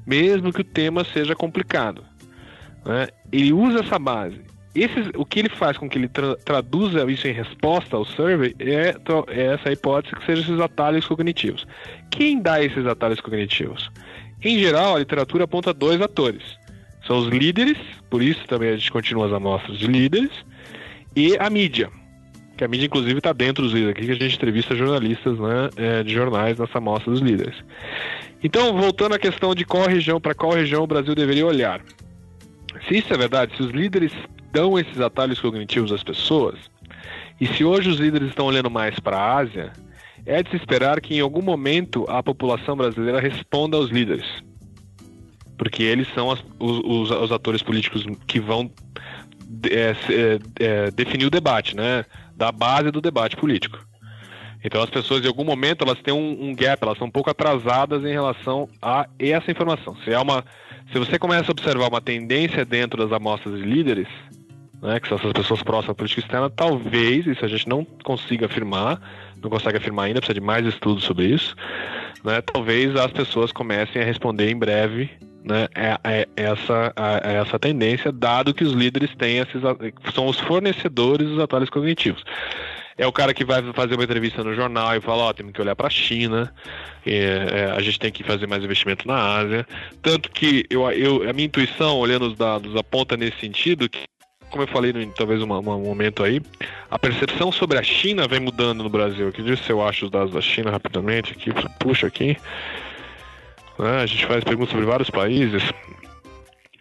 mesmo 0.06 0.54
que 0.54 0.62
o 0.62 0.66
tema 0.66 1.04
seja 1.04 1.36
complicado. 1.36 2.04
Né? 2.86 3.08
Ele 3.32 3.54
usa 3.54 3.80
essa 3.80 4.00
base 4.00 4.50
esses, 4.76 5.10
o 5.16 5.26
que 5.26 5.40
ele 5.40 5.50
faz 5.50 5.78
com 5.78 5.90
que 5.90 5.98
ele 5.98 6.08
tra 6.08 6.36
traduza 6.38 7.10
isso 7.12 7.28
em 7.28 7.34
resposta 7.34 7.96
ao 7.96 8.06
survey 8.06 8.56
é, 8.60 8.96
é, 9.28 9.46
essa 9.54 9.72
hipótese 9.72 10.16
que 10.16 10.26
sejam 10.26 10.44
esses 10.44 10.60
atalhos 10.60 11.06
cognitivos. 11.06 11.68
Quem 12.12 12.42
dá 12.42 12.64
esses 12.64 12.86
atalhos 12.86 13.20
cognitivos? 13.20 13.90
Em 14.44 14.60
geral, 14.60 14.96
a 14.96 15.00
literatura 15.00 15.46
aponta 15.46 15.74
dois 15.74 16.02
atores. 16.02 16.44
São 17.06 17.18
os 17.18 17.28
líderes, 17.28 17.78
por 18.10 18.22
isso 18.22 18.46
também 18.48 18.70
a 18.70 18.76
gente 18.76 18.92
continua 18.92 19.28
as 19.28 19.34
amostras 19.34 19.78
de 19.78 19.88
líderes, 19.88 20.32
e 21.16 21.36
a 21.38 21.50
mídia. 21.50 21.90
Que 22.60 22.66
a 22.66 22.68
mídia, 22.68 22.88
inclusive, 22.88 23.20
está 23.20 23.32
dentro 23.32 23.64
dos 23.64 23.72
líderes 23.72 23.96
aqui, 23.96 24.06
que 24.06 24.12
a 24.12 24.16
gente 24.16 24.36
entrevista 24.36 24.76
jornalistas 24.76 25.40
né, 25.40 25.70
é, 25.78 26.04
de 26.04 26.14
jornais 26.14 26.60
nessa 26.60 26.78
amostra 26.78 27.10
dos 27.10 27.22
líderes. 27.22 27.56
Então, 28.44 28.78
voltando 28.78 29.16
à 29.16 29.18
questão 29.18 29.56
de 29.56 29.64
qual 29.64 29.88
região, 29.88 30.20
para 30.20 30.36
qual 30.36 30.52
região 30.52 30.84
o 30.84 30.88
Brasil 30.88 31.16
deveria 31.16 31.46
olhar. 31.46 31.80
Se 32.86 32.98
isso 32.98 33.14
é 33.14 33.18
verdade, 33.18 33.56
se 33.56 33.64
os 33.64 33.72
líderes 33.72 34.12
dão 34.52 34.78
esses 34.78 35.00
atalhos 35.00 35.40
cognitivos 35.40 35.90
às 35.94 36.04
pessoas, 36.04 36.60
e 37.40 37.48
se 37.48 37.64
hoje 37.64 37.88
os 37.88 37.98
líderes 37.98 38.28
estão 38.28 38.48
olhando 38.48 38.70
mais 38.70 39.00
para 39.00 39.16
a 39.16 39.38
Ásia, 39.38 39.72
é 40.26 40.44
de 40.44 40.50
se 40.50 40.58
esperar 40.58 41.00
que 41.00 41.16
em 41.16 41.22
algum 41.22 41.42
momento 41.42 42.04
a 42.10 42.22
população 42.22 42.76
brasileira 42.76 43.22
responda 43.22 43.78
aos 43.78 43.90
líderes. 43.90 44.28
Porque 45.58 45.84
eles 45.84 46.10
são 46.14 46.30
as, 46.30 46.44
os, 46.60 46.82
os, 46.84 47.10
os, 47.10 47.32
atores 47.32 47.64
políticos 47.64 48.06
que 48.28 48.42
vão 48.42 48.70
é, 49.64 49.96
é, 50.10 50.40
é, 50.60 50.92
definir 50.92 51.26
o 51.26 51.30
debate, 51.30 51.74
né? 51.74 52.04
Da 52.40 52.54
base 52.54 52.90
do 52.90 53.02
debate 53.02 53.36
político. 53.36 53.78
Então 54.64 54.82
as 54.82 54.90
pessoas, 54.90 55.24
em 55.24 55.28
algum 55.28 55.44
momento, 55.44 55.84
elas 55.84 56.02
têm 56.02 56.14
um, 56.14 56.50
um 56.50 56.56
gap, 56.56 56.82
elas 56.82 56.98
são 56.98 57.08
um 57.08 57.12
pouco 57.12 57.30
atrasadas 57.30 58.02
em 58.06 58.14
relação 58.14 58.70
a 58.82 59.08
essa 59.20 59.52
informação. 59.52 59.94
Se, 60.06 60.14
é 60.14 60.18
uma, 60.18 60.46
se 60.90 60.98
você 60.98 61.20
começa 61.20 61.52
a 61.52 61.52
observar 61.52 61.90
uma 61.90 62.00
tendência 62.00 62.64
dentro 62.64 62.98
das 63.04 63.12
amostras 63.12 63.60
de 63.60 63.66
líderes, 63.66 64.08
né, 64.82 65.02
que 65.02 65.10
são 65.10 65.18
essas 65.18 65.34
pessoas 65.34 65.62
próximas 65.62 65.92
à 65.92 65.96
política 65.96 66.22
externa, 66.22 66.50
talvez, 66.50 67.28
isso 67.28 67.44
a 67.44 67.48
gente 67.50 67.68
não 67.68 67.86
consiga 68.06 68.46
afirmar, 68.46 69.02
não 69.42 69.50
consegue 69.50 69.78
afirmar 69.78 70.06
ainda, 70.06 70.22
precisa 70.22 70.40
de 70.40 70.46
mais 70.46 70.66
estudos 70.66 71.04
sobre 71.04 71.26
isso, 71.26 71.58
né, 72.24 72.40
talvez 72.42 72.96
as 72.96 73.12
pessoas 73.12 73.52
comecem 73.52 74.02
a 74.02 74.06
responder 74.06 74.50
em 74.50 74.58
breve 74.58 75.10
né, 75.44 75.68
é, 75.76 75.98
é 76.04 76.28
essa, 76.36 76.94
é 77.24 77.36
essa 77.36 77.60
tendência, 77.60 78.12
dado 78.12 78.54
que 78.54 78.64
os 78.64 78.74
líderes 78.74 79.14
têm 79.16 79.38
esses, 79.38 79.62
são 80.14 80.28
os 80.28 80.40
fornecedores 80.40 81.28
dos 81.28 81.40
atalhos 81.40 81.70
cognitivos. 81.70 82.24
É 82.98 83.08
o 83.08 83.14
cara 83.14 83.34
que 83.34 83.46
vai 83.46 83.64
fazer 83.72 83.96
uma 83.96 84.04
entrevista 84.04 84.44
no 84.44 84.54
jornal 84.54 84.94
e 84.94 85.00
fala, 85.00 85.24
ó, 85.24 85.30
oh, 85.30 85.34
temos 85.34 85.54
que 85.54 85.62
olhar 85.62 85.74
para 85.74 85.88
a 85.88 85.90
China, 85.90 86.54
é, 87.06 87.72
a 87.76 87.82
gente 87.82 87.98
tem 87.98 88.12
que 88.12 88.24
fazer 88.24 88.46
mais 88.46 88.62
investimento 88.62 89.08
na 89.08 89.38
Ásia. 89.38 89.66
Tanto 90.02 90.30
que 90.30 90.66
eu, 90.70 90.90
eu, 90.92 91.30
a 91.30 91.32
minha 91.32 91.46
intuição, 91.46 91.98
olhando 91.98 92.28
os 92.28 92.38
dados, 92.38 92.76
aponta 92.76 93.16
nesse 93.16 93.40
sentido 93.40 93.88
que 93.88 94.04
como 94.50 94.64
eu 94.64 94.68
falei 94.68 94.92
talvez 95.16 95.42
um 95.42 95.48
momento 95.48 96.24
aí, 96.24 96.42
a 96.90 96.98
percepção 96.98 97.52
sobre 97.52 97.78
a 97.78 97.84
China 97.84 98.28
vem 98.28 98.40
mudando 98.40 98.84
no 98.84 98.90
Brasil. 98.90 99.32
Que 99.32 99.56
se 99.56 99.70
eu 99.70 99.86
acho 99.86 100.06
os 100.06 100.12
dados 100.12 100.34
da 100.34 100.42
China 100.42 100.72
rapidamente 100.72 101.34
aqui, 101.34 101.52
puxa 101.80 102.08
aqui. 102.08 102.36
Né, 103.80 104.02
a 104.02 104.06
gente 104.06 104.26
faz 104.26 104.44
perguntas 104.44 104.72
sobre 104.72 104.86
vários 104.86 105.10
países. 105.10 105.64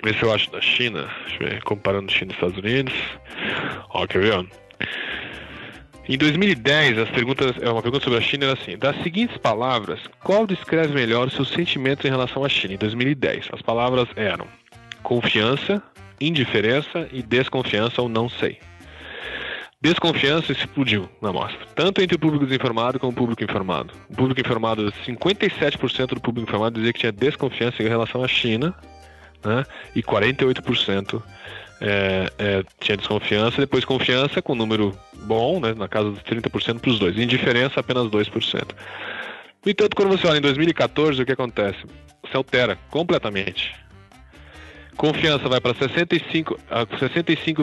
Vê 0.02 0.12
se 0.12 0.22
eu 0.22 0.32
acho 0.32 0.50
da 0.50 0.60
China. 0.60 1.08
Deixa 1.26 1.44
eu 1.44 1.48
ver, 1.48 1.62
comparando 1.62 2.10
China 2.10 2.32
e 2.32 2.34
Estados 2.34 2.58
Unidos. 2.58 2.94
Ó, 3.90 4.04
quer 4.06 4.20
ver? 4.20 4.46
Em 6.08 6.16
2010, 6.16 6.98
as 6.98 7.10
perguntas, 7.10 7.54
é 7.60 7.70
uma 7.70 7.82
pergunta 7.82 8.02
sobre 8.02 8.18
a 8.18 8.22
China 8.22 8.46
era 8.46 8.54
assim: 8.54 8.76
das 8.76 8.96
seguintes 9.02 9.36
palavras, 9.36 10.00
qual 10.24 10.46
descreve 10.46 10.92
melhor 10.92 11.30
seus 11.30 11.50
sentimentos 11.50 12.04
em 12.04 12.08
relação 12.08 12.44
à 12.44 12.48
China? 12.48 12.74
Em 12.74 12.78
2010, 12.78 13.50
as 13.52 13.62
palavras 13.62 14.08
eram 14.16 14.46
confiança, 15.02 15.80
indiferença 16.20 17.08
e 17.12 17.22
desconfiança 17.22 18.02
ou 18.02 18.08
não 18.08 18.28
sei. 18.28 18.58
Desconfiança 19.80 20.50
explodiu 20.50 21.08
na 21.22 21.32
mostra, 21.32 21.64
tanto 21.76 22.02
entre 22.02 22.16
o 22.16 22.18
público 22.18 22.44
desinformado 22.44 22.98
como 22.98 23.12
o 23.12 23.14
público 23.14 23.44
informado. 23.44 23.94
O 24.10 24.16
público 24.16 24.40
informado, 24.40 24.92
57% 25.06 26.14
do 26.14 26.20
público 26.20 26.48
informado 26.48 26.74
dizia 26.74 26.92
que 26.92 26.98
tinha 26.98 27.12
desconfiança 27.12 27.80
em 27.80 27.86
relação 27.86 28.24
à 28.24 28.26
China, 28.26 28.74
né? 29.44 29.64
e 29.94 30.02
48% 30.02 31.22
é, 31.80 32.32
é, 32.38 32.64
tinha 32.80 32.96
desconfiança, 32.96 33.60
depois 33.60 33.84
confiança 33.84 34.42
com 34.42 34.56
número 34.56 34.98
bom, 35.22 35.60
né? 35.60 35.72
na 35.74 35.86
casa 35.86 36.10
dos 36.10 36.22
30% 36.24 36.80
para 36.80 36.90
os 36.90 36.98
dois. 36.98 37.16
Indiferença, 37.16 37.78
apenas 37.78 38.08
2%. 38.08 38.74
No 39.64 39.70
entanto, 39.70 39.94
quando 39.94 40.08
você 40.08 40.26
olha 40.26 40.38
em 40.38 40.42
2014, 40.42 41.22
o 41.22 41.26
que 41.26 41.32
acontece? 41.32 41.78
Se 42.28 42.36
altera 42.36 42.76
completamente. 42.90 43.76
Confiança 44.96 45.48
vai 45.48 45.60
para 45.60 45.72
65,7% 45.74 46.98
65, 46.98 47.62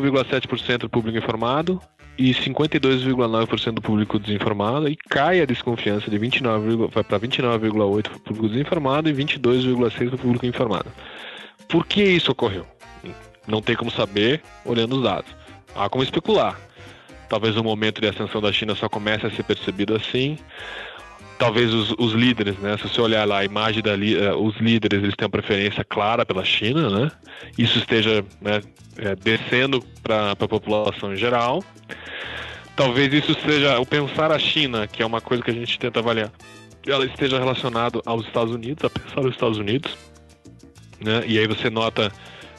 do 0.79 0.89
público 0.89 1.17
informado 1.17 1.81
e 2.17 2.31
52,9% 2.33 3.71
do 3.73 3.81
público 3.81 4.17
desinformado 4.19 4.87
e 4.87 4.95
cai 4.95 5.41
a 5.41 5.45
desconfiança 5.45 6.09
de 6.09 6.17
29, 6.17 6.87
vai 6.87 7.03
para 7.03 7.19
29,8% 7.19 8.03
do 8.03 8.19
público 8.19 8.49
desinformado 8.49 9.09
e 9.09 9.13
22,6% 9.13 10.09
do 10.09 10.17
público 10.17 10.45
informado. 10.45 10.91
Por 11.67 11.85
que 11.85 12.03
isso 12.03 12.31
ocorreu? 12.31 12.65
Não 13.47 13.61
tem 13.61 13.75
como 13.75 13.91
saber 13.91 14.41
olhando 14.63 14.97
os 14.97 15.03
dados. 15.03 15.35
Há 15.75 15.89
como 15.89 16.03
especular. 16.03 16.59
Talvez 17.27 17.57
o 17.57 17.63
momento 17.63 18.01
de 18.01 18.07
ascensão 18.07 18.39
da 18.39 18.51
China 18.51 18.75
só 18.75 18.87
comece 18.87 19.25
a 19.25 19.31
ser 19.31 19.43
percebido 19.43 19.95
assim 19.95 20.37
talvez 21.37 21.73
os, 21.73 21.93
os, 21.97 22.13
líderes, 22.13 22.57
né? 22.59 22.77
Se 22.77 22.83
você 22.83 23.01
olhar 23.01 23.27
lá 23.27 23.39
a 23.39 23.45
imagem 23.45 23.81
da 23.81 23.93
uh, 23.93 24.37
os 24.41 24.55
líderes, 24.57 25.03
eles 25.03 25.15
têm 25.15 25.25
uma 25.25 25.31
preferência 25.31 25.83
clara 25.83 26.25
pela 26.25 26.43
China, 26.43 26.89
né? 26.89 27.11
Isso 27.57 27.77
esteja 27.77 28.23
né, 28.41 28.61
é, 28.97 29.15
descendo 29.15 29.81
para 30.01 30.31
a 30.31 30.35
população 30.35 31.13
em 31.13 31.17
geral. 31.17 31.63
Talvez 32.75 33.13
isso 33.13 33.33
seja 33.45 33.79
o 33.79 33.85
pensar 33.85 34.31
a 34.31 34.39
China, 34.39 34.87
que 34.87 35.01
é 35.01 35.05
uma 35.05 35.21
coisa 35.21 35.43
que 35.43 35.51
a 35.51 35.53
gente 35.53 35.79
tenta 35.79 35.99
avaliar, 35.99 36.31
ela 36.85 37.05
esteja 37.05 37.39
relacionado 37.39 38.01
aos 38.05 38.25
Estados 38.25 38.53
Unidos, 38.53 38.83
a 38.83 38.89
pensar 38.89 39.21
nos 39.21 39.31
Estados 39.31 39.57
Unidos, 39.57 39.97
né? 40.99 41.23
E 41.25 41.39
aí 41.39 41.47
você 41.47 41.69
nota 41.69 42.11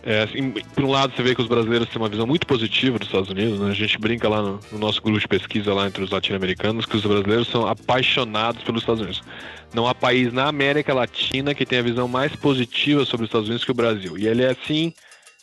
é, 0.07 0.23
assim, 0.23 0.53
por 0.53 0.85
um 0.85 0.91
lado, 0.91 1.13
você 1.17 1.21
vê 1.21 1.35
que 1.35 1.43
os 1.43 1.49
brasileiros 1.49 1.89
têm 1.89 2.01
uma 2.01 2.09
visão 2.09 2.29
muito 2.29 2.47
positiva 2.47 2.97
dos 2.97 3.09
Estados 3.09 3.29
Unidos. 3.29 3.59
Né? 3.59 3.71
A 3.71 3.75
gente 3.75 3.99
brinca 3.99 4.29
lá 4.29 4.41
no, 4.41 4.61
no, 4.71 4.79
nosso 4.79 5.03
grupo 5.03 5.19
de 5.19 5.27
pesquisa 5.27 5.75
lá 5.75 5.89
entre 5.89 6.05
os 6.05 6.13
latino-americanos 6.13 6.87
que 6.87 6.97
os 6.97 7.05
brasileiros 7.05 7.49
são 7.49 7.67
apaixonados 7.67 8.63
pelos 8.63 8.83
Estados 8.83 9.01
Unidos. 9.01 9.21
Não 9.75 9.89
há 9.89 9.93
país 9.93 10.33
na 10.33 10.47
América 10.47 10.95
Latina 10.95 11.57
que 11.57 11.67
tenha 11.67 11.81
a 11.81 11.85
visão 11.85 12.07
mais 12.07 12.37
positiva 12.37 13.05
sobre 13.05 13.25
os 13.25 13.31
Estados 13.31 13.49
Unidos 13.49 13.65
que 13.65 13.73
o 13.73 13.75
Brasil. 13.75 14.17
E 14.17 14.29
ele 14.29 14.45
é 14.45 14.51
assim 14.51 14.95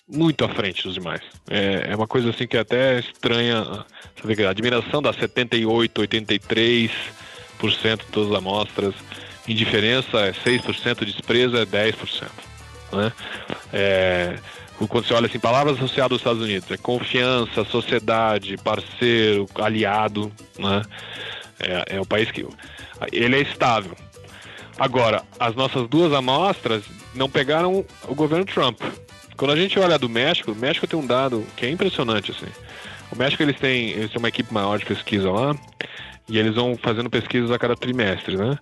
muito 0.08 0.46
à 0.46 0.48
frente 0.48 0.84
dos 0.84 0.94
demais. 0.94 1.22
É, 1.50 1.88
é 1.90 1.96
uma 1.98 2.08
coisa 2.08 2.30
assim 2.30 2.48
que 2.48 2.56
é 2.56 2.62
até 2.62 3.00
estranha. 3.00 3.66
Você 4.16 4.26
vê 4.26 4.34
que 4.34 4.44
a 4.44 4.50
admiração 4.52 5.02
dá 5.02 5.12
78, 5.12 6.04
83% 6.04 6.90
de 7.98 8.06
todas 8.14 8.32
as 8.32 8.38
amostras. 8.38 8.96
Indiferença 9.46 10.22
é 10.22 10.32
6%, 10.32 11.04
desprezo 11.04 11.58
é 11.58 11.66
10%. 11.66 12.53
Né? 12.94 13.12
É, 13.72 14.36
quando 14.88 15.06
você 15.06 15.14
olha 15.14 15.28
assim, 15.28 15.40
palavras 15.40 15.78
associadas 15.78 16.12
aos 16.12 16.22
Estados 16.22 16.42
Unidos, 16.42 16.70
é 16.72 16.78
confiança, 16.78 17.64
sociedade, 17.66 18.58
parceiro, 18.58 19.48
aliado, 19.56 20.32
né? 20.58 20.82
É, 21.60 21.96
é 21.96 22.02
o 22.02 22.06
país 22.06 22.30
que 22.32 22.46
ele 23.12 23.36
é 23.36 23.42
estável. 23.42 23.96
Agora, 24.78 25.24
as 25.40 25.56
nossas 25.56 25.88
duas 25.88 26.12
amostras 26.14 26.84
não 27.14 27.30
pegaram 27.30 27.86
o 28.08 28.16
governo 28.16 28.46
Trump. 28.46 28.82
Quando 29.38 29.52
a 29.52 29.56
gente 29.56 29.80
olha 29.80 29.98
do 29.98 30.10
México, 30.10 30.52
o 30.52 30.56
México 30.56 30.88
tem 30.88 31.00
um 31.00 31.06
dado 31.06 31.46
que 31.56 31.66
é 31.66 31.70
impressionante 31.70 32.32
assim. 32.32 32.52
O 33.12 33.16
México 33.16 33.44
eles 33.44 33.60
têm, 33.60 33.92
eles 33.92 34.10
têm 34.12 34.20
uma 34.20 34.30
equipe 34.30 34.52
maior 34.54 34.78
de 34.80 34.86
pesquisa 34.86 35.32
lá 35.32 35.56
e 36.28 36.38
eles 36.40 36.56
vão 36.56 36.78
fazendo 36.78 37.10
pesquisas 37.10 37.52
a 37.52 37.60
cada 37.60 37.76
trimestre, 37.76 38.38
né? 38.38 38.58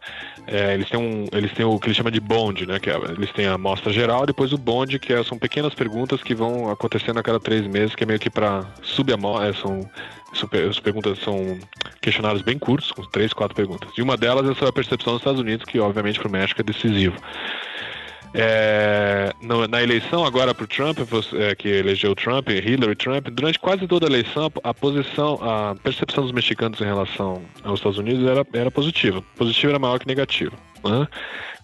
É, 0.48 0.74
eles, 0.74 0.90
têm 0.90 1.00
um, 1.00 1.26
eles 1.32 1.52
têm 1.54 1.66
o 1.66 1.80
que 1.80 1.88
eles 1.88 1.98
chamam 1.98 2.12
de 2.12 2.20
bond, 2.20 2.66
né? 2.66 2.80
Que 2.80 2.90
é, 2.90 2.96
eles 2.96 3.32
têm 3.32 3.46
a 3.46 3.54
amostra 3.54 3.94
geral, 3.94 4.26
depois 4.26 4.52
o 4.52 4.58
bond, 4.58 4.98
que 5.00 5.14
é, 5.14 5.24
são 5.24 5.38
pequenas 5.38 5.74
perguntas 5.74 6.24
que 6.24 6.34
vão 6.34 6.70
acontecendo 6.72 7.20
a 7.20 7.24
cada 7.24 7.40
três 7.40 7.68
meses, 7.68 7.96
que 7.96 8.04
é 8.04 8.08
meio 8.08 8.20
que 8.20 8.30
para 8.30 8.66
subamostra, 8.82 9.50
é, 9.50 9.54
são 9.54 9.90
as 10.34 10.80
perguntas 10.80 11.20
são 11.20 11.60
questionários 12.02 12.42
bem 12.42 12.58
curtos, 12.58 12.92
com 12.92 13.04
três, 13.04 13.34
quatro 13.34 13.56
perguntas. 13.56 13.90
E 13.98 14.02
uma 14.02 14.16
delas 14.16 14.50
é 14.50 14.54
sobre 14.54 14.70
a 14.70 14.74
percepção 14.74 15.14
dos 15.14 15.22
Estados 15.22 15.42
Unidos, 15.42 15.66
que 15.66 15.78
obviamente 15.80 16.20
para 16.20 16.30
o 16.30 16.32
México 16.32 16.62
é 16.62 16.64
decisivo. 16.64 17.18
É, 18.34 19.34
no, 19.42 19.68
na 19.68 19.84
eleição 19.84 20.24
agora 20.24 20.54
para 20.54 20.64
o 20.64 20.68
Trump, 20.68 21.00
é, 21.34 21.54
que 21.54 21.68
elegeu 21.68 22.16
Trump, 22.16 22.50
Hillary 22.50 22.96
Trump, 22.96 23.28
durante 23.28 23.60
quase 23.60 23.86
toda 23.88 24.06
a 24.06 24.10
eleição, 24.10 24.50
a 24.64 24.74
posição, 24.74 25.38
a 25.42 25.76
percepção 25.76 26.24
dos 26.24 26.32
mexicanos 26.32 26.80
em 26.80 26.86
relação 26.86 27.42
aos 27.64 27.80
Estados 27.80 27.98
Unidos 27.98 28.26
era, 28.26 28.46
era 28.54 28.72
positiva. 28.72 29.22
Positiva 29.36 29.74
era 29.74 29.80
maior 29.80 30.00
que 30.00 30.08
negativa. 30.08 30.54
Né? 30.84 31.08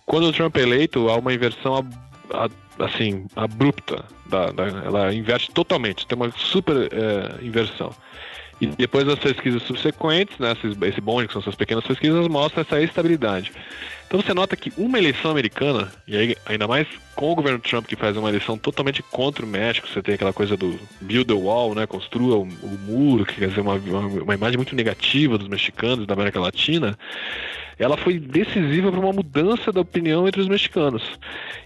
Quando 0.05 0.28
o 0.28 0.34
Trump 0.34 0.57
é 0.57 0.61
eleito, 0.61 1.09
há 1.09 1.18
uma 1.18 1.34
inversão 1.34 1.88
a, 2.32 2.45
a, 2.45 2.86
assim 2.86 3.26
abrupta. 3.36 4.03
Da, 4.26 4.51
da, 4.51 4.65
ela 4.65 5.13
inverte 5.13 5.49
totalmente, 5.51 6.05
tem 6.05 6.18
uma 6.18 6.30
super 6.32 6.89
é, 6.91 7.45
inversão. 7.45 7.93
E 8.59 8.68
depois 8.68 9.05
das 9.05 9.20
pesquisas 9.20 9.61
subsequentes, 9.63 10.38
né, 10.39 10.51
esse, 10.51 10.86
esse 10.86 10.99
bonde, 10.99 11.28
que 11.28 11.34
são 11.34 11.41
essas 11.41 11.55
pequenas 11.55 11.86
pesquisas, 11.86 12.28
mostram 12.28 12.61
essa 12.61 12.82
estabilidade. 12.82 13.53
Então 14.08 14.22
você 14.22 14.34
nota 14.34 14.55
que 14.55 14.72
uma 14.78 14.97
eleição 14.97 15.32
americana, 15.32 15.91
e 16.08 16.16
aí, 16.16 16.36
ainda 16.45 16.66
mais 16.66 16.88
com 17.14 17.32
o 17.32 17.36
governo 17.36 17.60
Trump 17.60 17.86
que 17.86 17.95
faz 17.95 18.16
uma 18.16 18.30
eleição 18.30 18.58
totalmente 18.58 19.03
contra 19.03 19.45
o 19.45 19.47
México, 19.47 19.88
você 19.88 20.01
tem 20.01 20.16
aquela 20.16 20.32
coisa 20.32 20.55
do 20.55 20.80
build 21.01 21.26
the 21.26 21.34
wall, 21.34 21.76
né, 21.76 21.86
construa 21.86 22.38
o, 22.38 22.43
o 22.43 22.78
muro, 22.88 23.26
que 23.26 23.36
quer 23.36 23.49
dizer 23.49 23.60
uma, 23.60 23.74
uma, 23.74 24.24
uma 24.24 24.34
imagem 24.34 24.55
muito 24.55 24.76
negativa 24.76 25.38
dos 25.38 25.49
mexicanos 25.49 26.08
da 26.08 26.14
América 26.14 26.39
Latina, 26.39 26.97
ela 27.78 27.97
foi 27.97 28.18
decisiva 28.18 28.91
para 28.91 28.99
uma 28.99 29.12
mudança 29.12 29.74
da 29.74 29.82
opinião 29.82 30.26
entre 30.26 30.41
os 30.41 30.47
mexicanos. 30.47 31.03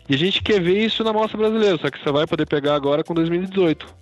E 0.10 0.16
a 0.16 0.18
gente 0.18 0.42
quer 0.42 0.60
ver 0.60 0.84
isso 0.84 1.04
na 1.04 1.14
mostra 1.14 1.38
brasileira, 1.38 1.78
só 1.78 1.92
que 1.92 2.00
você 2.00 2.12
vai 2.12 2.26
poder 2.26 2.48
pegar 2.48 2.74
agora 2.74 3.04
com 3.04 3.14
2018. 3.14 4.01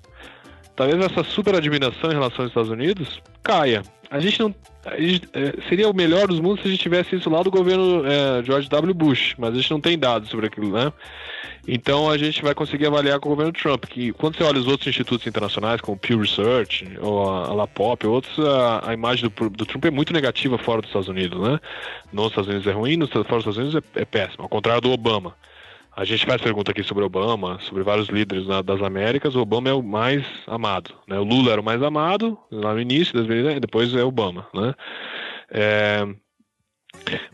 Talvez 0.79 0.97
essa 0.97 1.25
super 1.25 1.53
admiração 1.55 2.09
em 2.09 2.13
relação 2.13 2.45
aos 2.45 2.51
Estados 2.51 2.69
Unidos 2.69 3.21
caia. 3.43 3.83
A 4.09 4.17
gente 4.21 4.39
não 4.39 4.55
é, 4.85 5.67
seria 5.67 5.89
o 5.89 5.93
melhor 5.93 6.29
dos 6.29 6.39
mundos 6.39 6.61
se 6.61 6.69
a 6.69 6.71
gente 6.71 6.79
tivesse 6.79 7.17
isso 7.17 7.29
lá 7.29 7.43
do 7.43 7.51
governo 7.51 8.01
é, 8.05 8.41
George 8.45 8.69
W. 8.69 8.93
Bush, 8.93 9.35
mas 9.37 9.53
a 9.53 9.57
gente 9.57 9.69
não 9.71 9.81
tem 9.81 9.99
dados 9.99 10.29
sobre 10.29 10.47
aquilo, 10.47 10.71
né? 10.71 10.93
Então 11.67 12.09
a 12.09 12.17
gente 12.17 12.41
vai 12.41 12.55
conseguir 12.55 12.85
avaliar 12.87 13.19
com 13.19 13.27
o 13.27 13.31
governo 13.31 13.51
Trump, 13.51 13.83
que 13.87 14.13
quando 14.13 14.37
você 14.37 14.43
olha 14.45 14.57
os 14.57 14.67
outros 14.67 14.87
institutos 14.87 15.27
internacionais, 15.27 15.81
como 15.81 15.97
o 15.97 15.99
Pew 15.99 16.17
Research, 16.17 16.89
ou 17.01 17.29
a, 17.29 17.47
a 17.49 17.53
LAPOP, 17.55 18.07
outros, 18.07 18.39
a, 18.39 18.89
a 18.89 18.93
imagem 18.93 19.29
do, 19.29 19.49
do, 19.49 19.65
Trump 19.65 19.83
é 19.83 19.91
muito 19.91 20.13
negativa 20.13 20.57
fora 20.57 20.79
dos 20.79 20.91
Estados 20.91 21.09
Unidos, 21.09 21.41
né? 21.41 21.59
Nos 22.13 22.27
Estados 22.27 22.47
Unidos 22.47 22.67
é 22.67 22.71
ruim, 22.71 22.95
nos, 22.95 23.09
fora 23.09 23.23
dos 23.25 23.37
Estados 23.37 23.57
Unidos 23.57 23.75
é, 23.75 24.01
é 24.01 24.05
péssimo, 24.05 24.43
ao 24.43 24.49
contrário 24.49 24.81
do 24.81 24.91
Obama. 24.91 25.35
A 25.99 26.05
gente 26.05 26.25
faz 26.25 26.41
pergunta 26.41 26.71
aqui 26.71 26.81
sobre 26.81 27.03
Obama, 27.03 27.59
sobre 27.63 27.83
vários 27.83 28.07
líderes 28.07 28.47
na, 28.47 28.61
das 28.61 28.81
Américas. 28.81 29.35
O 29.35 29.41
Obama 29.41 29.67
é 29.67 29.73
o 29.73 29.83
mais 29.83 30.25
amado. 30.47 30.93
Né? 31.05 31.19
O 31.19 31.25
Lula 31.25 31.51
era 31.51 31.59
o 31.59 31.63
mais 31.63 31.83
amado 31.83 32.37
lá 32.49 32.73
no 32.73 32.79
início, 32.79 33.21
depois 33.59 33.93
é 33.93 34.01
Obama. 34.01 34.47
Né? 34.53 34.73
É, 35.51 36.07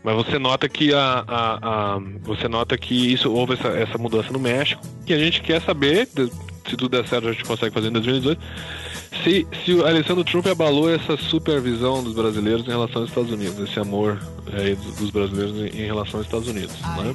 mas 0.02 0.16
você 0.16 0.36
nota 0.36 0.68
que 0.68 0.92
a, 0.92 1.24
a, 1.28 1.94
a, 1.94 2.00
você 2.22 2.48
nota 2.48 2.76
que 2.76 3.12
isso 3.12 3.32
houve 3.32 3.52
essa, 3.52 3.68
essa 3.68 3.98
mudança 3.98 4.32
no 4.32 4.40
México. 4.40 4.82
E 5.06 5.14
a 5.14 5.18
gente 5.18 5.42
quer 5.42 5.62
saber, 5.62 6.08
se 6.08 6.76
tudo 6.76 6.88
der 6.88 7.06
certo, 7.06 7.28
a 7.28 7.32
gente 7.32 7.44
consegue 7.44 7.72
fazer 7.72 7.86
em 7.86 7.92
2018 7.92 8.42
se, 9.22 9.46
se 9.64 9.72
a 9.82 10.24
Trump 10.24 10.46
abalou 10.46 10.88
essa 10.90 11.16
supervisão 11.16 12.02
dos 12.02 12.14
brasileiros 12.14 12.66
em 12.66 12.70
relação 12.70 13.02
aos 13.02 13.10
Estados 13.10 13.32
Unidos, 13.32 13.58
esse 13.58 13.78
amor 13.78 14.20
é, 14.52 14.74
dos 14.74 15.10
brasileiros 15.10 15.56
em, 15.56 15.82
em 15.82 15.86
relação 15.86 16.20
aos 16.20 16.26
Estados 16.26 16.48
Unidos. 16.48 16.76
Né? 16.80 17.14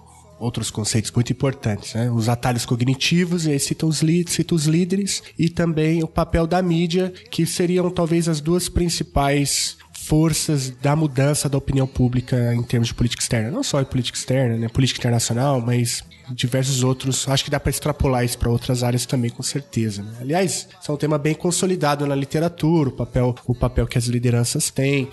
outros 0.41 0.71
conceitos 0.71 1.11
muito 1.11 1.31
importantes, 1.31 1.93
né? 1.93 2.09
Os 2.09 2.27
atalhos 2.27 2.65
cognitivos, 2.65 3.45
e 3.45 3.51
aí 3.51 3.59
cita 3.59 3.85
os, 3.85 4.01
cita 4.27 4.55
os 4.55 4.65
líderes, 4.65 5.21
e 5.37 5.49
também 5.49 6.03
o 6.03 6.07
papel 6.07 6.47
da 6.47 6.61
mídia, 6.61 7.13
que 7.29 7.45
seriam 7.45 7.89
talvez 7.91 8.27
as 8.27 8.41
duas 8.41 8.67
principais 8.67 9.77
forças 9.93 10.71
da 10.71 10.95
mudança 10.95 11.47
da 11.47 11.57
opinião 11.57 11.85
pública 11.85 12.55
em 12.55 12.63
termos 12.63 12.87
de 12.87 12.93
política 12.95 13.21
externa. 13.21 13.51
Não 13.51 13.61
só 13.61 13.79
em 13.79 13.85
política 13.85 14.17
externa, 14.17 14.57
né? 14.57 14.67
Política 14.67 14.99
internacional, 14.99 15.61
mas 15.61 16.03
diversos 16.33 16.83
outros. 16.83 17.27
Acho 17.27 17.43
que 17.43 17.51
dá 17.51 17.59
para 17.59 17.69
extrapolar 17.69 18.25
isso 18.25 18.37
para 18.37 18.49
outras 18.49 18.83
áreas 18.83 19.05
também, 19.05 19.29
com 19.29 19.43
certeza. 19.43 20.01
Né? 20.01 20.11
Aliás, 20.21 20.67
isso 20.81 20.91
é 20.91 20.93
um 20.93 20.97
tema 20.97 21.17
bem 21.17 21.35
consolidado 21.35 22.05
na 22.07 22.15
literatura, 22.15 22.89
o 22.89 22.91
papel, 22.91 23.35
o 23.45 23.53
papel 23.53 23.85
que 23.87 23.97
as 23.97 24.05
lideranças 24.05 24.69
têm 24.69 25.09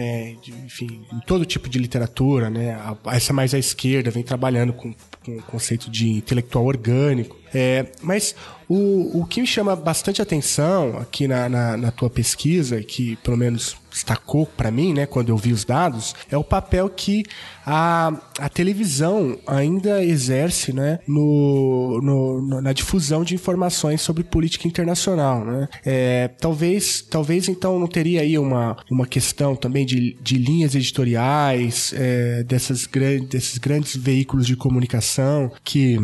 é, 0.00 0.36
de, 0.40 0.52
enfim, 0.52 1.04
em 1.12 1.18
todo 1.26 1.44
tipo 1.44 1.68
de 1.68 1.76
literatura, 1.76 2.48
né? 2.48 2.74
A, 2.74 3.16
essa 3.16 3.32
mais 3.32 3.52
à 3.52 3.58
esquerda 3.58 4.12
vem 4.12 4.22
trabalhando 4.22 4.72
com, 4.72 4.94
com 5.24 5.36
o 5.38 5.42
conceito 5.42 5.90
de 5.90 6.10
intelectual 6.10 6.64
orgânico. 6.66 7.36
É, 7.52 7.86
mas 8.02 8.34
o, 8.68 9.20
o 9.20 9.24
que 9.24 9.40
me 9.40 9.46
chama 9.46 9.74
bastante 9.74 10.20
atenção 10.20 10.98
aqui 10.98 11.26
na, 11.26 11.48
na, 11.48 11.76
na 11.76 11.90
tua 11.90 12.10
pesquisa, 12.10 12.82
que 12.82 13.16
pelo 13.16 13.36
menos 13.36 13.76
destacou 13.90 14.44
para 14.44 14.70
mim, 14.70 14.92
né, 14.92 15.06
quando 15.06 15.30
eu 15.30 15.36
vi 15.36 15.52
os 15.52 15.64
dados, 15.64 16.14
é 16.30 16.36
o 16.36 16.44
papel 16.44 16.88
que 16.90 17.24
a, 17.64 18.12
a 18.38 18.48
televisão 18.50 19.38
ainda 19.46 20.04
exerce 20.04 20.72
né, 20.72 20.98
no, 21.08 22.00
no, 22.02 22.60
na 22.60 22.72
difusão 22.74 23.24
de 23.24 23.34
informações 23.34 24.02
sobre 24.02 24.22
política 24.22 24.68
internacional. 24.68 25.44
Né? 25.44 25.68
É, 25.84 26.28
talvez, 26.38 27.00
talvez 27.00 27.48
então 27.48 27.78
não 27.78 27.86
teria 27.86 28.20
aí 28.20 28.38
uma, 28.38 28.76
uma 28.90 29.06
questão 29.06 29.56
também 29.56 29.86
de, 29.86 30.16
de 30.20 30.36
linhas 30.36 30.74
editoriais 30.74 31.94
é, 31.96 32.42
dessas, 32.42 32.86
desses 33.28 33.56
grandes 33.56 33.96
veículos 33.96 34.46
de 34.46 34.54
comunicação 34.56 35.50
que 35.64 35.98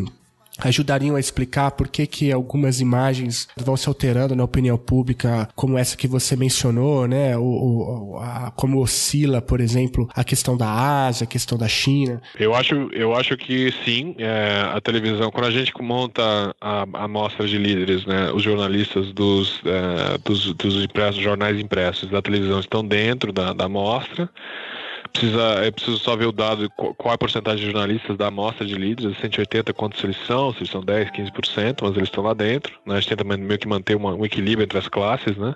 ajudariam 0.59 1.17
a 1.17 1.21
explicar 1.21 1.73
por 1.73 1.89
que, 1.89 2.07
que 2.07 2.33
algumas 2.33 2.81
imagens 2.81 3.49
vão 3.57 3.77
se 3.77 3.89
alterando 3.89 4.37
na 4.37 4.45
opinião 4.45 4.77
pública, 4.77 5.49
como 5.55 5.79
essa 5.79 5.97
que 5.97 6.07
você 6.07 6.37
mencionou, 6.37 7.07
né? 7.07 7.37
O, 7.37 8.21
como 8.57 8.81
oscila, 8.81 9.43
por 9.43 9.61
exemplo, 9.61 10.09
a 10.15 10.23
questão 10.23 10.57
da 10.57 10.69
Ásia, 11.07 11.25
a 11.25 11.29
questão 11.29 11.59
da 11.59 11.69
China. 11.69 12.23
Eu 12.39 12.55
acho, 12.55 12.75
eu 12.93 13.15
acho 13.15 13.37
que 13.37 13.73
sim. 13.85 14.15
É, 14.19 14.71
a 14.73 14.81
televisão, 14.81 15.31
quando 15.31 15.47
a 15.47 15.51
gente 15.51 15.73
monta 15.81 16.23
a, 16.61 16.87
a 16.93 17.05
amostra 17.05 17.47
de 17.47 17.59
líderes, 17.59 18.05
né? 18.07 18.31
Os 18.33 18.43
jornalistas 18.43 19.13
dos, 19.13 19.61
é, 19.65 20.19
dos, 20.19 20.53
dos 20.55 20.83
impressos, 20.83 21.21
jornais 21.21 21.59
impressos 21.59 22.09
da 22.11 22.23
televisão 22.23 22.61
estão 22.61 22.87
dentro 22.87 23.33
da, 23.33 23.53
da 23.53 23.65
amostra 23.65 24.31
precisa, 25.15 25.65
é 25.65 25.71
preciso 25.71 25.97
só 25.99 26.17
ver 26.17 26.27
o 26.27 26.33
dado, 26.33 26.69
qual 26.71 27.15
a 27.15 27.19
porcentagem 27.19 27.65
de 27.65 27.71
jornalistas 27.71 28.17
da 28.17 28.27
amostra 28.27 28.67
de 28.67 28.75
líderes, 28.75 29.17
180, 29.19 29.73
quantos 29.73 30.03
eles 30.03 30.17
são, 30.27 30.53
se 30.53 30.59
eles 30.59 30.71
são 30.71 30.83
10, 30.83 31.11
15%, 31.11 31.79
mas 31.83 31.97
eles 31.97 32.09
estão 32.09 32.25
lá 32.25 32.35
dentro. 32.35 32.77
Né? 32.85 32.97
A 32.97 33.01
gente 33.01 33.17
tenta 33.17 33.25
meio 33.25 33.59
que 33.59 33.69
manter 33.69 33.95
uma, 33.95 34.13
um 34.13 34.25
equilíbrio 34.25 34.65
entre 34.65 34.77
as 34.77 34.89
classes, 34.89 35.37
né? 35.37 35.55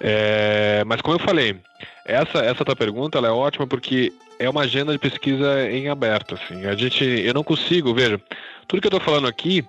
É, 0.00 0.82
mas 0.86 1.02
como 1.02 1.16
eu 1.16 1.20
falei, 1.20 1.56
essa, 2.06 2.38
essa 2.38 2.64
tua 2.64 2.74
pergunta 2.74 3.18
é 3.18 3.30
ótima 3.30 3.66
porque 3.66 4.12
é 4.38 4.48
uma 4.48 4.62
agenda 4.62 4.90
de 4.90 4.98
pesquisa 4.98 5.70
em 5.70 5.88
aberto. 5.88 6.34
Assim. 6.34 6.64
A 6.64 6.74
gente, 6.74 7.04
eu 7.04 7.34
não 7.34 7.44
consigo, 7.44 7.94
veja, 7.94 8.18
tudo 8.66 8.80
que 8.80 8.86
eu 8.86 8.96
estou 8.96 9.00
falando 9.00 9.28
aqui 9.28 9.64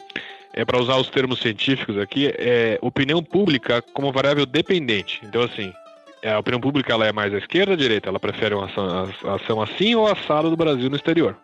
é 0.53 0.63
para 0.63 0.79
usar 0.79 0.95
os 0.95 1.09
termos 1.09 1.39
científicos 1.39 1.97
aqui, 1.97 2.33
é 2.37 2.77
opinião 2.81 3.21
pública 3.21 3.81
como 3.93 4.11
variável 4.11 4.45
dependente. 4.45 5.19
Então, 5.23 5.41
assim, 5.41 5.73
a 6.31 6.39
opinião 6.39 6.61
pública 6.61 6.93
ela 6.93 7.05
é 7.05 7.11
mais 7.11 7.33
à 7.33 7.37
esquerda 7.37 7.71
ou 7.71 7.75
à 7.75 7.77
direita? 7.77 8.09
Ela 8.09 8.19
prefere 8.19 8.55
uma 8.55 8.65
ação, 8.65 9.09
ação 9.35 9.61
assim 9.61 9.95
ou 9.95 10.07
assada 10.07 10.49
do 10.49 10.57
Brasil 10.57 10.89
no 10.89 10.95
exterior? 10.95 11.35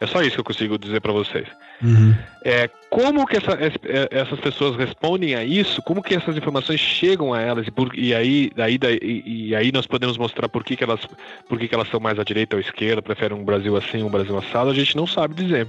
É 0.00 0.06
só 0.06 0.20
isso 0.22 0.32
que 0.32 0.40
eu 0.40 0.44
consigo 0.44 0.78
dizer 0.78 1.00
para 1.00 1.12
vocês. 1.12 1.46
Uhum. 1.82 2.14
É, 2.44 2.68
como 2.90 3.26
que 3.26 3.36
essa, 3.36 3.52
é, 3.52 4.08
essas 4.10 4.40
pessoas 4.40 4.76
respondem 4.76 5.34
a 5.34 5.44
isso? 5.44 5.80
Como 5.82 6.02
que 6.02 6.14
essas 6.14 6.36
informações 6.36 6.80
chegam 6.80 7.32
a 7.32 7.40
elas? 7.40 7.66
E, 7.66 7.70
por, 7.70 7.96
e 7.96 8.14
aí, 8.14 8.50
daí, 8.54 8.76
daí, 8.76 8.98
e, 9.00 9.54
aí 9.54 9.70
nós 9.70 9.86
podemos 9.86 10.18
mostrar 10.18 10.48
por 10.48 10.64
que, 10.64 10.76
que, 10.76 10.84
elas, 10.84 11.00
por 11.48 11.58
que, 11.58 11.68
que 11.68 11.74
elas 11.74 11.88
são 11.88 12.00
mais 12.00 12.18
à 12.18 12.24
direita 12.24 12.56
ou 12.56 12.58
à 12.58 12.60
esquerda, 12.60 13.00
preferem 13.00 13.38
um 13.38 13.44
Brasil 13.44 13.76
assim, 13.76 14.02
um 14.02 14.10
Brasil 14.10 14.36
assado, 14.36 14.70
a 14.70 14.74
gente 14.74 14.96
não 14.96 15.06
sabe 15.06 15.34
dizer 15.34 15.66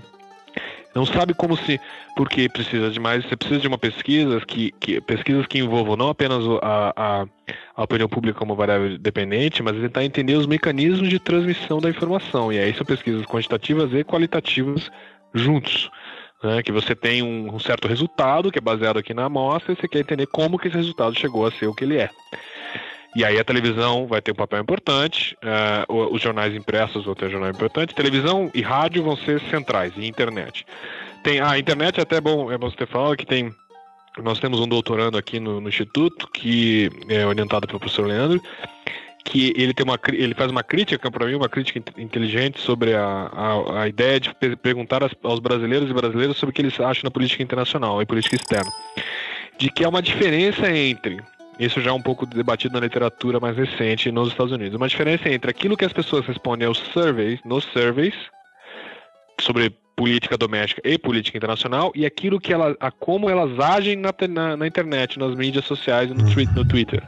não 0.95 1.05
sabe 1.05 1.33
como 1.33 1.57
se 1.57 1.79
porque 2.15 2.47
precisa 2.47 2.89
de 2.89 2.99
mais 2.99 3.25
você 3.25 3.35
precisa 3.35 3.59
de 3.59 3.67
uma 3.67 3.77
pesquisa 3.77 4.39
que, 4.39 4.71
que 4.79 5.01
pesquisas 5.01 5.45
que 5.45 5.59
envolvam 5.59 5.97
não 5.97 6.09
apenas 6.09 6.43
a, 6.61 6.93
a, 6.95 7.25
a 7.75 7.83
opinião 7.83 8.07
pública 8.07 8.39
como 8.39 8.55
variável 8.55 8.97
dependente 8.97 9.61
mas 9.61 9.75
tentar 9.75 10.05
entender 10.05 10.35
os 10.35 10.47
mecanismos 10.47 11.09
de 11.09 11.19
transmissão 11.19 11.81
da 11.81 11.89
informação. 11.89 12.51
E 12.51 12.57
aí 12.57 12.73
são 12.73 12.85
pesquisas 12.85 13.25
quantitativas 13.25 13.93
e 13.93 14.03
qualitativas 14.05 14.89
juntos 15.33 15.91
né, 16.41 16.63
que 16.63 16.71
você 16.71 16.95
tem 16.95 17.21
um, 17.21 17.53
um 17.53 17.59
certo 17.59 17.87
resultado 17.87 18.51
que 18.51 18.59
é 18.59 18.61
baseado 18.61 18.97
aqui 18.97 19.13
na 19.13 19.25
amostra 19.25 19.73
e 19.73 19.75
você 19.75 19.87
quer 19.87 19.99
entender 19.99 20.27
como 20.27 20.57
que 20.57 20.69
esse 20.69 20.77
resultado 20.77 21.17
chegou 21.17 21.45
a 21.45 21.51
ser 21.51 21.67
o 21.67 21.73
que 21.73 21.83
ele 21.83 21.97
é 21.97 22.09
e 23.15 23.23
aí 23.23 23.39
a 23.39 23.43
televisão 23.43 24.07
vai 24.07 24.21
ter 24.21 24.31
um 24.31 24.35
papel 24.35 24.61
importante, 24.61 25.37
uh, 25.43 26.11
os 26.11 26.21
jornais 26.21 26.53
impressos 26.53 27.05
vão 27.05 27.15
ter 27.15 27.27
um 27.27 27.31
jornal 27.31 27.49
importante, 27.49 27.95
televisão 27.95 28.51
e 28.53 28.61
rádio 28.61 29.03
vão 29.03 29.15
ser 29.15 29.39
centrais, 29.49 29.93
e 29.95 30.05
internet. 30.05 30.65
Tem, 31.23 31.39
a 31.39 31.57
internet 31.57 31.99
é 31.99 32.03
até 32.03 32.19
bom, 32.19 32.51
é 32.51 32.57
bom 32.57 32.69
você 32.69 32.75
ter 32.75 32.87
falado 32.87 33.15
que 33.15 33.25
tem. 33.25 33.53
Nós 34.21 34.39
temos 34.39 34.59
um 34.59 34.67
doutorando 34.67 35.17
aqui 35.17 35.39
no, 35.39 35.59
no 35.59 35.69
Instituto, 35.69 36.29
que 36.31 36.89
é 37.09 37.25
orientado 37.25 37.67
pelo 37.67 37.79
professor 37.79 38.05
Leandro, 38.05 38.41
que 39.25 39.53
ele 39.57 39.73
tem 39.73 39.83
uma 39.83 39.99
ele 40.13 40.35
faz 40.35 40.51
uma 40.51 40.63
crítica 40.63 41.09
para 41.09 41.25
mim 41.25 41.33
uma 41.33 41.49
crítica 41.49 41.81
inteligente 41.97 42.61
sobre 42.61 42.93
a, 42.93 43.03
a, 43.33 43.81
a 43.81 43.87
ideia 43.87 44.19
de 44.19 44.31
perguntar 44.61 45.01
aos 45.23 45.39
brasileiros 45.39 45.89
e 45.89 45.93
brasileiras 45.93 46.37
sobre 46.37 46.51
o 46.51 46.53
que 46.53 46.61
eles 46.61 46.79
acham 46.79 47.01
na 47.03 47.11
política 47.11 47.41
internacional 47.41 48.01
e 48.01 48.05
política 48.05 48.35
externa 48.35 48.71
de 49.57 49.71
que 49.71 49.83
há 49.83 49.89
uma 49.89 50.01
diferença 50.01 50.69
entre 50.69 51.19
isso 51.59 51.81
já 51.81 51.89
é 51.89 51.93
um 51.93 52.01
pouco 52.01 52.25
debatido 52.25 52.73
na 52.73 52.79
literatura 52.79 53.39
mais 53.39 53.55
recente 53.55 54.11
nos 54.11 54.29
Estados 54.29 54.51
Unidos. 54.51 54.75
Uma 54.75 54.87
diferença 54.87 55.29
entre 55.29 55.49
aquilo 55.49 55.77
que 55.77 55.85
as 55.85 55.93
pessoas 55.93 56.25
respondem 56.25 56.67
aos 56.67 56.77
surveys, 56.77 57.39
nos 57.45 57.63
surveys, 57.65 58.15
sobre 59.39 59.69
política 59.95 60.37
doméstica 60.37 60.81
e 60.83 60.97
política 60.97 61.37
internacional, 61.37 61.91
e 61.95 62.05
aquilo 62.05 62.39
que 62.39 62.53
elas, 62.53 62.75
a 62.79 62.91
como 62.91 63.29
elas 63.29 63.57
agem 63.59 63.95
na, 63.95 64.13
na, 64.27 64.57
na 64.57 64.67
internet, 64.67 65.17
nas 65.17 65.35
mídias 65.35 65.65
sociais 65.65 66.11
e 66.11 66.13
no, 66.13 66.23
no 66.23 66.67
Twitter. 66.67 67.01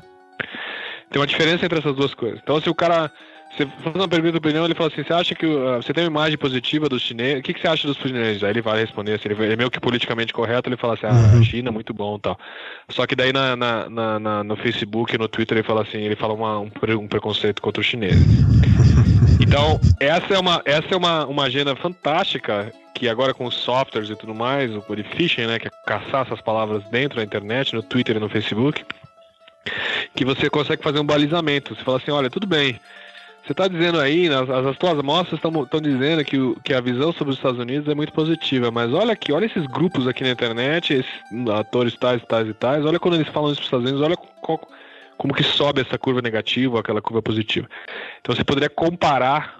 Tem 1.10 1.20
uma 1.20 1.28
diferença 1.28 1.66
entre 1.66 1.80
essas 1.80 1.96
duas 1.96 2.14
coisas. 2.14 2.40
Então, 2.42 2.60
se 2.62 2.70
o 2.70 2.76
cara 2.76 3.12
você 3.50 3.66
faz 3.66 3.96
uma 3.96 4.08
pergunta 4.08 4.38
opinião, 4.38 4.66
ele 4.66 4.76
fala 4.76 4.90
assim: 4.90 5.04
você 5.04 5.14
acha 5.14 5.36
que 5.36 5.46
uh, 5.46 5.82
você 5.82 5.94
tem 5.94 6.04
uma 6.04 6.10
imagem 6.10 6.38
positiva 6.38 6.90
dos 6.90 7.02
chineses? 7.02 7.40
O 7.40 7.44
que, 7.44 7.54
que 7.54 7.62
você 7.62 7.68
acha 7.68 7.88
dos 7.88 7.98
chineses? 7.98 8.44
Aí 8.44 8.52
ele 8.52 8.62
vai 8.62 8.80
responder 8.80 9.14
assim: 9.14 9.30
ele 9.30 9.54
é 9.54 9.56
meio 9.56 9.72
que 9.72 9.80
politicamente 9.80 10.34
correto, 10.34 10.70
ele 10.70 10.78
fala 10.78 10.94
assim: 10.94 11.06
ah, 11.06 11.36
uhum. 11.36 11.44
China, 11.44 11.72
muito 11.72 11.94
bom 11.94 12.20
tal. 12.20 12.38
Só 12.90 13.08
que 13.08 13.16
daí 13.16 13.34
na, 13.34 13.56
na, 13.56 13.90
na, 13.90 14.20
na, 14.20 14.44
no 14.44 14.56
Facebook, 14.56 15.18
no 15.18 15.28
Twitter, 15.28 15.58
ele 15.58 15.68
fala 15.68 15.82
assim: 15.82 16.00
ele 16.00 16.16
fala 16.16 16.34
uma, 16.34 16.60
um, 16.60 16.72
um 17.00 17.08
preconceito 17.08 17.62
contra 17.62 17.82
os 17.82 17.88
chineses. 17.88 18.26
Então, 19.40 19.80
essa 20.00 20.34
é 20.34 20.40
uma, 20.40 20.62
essa 20.66 20.88
é 20.92 20.98
uma, 20.98 21.26
uma 21.26 21.44
agenda 21.44 21.76
fantástica 21.76 22.72
que 22.94 23.08
agora 23.08 23.34
com 23.34 23.46
os 23.46 23.56
softwares 23.56 24.10
e 24.10 24.16
tudo 24.16 24.34
mais, 24.34 24.76
o 24.76 24.82
body 24.82 25.04
phishing, 25.04 25.46
né, 25.46 25.60
que 25.60 25.68
é 25.68 25.72
caçar 25.86 26.26
essas 26.26 26.42
palavras 26.42 26.84
dentro 26.86 27.18
da 27.18 27.24
internet, 27.24 27.74
no 27.76 27.84
Twitter 27.84 28.18
e 28.18 28.20
no 28.20 28.28
Facebook, 28.28 28.84
que 30.16 30.26
você 30.26 30.50
consegue 30.50 30.82
fazer 30.82 31.00
um 31.00 31.06
balizamento. 31.06 31.76
Você 31.76 31.84
fala 31.84 31.98
assim, 31.98 32.10
olha, 32.10 32.30
tudo 32.30 32.48
bem, 32.48 32.80
você 33.48 33.54
está 33.54 33.68
dizendo 33.70 34.00
aí, 34.00 34.28
as, 34.28 34.50
as 34.50 34.78
tuas 34.78 35.00
amostras 35.00 35.40
estão 35.40 35.82
dizendo 35.82 36.24
que, 36.26 36.38
o, 36.38 36.60
que 36.62 36.74
a 36.74 36.82
visão 36.82 37.14
sobre 37.14 37.32
os 37.32 37.40
Estados 37.40 37.60
Unidos 37.60 37.88
é 37.88 37.96
muito 37.96 38.12
positiva, 38.12 38.70
mas 38.70 38.94
olha 38.94 39.14
aqui, 39.14 39.32
olha 39.32 39.46
esses 39.46 39.66
grupos 39.68 40.06
aqui 40.06 40.22
na 40.24 40.32
internet, 40.32 40.94
esses 40.94 41.50
atores 41.50 41.96
tais, 41.96 42.22
tais 42.26 42.50
e 42.50 42.54
tais, 42.54 42.86
olha 42.86 43.00
quando 43.00 43.14
eles 43.14 43.30
falam 43.30 43.52
isso 43.52 43.62
para 43.62 43.64
os 43.64 43.68
Estados 43.68 43.86
Unidos, 43.86 44.06
olha 44.06 44.18
qual, 44.42 44.60
como 45.18 45.34
que 45.34 45.44
sobe 45.44 45.80
essa 45.80 45.98
curva 45.98 46.22
negativa 46.22 46.78
aquela 46.78 47.02
curva 47.02 47.22
positiva. 47.22 47.70
Então 48.20 48.36
você 48.36 48.44
poderia 48.44 48.70
comparar 48.70 49.58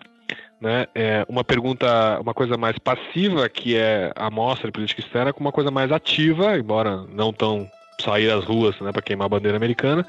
né, 0.60 0.88
é, 0.94 1.26
uma 1.30 1.46
pergunta, 1.46 2.20
uma 2.20 2.34
coisa 2.34 2.58
mais 2.58 2.78
passiva, 2.78 3.48
que 3.48 3.78
é 3.78 4.12
a 4.18 4.26
amostra 4.28 4.68
de 4.68 4.74
política 4.74 5.00
externa, 5.00 5.32
com 5.32 5.40
uma 5.40 5.52
coisa 5.54 5.72
mais 5.72 5.94
ativa, 5.94 6.58
embora 6.58 7.06
não 7.10 7.32
tão 7.32 7.70
sair 8.02 8.30
às 8.30 8.44
ruas 8.44 8.78
né, 8.82 8.92
para 8.92 9.02
queimar 9.02 9.28
a 9.28 9.30
bandeira 9.30 9.56
americana, 9.56 10.06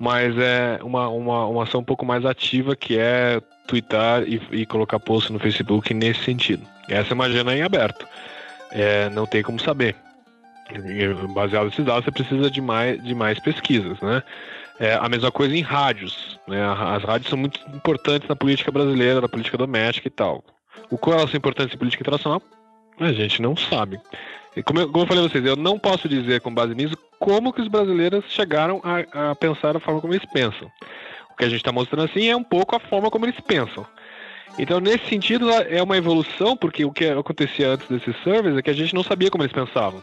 mas 0.00 0.36
é 0.38 0.78
uma, 0.82 1.08
uma, 1.10 1.46
uma 1.46 1.62
ação 1.64 1.82
um 1.82 1.84
pouco 1.84 2.06
mais 2.06 2.24
ativa 2.24 2.74
que 2.74 2.96
é 2.98 3.38
twittar 3.66 4.22
e, 4.22 4.40
e 4.50 4.64
colocar 4.64 4.98
post 4.98 5.30
no 5.30 5.38
Facebook 5.38 5.92
nesse 5.92 6.24
sentido. 6.24 6.66
Essa 6.88 7.12
é 7.12 7.14
uma 7.14 7.26
agenda 7.26 7.54
em 7.54 7.60
aberto. 7.60 8.08
É, 8.72 9.10
não 9.10 9.26
tem 9.26 9.42
como 9.42 9.60
saber. 9.60 9.94
Baseado 11.34 11.66
nesses 11.66 11.84
dados, 11.84 12.06
você 12.06 12.10
precisa 12.10 12.50
de 12.50 12.62
mais, 12.62 13.02
de 13.04 13.14
mais 13.14 13.38
pesquisas, 13.40 14.00
né? 14.00 14.22
É, 14.78 14.94
a 14.94 15.06
mesma 15.08 15.30
coisa 15.30 15.54
em 15.54 15.60
rádios. 15.60 16.40
Né? 16.48 16.58
As 16.64 17.02
rádios 17.02 17.28
são 17.28 17.38
muito 17.38 17.60
importantes 17.74 18.26
na 18.26 18.34
política 18.34 18.72
brasileira, 18.72 19.20
na 19.20 19.28
política 19.28 19.58
doméstica 19.58 20.08
e 20.08 20.10
tal. 20.10 20.42
O 20.90 20.96
qual 20.96 21.18
elas 21.18 21.30
são 21.30 21.36
importantes 21.36 21.74
em 21.74 21.78
política 21.78 22.02
internacional? 22.02 22.40
A 22.98 23.12
gente 23.12 23.42
não 23.42 23.54
sabe. 23.54 24.00
Como 24.64 24.80
eu, 24.80 24.88
como 24.88 25.04
eu 25.04 25.06
falei 25.06 25.24
a 25.24 25.28
vocês, 25.28 25.44
eu 25.44 25.56
não 25.56 25.78
posso 25.78 26.08
dizer 26.08 26.40
com 26.40 26.52
base 26.52 26.74
nisso 26.74 26.96
como 27.18 27.52
que 27.52 27.60
os 27.60 27.68
brasileiros 27.68 28.24
chegaram 28.28 28.80
a, 28.82 29.30
a 29.30 29.34
pensar 29.34 29.74
da 29.74 29.80
forma 29.80 30.00
como 30.00 30.12
eles 30.12 30.26
pensam. 30.32 30.70
O 31.30 31.36
que 31.36 31.44
a 31.44 31.48
gente 31.48 31.60
está 31.60 31.70
mostrando 31.70 32.10
assim 32.10 32.28
é 32.28 32.36
um 32.36 32.42
pouco 32.42 32.74
a 32.74 32.80
forma 32.80 33.10
como 33.10 33.26
eles 33.26 33.38
pensam. 33.40 33.86
Então, 34.58 34.80
nesse 34.80 35.06
sentido, 35.06 35.50
é 35.50 35.82
uma 35.82 35.96
evolução, 35.96 36.56
porque 36.56 36.84
o 36.84 36.92
que 36.92 37.06
acontecia 37.06 37.70
antes 37.70 37.88
desses 37.88 38.14
servers 38.24 38.56
é 38.56 38.62
que 38.62 38.70
a 38.70 38.74
gente 38.74 38.94
não 38.94 39.04
sabia 39.04 39.30
como 39.30 39.44
eles 39.44 39.52
pensavam. 39.52 40.02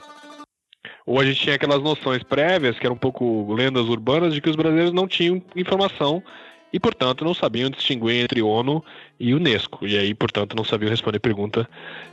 Ou 1.06 1.20
a 1.20 1.26
gente 1.26 1.42
tinha 1.42 1.56
aquelas 1.56 1.82
noções 1.82 2.24
prévias, 2.24 2.80
que 2.80 2.86
eram 2.86 2.96
um 2.96 3.00
pouco 3.00 3.54
lendas 3.54 3.86
urbanas, 3.86 4.34
de 4.34 4.42
que 4.42 4.50
os 4.50 4.56
brasileiros 4.56 4.94
não 4.94 5.08
tinham 5.08 5.42
informação 5.56 6.24
e, 6.72 6.80
portanto, 6.80 7.24
não 7.24 7.34
sabiam 7.34 7.70
distinguir 7.70 8.24
entre 8.24 8.42
ONU 8.42 8.84
e 9.20 9.34
Unesco. 9.34 9.86
E 9.88 9.98
aí, 9.98 10.14
portanto, 10.14 10.56
não 10.56 10.64
sabiam 10.64 10.90
responder 10.90 11.20
pergunta 11.20 11.68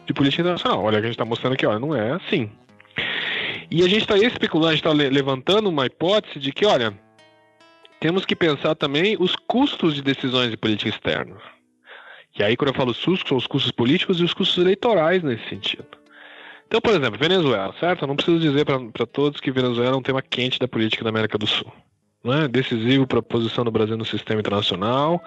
de 0.07 0.13
política 0.13 0.43
internacional. 0.43 0.83
Olha, 0.83 0.99
a 0.99 1.03
gente 1.03 1.13
está 1.13 1.25
mostrando 1.25 1.55
aqui, 1.55 1.67
olha, 1.67 1.79
não 1.79 1.95
é 1.95 2.13
assim. 2.13 2.51
E 3.71 3.83
a 3.83 3.89
gente 3.89 4.03
está 4.03 4.17
especulando, 4.17 4.69
a 4.69 4.77
gente 4.77 4.87
está 4.87 4.93
levantando 4.93 5.69
uma 5.69 5.87
hipótese 5.87 6.39
de 6.39 6.53
que, 6.53 6.65
olha, 6.65 6.97
temos 8.01 8.25
que 8.25 8.37
pensar 8.37 8.75
também 8.75 9.17
os 9.19 9.35
custos 9.35 9.95
de 9.95 10.03
decisões 10.03 10.51
de 10.51 10.57
política 10.57 10.91
externa. 10.91 11.37
E 12.39 12.43
aí, 12.43 12.57
quando 12.57 12.69
eu 12.69 12.75
falo 12.75 12.95
custos, 12.95 13.29
são 13.29 13.37
os 13.37 13.47
custos 13.47 13.73
políticos 13.73 14.21
e 14.21 14.25
os 14.25 14.35
custos 14.35 14.59
eleitorais 14.59 15.23
nesse 15.23 15.49
sentido. 15.49 15.87
Então, 16.67 16.81
por 16.81 16.93
exemplo, 16.93 17.19
Venezuela, 17.19 17.75
certo? 17.79 18.03
Eu 18.03 18.09
não 18.09 18.17
preciso 18.17 18.41
dizer 18.41 18.65
para 18.65 19.07
todos 19.07 19.41
que 19.41 19.51
Venezuela 19.51 19.95
é 19.95 19.99
um 19.99 20.03
tema 20.03 20.21
quente 20.21 20.59
da 20.59 20.67
política 20.67 21.05
da 21.05 21.11
América 21.11 21.39
do 21.39 21.47
Sul. 21.47 21.73
Né? 22.25 22.49
Decisivo 22.49 23.07
para 23.07 23.19
a 23.19 23.23
posição 23.23 23.65
do 23.65 23.71
Brasil 23.71 23.97
no 23.97 24.05
sistema 24.05 24.41
internacional. 24.41 25.23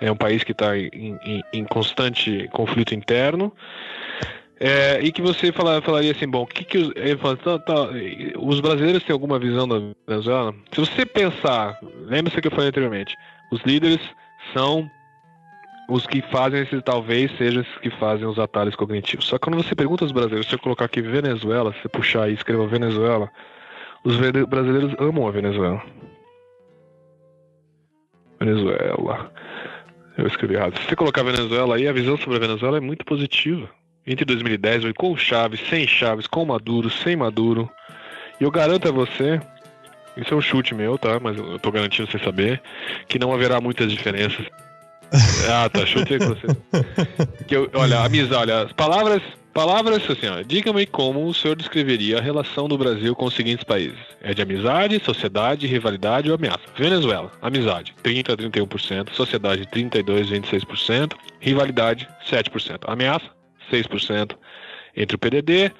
É 0.00 0.10
um 0.10 0.16
país 0.16 0.42
que 0.42 0.52
está 0.52 0.76
em, 0.76 1.18
em, 1.24 1.42
em 1.52 1.64
constante 1.64 2.48
conflito 2.52 2.94
interno. 2.94 3.52
É, 4.62 5.00
e 5.00 5.10
que 5.10 5.22
você 5.22 5.50
fala, 5.52 5.80
falaria 5.80 6.12
assim, 6.12 6.28
bom, 6.28 6.44
que, 6.44 6.64
que 6.64 6.76
os, 6.76 6.92
fala, 7.18 7.36
tá, 7.38 7.58
tá, 7.58 7.88
os 8.38 8.60
brasileiros 8.60 9.02
têm 9.02 9.14
alguma 9.14 9.38
visão 9.38 9.66
da 9.66 9.80
Venezuela? 10.06 10.54
Se 10.70 10.80
você 10.80 11.06
pensar, 11.06 11.78
lembre-se 12.06 12.42
que 12.42 12.46
eu 12.46 12.50
falei 12.50 12.68
anteriormente, 12.68 13.16
os 13.50 13.62
líderes 13.62 14.00
são 14.52 14.90
os 15.88 16.06
que 16.06 16.22
fazem 16.22 16.60
esses 16.60 16.82
talvez 16.82 17.36
sejam 17.38 17.62
esses 17.62 17.78
que 17.78 17.90
fazem 17.90 18.26
os 18.26 18.38
atalhos 18.38 18.76
cognitivos. 18.76 19.26
Só 19.26 19.38
que 19.38 19.44
quando 19.44 19.56
você 19.56 19.74
pergunta 19.74 20.04
aos 20.04 20.12
brasileiros, 20.12 20.46
se 20.46 20.54
eu 20.54 20.58
colocar 20.58 20.84
aqui 20.84 21.00
Venezuela, 21.00 21.72
se 21.72 21.80
você 21.80 21.88
puxar 21.88 22.30
e 22.30 22.34
escrever 22.34 22.68
Venezuela, 22.68 23.30
os 24.04 24.16
brasileiros 24.16 24.94
amam 24.98 25.26
a 25.26 25.30
Venezuela. 25.30 25.82
Venezuela. 28.40 29.30
Eu 30.16 30.26
escrevi 30.26 30.54
errado. 30.54 30.78
Se 30.78 30.84
você 30.88 30.96
colocar 30.96 31.22
Venezuela 31.22 31.76
aí, 31.76 31.86
a 31.86 31.92
visão 31.92 32.16
sobre 32.16 32.36
a 32.36 32.40
Venezuela 32.40 32.78
é 32.78 32.80
muito 32.80 33.04
positiva. 33.04 33.68
Entre 34.06 34.24
2010, 34.24 34.92
com 34.96 35.16
Chaves, 35.16 35.60
sem 35.68 35.86
Chaves, 35.86 36.26
com 36.26 36.44
Maduro, 36.44 36.90
sem 36.90 37.14
Maduro. 37.14 37.70
E 38.40 38.44
eu 38.44 38.50
garanto 38.50 38.88
a 38.88 38.90
você, 38.90 39.40
isso 40.16 40.32
é 40.32 40.36
um 40.36 40.40
chute 40.40 40.74
meu, 40.74 40.98
tá? 40.98 41.20
Mas 41.20 41.36
eu 41.36 41.58
tô 41.58 41.70
garantindo 41.70 42.10
sem 42.10 42.20
saber, 42.22 42.60
que 43.06 43.18
não 43.18 43.32
haverá 43.32 43.60
muitas 43.60 43.92
diferenças. 43.92 44.46
ah, 45.50 45.68
tá, 45.68 45.84
chute 45.84 46.18
com 46.18 46.28
você. 46.28 46.46
Que 47.46 47.56
eu, 47.56 47.70
olha, 47.74 48.00
amizade, 48.00 48.34
olha, 48.34 48.62
as 48.62 48.72
palavras 48.72 49.22
Palavras 49.52 50.08
assim. 50.08 50.26
Diga-me 50.46 50.86
como 50.86 51.26
o 51.26 51.34
senhor 51.34 51.56
descreveria 51.56 52.18
a 52.18 52.20
relação 52.20 52.68
do 52.68 52.78
Brasil 52.78 53.16
com 53.16 53.24
os 53.24 53.34
seguintes 53.34 53.64
países: 53.64 53.98
é 54.22 54.32
de 54.32 54.42
amizade, 54.42 55.02
sociedade, 55.04 55.66
rivalidade 55.66 56.30
ou 56.30 56.36
ameaça? 56.36 56.60
Venezuela, 56.76 57.32
amizade, 57.42 57.94
30 58.02 58.32
a 58.32 58.36
31%, 58.36 59.12
sociedade, 59.12 59.66
32 59.66 60.30
a 60.30 60.34
26%, 60.36 61.14
rivalidade, 61.40 62.08
7%, 62.28 62.84
ameaça, 62.86 63.26
6%. 63.72 64.36
Entre 64.96 65.16
o 65.16 65.18
PDD, 65.18 65.72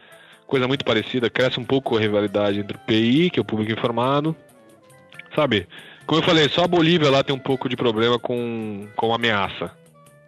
coisa 0.47 0.67
muito 0.67 0.85
parecida, 0.85 1.31
cresce 1.31 1.61
um 1.61 1.65
pouco 1.65 1.97
a 1.97 2.01
rivalidade 2.01 2.59
entre 2.59 2.77
o 2.77 2.81
PI, 2.81 3.31
que 3.31 3.39
é 3.39 3.43
o 3.43 3.45
público 3.45 3.73
informado. 3.73 4.35
Sabe? 5.35 5.69
Como 6.07 6.21
eu 6.21 6.25
falei, 6.25 6.49
só 6.49 6.65
a 6.65 6.69
Bolívia 6.69 7.09
lá 7.09 7.23
tem 7.23 7.35
um 7.35 7.39
pouco 7.39 7.69
de 7.69 7.77
problema 7.77 8.19
com, 8.19 8.89
com 8.97 9.15
ameaça. 9.15 9.71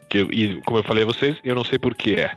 Que, 0.09 0.18
e 0.18 0.61
como 0.62 0.78
eu 0.78 0.84
falei 0.84 1.03
a 1.03 1.07
vocês, 1.07 1.36
eu 1.43 1.57
não 1.57 1.64
sei 1.64 1.76
por 1.76 1.95
que 1.95 2.14
é. 2.14 2.30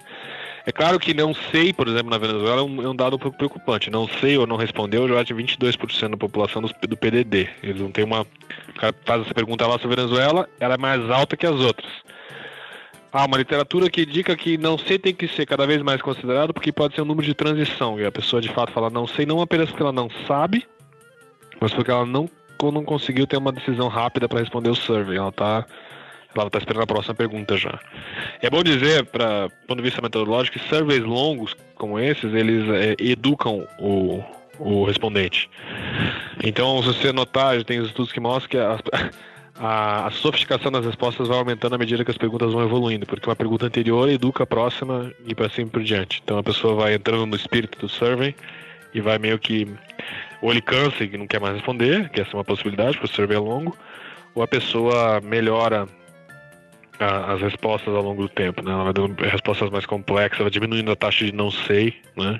É 0.65 0.71
claro 0.71 0.99
que 0.99 1.13
não 1.13 1.33
sei, 1.33 1.71
por 1.71 1.87
exemplo, 1.87 2.09
na 2.09 2.17
Venezuela 2.17 2.61
é 2.61 2.63
um, 2.63 2.81
é 2.81 2.89
um 2.89 2.95
dado 2.95 3.15
um 3.15 3.19
pouco 3.19 3.37
preocupante. 3.37 3.91
Não 3.91 4.07
sei 4.07 4.35
ou 4.37 4.47
não 4.47 4.55
respondeu 4.55 5.07
já 5.07 5.21
de 5.21 5.33
22% 5.33 6.09
da 6.09 6.17
população 6.17 6.61
do, 6.61 6.69
do 6.87 6.97
PDD. 6.97 7.47
Eles 7.61 7.81
não 7.81 7.91
têm 7.91 8.03
uma. 8.03 8.21
O 8.21 8.73
cara 8.79 8.95
faz 9.05 9.21
essa 9.21 9.33
pergunta 9.33 9.67
lá 9.67 9.77
sobre 9.77 9.93
a 9.99 10.03
Venezuela, 10.03 10.49
ela 10.59 10.73
é 10.73 10.77
mais 10.77 11.07
alta 11.09 11.37
que 11.37 11.45
as 11.45 11.55
outras. 11.55 11.91
Ah, 13.13 13.25
uma 13.25 13.37
literatura 13.37 13.89
que 13.89 14.01
indica 14.01 14.35
que 14.35 14.57
não 14.57 14.77
sei 14.77 14.99
tem 14.99 15.13
que 15.13 15.27
ser 15.27 15.45
cada 15.45 15.65
vez 15.65 15.81
mais 15.81 16.01
considerado 16.01 16.53
porque 16.53 16.71
pode 16.71 16.95
ser 16.95 17.01
um 17.01 17.05
número 17.05 17.25
de 17.25 17.33
transição. 17.33 17.99
E 17.99 18.05
a 18.05 18.11
pessoa 18.11 18.41
de 18.41 18.49
fato 18.49 18.73
fala 18.73 18.89
não 18.89 19.07
sei, 19.07 19.25
não 19.25 19.39
apenas 19.39 19.69
porque 19.69 19.83
ela 19.83 19.93
não 19.93 20.09
sabe, 20.27 20.67
mas 21.61 21.71
porque 21.73 21.91
ela 21.91 22.05
não, 22.05 22.27
não 22.61 22.83
conseguiu 22.83 23.25
ter 23.27 23.37
uma 23.37 23.51
decisão 23.51 23.87
rápida 23.87 24.27
para 24.27 24.39
responder 24.39 24.69
o 24.69 24.75
survey. 24.75 25.17
Ela 25.17 25.29
está 25.29 25.65
ela 26.41 26.47
está 26.47 26.59
esperando 26.59 26.83
a 26.83 26.87
próxima 26.87 27.15
pergunta 27.15 27.57
já. 27.57 27.79
É 28.41 28.49
bom 28.49 28.63
dizer, 28.63 29.05
para 29.05 29.49
ponto 29.67 29.77
de 29.77 29.83
vista 29.83 30.01
metodológico, 30.01 30.59
que 30.59 30.69
surveys 30.69 31.03
longos 31.03 31.55
como 31.75 31.99
esses, 31.99 32.33
eles 32.33 32.67
é, 32.69 32.95
educam 32.99 33.67
o, 33.79 34.23
o 34.59 34.85
respondente. 34.85 35.49
Então, 36.43 36.81
se 36.81 36.87
você 36.87 37.11
notar, 37.11 37.63
tem 37.63 37.83
estudos 37.83 38.11
que 38.11 38.19
mostram 38.19 38.49
que 38.49 38.57
a, 38.57 38.79
a, 39.59 40.07
a, 40.07 40.11
sofisticação 40.11 40.71
das 40.71 40.85
respostas 40.85 41.27
vai 41.27 41.37
aumentando 41.37 41.75
à 41.75 41.77
medida 41.77 42.03
que 42.03 42.11
as 42.11 42.17
perguntas 42.17 42.51
vão 42.51 42.63
evoluindo, 42.63 43.05
porque 43.05 43.29
uma 43.29 43.35
pergunta 43.35 43.65
anterior 43.65 44.09
educa 44.09 44.43
a 44.43 44.47
próxima 44.47 45.11
e 45.25 45.33
para 45.33 45.49
cima 45.49 45.69
por 45.69 45.83
diante. 45.83 46.21
Então, 46.23 46.37
a 46.37 46.43
pessoa 46.43 46.75
vai 46.75 46.93
entrando 46.93 47.25
no 47.25 47.35
espírito 47.35 47.79
do 47.79 47.89
survey 47.89 48.35
e 48.93 49.01
vai 49.01 49.17
meio 49.17 49.37
que. 49.39 49.67
Ou 50.41 50.51
ele 50.51 50.61
cansa 50.61 51.03
e 51.03 51.17
não 51.17 51.27
quer 51.27 51.39
mais 51.39 51.55
responder, 51.55 52.09
que 52.09 52.21
essa 52.21 52.31
é 52.31 52.35
uma 52.35 52.43
possibilidade, 52.43 52.97
porque 52.97 53.11
o 53.11 53.15
survey 53.15 53.37
é 53.37 53.39
longo, 53.39 53.75
ou 54.33 54.43
a 54.43 54.47
pessoa 54.47 55.19
melhora 55.21 55.87
a, 56.99 57.33
as 57.33 57.41
respostas 57.41 57.93
ao 57.93 58.01
longo 58.01 58.23
do 58.23 58.29
tempo, 58.29 58.63
né? 58.63 58.71
Ela 58.71 58.83
vai 58.85 58.93
dando 58.93 59.15
respostas 59.21 59.69
mais 59.69 59.85
complexas, 59.85 60.39
vai 60.39 60.49
diminuindo 60.49 60.91
a 60.91 60.95
taxa 60.95 61.25
de 61.25 61.31
não 61.31 61.51
sei, 61.51 61.93
né? 62.15 62.39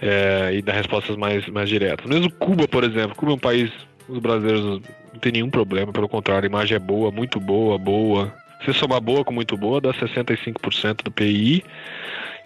É, 0.00 0.54
e 0.54 0.62
dá 0.62 0.72
respostas 0.72 1.16
mais, 1.16 1.46
mais 1.48 1.68
diretas. 1.68 2.06
Mesmo 2.06 2.30
Cuba, 2.32 2.66
por 2.68 2.84
exemplo, 2.84 3.16
Cuba 3.16 3.32
é 3.32 3.34
um 3.34 3.38
país, 3.38 3.70
os 4.08 4.18
brasileiros 4.18 4.80
não 5.12 5.20
tem 5.20 5.32
nenhum 5.32 5.50
problema, 5.50 5.92
pelo 5.92 6.08
contrário, 6.08 6.46
a 6.46 6.50
imagem 6.50 6.76
é 6.76 6.78
boa, 6.78 7.10
muito 7.10 7.40
boa, 7.40 7.78
boa. 7.78 8.32
Se 8.64 8.72
somar 8.72 9.00
boa 9.00 9.24
com 9.24 9.32
muito 9.32 9.56
boa, 9.56 9.80
dá 9.80 9.92
65% 9.92 11.04
do 11.04 11.10
PI. 11.12 11.64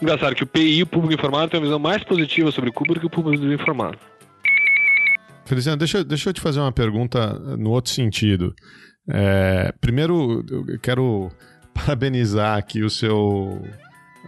Engraçado 0.01 0.35
que 0.35 0.43
o 0.43 0.47
PI, 0.47 0.83
o 0.83 0.87
público 0.87 1.15
informado, 1.15 1.51
tem 1.51 1.61
uma 1.61 1.67
visão 1.67 1.79
mais 1.79 2.05
positiva 2.05 2.51
sobre 2.51 2.71
Cuba 2.71 2.95
do 2.95 3.01
que 3.01 3.07
o 3.07 3.11
público 3.11 3.45
informado. 3.47 3.99
Feliciano, 5.47 5.79
deixa, 5.79 6.05
deixa 6.05 6.31
eu 6.31 6.35
te 6.35 6.41
fazer 6.41 6.61
uma 6.61 6.73
pergunta 6.73 7.39
no 7.57 7.71
outro 7.71 7.91
sentido. 7.91 8.55
É, 9.09 9.73
primeiro, 9.81 10.45
eu 10.49 10.79
quero 10.79 11.31
parabenizar 11.75 12.57
aqui 12.57 12.83
o 12.83 12.91
seu, 12.91 13.63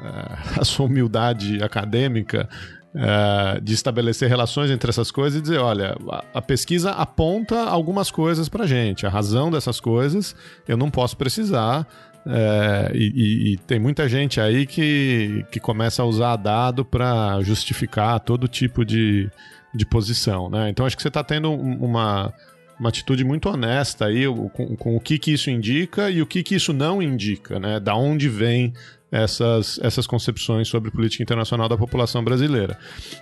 é, 0.03 0.59
a 0.61 0.65
sua 0.65 0.87
humildade 0.87 1.63
acadêmica 1.63 2.49
é, 2.95 3.61
de 3.61 3.75
estabelecer 3.75 4.29
relações 4.29 4.71
entre 4.71 4.91
essas 4.91 5.11
coisas 5.11 5.39
e 5.39 5.43
dizer, 5.43 5.59
olha, 5.59 5.97
a, 6.33 6.41
pesquisa 6.41 6.93
aponta 6.93 7.65
algumas 7.65 8.11
coisas 8.11 8.49
para 8.49 8.67
gente, 8.67 9.07
a 9.07 9.11
razão 9.11 9.51
dessas 9.51 9.81
coisas 9.81 10.35
eu 10.69 10.77
não 10.77 10.91
posso 10.91 11.17
precisar, 11.17 11.87
é, 12.27 12.93
e, 12.95 13.05
e, 13.05 13.53
e, 13.53 13.57
tem 13.59 13.79
muita 13.79 14.09
gente 14.09 14.41
aí 14.41 14.65
que, 14.65 15.45
que 15.51 15.61
começa 15.61 16.03
a 16.03 16.07
usar 16.07 16.37
dado 16.37 16.85
para 16.85 17.39
justificar 17.43 18.19
todo 18.21 18.49
tipo 18.49 18.83
de, 18.83 19.31
de 19.75 19.85
posição, 19.85 20.49
né? 20.49 20.71
Então 20.71 20.87
acho 20.87 20.97
que 20.97 21.03
você 21.03 21.09
está 21.09 21.23
tendo 21.23 21.53
uma 21.53 22.33
uma 22.79 22.89
atitude 22.89 23.25
muito 23.25 23.49
honesta 23.49 24.07
aí 24.07 24.25
com, 24.53 24.77
com, 24.77 24.97
o 24.97 25.01
que, 25.01 25.19
que 25.19 25.33
isso 25.33 25.51
indica 25.51 26.11
e 26.11 26.21
o 26.21 26.27
que, 26.27 26.43
que 26.43 26.55
isso 26.55 26.73
não 26.73 27.03
indica, 27.03 27.59
né? 27.59 27.79
Da 27.79 27.95
onde 27.95 28.29
vem 28.29 28.73
essas, 29.15 29.79
essas 29.81 30.09
concepções 30.09 30.67
sobre 30.67 30.91
política 30.91 31.23
internacional 31.23 31.69
da 31.69 31.77
população 31.77 32.25
brasileira. 32.25 32.77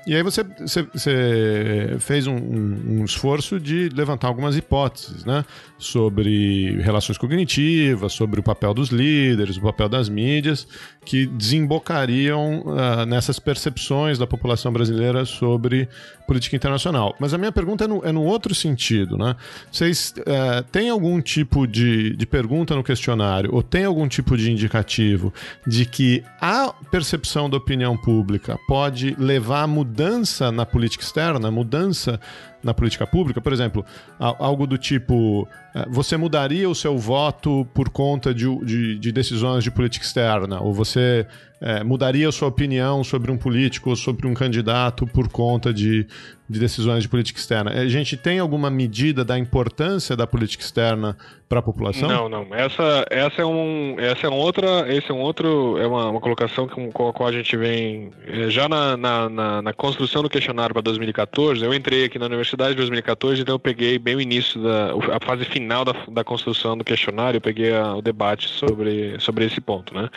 E 0.07 0.15
aí 0.15 0.23
você, 0.23 0.43
você, 0.43 0.83
você 0.85 1.97
fez 2.01 2.27
um, 2.27 2.35
um, 2.35 3.05
esforço 3.05 3.61
de 3.61 3.91
levantar 3.91 4.29
algumas 4.29 4.57
hipóteses, 4.57 5.27
né? 5.27 5.45
Sobre 5.79 6.81
relações 6.81 7.19
cognitivas, 7.19 8.15
sobre 8.15 8.41
o 8.41 8.43
papel 8.43 8.73
dos 8.73 8.89
líderes, 8.89 9.59
o 9.59 9.61
papel 9.61 9.89
das 9.89 10.09
mídias, 10.09 10.67
que 11.05 11.27
desembocariam 11.27 12.61
uh, 12.61 13.05
nessas 13.07 13.39
percepções 13.39 14.19
da 14.19 14.27
população 14.27 14.73
brasileira 14.73 15.27
sobre 15.27 15.89
política 16.27 16.57
internacional. 16.57 17.15
Mas 17.19 17.35
a 17.35 17.39
minha 17.39 17.53
pergunta 17.53 17.85
é 17.85 17.87
no, 17.87 18.05
é 18.05 18.13
no 18.13 18.23
outro 18.23 18.55
sentido, 18.55 19.19
né? 19.19 19.37
Vocês 19.71 20.15
uh, 20.21 20.63
têm 20.71 20.89
algum 20.89 21.21
tipo 21.21 21.67
de, 21.67 22.17
de 22.17 22.27
pergunta 22.27 22.75
no 22.75 22.83
questionário 22.83 23.51
ou 23.53 23.63
tem 23.63 23.85
algum 23.85 24.09
tipo 24.09 24.37
de 24.37 24.51
indicativo 24.51 25.35
de 25.67 25.82
que 25.85 26.23
a 26.41 26.73
percepção 26.91 27.49
da 27.49 27.57
opinião 27.57 27.97
pública 27.97 28.59
pode 28.67 29.15
levar 29.19 29.63
a 29.63 29.67
mudança 29.67 30.53
na 30.53 30.67
política 30.67 31.05
externa, 31.05 31.51
mudança 31.51 32.21
na 32.63 32.75
política 32.75 33.07
pública? 33.07 33.41
Por 33.41 33.53
exemplo, 33.53 33.85
algo 34.19 34.67
do 34.67 34.77
tipo: 34.77 35.49
é, 35.75 35.87
você 35.89 36.17
mudaria 36.17 36.69
o 36.69 36.75
seu 36.75 36.99
voto 36.99 37.67
por 37.73 37.89
conta 37.89 38.35
de, 38.35 38.47
de, 38.65 38.99
de 38.99 39.13
decisões 39.13 39.65
de 39.65 39.71
política 39.71 40.05
externa? 40.05 40.61
Ou 40.61 40.73
você 40.73 41.27
é, 41.63 41.85
mudaria 41.85 42.31
sua 42.33 42.49
opinião 42.49 43.05
sobre 43.05 43.31
um 43.31 43.39
político 43.39 43.91
ou 43.91 43.97
sobre 43.97 44.27
um 44.27 44.35
candidato 44.35 45.07
por 45.07 45.29
conta 45.29 45.73
de, 45.73 46.05
de 46.49 46.59
decisões 46.59 47.05
de 47.05 47.09
política 47.09 47.39
externa? 47.39 47.71
A 47.71 47.87
gente 47.87 48.17
tem 48.17 48.41
alguma 48.41 48.69
medida 48.69 49.25
da 49.25 49.39
importância 49.39 50.17
da 50.17 50.27
política 50.27 50.65
externa 50.65 51.17
para 51.49 51.61
a 51.61 51.63
população? 51.63 52.09
Não, 52.09 52.29
não. 52.31 52.47
Essa, 52.55 53.05
essa 53.11 53.43
é 53.43 53.45
um, 53.45 53.95
essa 53.99 54.27
é 54.27 54.31
um 54.31 54.37
outra, 54.37 54.91
esse 54.93 55.11
é 55.11 55.15
um 55.15 55.21
outro, 55.21 55.77
é 55.79 55.87
uma, 55.87 56.09
uma 56.09 56.21
colocação 56.21 56.67
com, 56.67 56.91
com 56.91 57.09
a 57.11 57.13
qual 57.13 57.29
a 57.29 57.33
gente 57.33 57.55
vem 57.59 58.11
é, 58.27 58.49
já 58.49 58.67
na, 58.69 58.97
na, 58.97 59.29
na, 59.29 59.63
na 59.63 59.73
construção 59.75 60.23
do 60.23 60.31
questionário 60.31 60.73
para 60.73 60.83
2014. 60.83 61.63
Eu 61.63 61.75
entrei 61.75 62.07
aqui 62.07 62.19
na 62.19 62.25
universidade 62.25 62.73
em 62.73 62.77
2014, 62.77 63.43
então 63.43 63.55
eu 63.55 63.59
peguei 63.59 63.99
bem 63.99 64.17
o 64.17 64.21
início 64.21 64.63
da 64.63 64.95
a 65.15 65.21
fase 65.25 65.45
final 65.45 65.85
da, 65.85 65.95
da 66.09 66.25
construção 66.25 66.77
do 66.77 66.83
questionário, 66.83 67.37
eu 67.37 67.41
peguei 67.43 67.75
a, 67.75 67.97
o 67.97 68.01
debate 68.01 68.49
sobre, 68.49 69.17
sobre 69.21 69.45
esse 69.45 69.61
ponto, 69.61 69.95
né? 69.95 70.09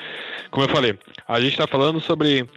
Como 0.50 0.66
eu 0.66 0.70
falei, 0.70 0.98
a 1.28 1.35
gente 1.40 1.52
está 1.52 1.68
falando 1.68 2.00
sobre 2.00 2.48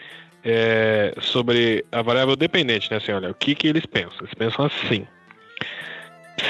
é, 0.44 1.14
sobre 1.20 1.84
a 1.90 2.02
variável 2.02 2.36
dependente, 2.36 2.90
né? 2.90 2.98
Assim, 2.98 3.12
olha, 3.12 3.30
o 3.30 3.34
que, 3.34 3.54
que 3.54 3.66
eles 3.66 3.86
pensam? 3.86 4.18
Eles 4.20 4.34
pensam 4.34 4.64
assim. 4.64 5.06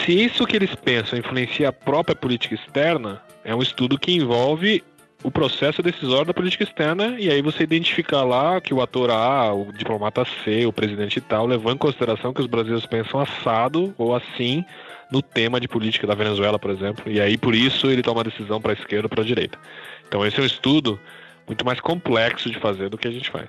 Se 0.05 0.13
isso 0.13 0.47
que 0.47 0.57
eles 0.57 0.75
pensam 0.75 1.19
influencia 1.19 1.69
a 1.69 1.73
própria 1.73 2.15
política 2.15 2.55
externa, 2.55 3.23
é 3.45 3.55
um 3.55 3.63
estudo 3.63 3.99
que 3.99 4.13
envolve 4.13 4.85
o 5.23 5.31
processo 5.31 5.83
decisório 5.83 6.27
da 6.27 6.35
política 6.35 6.63
externa 6.63 7.17
e 7.19 7.29
aí 7.29 7.43
você 7.43 7.65
identificar 7.65 8.23
lá 8.23 8.61
que 8.61 8.73
o 8.73 8.81
ator 8.81 9.11
A, 9.11 9.53
o 9.53 9.73
diplomata 9.73 10.25
C, 10.45 10.65
o 10.65 10.73
presidente 10.73 11.21
tal, 11.21 11.47
levou 11.47 11.73
em 11.73 11.77
consideração 11.77 12.33
que 12.33 12.41
os 12.41 12.47
brasileiros 12.47 12.87
pensam 12.87 13.21
assado 13.21 13.93
ou 13.99 14.15
assim 14.15 14.65
no 15.11 15.21
tema 15.21 15.59
de 15.59 15.67
política 15.67 16.07
da 16.07 16.15
Venezuela, 16.15 16.59
por 16.59 16.71
exemplo, 16.71 17.11
e 17.11 17.21
aí 17.21 17.37
por 17.37 17.55
isso 17.55 17.91
ele 17.91 18.03
toma 18.03 18.21
a 18.21 18.25
decisão 18.25 18.61
para 18.61 18.73
a 18.73 18.75
esquerda 18.75 19.07
ou 19.07 19.09
para 19.09 19.23
a 19.23 19.27
direita. 19.27 19.59
Então 20.07 20.25
esse 20.25 20.39
é 20.39 20.43
um 20.43 20.47
estudo 20.47 21.01
muito 21.49 21.65
mais 21.65 21.81
complexo 21.81 22.51
de 22.51 22.59
fazer 22.61 22.89
do 22.89 22.97
que 22.97 23.09
a 23.09 23.11
gente 23.11 23.31
faz. 23.31 23.49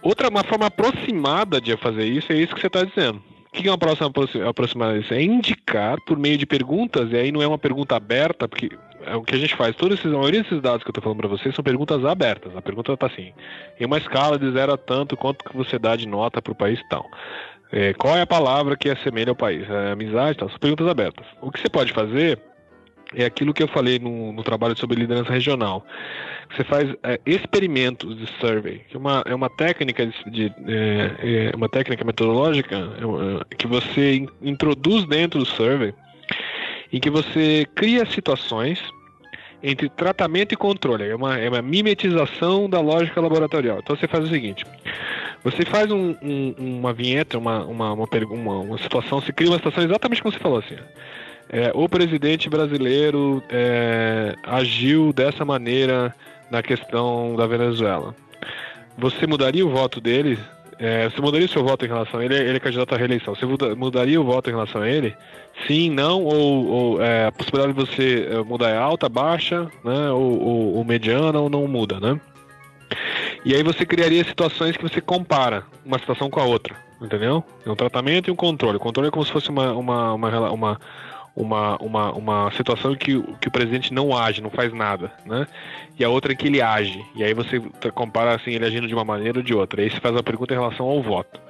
Outra 0.00 0.28
uma 0.28 0.42
forma 0.42 0.66
aproximada 0.66 1.60
de 1.60 1.76
fazer 1.76 2.04
isso 2.04 2.32
é 2.32 2.36
isso 2.36 2.54
que 2.54 2.60
você 2.60 2.66
está 2.66 2.84
dizendo. 2.84 3.22
O 3.48 3.52
que 3.52 3.68
é 3.68 3.70
uma 3.70 3.76
próxima 3.76 4.10
aproximada 4.48 4.98
disso? 4.98 5.12
É 5.12 5.22
indicar 5.22 6.00
por 6.06 6.18
meio 6.18 6.38
de 6.38 6.46
perguntas, 6.46 7.12
e 7.12 7.16
aí 7.16 7.30
não 7.30 7.42
é 7.42 7.46
uma 7.46 7.58
pergunta 7.58 7.94
aberta, 7.94 8.48
porque 8.48 8.70
é 9.04 9.14
o 9.14 9.22
que 9.22 9.34
a 9.34 9.38
gente 9.38 9.54
faz. 9.54 9.76
Todos 9.76 9.98
esses, 9.98 10.10
a 10.10 10.16
maioria 10.16 10.42
desses 10.42 10.60
dados 10.60 10.82
que 10.82 10.88
eu 10.88 10.92
estou 10.92 11.02
falando 11.02 11.18
para 11.18 11.28
vocês 11.28 11.54
são 11.54 11.62
perguntas 11.62 12.04
abertas. 12.04 12.56
A 12.56 12.62
pergunta 12.62 12.92
está 12.92 13.06
assim: 13.06 13.32
em 13.78 13.84
uma 13.84 13.98
escala 13.98 14.38
de 14.38 14.50
zero 14.52 14.72
a 14.72 14.78
tanto, 14.78 15.16
quanto 15.16 15.44
que 15.44 15.56
você 15.56 15.78
dá 15.78 15.94
de 15.94 16.08
nota 16.08 16.40
para 16.40 16.52
o 16.52 16.56
país 16.56 16.80
tal? 16.88 17.06
É, 17.70 17.92
qual 17.94 18.16
é 18.16 18.22
a 18.22 18.26
palavra 18.26 18.76
que 18.76 18.90
assemelha 18.90 19.30
ao 19.30 19.36
país? 19.36 19.68
É 19.68 19.92
amizade 19.92 20.38
tal? 20.38 20.48
São 20.48 20.58
perguntas 20.58 20.88
abertas. 20.88 21.26
O 21.40 21.50
que 21.50 21.60
você 21.60 21.68
pode 21.68 21.92
fazer 21.92 22.38
é 23.14 23.24
aquilo 23.24 23.52
que 23.52 23.62
eu 23.62 23.68
falei 23.68 23.98
no, 23.98 24.32
no 24.32 24.42
trabalho 24.42 24.76
sobre 24.76 24.98
liderança 24.98 25.32
regional. 25.32 25.84
Você 26.54 26.64
faz 26.64 26.94
é, 27.02 27.18
experimentos 27.24 28.16
de 28.16 28.26
survey, 28.38 28.80
que 28.88 28.96
é 28.96 28.98
uma, 28.98 29.22
é 29.26 29.34
uma 29.34 29.48
técnica 29.48 30.06
de, 30.06 30.30
de 30.30 30.52
é, 30.68 31.50
é 31.52 31.56
uma 31.56 31.68
técnica 31.68 32.04
metodológica 32.04 32.76
é 33.50 33.54
que 33.54 33.66
você 33.66 34.26
introduz 34.42 35.04
dentro 35.06 35.38
do 35.38 35.46
survey, 35.46 35.94
em 36.92 37.00
que 37.00 37.08
você 37.08 37.66
cria 37.74 38.04
situações 38.04 38.82
entre 39.62 39.88
tratamento 39.88 40.52
e 40.52 40.56
controle. 40.56 41.08
É 41.08 41.14
uma, 41.14 41.38
é 41.38 41.48
uma 41.48 41.62
mimetização 41.62 42.68
da 42.68 42.80
lógica 42.80 43.20
laboratorial. 43.20 43.78
Então 43.78 43.96
você 43.96 44.08
faz 44.08 44.24
o 44.24 44.28
seguinte: 44.28 44.66
você 45.42 45.64
faz 45.64 45.90
um, 45.90 46.14
um, 46.22 46.54
uma 46.58 46.92
vinheta, 46.92 47.38
uma, 47.38 47.64
uma, 47.64 47.92
uma, 47.92 48.08
uma, 48.30 48.58
uma 48.58 48.78
situação, 48.78 49.20
você 49.20 49.32
cria 49.32 49.50
uma 49.50 49.56
situação 49.56 49.84
exatamente 49.84 50.22
como 50.22 50.32
você 50.32 50.40
falou 50.40 50.58
assim. 50.58 50.76
É, 51.52 51.70
o 51.74 51.86
presidente 51.86 52.48
brasileiro 52.48 53.42
é, 53.50 54.34
agiu 54.42 55.12
dessa 55.12 55.44
maneira 55.44 56.14
na 56.50 56.62
questão 56.62 57.36
da 57.36 57.46
Venezuela. 57.46 58.14
Você 58.96 59.26
mudaria 59.26 59.64
o 59.64 59.68
voto 59.68 60.00
dele? 60.00 60.38
É, 60.78 61.10
você 61.10 61.20
mudaria 61.20 61.46
o 61.46 61.50
seu 61.50 61.62
voto 61.62 61.84
em 61.84 61.88
relação 61.88 62.20
a 62.20 62.24
ele? 62.24 62.34
Ele 62.34 62.56
é 62.56 62.60
candidato 62.60 62.94
à 62.94 62.96
reeleição. 62.96 63.34
Você 63.34 63.44
mudaria 63.76 64.18
o 64.18 64.24
voto 64.24 64.48
em 64.48 64.54
relação 64.54 64.80
a 64.80 64.88
ele? 64.88 65.14
Sim, 65.66 65.90
não? 65.90 66.24
Ou, 66.24 66.66
ou 66.66 67.02
é, 67.02 67.26
a 67.26 67.32
possibilidade 67.32 67.74
de 67.74 67.80
você 67.80 68.28
é, 68.30 68.42
mudar 68.42 68.70
é 68.70 68.78
alta, 68.78 69.06
baixa, 69.06 69.70
né? 69.84 70.10
Ou, 70.10 70.40
ou, 70.40 70.74
ou 70.76 70.84
mediana 70.84 71.38
ou 71.38 71.50
não 71.50 71.68
muda, 71.68 72.00
né? 72.00 72.18
E 73.44 73.54
aí 73.54 73.62
você 73.62 73.84
criaria 73.84 74.24
situações 74.24 74.76
que 74.76 74.82
você 74.82 75.00
compara 75.00 75.64
uma 75.84 75.98
situação 75.98 76.30
com 76.30 76.40
a 76.40 76.44
outra, 76.44 76.74
entendeu? 77.00 77.44
É 77.66 77.70
um 77.70 77.76
tratamento 77.76 78.28
e 78.28 78.30
um 78.30 78.36
controle. 78.36 78.76
O 78.78 78.80
controle 78.80 79.08
é 79.08 79.10
como 79.10 79.24
se 79.24 79.32
fosse 79.32 79.50
uma, 79.50 79.72
uma, 79.72 80.14
uma, 80.14 80.50
uma 80.50 80.80
uma, 81.34 81.76
uma, 81.78 82.12
uma 82.12 82.52
situação 82.52 82.94
que, 82.94 83.20
que 83.40 83.48
o 83.48 83.50
presidente 83.50 83.92
não 83.92 84.16
age, 84.16 84.42
não 84.42 84.50
faz 84.50 84.72
nada, 84.72 85.12
né? 85.24 85.46
E 85.98 86.04
a 86.04 86.08
outra 86.08 86.32
em 86.32 86.36
que 86.36 86.46
ele 86.46 86.60
age. 86.60 87.02
E 87.16 87.24
aí 87.24 87.32
você 87.32 87.60
compara 87.94 88.34
assim, 88.34 88.52
ele 88.52 88.66
agindo 88.66 88.86
de 88.86 88.94
uma 88.94 89.04
maneira 89.04 89.38
ou 89.38 89.42
de 89.42 89.54
outra. 89.54 89.80
E 89.80 89.84
aí 89.84 89.90
você 89.90 90.00
faz 90.00 90.14
uma 90.14 90.22
pergunta 90.22 90.52
em 90.52 90.58
relação 90.58 90.86
ao 90.86 91.02
voto. 91.02 91.40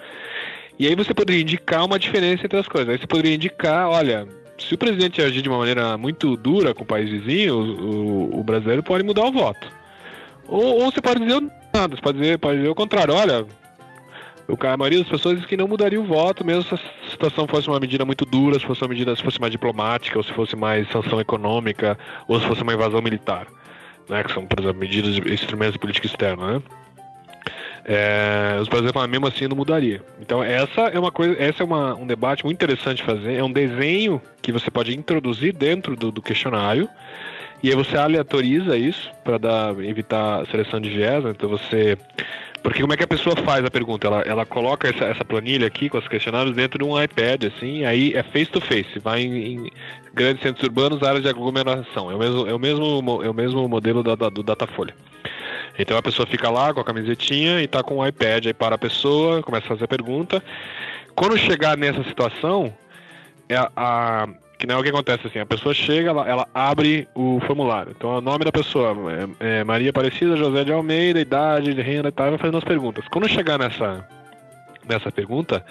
E 0.78 0.86
aí 0.86 0.94
você 0.94 1.12
poderia 1.12 1.42
indicar 1.42 1.84
uma 1.84 1.98
diferença 1.98 2.44
entre 2.44 2.58
as 2.58 2.68
coisas. 2.68 2.88
Aí 2.88 2.98
você 2.98 3.06
poderia 3.06 3.34
indicar, 3.34 3.88
olha, 3.88 4.26
se 4.58 4.74
o 4.74 4.78
presidente 4.78 5.20
agir 5.20 5.42
de 5.42 5.48
uma 5.48 5.58
maneira 5.58 5.96
muito 5.96 6.36
dura 6.36 6.74
com 6.74 6.82
o 6.82 6.86
país 6.86 7.10
vizinho, 7.10 7.56
o, 7.56 8.40
o 8.40 8.44
brasileiro 8.44 8.82
pode 8.82 9.04
mudar 9.04 9.26
o 9.26 9.32
voto. 9.32 9.70
Ou, 10.46 10.82
ou 10.82 10.92
você 10.92 11.00
pode 11.00 11.20
dizer 11.20 11.40
nada, 11.74 11.96
você 11.96 12.02
pode 12.02 12.18
dizer, 12.18 12.38
pode 12.38 12.58
dizer 12.58 12.68
o 12.68 12.74
contrário, 12.74 13.14
olha, 13.14 13.46
a 14.60 14.76
maioria 14.76 15.00
das 15.00 15.08
pessoas 15.08 15.38
diz 15.38 15.46
que 15.46 15.56
não 15.56 15.66
mudaria 15.66 16.00
o 16.00 16.04
voto, 16.04 16.44
mesmo 16.44 16.62
se 16.64 16.74
a 16.74 17.10
situação 17.10 17.46
fosse 17.46 17.68
uma 17.68 17.80
medida 17.80 18.04
muito 18.04 18.24
dura, 18.24 18.58
se 18.58 18.66
fosse 18.66 18.82
uma 18.82 18.88
medida 18.88 19.14
se 19.16 19.22
fosse 19.22 19.40
mais 19.40 19.50
diplomática, 19.50 20.18
ou 20.18 20.22
se 20.22 20.32
fosse 20.32 20.54
mais 20.56 20.88
sanção 20.90 21.20
econômica, 21.20 21.98
ou 22.28 22.38
se 22.38 22.46
fosse 22.46 22.62
uma 22.62 22.72
invasão 22.72 23.00
militar, 23.00 23.46
né? 24.08 24.22
Que 24.22 24.32
são, 24.32 24.46
por 24.46 24.60
exemplo, 24.60 24.78
medidas, 24.78 25.16
instrumentos 25.26 25.74
de 25.74 25.78
política 25.78 26.06
externa, 26.06 26.54
né? 26.54 26.62
É, 27.84 28.58
os 28.60 28.68
brasileiros 28.68 28.92
falam, 28.92 29.08
mesmo 29.08 29.26
assim 29.26 29.48
não 29.48 29.56
mudaria. 29.56 30.02
Então 30.20 30.42
essa 30.42 30.82
é 30.82 30.98
uma 30.98 31.10
coisa, 31.10 31.34
essa 31.42 31.62
é 31.62 31.66
uma, 31.66 31.94
um 31.94 32.06
debate 32.06 32.44
muito 32.44 32.56
interessante 32.56 32.98
de 32.98 33.02
fazer. 33.02 33.34
É 33.34 33.42
um 33.42 33.52
desenho 33.52 34.22
que 34.40 34.52
você 34.52 34.70
pode 34.70 34.96
introduzir 34.96 35.52
dentro 35.52 35.96
do, 35.96 36.12
do 36.12 36.22
questionário 36.22 36.88
e 37.62 37.70
aí 37.70 37.76
você 37.76 37.96
aleatoriza 37.96 38.76
isso 38.76 39.10
para 39.22 39.74
evitar 39.84 40.42
a 40.42 40.46
seleção 40.46 40.80
de 40.80 40.90
viés. 40.90 41.22
Né? 41.22 41.30
Então 41.30 41.48
você 41.48 41.96
porque 42.62 42.80
como 42.80 42.92
é 42.92 42.96
que 42.96 43.02
a 43.02 43.08
pessoa 43.08 43.34
faz 43.36 43.64
a 43.64 43.70
pergunta? 43.70 44.06
Ela, 44.06 44.20
ela 44.22 44.46
coloca 44.46 44.88
essa, 44.88 45.04
essa 45.04 45.24
planilha 45.24 45.66
aqui 45.66 45.88
com 45.88 45.98
os 45.98 46.06
questionários 46.06 46.54
dentro 46.54 46.78
de 46.78 46.84
um 46.84 47.00
iPad, 47.00 47.44
assim, 47.44 47.84
aí 47.84 48.14
é 48.14 48.22
face 48.22 48.46
to 48.46 48.60
face, 48.60 49.00
vai 49.00 49.22
em, 49.22 49.34
em 49.34 49.70
grandes 50.14 50.42
centros 50.42 50.62
urbanos, 50.62 51.02
áreas 51.02 51.24
de 51.24 51.28
aglomeração. 51.28 52.10
É 52.10 52.14
o 52.14 52.18
mesmo, 52.18 52.46
é 52.48 52.54
o 52.54 52.58
mesmo, 52.58 53.22
é 53.24 53.28
o 53.28 53.34
mesmo 53.34 53.68
modelo 53.68 54.02
da, 54.02 54.14
da, 54.14 54.28
do 54.28 54.44
Datafolha. 54.44 54.94
Então 55.76 55.96
a 55.96 56.02
pessoa 56.02 56.26
fica 56.26 56.48
lá 56.50 56.72
com 56.72 56.80
a 56.80 56.84
camisetinha 56.84 57.60
e 57.60 57.66
tá 57.66 57.82
com 57.82 57.96
o 57.96 58.06
iPad 58.06 58.46
aí 58.46 58.54
para 58.54 58.76
a 58.76 58.78
pessoa, 58.78 59.42
começa 59.42 59.66
a 59.66 59.68
fazer 59.70 59.84
a 59.84 59.88
pergunta. 59.88 60.42
Quando 61.16 61.36
chegar 61.36 61.76
nessa 61.76 62.04
situação, 62.04 62.72
é 63.48 63.56
a 63.56 64.28
que 64.62 64.66
não 64.68 64.76
é 64.76 64.78
o 64.78 64.82
que 64.84 64.90
acontece 64.90 65.26
assim, 65.26 65.40
a 65.40 65.46
pessoa 65.46 65.74
chega, 65.74 66.10
ela, 66.10 66.28
ela 66.28 66.48
abre 66.54 67.08
o 67.16 67.40
formulário. 67.40 67.92
Então, 67.98 68.18
o 68.18 68.20
nome 68.20 68.44
da 68.44 68.52
pessoa 68.52 68.94
é, 69.40 69.58
é 69.58 69.64
Maria 69.64 69.90
Aparecida 69.90 70.36
José 70.36 70.62
de 70.62 70.70
Almeida, 70.70 71.20
idade, 71.20 71.72
renda 71.72 72.10
e 72.10 72.12
tal, 72.12 72.28
vai 72.28 72.38
fazendo 72.38 72.58
as 72.58 72.64
perguntas. 72.64 73.04
Quando 73.08 73.28
chegar 73.28 73.58
nessa, 73.58 74.06
nessa 74.88 75.10
pergunta, 75.10 75.64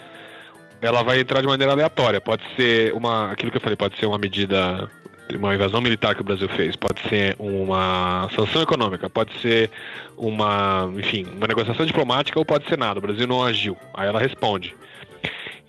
ela 0.81 1.03
vai 1.03 1.21
entrar 1.21 1.39
de 1.39 1.47
maneira 1.47 1.71
aleatória. 1.71 2.19
Pode 2.19 2.43
ser 2.57 2.93
uma, 2.93 3.31
aquilo 3.31 3.49
que 3.49 3.55
eu 3.55 3.61
falei, 3.61 3.77
pode 3.77 3.97
ser 3.97 4.07
uma 4.07 4.17
medida, 4.17 4.89
uma 5.35 5.55
invasão 5.55 5.79
militar 5.79 6.13
que 6.13 6.21
o 6.21 6.25
Brasil 6.25 6.49
fez, 6.49 6.75
pode 6.75 6.99
ser 7.07 7.37
uma 7.39 8.27
sanção 8.35 8.61
econômica, 8.61 9.09
pode 9.09 9.39
ser 9.39 9.71
uma, 10.17 10.91
enfim, 10.97 11.25
uma 11.37 11.47
negociação 11.47 11.85
diplomática 11.85 12.37
ou 12.37 12.43
pode 12.43 12.67
ser 12.67 12.77
nada. 12.77 12.99
O 12.99 13.01
Brasil 13.01 13.25
não 13.25 13.41
agiu. 13.41 13.77
Aí 13.93 14.09
ela 14.09 14.19
responde. 14.19 14.75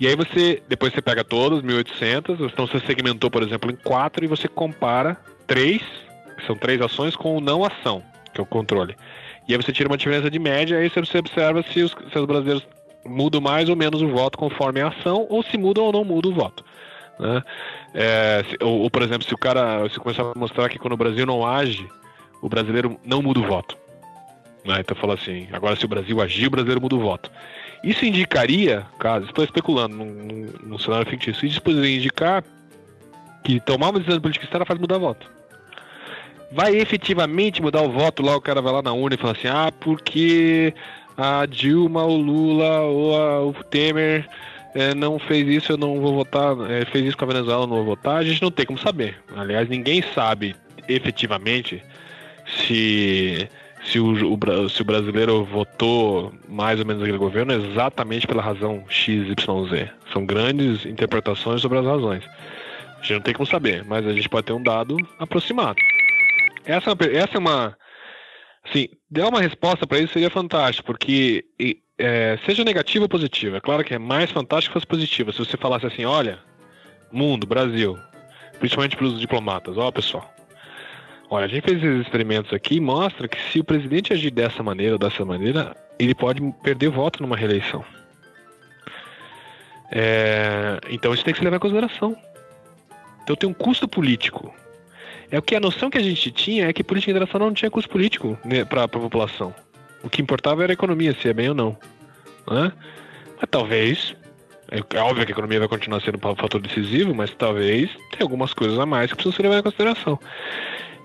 E 0.02 0.08
aí 0.08 0.16
você, 0.16 0.60
depois 0.68 0.92
você 0.92 1.00
pega 1.00 1.22
todos, 1.22 1.62
1800, 1.62 2.40
então 2.40 2.66
você 2.66 2.80
segmentou, 2.80 3.30
por 3.30 3.40
exemplo, 3.40 3.70
em 3.70 3.76
quatro 3.76 4.24
e 4.24 4.26
você 4.26 4.48
compara 4.48 5.16
três, 5.46 5.80
que 6.36 6.44
são 6.44 6.56
três 6.56 6.80
ações, 6.80 7.14
com 7.14 7.36
o 7.36 7.40
não 7.40 7.64
ação, 7.64 8.02
que 8.34 8.40
é 8.40 8.42
o 8.42 8.44
controle. 8.46 8.96
E 9.48 9.54
aí 9.54 9.62
você 9.62 9.70
tira 9.70 9.88
uma 9.88 9.96
diferença 9.96 10.28
de 10.28 10.40
média, 10.40 10.76
aí 10.76 10.90
você 10.90 11.16
observa 11.20 11.62
se 11.62 11.82
os, 11.82 11.92
se 11.92 12.18
os 12.18 12.26
brasileiros 12.26 12.66
mudam 13.06 13.40
mais 13.40 13.68
ou 13.68 13.76
menos 13.76 14.02
o 14.02 14.08
voto 14.08 14.36
conforme 14.36 14.80
a 14.80 14.88
ação, 14.88 15.24
ou 15.30 15.40
se 15.40 15.56
mudam 15.56 15.84
ou 15.84 15.92
não 15.92 16.04
mudam 16.04 16.32
o 16.32 16.34
voto. 16.34 16.64
Né? 17.20 17.40
É, 17.94 18.44
se, 18.50 18.56
ou, 18.60 18.80
ou, 18.80 18.90
por 18.90 19.02
exemplo, 19.02 19.24
se 19.24 19.32
o 19.32 19.38
cara 19.38 19.88
se 19.88 20.00
começar 20.00 20.22
a 20.22 20.36
mostrar 20.36 20.68
que 20.68 20.80
quando 20.80 20.94
o 20.94 20.96
Brasil 20.96 21.24
não 21.24 21.46
age, 21.46 21.86
o 22.40 22.48
brasileiro 22.48 22.98
não 23.04 23.22
muda 23.22 23.38
o 23.38 23.46
voto. 23.46 23.78
Né? 24.64 24.80
Então 24.80 24.96
fala 24.96 25.14
assim, 25.14 25.48
agora 25.52 25.76
se 25.76 25.84
o 25.84 25.88
Brasil 25.88 26.20
agir, 26.20 26.46
o 26.46 26.50
brasileiro 26.50 26.80
muda 26.80 26.94
o 26.94 27.00
voto. 27.00 27.30
Isso 27.82 28.04
indicaria, 28.04 28.86
caso, 28.98 29.26
estou 29.26 29.44
especulando 29.44 29.96
num, 29.96 30.46
num 30.62 30.78
cenário 30.78 31.08
fictício, 31.08 31.46
isso 31.46 31.60
poderia 31.60 31.96
indicar 31.96 32.44
que 33.42 33.58
tomar 33.60 33.90
uma 33.90 33.98
decisão 33.98 34.16
de 34.16 34.22
política 34.22 34.44
externa 34.44 34.64
faz 34.64 34.78
mudar 34.78 34.98
voto. 34.98 35.28
Vai 36.52 36.76
efetivamente 36.76 37.60
mudar 37.60 37.82
o 37.82 37.90
voto 37.90 38.22
lá, 38.22 38.36
o 38.36 38.40
cara 38.40 38.62
vai 38.62 38.72
lá 38.72 38.82
na 38.82 38.92
urna 38.92 39.14
e 39.14 39.18
fala 39.18 39.32
assim, 39.32 39.48
ah, 39.48 39.72
porque 39.80 40.72
a 41.16 41.44
Dilma, 41.46 42.04
o 42.04 42.16
Lula 42.16 42.82
ou 42.82 43.16
a, 43.16 43.44
o 43.44 43.52
Temer 43.64 44.28
é, 44.74 44.94
não 44.94 45.18
fez 45.18 45.48
isso, 45.48 45.72
eu 45.72 45.76
não 45.76 46.00
vou 46.00 46.14
votar, 46.14 46.54
é, 46.70 46.84
fez 46.84 47.06
isso 47.06 47.16
com 47.16 47.24
a 47.24 47.28
Venezuela, 47.28 47.64
eu 47.64 47.66
não 47.66 47.76
vou 47.76 47.84
votar, 47.84 48.18
a 48.18 48.24
gente 48.24 48.40
não 48.40 48.50
tem 48.50 48.64
como 48.66 48.78
saber. 48.78 49.18
Aliás, 49.34 49.68
ninguém 49.68 50.04
sabe 50.14 50.54
efetivamente 50.88 51.82
se 52.46 53.48
se 53.84 53.98
o, 53.98 54.34
o, 54.34 54.68
se 54.68 54.82
o 54.82 54.84
brasileiro 54.84 55.44
votou 55.44 56.32
mais 56.48 56.78
ou 56.78 56.86
menos 56.86 57.02
aquele 57.02 57.18
governo 57.18 57.52
exatamente 57.52 58.26
pela 58.26 58.42
razão 58.42 58.84
X, 58.88 59.28
Y, 59.28 59.68
Z. 59.68 59.90
São 60.12 60.24
grandes 60.24 60.86
interpretações 60.86 61.60
sobre 61.60 61.78
as 61.78 61.86
razões. 61.86 62.24
A 62.98 63.00
gente 63.02 63.14
não 63.14 63.20
tem 63.20 63.34
como 63.34 63.46
saber, 63.46 63.84
mas 63.84 64.06
a 64.06 64.12
gente 64.12 64.28
pode 64.28 64.46
ter 64.46 64.52
um 64.52 64.62
dado 64.62 64.96
aproximado. 65.18 65.76
Essa, 66.64 66.90
é 66.90 67.16
essa 67.16 67.36
é 67.36 67.38
uma. 67.38 67.76
Assim, 68.64 68.88
dar 69.10 69.28
uma 69.28 69.40
resposta 69.40 69.86
para 69.86 69.98
isso 69.98 70.12
seria 70.12 70.30
fantástico, 70.30 70.86
porque 70.86 71.44
é, 71.98 72.38
seja 72.46 72.62
negativa 72.62 73.04
ou 73.04 73.08
positiva. 73.08 73.56
É 73.56 73.60
claro 73.60 73.82
que 73.82 73.94
é 73.94 73.98
mais 73.98 74.30
fantástico 74.30 74.72
se 74.72 74.74
fosse 74.74 74.86
positiva. 74.86 75.32
Se 75.32 75.38
você 75.38 75.56
falasse 75.56 75.86
assim, 75.86 76.04
olha, 76.04 76.38
mundo, 77.10 77.44
Brasil, 77.44 77.98
principalmente 78.60 78.96
para 78.96 79.06
os 79.06 79.20
diplomatas, 79.20 79.76
ó 79.76 79.90
pessoal, 79.90 80.32
Olha, 81.32 81.46
a 81.46 81.48
gente 81.48 81.64
fez 81.64 81.82
esses 81.82 82.02
experimentos 82.02 82.52
aqui 82.52 82.74
e 82.74 82.80
mostra 82.80 83.26
que 83.26 83.40
se 83.50 83.58
o 83.58 83.64
presidente 83.64 84.12
agir 84.12 84.30
dessa 84.30 84.62
maneira 84.62 84.96
ou 84.96 84.98
dessa 84.98 85.24
maneira, 85.24 85.74
ele 85.98 86.14
pode 86.14 86.42
perder 86.62 86.90
voto 86.90 87.22
numa 87.22 87.34
reeleição. 87.34 87.82
É, 89.90 90.78
então 90.90 91.14
isso 91.14 91.24
tem 91.24 91.32
que 91.32 91.38
se 91.38 91.44
levar 91.44 91.56
em 91.56 91.58
consideração. 91.58 92.14
Então 93.22 93.34
tem 93.34 93.48
um 93.48 93.54
custo 93.54 93.88
político. 93.88 94.54
É 95.30 95.38
o 95.38 95.42
que 95.42 95.56
a 95.56 95.60
noção 95.60 95.88
que 95.88 95.96
a 95.96 96.02
gente 96.02 96.30
tinha 96.30 96.68
é 96.68 96.72
que 96.74 96.84
política 96.84 97.12
internacional 97.12 97.48
não 97.48 97.54
tinha 97.54 97.70
custo 97.70 97.88
político 97.88 98.38
né, 98.44 98.66
para 98.66 98.82
a 98.82 98.88
população. 98.88 99.54
O 100.04 100.10
que 100.10 100.20
importava 100.20 100.62
era 100.62 100.72
a 100.72 100.74
economia, 100.74 101.16
se 101.18 101.30
é 101.30 101.32
bem 101.32 101.48
ou 101.48 101.54
não. 101.54 101.78
Né? 102.46 102.70
Mas 103.40 103.48
talvez, 103.50 104.14
é, 104.70 104.80
é 104.98 105.00
óbvio 105.00 105.24
que 105.24 105.32
a 105.32 105.34
economia 105.34 105.60
vai 105.60 105.68
continuar 105.68 106.02
sendo 106.02 106.18
um 106.18 106.36
fator 106.36 106.60
decisivo, 106.60 107.14
mas 107.14 107.30
talvez 107.30 107.88
tenha 108.10 108.20
algumas 108.20 108.52
coisas 108.52 108.78
a 108.78 108.84
mais 108.84 109.10
que 109.10 109.16
precisam 109.16 109.34
ser 109.34 109.44
levadas 109.44 109.60
em 109.60 109.70
consideração. 109.70 110.18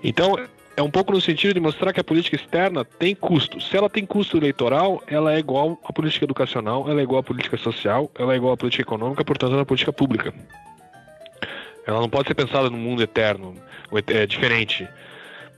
Então, 0.02 0.36
é 0.76 0.82
um 0.82 0.90
pouco 0.90 1.12
no 1.12 1.20
sentido 1.20 1.54
de 1.54 1.60
mostrar 1.60 1.92
que 1.92 1.98
a 1.98 2.04
política 2.04 2.36
externa 2.36 2.84
tem 2.84 3.14
custo. 3.14 3.60
Se 3.60 3.76
ela 3.76 3.90
tem 3.90 4.06
custo 4.06 4.36
eleitoral, 4.36 5.02
ela 5.08 5.34
é 5.34 5.38
igual 5.38 5.76
à 5.84 5.92
política 5.92 6.24
educacional, 6.24 6.88
ela 6.88 7.00
é 7.00 7.02
igual 7.02 7.20
à 7.20 7.22
política 7.22 7.56
social, 7.56 8.08
ela 8.16 8.32
é 8.32 8.36
igual 8.36 8.52
à 8.52 8.56
política 8.56 8.82
econômica, 8.82 9.24
portanto, 9.24 9.52
ela 9.52 9.62
é 9.62 9.64
política 9.64 9.92
pública. 9.92 10.32
Ela 11.84 12.00
não 12.00 12.08
pode 12.08 12.28
ser 12.28 12.34
pensada 12.34 12.70
num 12.70 12.76
mundo 12.78 13.02
eterno, 13.02 13.54
é 14.06 14.24
diferente, 14.24 14.86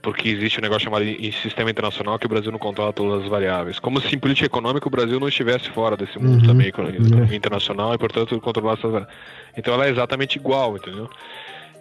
porque 0.01 0.29
existe 0.29 0.57
um 0.57 0.63
negócio 0.63 0.85
chamado 0.85 1.03
em 1.03 1.31
sistema 1.31 1.69
internacional 1.69 2.17
que 2.17 2.25
o 2.25 2.29
Brasil 2.29 2.51
não 2.51 2.57
controla 2.57 2.91
todas 2.91 3.23
as 3.23 3.29
variáveis. 3.29 3.77
Como 3.77 4.01
se 4.01 4.15
em 4.15 4.17
política 4.17 4.47
econômica 4.47 4.87
o 4.87 4.91
Brasil 4.91 5.19
não 5.19 5.27
estivesse 5.27 5.69
fora 5.69 5.95
desse 5.95 6.17
mundo 6.17 6.41
uhum. 6.41 6.47
também 6.47 6.71
uhum. 6.75 7.33
internacional 7.33 7.93
e, 7.93 7.97
portanto, 7.99 8.39
controlar 8.39 8.73
essas 8.73 8.91
variáveis. 8.91 9.17
Então 9.55 9.73
ela 9.73 9.85
é 9.85 9.89
exatamente 9.89 10.37
igual, 10.37 10.77
entendeu? 10.77 11.07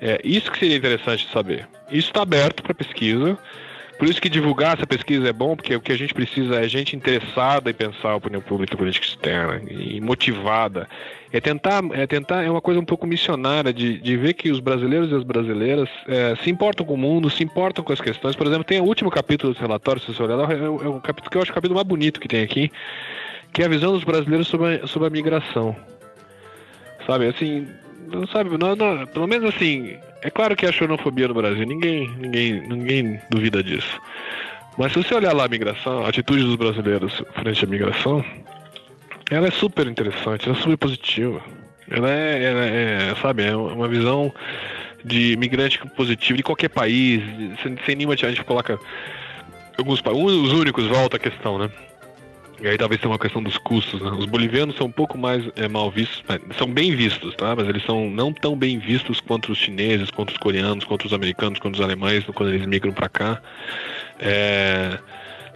É, 0.01 0.21
isso 0.25 0.51
que 0.51 0.59
seria 0.59 0.77
interessante 0.77 1.29
saber. 1.33 1.69
Isso 1.91 2.09
está 2.09 2.23
aberto 2.23 2.63
para 2.63 2.75
pesquisa. 2.75 3.39
Por 4.01 4.09
isso 4.09 4.19
que 4.19 4.31
divulgar 4.31 4.79
essa 4.79 4.87
pesquisa 4.87 5.29
é 5.29 5.33
bom, 5.33 5.55
porque 5.55 5.77
o 5.77 5.81
que 5.81 5.93
a 5.93 5.99
gente 5.99 6.15
precisa 6.15 6.55
é 6.55 6.67
gente 6.67 6.97
interessada 6.97 7.69
em 7.69 7.75
pensar 7.75 8.13
a 8.13 8.17
opinião 8.17 8.41
pública 8.41 8.73
e 8.73 8.77
política 8.79 9.05
externa, 9.05 9.61
e 9.71 10.01
motivada. 10.01 10.89
É 11.31 11.39
tentar, 11.39 11.83
é 11.93 12.07
tentar, 12.07 12.43
é 12.43 12.51
uma 12.51 12.63
coisa 12.63 12.81
um 12.81 12.85
pouco 12.85 13.07
missionária 13.07 13.75
de, 13.75 13.99
de 13.99 14.17
ver 14.17 14.33
que 14.33 14.51
os 14.51 14.59
brasileiros 14.59 15.11
e 15.11 15.15
as 15.15 15.23
brasileiras 15.23 15.87
é, 16.09 16.35
se 16.43 16.49
importam 16.49 16.87
com 16.87 16.95
o 16.95 16.97
mundo, 16.97 17.29
se 17.29 17.45
importam 17.45 17.85
com 17.85 17.93
as 17.93 18.01
questões. 18.01 18.35
Por 18.35 18.47
exemplo, 18.47 18.65
tem 18.65 18.81
o 18.81 18.85
último 18.85 19.11
capítulo 19.11 19.53
do 19.53 19.61
relatório, 19.61 20.01
se 20.01 20.15
você 20.15 20.23
olhar 20.23 20.37
lá, 20.37 20.51
é, 20.51 20.57
é 20.57 20.89
um 20.89 21.01
capítulo 21.01 21.31
que 21.31 21.37
eu 21.37 21.43
acho 21.43 21.51
o 21.51 21.55
capítulo 21.55 21.75
mais 21.75 21.87
bonito 21.87 22.21
que 22.21 22.27
tem 22.27 22.43
aqui, 22.43 22.73
que 23.53 23.63
é 23.63 23.67
a 23.67 23.69
visão 23.69 23.93
dos 23.93 24.03
brasileiros 24.03 24.49
sobre 24.49 24.77
a, 24.77 24.87
sobre 24.87 25.09
a 25.09 25.11
migração. 25.11 25.77
Sabe, 27.07 27.27
assim, 27.27 27.69
sabe, 28.33 28.57
não, 28.59 28.75
não, 28.77 29.07
pelo 29.07 29.27
menos 29.27 29.55
assim, 29.55 29.97
é 30.23 30.31
claro 30.31 30.57
que 30.57 30.67
há 30.67 30.73
xenofobia 30.73 31.29
no 31.29 31.35
Brasil, 31.35 31.67
ninguém, 31.67 32.09
ninguém, 32.19 32.61
ninguém 32.69 33.21
duvida 33.31 33.63
disso. 33.63 34.01
Mas 34.77 34.93
se 34.93 35.03
você 35.03 35.15
olhar 35.15 35.35
lá 35.35 35.45
a 35.45 35.49
migração, 35.49 36.05
a 36.05 36.09
atitude 36.09 36.43
dos 36.43 36.57
brasileiros 36.57 37.23
frente 37.35 37.65
à 37.65 37.69
migração, 37.69 38.25
ela 39.31 39.49
é 39.49 39.51
super 39.51 39.87
interessante, 39.87 40.49
ela 40.49 40.59
é 40.59 40.61
super 40.61 40.77
positiva. 40.77 41.41
Ela 41.91 42.11
é, 42.11 42.45
ela 42.45 42.65
é 42.65 43.15
sabe, 43.21 43.45
é 43.45 43.57
uma 43.57 43.89
visão 43.89 44.33
de 45.05 45.37
migrante 45.37 45.79
positivo 45.97 46.37
de 46.37 46.43
qualquer 46.43 46.69
país, 46.69 47.23
sem, 47.63 47.77
sem 47.85 47.97
nenhuma 47.97 48.15
a 48.15 48.17
gente 48.17 48.45
coloca 48.45 48.79
alguns 49.77 50.01
os 50.01 50.53
únicos 50.53 50.87
volta 50.87 51.17
à 51.17 51.21
questão, 51.21 51.59
né? 51.59 51.71
E 52.61 52.69
aí 52.69 52.77
talvez 52.77 53.01
tenha 53.01 53.11
uma 53.11 53.19
questão 53.19 53.43
dos 53.43 53.57
custos, 53.57 54.01
né? 54.03 54.11
Os 54.11 54.27
bolivianos 54.27 54.77
são 54.77 54.87
um 54.87 54.93
pouco 54.93 55.17
mais 55.17 55.49
é, 55.57 55.67
mal 55.67 55.91
vistos, 55.91 56.23
são 56.59 56.71
bem 56.71 56.95
vistos, 56.95 57.35
tá? 57.35 57.57
Mas 57.57 57.67
eles 57.67 57.83
são 57.85 58.11
não 58.11 58.35
tão 58.35 58.55
bem 58.55 58.79
vistos 58.79 59.19
quanto 59.19 59.51
os 59.51 59.59
chineses, 59.59 60.11
quanto 60.11 60.31
os 60.31 60.37
coreanos, 60.37 60.85
quanto 60.85 61.07
os 61.07 61.15
americanos, 61.15 61.59
quanto 61.59 61.77
os 61.77 61.81
alemães, 61.81 62.25
quando 62.35 62.51
eles 62.51 62.67
migram 62.67 62.93
para 62.93 63.09
cá. 63.09 63.41
É, 64.19 64.99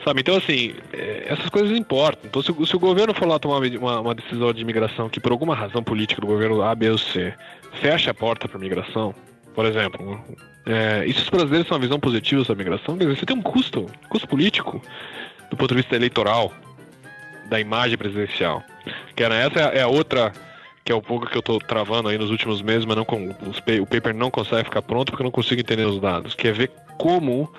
sabe, 0.03 0.23
então 0.23 0.35
assim, 0.35 0.75
é, 0.95 1.27
essas 1.29 1.51
coisas 1.51 1.77
importam. 1.77 2.23
Então 2.25 2.43
se, 2.43 2.67
se 2.67 2.75
o 2.75 2.81
governo 2.81 3.13
for 3.13 3.29
lá 3.29 3.39
tomar 3.39 3.59
uma, 3.59 4.01
uma, 4.01 4.15
decisão 4.15 4.51
de 4.55 4.63
imigração 4.63 5.11
que 5.11 5.21
por 5.21 5.31
alguma 5.31 5.55
razão 5.55 5.83
política 5.83 6.23
do 6.23 6.27
governo 6.27 6.63
A, 6.63 6.75
B 6.75 6.89
ou 6.89 6.97
C 6.97 7.35
fecha 7.83 8.13
a 8.13 8.15
porta 8.15 8.49
para 8.49 8.59
migração, 8.59 9.15
por 9.55 9.67
exemplo, 9.67 10.25
é, 10.65 11.05
e 11.07 11.13
se 11.13 11.21
os 11.21 11.29
brasileiros 11.29 11.69
têm 11.69 11.77
uma 11.77 11.83
visão 11.83 12.01
positiva 12.01 12.43
sobre 12.45 12.63
a 12.63 12.65
migração, 12.65 12.97
quer 12.97 13.05
dizer, 13.05 13.19
você 13.19 13.27
tem 13.27 13.37
um 13.37 13.43
custo, 13.43 13.91
custo 14.09 14.27
político 14.27 14.81
do 15.51 15.57
ponto 15.57 15.69
de 15.69 15.83
vista 15.83 15.95
eleitoral 15.95 16.51
da 17.49 17.61
imagem 17.61 17.97
presidencial. 17.97 18.63
Que 19.15 19.23
era, 19.23 19.35
essa 19.35 19.61
é 19.61 19.83
a 19.83 19.89
outra 19.89 20.33
que 20.85 20.93
é 20.93 20.95
o 20.95 21.01
pouco 21.01 21.27
que 21.27 21.37
eu 21.37 21.41
estou 21.41 21.59
travando 21.59 22.11
aí 22.11 22.19
nos 22.19 22.31
últimos 22.31 22.61
meses, 22.61 22.85
mas 22.85 22.95
não 22.95 23.05
o 23.05 23.87
paper 23.87 24.15
não 24.15 24.31
consegue 24.31 24.65
ficar 24.65 24.83
pronto 24.83 25.11
porque 25.11 25.23
eu 25.23 25.25
não 25.25 25.31
consigo 25.31 25.61
entender 25.61 25.87
os 25.87 25.99
dados, 25.99 26.35
que 26.35 26.47
é 26.47 26.53
ver 26.53 26.71
como 26.99 27.51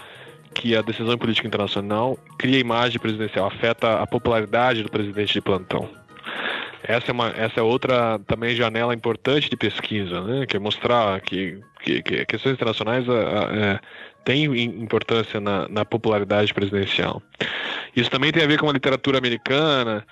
que 0.53 0.75
a 0.75 0.81
decisão 0.81 1.17
política 1.17 1.47
internacional 1.47 2.17
cria 2.37 2.59
imagem 2.59 2.99
presidencial, 2.99 3.47
afeta 3.47 3.99
a 3.99 4.07
popularidade 4.07 4.83
do 4.83 4.91
presidente 4.91 5.33
de 5.33 5.41
plantão. 5.41 5.89
Essa 6.83 7.09
é, 7.09 7.13
uma, 7.13 7.29
essa 7.29 7.59
é 7.59 7.63
outra 7.63 8.19
também 8.27 8.55
janela 8.55 8.93
importante 8.93 9.49
de 9.49 9.57
pesquisa, 9.57 10.21
né? 10.21 10.45
que 10.45 10.55
é 10.55 10.59
mostrar 10.59 11.19
que, 11.21 11.59
que, 11.81 12.03
que 12.03 12.25
questões 12.25 12.53
internacionais 12.53 13.05
é, 13.07 13.79
têm 14.25 14.45
importância 14.81 15.39
na, 15.39 15.69
na 15.69 15.85
popularidade 15.85 16.53
presidencial. 16.53 17.21
Isso 17.95 18.09
também 18.09 18.31
tem 18.31 18.43
a 18.43 18.47
ver 18.47 18.59
com 18.59 18.69
a 18.69 18.73
literatura 18.73 19.19
americana. 19.19 20.05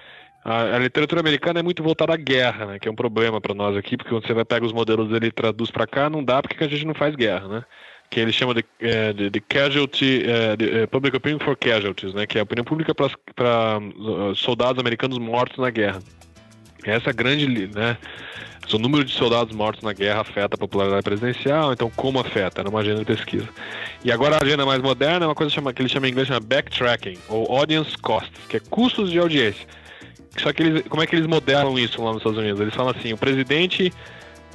A, 0.45 0.76
a, 0.76 0.80
literatura 0.80 1.19
americana 1.19 1.60
é 1.60 1.64
muito 1.64 1.81
voltada 1.81 2.14
à 2.14 2.18
guerra, 2.18 2.65
né? 2.68 2.80
Que 2.80 2.88
é 2.88 2.91
um 2.91 2.95
problema 2.95 3.41
para 3.41 3.53
nós 3.53 3.76
aqui, 3.76 3.98
porque 3.98 4.11
quando 4.11 4.26
você 4.26 4.34
vai 4.34 4.45
pegar 4.45 4.65
os 4.65 4.72
modelos 4.72 5.10
dele 5.10 5.27
e 5.27 5.31
traduz 5.31 5.72
para 5.72 5.88
cá, 5.88 6.10
não 6.10 6.23
dá 6.23 6.41
porque 6.41 6.64
a 6.64 6.68
gente 6.68 6.85
não 6.85 6.94
faz 6.94 7.15
guerra, 7.15 7.48
né? 7.48 7.64
Que 8.10 8.19
ele 8.19 8.31
chama 8.31 8.53
de, 8.53 8.64
é, 8.80 9.11
de, 9.11 9.30
de 9.30 9.41
casualty, 9.41 10.23
é, 10.26 10.56
de, 10.56 10.81
é, 10.81 10.85
public 10.85 11.18
opinion 11.18 11.40
for 11.40 11.57
casualties, 11.57 12.14
né? 12.14 12.27
Que 12.27 12.38
é 12.38 12.41
a 12.41 12.44
opinião 12.44 12.64
pública 12.64 12.94
para 12.94 13.80
uh, 13.80 14.35
soldados 14.35 14.80
americanos 14.80 15.18
mortos 15.18 15.57
na 15.57 15.72
guerra. 15.72 15.99
Essa 16.85 17.11
grande, 17.11 17.68
né? 17.68 17.98
O 18.72 18.77
número 18.80 19.03
de 19.03 19.14
soldados 19.14 19.56
mortos 19.56 19.84
na 19.84 19.94
guerra 19.94 20.22
afeta 20.22 20.56
a 20.56 20.57
popularidade 20.57 21.03
presidencial, 21.03 21.73
então 21.73 21.91
como 21.95 22.19
afeta? 22.19 22.61
Era 22.61 22.69
uma 22.69 22.80
agenda 22.80 22.99
de 22.99 23.06
pesquisa. 23.06 23.48
E 24.03 24.11
agora 24.11 24.38
a 24.38 24.44
agenda 24.44 24.65
mais 24.65 24.81
moderna 24.81 25.26
é 25.26 25.27
uma 25.27 25.35
coisa 25.35 25.52
chama, 25.52 25.73
que 25.73 25.81
eles 25.81 25.91
chamam 25.91 26.07
em 26.07 26.11
inglês 26.11 26.27
chama 26.27 26.40
backtracking, 26.40 27.18
ou 27.30 27.56
audience 27.56 27.98
costs, 27.98 28.31
que 28.49 28.57
é 28.57 28.60
custos 28.60 29.11
de 29.11 29.19
audiência. 29.19 29.65
Só 30.38 30.52
que 30.52 30.64
eles, 30.64 30.84
como 30.88 31.03
é 31.03 31.07
que 31.07 31.15
eles 31.15 31.27
modelam 31.27 31.77
isso 31.77 32.02
lá 32.02 32.10
nos 32.11 32.18
Estados 32.18 32.40
Unidos? 32.40 32.60
Eles 32.60 32.73
falam 32.73 32.94
assim, 32.98 33.14
o 33.14 33.18
presidente 33.18 33.94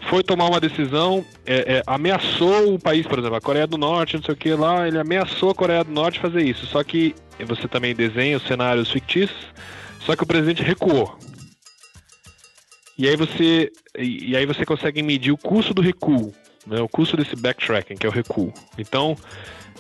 foi 0.09 0.23
tomar 0.23 0.47
uma 0.47 0.61
decisão, 0.61 1.25
é, 1.47 1.77
é, 1.77 1.83
ameaçou 1.87 2.75
o 2.75 2.79
país, 2.79 3.07
por 3.07 3.19
exemplo, 3.19 3.37
a 3.37 3.41
Coreia 3.41 3.67
do 3.67 3.79
Norte, 3.79 4.17
não 4.17 4.23
sei 4.23 4.35
o 4.35 4.37
que 4.37 4.53
lá, 4.53 4.87
ele 4.87 4.99
ameaçou 4.99 5.51
a 5.51 5.55
Coreia 5.55 5.85
do 5.85 5.93
Norte 5.93 6.19
fazer 6.19 6.43
isso. 6.43 6.67
Só 6.67 6.83
que 6.83 7.15
você 7.47 7.69
também 7.69 7.95
desenha 7.95 8.37
os 8.37 8.43
cenários 8.45 8.91
fictícios, 8.91 9.47
só 10.01 10.17
que 10.17 10.23
o 10.23 10.27
presidente 10.27 10.63
recuou. 10.63 11.17
E 12.99 13.09
aí 13.09 13.15
você, 13.15 13.71
e 13.97 14.37
aí 14.37 14.45
você 14.45 14.67
consegue 14.67 15.03
medir 15.03 15.31
o 15.31 15.39
custo 15.39 15.73
do 15.73 15.81
recuo, 15.81 16.35
né, 16.67 16.81
o 16.81 16.89
custo 16.89 17.17
desse 17.17 17.37
backtracking, 17.37 17.95
que 17.95 18.05
é 18.05 18.09
o 18.09 18.13
recuo. 18.13 18.53
Então, 18.77 19.17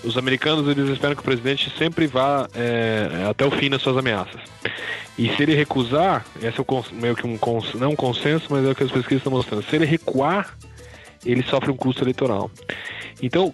os 0.05 0.16
americanos 0.16 0.69
eles 0.69 0.89
esperam 0.89 1.16
que 1.16 1.23
o 1.23 1.24
presidente 1.24 1.69
sempre 1.77 2.07
vá 2.07 2.49
é, 2.55 3.27
até 3.28 3.45
o 3.45 3.51
fim 3.51 3.69
nas 3.69 3.82
suas 3.82 3.97
ameaças. 3.97 4.40
E 5.19 5.28
se 5.35 5.43
ele 5.43 5.55
recusar, 5.55 6.24
esse 6.40 6.61
é 6.61 6.65
o, 6.65 6.85
meio 6.93 7.16
que 7.16 7.27
um 7.27 7.36
não 7.74 7.90
um 7.90 7.97
consenso, 7.97 8.47
mas 8.51 8.65
é 8.65 8.70
o 8.70 8.74
que 8.74 8.85
as 8.85 8.93
pesquisas 8.93 9.19
estão 9.19 9.32
mostrando. 9.32 9.65
Se 9.65 9.74
ele 9.74 9.85
recuar, 9.85 10.57
ele 11.27 11.43
sofre 11.43 11.73
um 11.73 11.77
custo 11.77 12.05
eleitoral. 12.05 12.49
Então, 13.20 13.53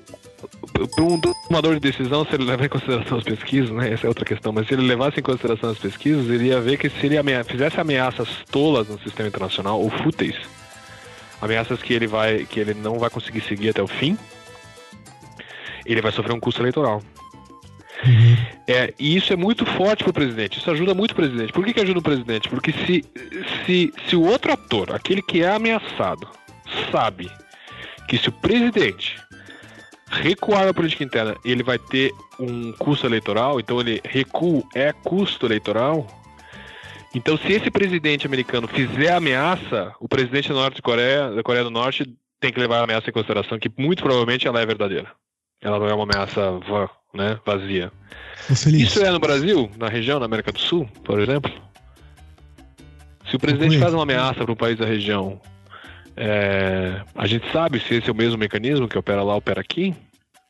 para 0.74 1.04
um 1.04 1.20
tomador 1.20 1.74
de 1.74 1.80
decisão, 1.80 2.24
se 2.24 2.34
ele 2.34 2.44
levar 2.44 2.64
em 2.64 2.68
consideração 2.68 3.18
as 3.18 3.24
pesquisas, 3.24 3.70
né, 3.70 3.92
essa 3.92 4.06
é 4.06 4.08
outra 4.08 4.24
questão, 4.24 4.52
mas 4.52 4.66
se 4.66 4.74
ele 4.74 4.82
levasse 4.82 5.20
em 5.20 5.22
consideração 5.22 5.70
as 5.70 5.78
pesquisas, 5.78 6.28
ele 6.28 6.46
ia 6.48 6.60
ver 6.60 6.76
que 6.76 6.90
se 6.90 7.06
ele 7.06 7.16
amea 7.16 7.44
fizesse 7.44 7.80
ameaças 7.80 8.28
tolas 8.50 8.88
no 8.88 8.98
sistema 8.98 9.28
internacional, 9.28 9.80
ou 9.80 9.88
fúteis, 9.88 10.36
ameaças 11.40 11.80
que 11.80 11.94
ele, 11.94 12.06
vai, 12.06 12.44
que 12.44 12.58
ele 12.58 12.74
não 12.74 12.98
vai 12.98 13.08
conseguir 13.08 13.40
seguir 13.42 13.70
até 13.70 13.82
o 13.82 13.86
fim, 13.86 14.18
ele 15.86 16.02
vai 16.02 16.10
sofrer 16.10 16.34
um 16.34 16.40
custo 16.40 16.60
eleitoral. 16.60 17.00
Uhum. 18.04 18.36
É, 18.66 18.92
e 18.98 19.16
isso 19.16 19.32
é 19.32 19.36
muito 19.36 19.64
forte 19.64 20.02
para 20.02 20.10
o 20.10 20.14
presidente, 20.14 20.58
isso 20.58 20.70
ajuda 20.70 20.92
muito 20.92 21.12
o 21.12 21.14
presidente. 21.14 21.52
Por 21.52 21.64
que, 21.64 21.72
que 21.72 21.80
ajuda 21.80 22.00
o 22.00 22.02
presidente? 22.02 22.48
Porque 22.48 22.72
se, 22.72 23.04
se, 23.64 23.92
se 24.08 24.16
o 24.16 24.22
outro 24.22 24.52
ator, 24.52 24.94
aquele 24.94 25.22
que 25.22 25.42
é 25.42 25.48
ameaçado, 25.48 26.28
sabe 26.90 27.30
que 28.08 28.18
se 28.18 28.28
o 28.28 28.32
presidente 28.32 29.16
recuar 30.10 30.68
a 30.68 30.74
política 30.74 31.04
interna, 31.04 31.36
ele 31.44 31.62
vai 31.62 31.78
ter 31.78 32.12
um 32.38 32.72
custo 32.72 33.06
eleitoral, 33.06 33.58
então 33.58 33.80
ele 33.80 34.00
recuo 34.04 34.66
é 34.74 34.92
custo 34.92 35.46
eleitoral. 35.46 36.06
Então, 37.14 37.36
se 37.36 37.52
esse 37.52 37.70
presidente 37.70 38.26
americano 38.26 38.66
fizer 38.66 39.12
ameaça, 39.12 39.94
o 40.00 40.08
presidente 40.08 40.48
da, 40.48 40.54
Norte 40.54 40.82
Coreia, 40.82 41.30
da 41.30 41.42
Coreia 41.42 41.64
do 41.64 41.70
Norte 41.70 42.04
tem 42.40 42.52
que 42.52 42.58
levar 42.58 42.80
a 42.80 42.84
ameaça 42.84 43.08
em 43.08 43.12
consideração, 43.12 43.58
que 43.58 43.70
muito 43.78 44.02
provavelmente 44.02 44.46
ela 44.46 44.60
é 44.60 44.66
verdadeira. 44.66 45.12
Ela 45.60 45.78
não 45.78 45.88
é 45.88 45.94
uma 45.94 46.04
ameaça 46.04 46.60
né, 47.14 47.38
vazia. 47.46 47.92
Isso 48.50 49.02
é 49.02 49.10
no 49.10 49.20
Brasil, 49.20 49.70
na 49.78 49.88
região, 49.88 50.18
na 50.18 50.26
América 50.26 50.52
do 50.52 50.58
Sul, 50.58 50.88
por 51.04 51.20
exemplo? 51.20 51.50
Se 53.30 53.36
o 53.36 53.38
presidente 53.38 53.78
faz 53.78 53.94
uma 53.94 54.02
ameaça 54.02 54.44
para 54.44 54.52
um 54.52 54.56
país 54.56 54.76
da 54.76 54.84
região 54.84 55.40
é, 56.16 57.00
a 57.14 57.26
gente 57.26 57.50
sabe 57.50 57.80
se 57.80 57.94
esse 57.96 58.08
é 58.08 58.12
o 58.12 58.16
mesmo 58.16 58.38
mecanismo 58.38 58.88
que 58.88 58.98
opera 58.98 59.22
lá, 59.22 59.36
opera 59.36 59.60
aqui? 59.60 59.94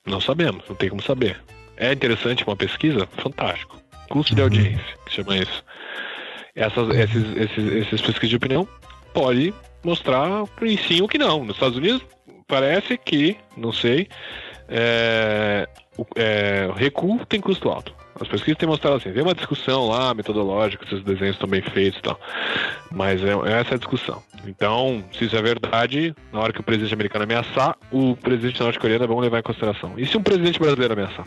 Não 0.06 0.20
sabemos, 0.20 0.64
não 0.68 0.76
tem 0.76 0.88
como 0.88 1.02
saber. 1.02 1.40
É 1.76 1.92
interessante 1.92 2.44
uma 2.46 2.56
pesquisa? 2.56 3.08
Fantástico. 3.18 3.80
Custo 4.08 4.34
de 4.34 4.40
uhum. 4.40 4.46
audiência, 4.46 4.98
que 5.06 5.12
chama 5.12 5.36
isso. 5.36 5.64
Essas, 6.54 6.88
esses, 6.90 7.36
esses, 7.36 7.72
esses 7.72 8.00
pesquisas 8.00 8.30
de 8.30 8.36
opinião 8.36 8.68
pode 9.12 9.52
mostrar 9.82 10.46
que 10.58 10.76
sim 10.76 11.00
ou 11.00 11.08
que 11.08 11.18
não. 11.18 11.44
Nos 11.44 11.56
Estados 11.56 11.76
Unidos 11.76 12.02
parece 12.46 12.96
que, 12.98 13.36
não 13.56 13.72
sei, 13.72 14.08
é, 14.68 15.68
é, 16.16 16.70
recuo 16.74 17.24
tem 17.26 17.40
custo 17.40 17.68
alto. 17.68 17.94
As 18.20 18.28
pesquisas 18.28 18.56
têm 18.56 18.68
mostrado 18.68 18.96
assim, 18.96 19.12
tem 19.12 19.22
uma 19.22 19.34
discussão 19.34 19.88
lá, 19.88 20.14
metodológica, 20.14 20.86
se 20.86 20.94
os 20.94 21.02
desenhos 21.02 21.34
estão 21.34 21.48
bem 21.48 21.62
feitos 21.62 21.98
e 21.98 22.02
tal. 22.02 22.18
Mas 22.92 23.20
é, 23.22 23.32
é 23.32 23.60
essa 23.60 23.74
a 23.74 23.78
discussão. 23.78 24.22
Então, 24.46 25.02
se 25.12 25.24
isso 25.24 25.36
é 25.36 25.42
verdade, 25.42 26.14
na 26.32 26.40
hora 26.40 26.52
que 26.52 26.60
o 26.60 26.62
presidente 26.62 26.94
americano 26.94 27.24
ameaçar, 27.24 27.76
o 27.90 28.16
presidente 28.16 28.60
norte-coreano 28.60 29.04
é 29.04 29.08
bom 29.08 29.18
levar 29.18 29.40
em 29.40 29.42
consideração. 29.42 29.94
E 29.96 30.06
se 30.06 30.16
um 30.16 30.22
presidente 30.22 30.60
brasileiro 30.60 30.92
ameaçar? 30.92 31.26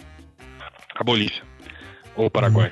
A 0.95 1.03
Bolívia. 1.03 1.43
Ou 2.15 2.27
o 2.27 2.31
Paraguai. 2.31 2.71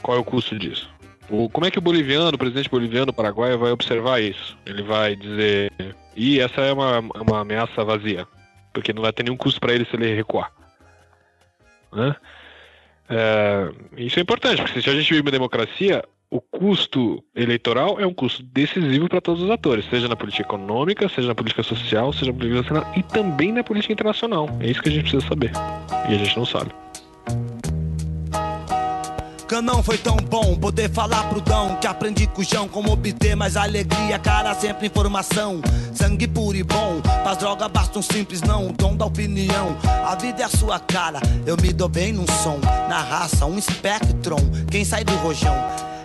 Qual 0.00 0.16
é 0.16 0.20
o 0.20 0.24
custo 0.24 0.56
disso? 0.56 0.88
O, 1.28 1.48
como 1.50 1.66
é 1.66 1.70
que 1.70 1.78
o 1.78 1.82
boliviano, 1.82 2.28
o 2.28 2.38
presidente 2.38 2.70
boliviano 2.70 3.12
paraguaio 3.12 3.58
vai 3.58 3.70
observar 3.70 4.20
isso? 4.20 4.56
Ele 4.64 4.82
vai 4.82 5.14
dizer, 5.14 5.70
e 6.16 6.40
essa 6.40 6.62
é 6.62 6.72
uma, 6.72 7.00
uma 7.00 7.40
ameaça 7.40 7.84
vazia, 7.84 8.26
porque 8.72 8.92
não 8.92 9.02
vai 9.02 9.12
ter 9.12 9.22
nenhum 9.22 9.36
custo 9.36 9.60
para 9.60 9.72
ele 9.72 9.84
se 9.84 9.96
ele 9.96 10.14
recuar. 10.14 10.52
Né? 11.92 12.14
É, 13.08 13.70
isso 13.96 14.18
é 14.18 14.22
importante, 14.22 14.62
porque 14.62 14.82
se 14.82 14.90
a 14.90 14.94
gente 14.94 15.08
vive 15.08 15.22
uma 15.22 15.30
democracia, 15.30 16.04
o 16.30 16.40
custo 16.40 17.24
eleitoral 17.34 17.98
é 17.98 18.06
um 18.06 18.12
custo 18.12 18.42
decisivo 18.42 19.08
para 19.08 19.20
todos 19.20 19.42
os 19.42 19.50
atores, 19.50 19.86
seja 19.88 20.08
na 20.08 20.16
política 20.16 20.42
econômica, 20.42 21.08
seja 21.08 21.28
na 21.28 21.34
política 21.34 21.62
social, 21.62 22.12
seja 22.12 22.32
na 22.32 22.38
política 22.38 22.62
nacional 22.62 22.92
e 22.96 23.02
também 23.02 23.52
na 23.52 23.64
política 23.64 23.92
internacional. 23.92 24.48
É 24.60 24.70
isso 24.70 24.82
que 24.82 24.88
a 24.88 24.92
gente 24.92 25.02
precisa 25.02 25.26
saber. 25.26 25.52
E 26.08 26.14
a 26.14 26.18
gente 26.18 26.36
não 26.36 26.44
sabe. 26.44 26.70
Que 29.48 29.62
não 29.62 29.82
foi 29.82 29.96
tão 29.96 30.16
bom 30.16 30.54
poder 30.56 30.90
falar 30.90 31.24
pro 31.30 31.40
Dão 31.40 31.76
Que 31.76 31.86
aprendi 31.86 32.26
com 32.26 32.42
o 32.42 32.44
João 32.44 32.68
como 32.68 32.92
obter 32.92 33.34
mais 33.34 33.56
alegria 33.56 34.18
Cara, 34.18 34.54
sempre 34.54 34.88
informação, 34.88 35.62
sangue 35.94 36.28
puro 36.28 36.54
e 36.54 36.62
bom 36.62 37.00
Pras 37.22 37.38
drogas 37.38 37.70
basta 37.70 37.98
um 37.98 38.02
simples 38.02 38.42
não, 38.42 38.68
o 38.68 38.72
dom 38.74 38.94
da 38.94 39.06
opinião 39.06 39.74
A 40.06 40.14
vida 40.16 40.42
é 40.42 40.44
a 40.44 40.50
sua 40.50 40.78
cara, 40.78 41.20
eu 41.46 41.56
me 41.56 41.72
dou 41.72 41.88
bem 41.88 42.12
num 42.12 42.26
som 42.26 42.58
Na 42.90 43.00
raça, 43.00 43.46
um 43.46 43.56
espectron, 43.56 44.50
quem 44.70 44.84
sai 44.84 45.02
do 45.02 45.16
rojão 45.16 45.56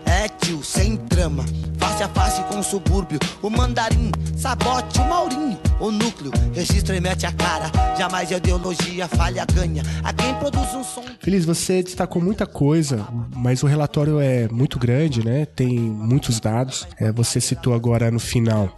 é 0.06 0.28
tio, 0.28 0.64
sem 0.64 0.98
trama, 0.98 1.46
face 1.78 2.04
a 2.04 2.10
face 2.10 2.42
com 2.44 2.60
o 2.60 2.64
subúrbio. 2.64 3.20
O 3.42 3.50
mandarim, 3.50 4.12
sabote, 4.38 5.00
o 5.00 5.06
maurinho, 5.06 5.60
o 5.80 5.92
núcleo. 5.92 6.32
Registra 6.54 6.96
e 6.96 7.02
mete 7.02 7.26
a 7.26 7.32
cara, 7.32 7.72
jamais 7.98 8.32
a 8.32 8.38
ideologia 8.38 9.08
falha, 9.08 9.46
ganha. 9.54 9.84
A 10.04 10.14
quem 10.14 10.34
produz 10.36 10.74
um 10.74 10.84
som. 10.84 11.04
Feliz, 11.20 11.46
você 11.46 11.84
destacou 11.84 12.22
muita 12.22 12.46
coisa, 12.46 13.08
mas 13.36 13.64
o 13.64 13.68
relatório 13.68 14.20
é 14.20 14.48
muito 14.50 14.80
grande, 14.80 15.26
né? 15.26 15.46
Tem 15.46 15.80
muitos 15.80 16.40
dados. 16.40 16.88
É, 17.00 17.12
você 17.12 17.40
citou 17.40 17.74
agora 17.74 18.12
no 18.12 18.20
final 18.20 18.76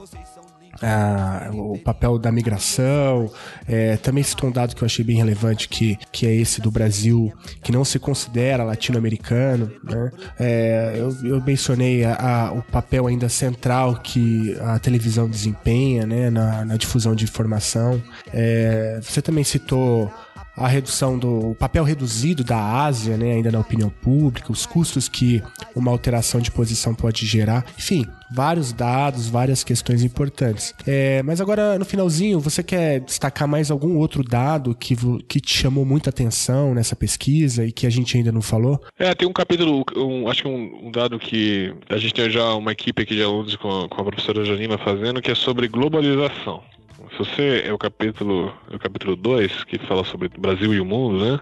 ah, 0.82 1.50
o 1.54 1.78
papel 1.78 2.18
da 2.18 2.32
migração. 2.32 3.32
É, 3.68 3.98
também 3.98 4.24
citou 4.24 4.50
um 4.50 4.52
dado 4.52 4.76
que 4.76 4.84
eu 4.84 4.86
achei 4.86 5.04
bem 5.04 5.18
relevante, 5.18 5.70
que, 5.70 5.98
que 6.12 6.26
é 6.26 6.34
esse 6.34 6.62
do 6.62 6.72
Brasil, 6.72 7.32
que 7.64 7.72
não 7.72 7.86
se 7.86 8.00
considera 8.00 8.64
latino-americano. 8.64 9.72
Né? 9.84 10.12
É, 10.40 10.96
eu, 10.98 11.16
eu, 11.26 11.42
mencionei 11.42 12.04
a, 12.04 12.16
a, 12.16 12.52
o 12.52 12.62
papel 12.62 13.08
ainda 13.08 13.30
central 13.30 13.96
que 13.96 14.58
a 14.62 14.80
televisão 14.80 15.30
desempenha 15.30 16.06
né, 16.06 16.30
na, 16.30 16.66
na 16.66 16.78
difusão 16.78 17.16
de 17.16 17.24
informação. 17.24 18.02
É, 18.34 19.00
você 19.02 19.22
também 19.22 19.44
citou 19.44 20.12
a 20.56 20.68
redução 20.68 21.18
do 21.18 21.56
papel 21.60 21.84
reduzido 21.84 22.44
da 22.44 22.57
Ásia, 22.57 23.18
né, 23.18 23.34
ainda 23.34 23.52
na 23.52 23.60
opinião 23.60 23.90
pública, 23.90 24.52
os 24.52 24.65
custos 24.65 25.10
que 25.10 25.41
uma 25.76 25.91
alteração 25.91 26.40
de 26.40 26.52
posição 26.52 26.94
pode 26.95 27.26
gerar, 27.26 27.65
enfim, 27.77 28.06
vários 28.32 28.72
dados, 28.72 29.27
várias 29.27 29.64
questões 29.64 30.03
importantes. 30.03 30.73
É, 30.88 31.22
mas 31.23 31.41
agora 31.41 31.77
no 31.77 31.86
finalzinho, 31.86 32.40
você 32.40 32.64
quer 32.64 32.99
destacar 33.02 33.48
mais 33.48 33.69
algum 33.69 33.98
outro 33.98 34.23
dado 34.23 34.76
que, 34.76 34.95
que 35.27 35.40
te 35.40 35.57
chamou 35.57 35.86
muita 35.86 36.10
atenção 36.10 36.73
nessa 36.73 36.95
pesquisa 36.95 37.65
e 37.65 37.72
que 37.72 37.86
a 37.86 37.90
gente 37.90 38.18
ainda 38.18 38.32
não 38.32 38.41
falou? 38.41 38.80
É, 38.98 39.14
tem 39.14 39.27
um 39.27 39.34
capítulo, 39.34 39.84
um, 39.95 40.27
acho 40.30 40.44
que 40.44 40.48
um, 40.48 40.88
um, 40.88 40.91
dado 40.91 41.19
que 41.19 41.73
a 41.90 41.98
gente 41.98 42.14
tem 42.14 42.30
já 42.30 42.53
uma 42.53 42.72
equipe 42.72 43.02
aqui 43.02 43.15
de 43.15 43.23
alunos 43.23 43.56
com, 43.56 43.88
com 43.88 44.02
a 44.02 44.06
professora 44.06 44.45
Janina 44.45 44.77
fazendo, 44.77 45.22
que 45.22 45.32
é 45.32 45.36
sobre 45.36 45.68
globalização. 45.68 46.64
Se 47.11 47.18
você 47.18 47.64
é 47.65 47.73
o 47.73 47.77
capítulo, 47.77 48.53
é 48.72 48.76
o 48.76 48.80
capítulo 48.80 49.15
2, 49.15 49.64
que 49.64 49.77
fala 49.80 50.03
sobre 50.03 50.27
o 50.27 50.41
Brasil 50.41 50.73
e 50.73 50.80
o 50.80 50.86
mundo, 50.86 51.23
né? 51.23 51.40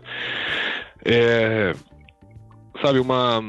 É, 1.06 1.73
sabe, 2.81 2.99
uma, 2.99 3.44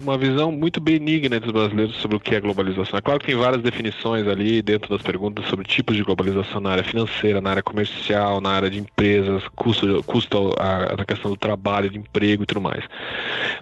uma 0.00 0.16
visão 0.16 0.52
muito 0.52 0.80
benigna 0.80 1.40
dos 1.40 1.50
brasileiros 1.50 1.96
sobre 1.96 2.16
o 2.16 2.20
que 2.20 2.34
é 2.34 2.40
globalização. 2.40 2.98
É 2.98 3.02
claro 3.02 3.18
que 3.20 3.26
tem 3.26 3.36
várias 3.36 3.62
definições 3.62 4.26
ali 4.26 4.62
dentro 4.62 4.88
das 4.88 5.02
perguntas 5.02 5.46
sobre 5.46 5.64
tipos 5.64 5.96
de 5.96 6.02
globalização 6.02 6.60
na 6.60 6.70
área 6.70 6.84
financeira, 6.84 7.40
na 7.40 7.50
área 7.50 7.62
comercial, 7.62 8.40
na 8.40 8.50
área 8.50 8.70
de 8.70 8.78
empresas, 8.78 9.42
custo, 9.56 10.02
custo 10.04 10.54
a, 10.58 11.00
a 11.00 11.04
questão 11.04 11.30
do 11.30 11.36
trabalho, 11.36 11.90
de 11.90 11.98
emprego 11.98 12.42
e 12.42 12.46
tudo 12.46 12.60
mais. 12.60 12.84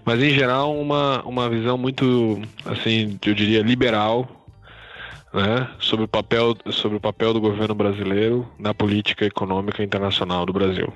Mas 0.05 0.23
em 0.23 0.31
geral 0.31 0.79
uma, 0.79 1.23
uma 1.25 1.49
visão 1.49 1.79
muito, 1.79 2.41
assim, 2.65 3.19
eu 3.25 3.35
diria 3.35 3.63
liberal 3.63 4.46
né, 5.37 5.69
sobre, 5.79 6.07
o 6.07 6.09
papel, 6.09 6.57
sobre 6.71 6.97
o 6.97 7.01
papel 7.01 7.35
do 7.35 7.41
governo 7.41 7.75
brasileiro 7.75 8.49
na 8.59 8.73
política 8.73 9.27
econômica 9.27 9.83
internacional 9.83 10.47
do 10.47 10.53
Brasil. 10.53 10.93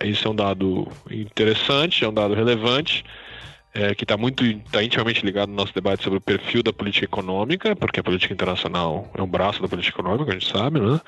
É, 0.00 0.06
isso 0.06 0.28
é 0.28 0.30
um 0.30 0.34
dado 0.34 0.86
interessante, 1.10 2.04
é 2.04 2.08
um 2.08 2.14
dado 2.14 2.34
relevante, 2.34 3.04
é, 3.74 3.94
que 3.94 4.04
está 4.04 4.16
muito 4.16 4.44
tá 4.70 4.82
intimamente 4.82 5.26
ligado 5.26 5.48
no 5.48 5.56
nosso 5.56 5.74
debate 5.74 6.04
sobre 6.04 6.18
o 6.18 6.20
perfil 6.20 6.62
da 6.62 6.72
política 6.72 7.06
econômica, 7.06 7.74
porque 7.74 7.98
a 7.98 8.04
política 8.04 8.32
internacional 8.32 9.10
é 9.14 9.20
um 9.20 9.26
braço 9.26 9.60
da 9.60 9.68
política 9.68 10.00
econômica, 10.00 10.30
a 10.30 10.34
gente 10.34 10.50
sabe, 10.50 10.80
né? 10.80 11.00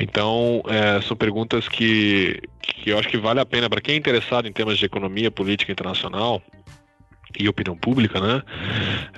Então, 0.00 0.62
é, 0.66 1.00
são 1.02 1.16
perguntas 1.16 1.68
que, 1.68 2.40
que 2.60 2.90
eu 2.90 2.98
acho 2.98 3.08
que 3.08 3.18
vale 3.18 3.38
a 3.38 3.46
pena 3.46 3.68
para 3.68 3.80
quem 3.80 3.94
é 3.94 3.98
interessado 3.98 4.48
em 4.48 4.52
temas 4.52 4.78
de 4.78 4.86
economia, 4.86 5.30
política 5.30 5.70
internacional, 5.70 6.42
e 7.38 7.48
opinião 7.48 7.76
pública, 7.76 8.20
né? 8.20 8.42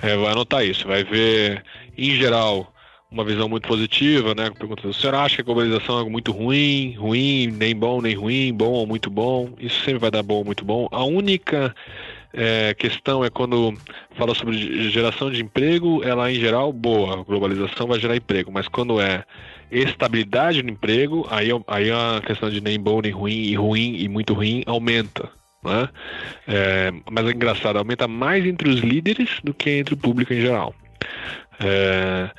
É, 0.01 0.15
vai 0.15 0.31
anotar 0.31 0.65
isso, 0.65 0.87
vai 0.87 1.03
ver, 1.03 1.63
em 1.97 2.11
geral, 2.11 2.73
uma 3.11 3.23
visão 3.23 3.47
muito 3.47 3.67
positiva, 3.67 4.35
né? 4.35 4.49
Perguntando, 4.57 4.89
o 4.89 4.93
senhor 4.93 5.15
acha 5.15 5.35
que 5.35 5.41
a 5.41 5.45
globalização 5.45 5.95
é 5.95 5.99
algo 5.99 6.11
muito 6.11 6.31
ruim, 6.31 6.95
ruim, 6.97 7.47
nem 7.47 7.75
bom, 7.75 8.01
nem 8.01 8.15
ruim, 8.15 8.53
bom 8.53 8.71
ou 8.71 8.85
muito 8.85 9.09
bom? 9.09 9.53
Isso 9.59 9.79
sempre 9.83 9.99
vai 9.99 10.11
dar 10.11 10.23
bom 10.23 10.35
ou 10.35 10.45
muito 10.45 10.65
bom. 10.65 10.87
A 10.91 11.03
única 11.03 11.73
é, 12.33 12.73
questão 12.73 13.23
é 13.23 13.29
quando 13.29 13.73
fala 14.17 14.35
sobre 14.35 14.89
geração 14.89 15.31
de 15.31 15.41
emprego, 15.41 16.03
ela 16.03 16.29
em 16.31 16.35
geral 16.35 16.73
boa, 16.73 17.21
a 17.21 17.23
globalização 17.23 17.87
vai 17.87 17.99
gerar 17.99 18.17
emprego, 18.17 18.51
mas 18.51 18.67
quando 18.67 18.99
é 18.99 19.23
estabilidade 19.71 20.61
no 20.61 20.69
emprego, 20.69 21.25
aí, 21.29 21.49
aí 21.67 21.91
a 21.91 22.21
questão 22.25 22.49
de 22.49 22.59
nem 22.59 22.79
bom, 22.79 23.01
nem 23.01 23.11
ruim, 23.11 23.43
e 23.43 23.55
ruim 23.55 23.95
e 23.95 24.09
muito 24.09 24.33
ruim 24.33 24.63
aumenta. 24.65 25.29
Né? 25.65 25.89
É, 26.47 26.93
mas 27.11 27.25
é 27.25 27.31
engraçado, 27.31 27.77
aumenta 27.77 28.07
mais 28.07 28.45
entre 28.45 28.69
os 28.69 28.79
líderes 28.81 29.39
do 29.43 29.53
que 29.53 29.71
entre 29.71 29.95
o 29.95 29.97
público 29.97 30.33
em 30.33 30.39
geral. 30.39 30.75
É, 31.59 32.29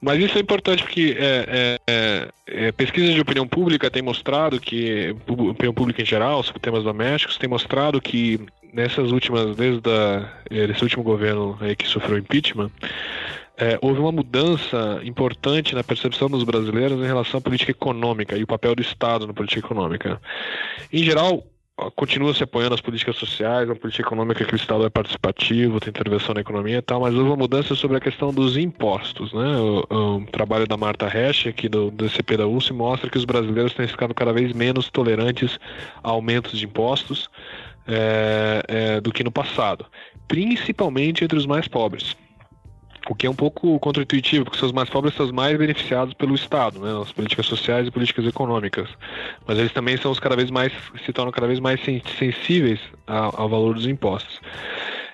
mas 0.00 0.20
isso 0.22 0.38
é 0.38 0.40
importante 0.40 0.82
porque 0.82 1.16
é, 1.18 1.78
é, 1.86 2.28
é, 2.46 2.72
pesquisas 2.72 3.14
de 3.14 3.20
opinião 3.20 3.48
pública 3.48 3.90
têm 3.90 4.02
mostrado 4.02 4.60
que, 4.60 5.16
opinião 5.26 5.74
pública 5.74 6.02
em 6.02 6.06
geral, 6.06 6.42
sobre 6.42 6.60
temas 6.60 6.84
domésticos, 6.84 7.36
tem 7.36 7.48
mostrado 7.48 8.00
que 8.00 8.38
nessas 8.72 9.10
últimas, 9.10 9.56
desde 9.56 9.90
a, 9.90 10.30
esse 10.50 10.82
último 10.82 11.02
governo 11.02 11.58
que 11.76 11.88
sofreu 11.88 12.18
impeachment, 12.18 12.70
é, 13.56 13.76
houve 13.82 13.98
uma 13.98 14.12
mudança 14.12 15.00
importante 15.02 15.74
na 15.74 15.82
percepção 15.82 16.30
dos 16.30 16.44
brasileiros 16.44 17.00
em 17.00 17.06
relação 17.06 17.38
à 17.38 17.40
política 17.40 17.72
econômica 17.72 18.36
e 18.36 18.44
o 18.44 18.46
papel 18.46 18.76
do 18.76 18.82
Estado 18.82 19.26
na 19.26 19.34
política 19.34 19.66
econômica. 19.66 20.20
Em 20.92 21.02
geral, 21.02 21.44
continua 21.94 22.34
se 22.34 22.42
apoiando 22.42 22.74
as 22.74 22.80
políticas 22.80 23.16
sociais, 23.16 23.70
a 23.70 23.74
política 23.74 24.06
econômica 24.06 24.44
que 24.44 24.52
o 24.52 24.56
Estado 24.56 24.84
é 24.84 24.90
participativo, 24.90 25.78
tem 25.78 25.90
intervenção 25.90 26.34
na 26.34 26.40
economia 26.40 26.78
e 26.78 26.82
tal, 26.82 27.00
mas 27.00 27.14
houve 27.14 27.28
uma 27.28 27.36
mudança 27.36 27.74
sobre 27.74 27.96
a 27.96 28.00
questão 28.00 28.32
dos 28.32 28.56
impostos. 28.56 29.32
Né? 29.32 29.56
O, 29.58 30.16
o 30.16 30.26
trabalho 30.26 30.66
da 30.66 30.76
Marta 30.76 31.06
Resch, 31.06 31.46
aqui 31.46 31.68
do, 31.68 31.90
DCP 31.90 32.36
da 32.36 32.46
UCE, 32.46 32.72
mostra 32.72 33.08
que 33.08 33.16
os 33.16 33.24
brasileiros 33.24 33.74
têm 33.74 33.86
ficado 33.86 34.12
cada 34.12 34.32
vez 34.32 34.52
menos 34.52 34.90
tolerantes 34.90 35.58
a 36.02 36.10
aumentos 36.10 36.58
de 36.58 36.64
impostos 36.64 37.28
é, 37.86 38.62
é, 38.66 39.00
do 39.00 39.12
que 39.12 39.22
no 39.22 39.30
passado, 39.30 39.86
principalmente 40.26 41.24
entre 41.24 41.38
os 41.38 41.46
mais 41.46 41.68
pobres. 41.68 42.16
O 43.08 43.14
que 43.14 43.26
é 43.26 43.30
um 43.30 43.34
pouco 43.34 43.78
contraintuitivo, 43.78 44.44
porque 44.44 44.62
os 44.62 44.72
mais 44.72 44.90
pobres 44.90 45.14
são 45.14 45.24
os 45.24 45.32
mais 45.32 45.56
beneficiados 45.56 46.12
pelo 46.12 46.34
Estado, 46.34 46.78
né, 46.78 47.00
as 47.00 47.10
políticas 47.10 47.46
sociais 47.46 47.88
e 47.88 47.90
políticas 47.90 48.26
econômicas. 48.26 48.88
Mas 49.46 49.58
eles 49.58 49.72
também 49.72 49.96
são 49.96 50.10
os 50.10 50.20
cada 50.20 50.36
vez 50.36 50.50
mais, 50.50 50.72
se 51.06 51.12
tornam 51.12 51.32
cada 51.32 51.46
vez 51.46 51.58
mais 51.58 51.80
sensíveis 51.82 52.78
ao, 53.06 53.40
ao 53.40 53.48
valor 53.48 53.74
dos 53.74 53.86
impostos. 53.86 54.40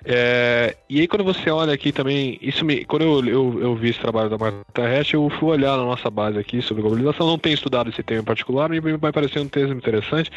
É, 0.04 0.76
e 0.90 1.00
aí 1.00 1.06
quando 1.06 1.24
você 1.24 1.48
olha 1.50 1.72
aqui 1.72 1.92
também, 1.92 2.36
isso 2.42 2.64
me, 2.64 2.84
quando 2.84 3.02
eu, 3.02 3.24
eu, 3.24 3.60
eu 3.60 3.76
vi 3.76 3.90
esse 3.90 4.00
trabalho 4.00 4.28
da 4.28 4.36
Marta 4.36 4.82
Hest, 4.82 5.14
eu 5.14 5.30
fui 5.30 5.50
olhar 5.50 5.78
na 5.78 5.84
nossa 5.84 6.10
base 6.10 6.36
aqui 6.36 6.60
sobre 6.60 6.82
globalização, 6.82 7.26
não 7.26 7.38
tenho 7.38 7.54
estudado 7.54 7.88
esse 7.88 8.02
tema 8.02 8.20
em 8.20 8.24
particular, 8.24 8.68
mas 8.68 8.82
me 8.82 8.96
vai 8.96 9.12
parecer 9.12 9.38
um 9.38 9.48
texto 9.48 9.72
interessante, 9.72 10.30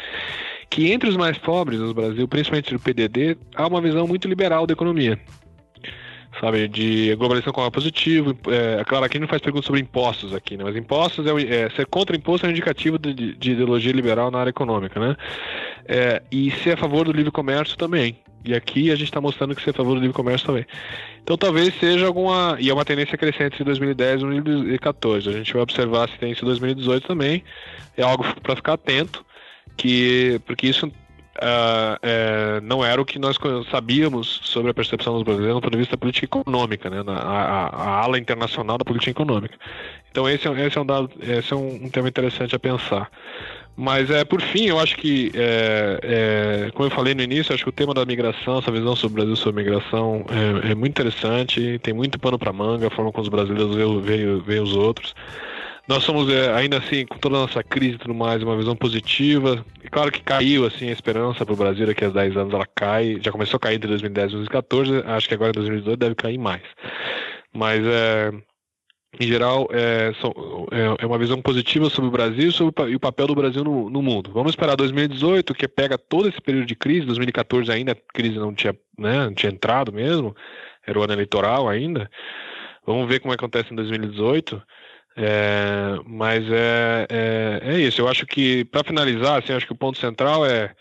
que 0.70 0.90
entre 0.90 1.08
os 1.08 1.16
mais 1.16 1.36
pobres 1.36 1.80
no 1.80 1.92
Brasil, 1.92 2.26
principalmente 2.28 2.72
do 2.72 2.80
PDD, 2.80 3.36
há 3.56 3.66
uma 3.66 3.80
visão 3.80 4.06
muito 4.06 4.28
liberal 4.28 4.66
da 4.66 4.72
economia 4.72 5.18
sabe, 6.40 6.68
de 6.68 7.14
globalização 7.16 7.52
como 7.52 7.70
positivo. 7.70 8.36
É, 8.48 8.84
claro, 8.84 9.04
aqui 9.04 9.18
não 9.18 9.28
faz 9.28 9.42
pergunta 9.42 9.66
sobre 9.66 9.80
impostos 9.80 10.34
aqui, 10.34 10.56
né? 10.56 10.64
Mas 10.64 10.76
impostos 10.76 11.26
é, 11.26 11.64
é 11.64 11.70
ser 11.70 11.86
contra 11.86 12.16
imposto 12.16 12.46
é 12.46 12.48
um 12.48 12.52
indicativo 12.52 12.98
de, 12.98 13.34
de, 13.34 13.50
ideologia 13.52 13.92
liberal 13.92 14.30
na 14.30 14.38
área 14.38 14.50
econômica, 14.50 15.00
né? 15.00 15.16
É, 15.86 16.22
e 16.30 16.50
ser 16.50 16.72
a 16.72 16.76
favor 16.76 17.04
do 17.04 17.12
livre 17.12 17.30
comércio 17.30 17.76
também. 17.76 18.18
E 18.44 18.54
aqui 18.54 18.90
a 18.90 18.94
gente 18.94 19.08
está 19.08 19.20
mostrando 19.20 19.54
que 19.54 19.62
ser 19.62 19.70
a 19.70 19.74
favor 19.74 19.94
do 19.94 20.00
livre 20.00 20.14
comércio 20.14 20.46
também. 20.46 20.64
Então 21.22 21.36
talvez 21.36 21.74
seja 21.78 22.06
alguma. 22.06 22.56
E 22.60 22.70
é 22.70 22.74
uma 22.74 22.84
tendência 22.84 23.18
crescente 23.18 23.58
de 23.58 23.64
2010 23.64 24.22
e 24.22 24.40
2014. 24.40 25.28
A 25.28 25.32
gente 25.32 25.52
vai 25.52 25.62
observar 25.62 26.08
se 26.08 26.18
tem 26.18 26.32
isso 26.32 26.44
em 26.44 26.48
2018 26.48 27.06
também. 27.06 27.42
É 27.96 28.02
algo 28.02 28.24
para 28.42 28.56
ficar 28.56 28.74
atento, 28.74 29.24
que 29.76 30.40
porque 30.46 30.68
isso 30.68 30.90
uh, 31.38 31.98
é, 32.02 32.60
não 32.62 32.84
era 32.84 33.00
o 33.00 33.04
que 33.04 33.18
nós 33.18 33.36
sabíamos 33.70 34.40
sobre 34.42 34.70
a 34.70 34.74
percepção 34.74 35.14
dos 35.14 35.22
brasileiros 35.22 35.56
do 35.56 35.62
ponto 35.62 35.72
de 35.72 35.78
vista 35.78 35.96
da 35.96 36.00
política 36.00 36.26
econômica, 36.26 36.90
né, 36.90 37.02
na, 37.02 37.14
a, 37.14 37.66
a, 37.68 38.02
ala 38.02 38.18
internacional 38.18 38.78
da 38.78 38.84
política 38.84 39.10
econômica. 39.10 39.56
Então 40.10 40.28
esse 40.28 40.48
é, 40.48 40.66
esse 40.66 40.78
é 40.78 40.80
um 40.80 40.86
dado, 40.86 41.10
esse 41.20 41.52
é 41.52 41.56
um, 41.56 41.84
um 41.84 41.90
tema 41.90 42.08
interessante 42.08 42.54
a 42.54 42.58
pensar. 42.58 43.10
Mas 43.76 44.10
é 44.10 44.24
por 44.24 44.40
fim, 44.40 44.66
eu 44.66 44.80
acho 44.80 44.96
que, 44.96 45.30
é, 45.36 46.00
é, 46.66 46.70
como 46.72 46.86
eu 46.86 46.90
falei 46.90 47.14
no 47.14 47.22
início, 47.22 47.54
acho 47.54 47.62
que 47.62 47.68
o 47.68 47.72
tema 47.72 47.94
da 47.94 48.04
migração, 48.04 48.58
essa 48.58 48.72
visão 48.72 48.96
sobre 48.96 49.20
o 49.20 49.24
Brasil 49.24 49.36
sobre 49.36 49.62
migração 49.62 50.26
é, 50.64 50.72
é 50.72 50.74
muito 50.74 51.00
interessante, 51.00 51.78
tem 51.80 51.94
muito 51.94 52.18
pano 52.18 52.36
para 52.36 52.52
manga, 52.52 52.88
a 52.88 52.90
forma 52.90 53.12
como 53.12 53.22
os 53.22 53.28
brasileiros 53.28 53.76
veem 54.44 54.60
os 54.60 54.74
outros. 54.74 55.14
Nós 55.88 56.04
somos, 56.04 56.30
é, 56.30 56.52
ainda 56.52 56.76
assim, 56.76 57.06
com 57.06 57.18
toda 57.18 57.36
a 57.36 57.40
nossa 57.40 57.62
crise 57.62 57.94
e 57.94 57.98
tudo 57.98 58.14
mais, 58.14 58.42
uma 58.42 58.56
visão 58.58 58.76
positiva. 58.76 59.64
É 59.82 59.88
claro 59.88 60.12
que 60.12 60.22
caiu 60.22 60.66
assim 60.66 60.90
a 60.90 60.92
esperança 60.92 61.46
para 61.46 61.54
o 61.54 61.56
Brasil 61.56 61.86
daqui 61.86 62.04
a 62.04 62.10
10 62.10 62.36
anos, 62.36 62.52
ela 62.52 62.66
cai. 62.74 63.18
Já 63.22 63.32
começou 63.32 63.56
a 63.56 63.60
cair 63.60 63.76
entre 63.76 63.88
2010 63.88 64.32
e 64.32 64.34
2014, 64.34 65.02
acho 65.06 65.26
que 65.26 65.34
agora 65.34 65.50
em 65.50 65.54
2018 65.54 65.98
deve 65.98 66.14
cair 66.14 66.36
mais. 66.36 66.62
Mas 67.54 67.80
é, 67.86 68.30
em 69.18 69.26
geral, 69.26 69.66
é, 69.72 70.12
é, 70.70 71.02
é, 71.02 71.06
uma 71.06 71.18
visão 71.18 71.40
positiva 71.40 71.88
sobre 71.88 72.08
o 72.08 72.12
Brasil 72.12 72.52
sobre, 72.52 72.90
e 72.90 72.94
o 72.94 73.00
papel 73.00 73.26
do 73.26 73.34
Brasil 73.34 73.64
no, 73.64 73.88
no, 73.88 74.02
mundo. 74.02 74.30
Vamos 74.30 74.50
esperar 74.52 74.76
2018, 74.76 75.54
que 75.54 75.66
pega 75.66 75.96
todo 75.96 76.28
esse 76.28 76.40
período 76.40 76.66
de 76.66 76.76
crise. 76.76 77.06
2014 77.06 77.72
ainda 77.72 77.92
a 77.92 77.96
crise 78.12 78.38
não 78.38 78.54
tinha, 78.54 78.76
né, 78.98 79.24
não 79.24 79.32
tinha 79.32 79.50
entrado 79.50 79.90
mesmo, 79.90 80.36
era 80.86 80.98
o 80.98 81.02
ano 81.02 81.14
eleitoral 81.14 81.66
ainda. 81.66 82.10
Vamos 82.86 83.08
ver 83.08 83.20
como 83.20 83.32
acontece 83.32 83.72
em 83.72 83.76
2018. 83.76 84.62
É, 85.20 85.98
mas 86.06 86.48
é, 86.48 87.06
é, 87.10 87.60
é, 87.74 87.80
isso. 87.80 88.00
Eu 88.00 88.06
acho 88.06 88.24
que, 88.24 88.64
para 88.66 88.84
finalizar, 88.84 89.42
assim, 89.42 89.52
acho 89.52 89.66
que 89.66 89.72
o 89.72 89.76
ponto 89.76 89.98
central 89.98 90.46
é 90.46 90.72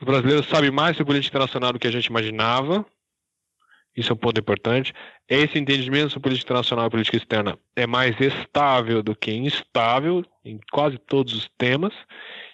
os 0.00 0.04
brasileiros 0.04 0.46
sabem 0.46 0.72
mais 0.72 0.96
sobre 0.96 1.12
política 1.12 1.36
internacional 1.36 1.72
do 1.72 1.78
que 1.78 1.86
a 1.86 1.92
gente 1.92 2.06
imaginava. 2.06 2.84
Isso 3.96 4.12
é 4.12 4.14
um 4.14 4.18
ponto 4.18 4.40
importante. 4.40 4.92
Esse 5.28 5.56
entendimento 5.58 6.10
sobre 6.10 6.28
política 6.28 6.48
internacional 6.48 6.86
e 6.86 6.90
política 6.90 7.16
externa 7.16 7.58
é 7.76 7.86
mais 7.86 8.20
estável 8.20 9.02
do 9.04 9.14
que 9.14 9.32
instável 9.32 10.24
em 10.44 10.58
quase 10.72 10.98
todos 10.98 11.32
os 11.32 11.48
temas 11.56 11.94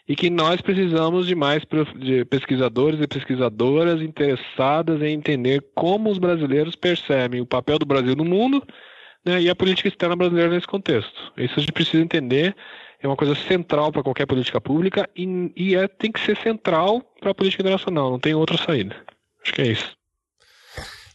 e 0.07 0.15
que 0.15 0.29
nós 0.29 0.61
precisamos 0.61 1.27
de 1.27 1.35
mais 1.35 1.65
pesquisadores 2.29 3.01
e 3.01 3.07
pesquisadoras 3.09 4.03
interessadas 4.03 5.01
em 5.01 5.15
entender 5.15 5.65
como 5.75 6.11
os 6.11 6.19
brasileiros 6.19 6.77
percebem 6.77 7.41
o 7.41 7.47
papel 7.47 7.79
do 7.79 7.87
Brasil 7.87 8.15
no 8.15 8.25
mundo 8.25 8.63
né, 9.25 9.41
e 9.41 9.49
a 9.49 9.55
política 9.55 9.89
externa 9.89 10.17
brasileira 10.17 10.51
nesse 10.51 10.67
contexto. 10.67 11.33
Isso 11.37 11.55
a 11.57 11.61
gente 11.61 11.73
precisa 11.73 12.03
entender, 12.03 12.55
é 13.01 13.07
uma 13.07 13.17
coisa 13.17 13.35
central 13.35 13.93
para 13.93 14.03
qualquer 14.03 14.27
política 14.27 14.61
pública 14.61 15.09
e, 15.17 15.53
e 15.57 15.75
é, 15.75 15.89
tem 15.89 16.11
que 16.11 16.21
ser 16.21 16.37
central 16.39 17.01
para 17.21 17.31
a 17.31 17.35
política 17.35 17.63
internacional, 17.63 18.11
não 18.11 18.19
tem 18.19 18.35
outra 18.35 18.57
saída. 18.57 18.97
Acho 19.43 19.53
que 19.53 19.63
é 19.63 19.69
isso. 19.69 19.97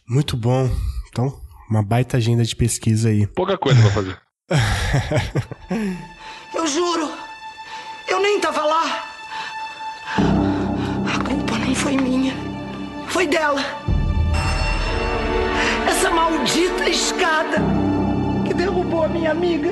Muito 0.08 0.36
bom. 0.36 0.68
Então, 1.08 1.40
uma 1.70 1.82
baita 1.82 2.16
agenda 2.16 2.44
de 2.44 2.56
pesquisa 2.56 3.10
aí. 3.10 3.26
Pouca 3.26 3.58
coisa 3.58 3.80
pra 3.80 3.90
fazer. 3.90 4.18
eu 6.54 6.66
juro, 6.66 7.10
eu 8.08 8.20
nem 8.20 8.40
tava 8.40 8.64
lá. 8.64 9.04
A 10.16 11.24
culpa 11.24 11.58
nem 11.58 11.74
foi 11.74 11.96
minha, 11.96 12.34
foi 13.08 13.26
dela. 13.26 13.62
Essa 15.86 16.10
maldita 16.10 16.88
escada 16.88 17.87
que 18.48 18.54
derrubou 18.54 19.04
a 19.04 19.08
minha 19.08 19.30
amiga. 19.30 19.70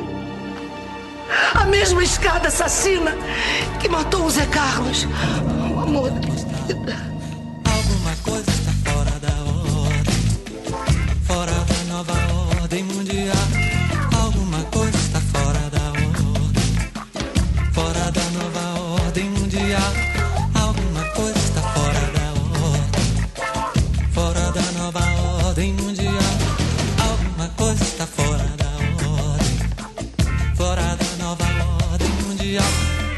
A 1.55 1.65
mesma 1.65 2.05
escada 2.05 2.49
assassina 2.49 3.17
que 3.81 3.89
matou 3.89 4.25
o 4.27 4.31
Zé 4.31 4.47
Carlos, 4.47 5.09
o 5.75 5.81
amor 5.81 6.11
da 6.11 6.21
vida. 6.21 6.97
Alguma 7.65 8.15
coisa 8.23 8.51
está 8.51 8.91
fora 8.91 9.11
da 9.21 9.37
fora 11.25 11.53
da 11.53 11.95
nova 11.95 12.15
ordem 12.63 12.85
mundial. 12.85 13.66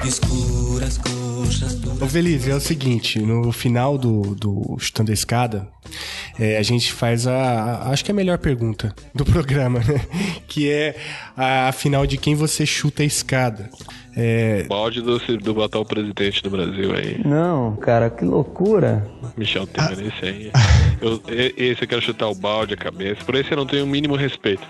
Escuras 0.06 0.98
coxas 0.98 1.74
do. 1.74 2.02
Ô 2.02 2.09
Feliz, 2.09 2.48
é 2.48 2.55
o 2.55 2.60
seguinte, 2.60 3.18
no 3.20 3.52
final 3.52 3.98
do, 3.98 4.34
do 4.34 4.76
Chutando 4.78 5.10
a 5.10 5.14
Escada, 5.14 5.68
é, 6.39 6.56
a 6.56 6.62
gente 6.62 6.93
faz 6.93 7.27
a, 7.27 7.35
a, 7.35 7.90
Acho 7.90 8.05
que 8.05 8.10
é 8.10 8.15
a 8.15 8.16
melhor 8.16 8.39
pergunta 8.39 8.94
do 9.15 9.24
programa, 9.27 9.81
né? 9.81 10.01
Que 10.47 10.70
é, 10.70 10.97
a, 11.36 11.69
afinal, 11.69 12.06
de 12.06 12.16
quem 12.16 12.35
você 12.35 12.65
chuta 12.65 13.02
a 13.02 13.06
escada. 13.06 13.70
É... 14.20 14.65
Balde 14.65 15.01
do, 15.01 15.19
do 15.19 15.62
atual 15.62 15.85
presidente 15.85 16.43
do 16.43 16.51
Brasil 16.51 16.93
aí. 16.93 17.20
Não, 17.24 17.77
cara, 17.77 18.10
que 18.10 18.24
loucura. 18.24 19.06
Michel 19.36 19.65
Temer, 19.65 19.97
ah. 19.97 20.02
esse 20.02 20.24
aí. 20.24 20.52
Eu, 21.01 21.23
esse 21.56 21.82
eu 21.82 21.89
quero 21.89 22.02
chutar 22.02 22.28
o 22.28 22.35
balde, 22.35 22.74
a 22.74 22.77
cabeça. 22.77 23.24
Por 23.24 23.36
esse 23.36 23.52
eu 23.52 23.56
não 23.56 23.66
tenho 23.66 23.85
o 23.85 23.86
mínimo 23.86 24.16
respeito. 24.16 24.66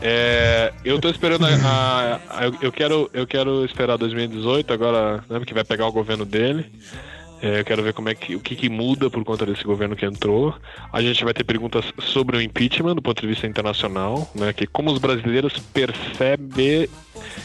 É, 0.00 0.72
eu 0.84 1.00
tô 1.00 1.08
esperando 1.08 1.44
a, 1.44 1.48
a, 1.48 2.14
a, 2.14 2.44
eu, 2.60 2.70
quero, 2.70 3.10
eu 3.12 3.26
quero 3.26 3.64
esperar 3.64 3.96
2018, 3.98 4.72
agora, 4.72 5.16
né, 5.28 5.38
porque 5.40 5.52
vai 5.52 5.64
pegar 5.64 5.88
o 5.88 5.92
governo 5.92 6.24
dele. 6.24 6.70
É, 7.42 7.58
eu 7.58 7.64
quero 7.64 7.82
ver 7.82 7.92
como 7.92 8.08
é 8.08 8.14
que, 8.14 8.36
o 8.36 8.40
que, 8.40 8.54
que, 8.54 8.68
muda 8.68 9.10
por 9.10 9.24
conta 9.24 9.44
desse 9.44 9.64
governo 9.64 9.96
que 9.96 10.06
entrou. 10.06 10.54
A 10.92 11.02
gente 11.02 11.24
vai 11.24 11.34
ter 11.34 11.42
perguntas 11.42 11.84
sobre 11.98 12.36
o 12.36 12.40
impeachment 12.40 12.94
do 12.94 13.02
ponto 13.02 13.20
de 13.20 13.26
vista 13.26 13.48
internacional, 13.48 14.30
né? 14.32 14.52
Que 14.52 14.64
como 14.64 14.92
os 14.92 14.98
brasileiros 15.00 15.58
percebem, 15.58 16.88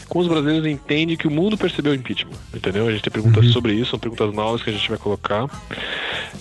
como 0.08 0.22
os 0.22 0.28
brasileiros 0.28 0.68
entendem 0.68 1.16
que 1.16 1.26
o 1.26 1.30
mundo 1.30 1.58
percebeu 1.58 1.90
o 1.90 1.94
impeachment, 1.96 2.36
entendeu? 2.54 2.86
A 2.86 2.92
gente 2.92 3.02
tem 3.02 3.12
perguntas 3.12 3.44
uhum. 3.46 3.52
sobre 3.52 3.72
isso, 3.72 3.90
são 3.90 3.98
perguntas 3.98 4.32
novas 4.32 4.62
que 4.62 4.70
a 4.70 4.72
gente 4.72 4.88
vai 4.88 4.98
colocar. 4.98 5.48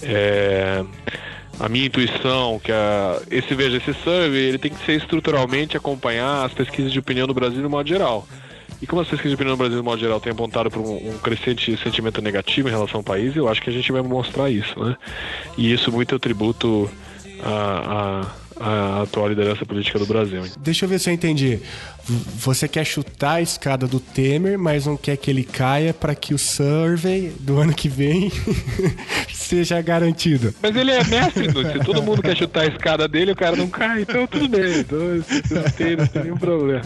É, 0.04 0.86
a 1.60 1.68
minha 1.68 1.88
intuição 1.88 2.60
que 2.64 2.72
a, 2.72 3.20
esse 3.32 3.56
veja 3.56 3.78
esse 3.78 3.92
survey 4.04 4.50
ele 4.50 4.60
tem 4.60 4.72
que 4.72 4.86
ser 4.86 4.94
estruturalmente 4.94 5.76
acompanhar 5.76 6.46
as 6.46 6.54
pesquisas 6.54 6.92
de 6.92 7.00
opinião 7.00 7.26
do 7.26 7.34
Brasil 7.34 7.64
no 7.64 7.70
modo 7.72 7.90
geral. 7.90 8.28
E 8.82 8.86
como 8.86 9.02
as 9.02 9.08
pesquisas 9.08 9.32
de 9.32 9.36
opinião 9.36 9.54
no 9.54 9.58
Brasil, 9.58 9.78
no 9.78 9.84
modo 9.84 10.00
geral, 10.00 10.20
têm 10.20 10.32
apontado 10.32 10.70
para 10.70 10.80
um, 10.80 11.10
um, 11.10 11.18
crescente 11.18 11.76
sentimento 11.82 12.22
negativo 12.22 12.68
em 12.68 12.72
relação 12.72 13.00
ao 13.00 13.04
país, 13.04 13.36
eu 13.36 13.48
acho 13.48 13.62
que 13.62 13.70
a 13.70 13.74
gente 13.74 13.92
vai 13.92 14.02
mostrar 14.02 14.50
isso, 14.50 14.80
né? 14.80 14.96
E 15.58 15.72
isso 15.72 15.92
muito 15.92 16.14
eu 16.14 16.20
tributo 16.20 16.90
a, 17.44 18.24
a, 18.60 19.00
a 19.00 19.02
atual 19.04 19.30
liderança 19.30 19.66
política 19.66 19.98
do 19.98 20.06
Brasil. 20.06 20.46
Hein? 20.46 20.52
Deixa 20.60 20.86
eu 20.86 20.90
ver 20.90 21.00
se 21.00 21.10
eu 21.10 21.14
entendi. 21.14 21.60
Você 22.38 22.68
quer 22.68 22.86
chutar 22.86 23.34
a 23.34 23.42
escada 23.42 23.88
do 23.88 24.00
Temer, 24.00 24.58
mas 24.60 24.86
não 24.86 24.96
quer 24.96 25.18
que 25.18 25.30
ele 25.30 25.44
caia 25.44 25.94
para 25.94 26.14
que 26.14 26.34
o 26.34 26.38
survey 26.38 27.34
do 27.40 27.58
ano 27.58 27.74
que 27.74 27.90
vem 27.90 28.32
seja 29.34 29.82
garantido. 29.82 30.54
Mas 30.62 30.76
ele 30.76 30.92
é 30.92 31.04
mestre, 31.04 31.48
Se 31.52 31.84
todo 31.84 32.02
mundo 32.04 32.22
quer 32.22 32.38
chutar 32.38 32.62
a 32.62 32.68
escada 32.68 33.08
dele, 33.08 33.32
o 33.32 33.36
cara 33.36 33.56
não 33.56 33.68
cai, 33.68 34.02
então 34.02 34.28
tudo 34.28 34.48
bem. 34.48 34.80
Então, 34.80 35.00
não 35.00 35.72
tem, 35.72 35.96
não 35.96 36.08
tem 36.08 36.24
nenhum 36.24 36.38
problema. 36.38 36.84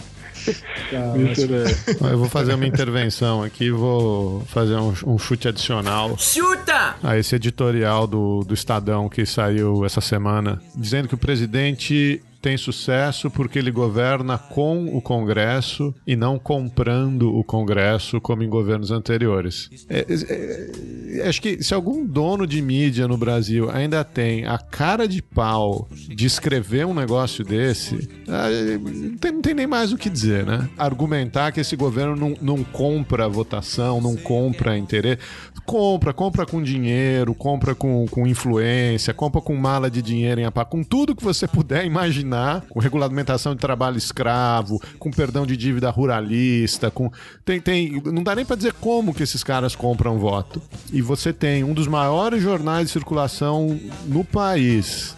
Tá, 0.90 2.08
eu 2.10 2.18
vou 2.18 2.28
fazer 2.28 2.54
uma 2.54 2.66
intervenção 2.66 3.42
aqui, 3.42 3.70
vou 3.70 4.42
fazer 4.46 4.76
um, 4.76 4.94
um, 5.06 5.18
chute 5.18 5.48
adicional. 5.48 6.16
Chuta! 6.18 6.96
A 7.02 7.16
esse 7.16 7.34
editorial 7.34 8.06
do, 8.06 8.44
do 8.44 8.54
Estadão 8.54 9.08
que 9.08 9.24
saiu 9.24 9.84
essa 9.84 10.00
semana, 10.00 10.60
dizendo 10.74 11.08
que 11.08 11.14
o 11.14 11.18
presidente 11.18 12.22
tem 12.42 12.56
sucesso 12.56 13.30
porque 13.30 13.58
ele 13.58 13.70
governa 13.70 14.36
com 14.36 14.86
o 14.96 15.00
Congresso 15.00 15.94
e 16.04 16.16
não 16.16 16.40
comprando 16.40 17.32
o 17.32 17.44
Congresso 17.44 18.20
como 18.20 18.42
em 18.42 18.48
governos 18.48 18.90
anteriores. 18.90 19.70
É, 19.88 20.00
é, 20.00 21.20
é, 21.20 21.28
acho 21.28 21.40
que 21.40 21.62
se 21.62 21.72
algum 21.72 22.04
dono 22.04 22.44
de 22.44 22.60
mídia 22.60 23.06
no 23.06 23.16
Brasil 23.16 23.70
ainda 23.70 24.02
tem 24.02 24.44
a 24.44 24.58
cara 24.58 25.06
de 25.06 25.22
pau 25.22 25.88
de 25.92 26.26
escrever 26.26 26.84
um 26.84 26.92
negócio 26.92 27.44
desse, 27.44 28.08
é, 28.26 28.76
não 28.76 29.16
tem, 29.16 29.32
não 29.32 29.40
tem 29.40 29.54
nem 29.54 29.66
mais 29.66 29.92
o 29.92 29.96
que 29.96 30.10
dizer, 30.10 30.44
né? 30.44 30.68
Argumentar 30.76 31.52
que 31.52 31.60
esse 31.60 31.76
governo 31.76 32.16
não, 32.16 32.34
não 32.40 32.64
compra 32.64 33.28
votação, 33.28 34.00
não 34.00 34.16
compra 34.16 34.76
interesse. 34.76 35.20
Compra, 35.64 36.12
compra 36.12 36.44
com 36.44 36.60
dinheiro, 36.60 37.34
compra 37.34 37.72
com, 37.72 38.06
com 38.10 38.26
influência, 38.26 39.14
compra 39.14 39.40
com 39.40 39.54
mala 39.54 39.88
de 39.88 40.02
dinheiro 40.02 40.40
em 40.40 40.44
apá, 40.44 40.64
com 40.64 40.82
tudo 40.82 41.14
que 41.14 41.22
você 41.22 41.46
puder 41.46 41.84
imaginar, 41.84 42.31
com 42.68 42.80
regulamentação 42.80 43.54
de 43.54 43.60
trabalho 43.60 43.96
escravo, 43.96 44.80
com 44.98 45.10
perdão 45.10 45.46
de 45.46 45.56
dívida 45.56 45.90
ruralista, 45.90 46.90
com 46.90 47.10
tem, 47.44 47.60
tem 47.60 48.02
não 48.04 48.22
dá 48.22 48.34
nem 48.34 48.44
para 48.44 48.56
dizer 48.56 48.72
como 48.74 49.14
que 49.14 49.22
esses 49.22 49.42
caras 49.42 49.74
compram 49.74 50.18
voto. 50.18 50.60
E 50.92 51.02
você 51.02 51.32
tem 51.32 51.64
um 51.64 51.74
dos 51.74 51.86
maiores 51.86 52.42
jornais 52.42 52.86
de 52.86 52.92
circulação 52.92 53.78
no 54.06 54.24
país 54.24 55.16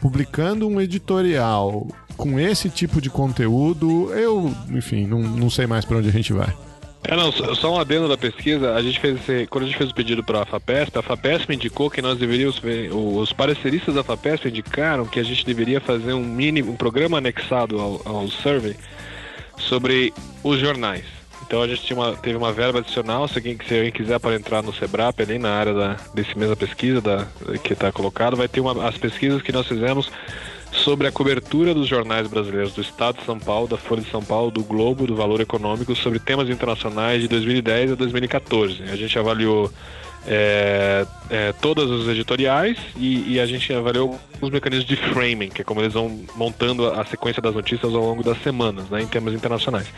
publicando 0.00 0.68
um 0.68 0.80
editorial 0.80 1.86
com 2.16 2.38
esse 2.38 2.68
tipo 2.68 3.00
de 3.00 3.10
conteúdo, 3.10 4.12
eu, 4.12 4.52
enfim, 4.70 5.06
não, 5.06 5.20
não 5.20 5.50
sei 5.50 5.66
mais 5.66 5.84
para 5.84 5.98
onde 5.98 6.08
a 6.08 6.12
gente 6.12 6.32
vai. 6.32 6.52
É, 7.10 7.16
não, 7.16 7.32
só 7.32 7.74
um 7.74 7.80
adendo 7.80 8.06
da 8.06 8.18
pesquisa, 8.18 8.74
a 8.74 8.82
gente 8.82 9.00
fez 9.00 9.16
esse, 9.16 9.46
quando 9.46 9.64
a 9.64 9.66
gente 9.66 9.78
fez 9.78 9.90
o 9.90 9.94
pedido 9.94 10.22
para 10.22 10.42
a 10.42 10.44
FAPESP, 10.44 10.98
a 10.98 11.02
FAPESP 11.02 11.54
indicou 11.54 11.88
que 11.88 12.02
nós 12.02 12.18
deveríamos, 12.18 12.60
os 12.92 13.32
pareceristas 13.32 13.94
da 13.94 14.04
FAPESP 14.04 14.48
indicaram 14.50 15.06
que 15.06 15.18
a 15.18 15.22
gente 15.22 15.42
deveria 15.46 15.80
fazer 15.80 16.12
um 16.12 16.22
mini, 16.22 16.62
um 16.62 16.76
programa 16.76 17.16
anexado 17.16 17.80
ao, 17.80 18.02
ao 18.04 18.28
survey 18.28 18.76
sobre 19.56 20.12
os 20.44 20.60
jornais. 20.60 21.04
Então 21.46 21.62
a 21.62 21.66
gente 21.66 21.94
uma- 21.94 22.14
teve 22.14 22.36
uma 22.36 22.52
verba 22.52 22.80
adicional, 22.80 23.26
se 23.26 23.38
alguém, 23.38 23.56
se 23.66 23.74
alguém 23.74 23.90
quiser 23.90 24.20
para 24.20 24.36
entrar 24.36 24.62
no 24.62 24.70
Sebrap 24.74 25.18
ali 25.22 25.38
na 25.38 25.50
área 25.50 25.72
da, 25.72 25.96
desse 26.12 26.36
mesma 26.36 26.56
pesquisa 26.56 27.00
da, 27.00 27.26
que 27.64 27.72
está 27.72 27.90
colocado, 27.90 28.36
vai 28.36 28.48
ter 28.48 28.60
uma, 28.60 28.86
as 28.86 28.98
pesquisas 28.98 29.40
que 29.40 29.50
nós 29.50 29.66
fizemos 29.66 30.10
sobre 30.88 31.06
a 31.06 31.12
cobertura 31.12 31.74
dos 31.74 31.86
jornais 31.86 32.26
brasileiros 32.26 32.72
do 32.72 32.80
Estado 32.80 33.18
de 33.18 33.26
São 33.26 33.38
Paulo, 33.38 33.68
da 33.68 33.76
Folha 33.76 34.00
de 34.00 34.10
São 34.10 34.24
Paulo, 34.24 34.50
do 34.50 34.64
Globo, 34.64 35.06
do 35.06 35.14
Valor 35.14 35.38
Econômico, 35.38 35.94
sobre 35.94 36.18
temas 36.18 36.48
internacionais 36.48 37.20
de 37.20 37.28
2010 37.28 37.92
a 37.92 37.94
2014. 37.94 38.84
A 38.84 38.96
gente 38.96 39.18
avaliou 39.18 39.70
é, 40.26 41.06
é, 41.28 41.52
todas 41.60 41.90
os 41.90 42.08
editoriais 42.08 42.78
e, 42.96 43.34
e 43.34 43.38
a 43.38 43.44
gente 43.44 43.70
avaliou 43.70 44.18
os 44.40 44.48
mecanismos 44.48 44.88
de 44.88 44.96
framing, 44.96 45.50
que 45.50 45.60
é 45.60 45.64
como 45.64 45.82
eles 45.82 45.92
vão 45.92 46.24
montando 46.34 46.86
a 46.86 47.04
sequência 47.04 47.42
das 47.42 47.54
notícias 47.54 47.94
ao 47.94 48.00
longo 48.00 48.22
das 48.22 48.42
semanas, 48.42 48.88
né, 48.88 49.02
em 49.02 49.06
temas 49.06 49.34
internacionais. 49.34 49.88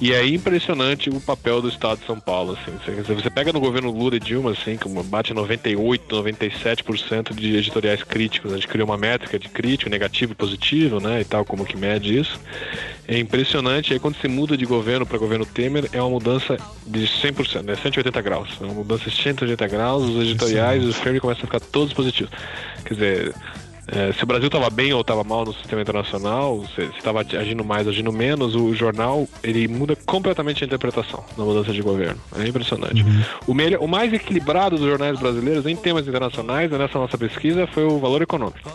E 0.00 0.14
é 0.14 0.26
impressionante 0.26 1.10
o 1.10 1.20
papel 1.20 1.60
do 1.60 1.68
Estado 1.68 2.00
de 2.00 2.06
São 2.06 2.18
Paulo, 2.18 2.56
assim. 2.58 2.72
Você, 2.78 3.12
você 3.12 3.28
pega 3.28 3.52
no 3.52 3.60
governo 3.60 3.90
Lula 3.90 4.16
e 4.16 4.20
Dilma, 4.20 4.52
assim, 4.52 4.78
como 4.78 5.02
bate 5.02 5.34
98, 5.34 6.16
97% 6.16 7.34
de 7.34 7.56
editoriais 7.56 8.02
críticos. 8.02 8.50
A 8.50 8.54
gente 8.54 8.66
criou 8.66 8.88
uma 8.88 8.96
métrica 8.96 9.38
de 9.38 9.50
crítico, 9.50 9.90
negativo 9.90 10.32
e 10.32 10.34
positivo, 10.34 11.00
né, 11.00 11.20
e 11.20 11.24
tal, 11.24 11.44
como 11.44 11.66
que 11.66 11.76
mede 11.76 12.18
isso. 12.18 12.40
É 13.06 13.18
impressionante. 13.18 13.92
Aí 13.92 13.98
quando 13.98 14.16
se 14.16 14.26
muda 14.26 14.56
de 14.56 14.64
governo 14.64 15.04
para 15.04 15.18
governo 15.18 15.44
Temer, 15.44 15.90
é 15.92 16.00
uma 16.00 16.10
mudança 16.10 16.56
de 16.86 17.00
100%, 17.00 17.62
né, 17.62 17.76
180 17.76 18.22
graus. 18.22 18.48
É 18.58 18.64
uma 18.64 18.74
mudança 18.74 19.10
de 19.10 19.22
180 19.22 19.66
graus, 19.68 20.04
os 20.04 20.22
editoriais, 20.22 20.82
os 20.82 20.96
frames 20.96 21.20
começam 21.20 21.42
a 21.42 21.46
ficar 21.46 21.60
todos 21.60 21.92
positivos. 21.92 22.32
Quer 22.86 22.94
dizer, 22.94 23.34
é, 23.92 24.12
se 24.12 24.22
o 24.22 24.26
Brasil 24.26 24.46
estava 24.46 24.70
bem 24.70 24.92
ou 24.92 25.00
estava 25.00 25.24
mal 25.24 25.44
no 25.44 25.52
sistema 25.52 25.82
internacional, 25.82 26.64
se 26.74 26.82
estava 26.96 27.20
agindo 27.20 27.64
mais, 27.64 27.88
agindo 27.88 28.12
menos, 28.12 28.54
o 28.54 28.72
jornal 28.74 29.28
ele 29.42 29.66
muda 29.66 29.96
completamente 30.06 30.62
a 30.62 30.66
interpretação 30.66 31.24
na 31.36 31.44
mudança 31.44 31.72
de 31.72 31.82
governo. 31.82 32.20
É 32.38 32.46
impressionante. 32.46 33.04
O, 33.46 33.54
melhor, 33.54 33.82
o 33.82 33.88
mais 33.88 34.12
equilibrado 34.12 34.76
dos 34.76 34.86
jornais 34.86 35.18
brasileiros 35.18 35.66
em 35.66 35.74
temas 35.74 36.06
internacionais, 36.06 36.70
nessa 36.70 36.98
nossa 36.98 37.18
pesquisa, 37.18 37.66
foi 37.66 37.84
o 37.84 37.98
valor 37.98 38.22
econômico. 38.22 38.70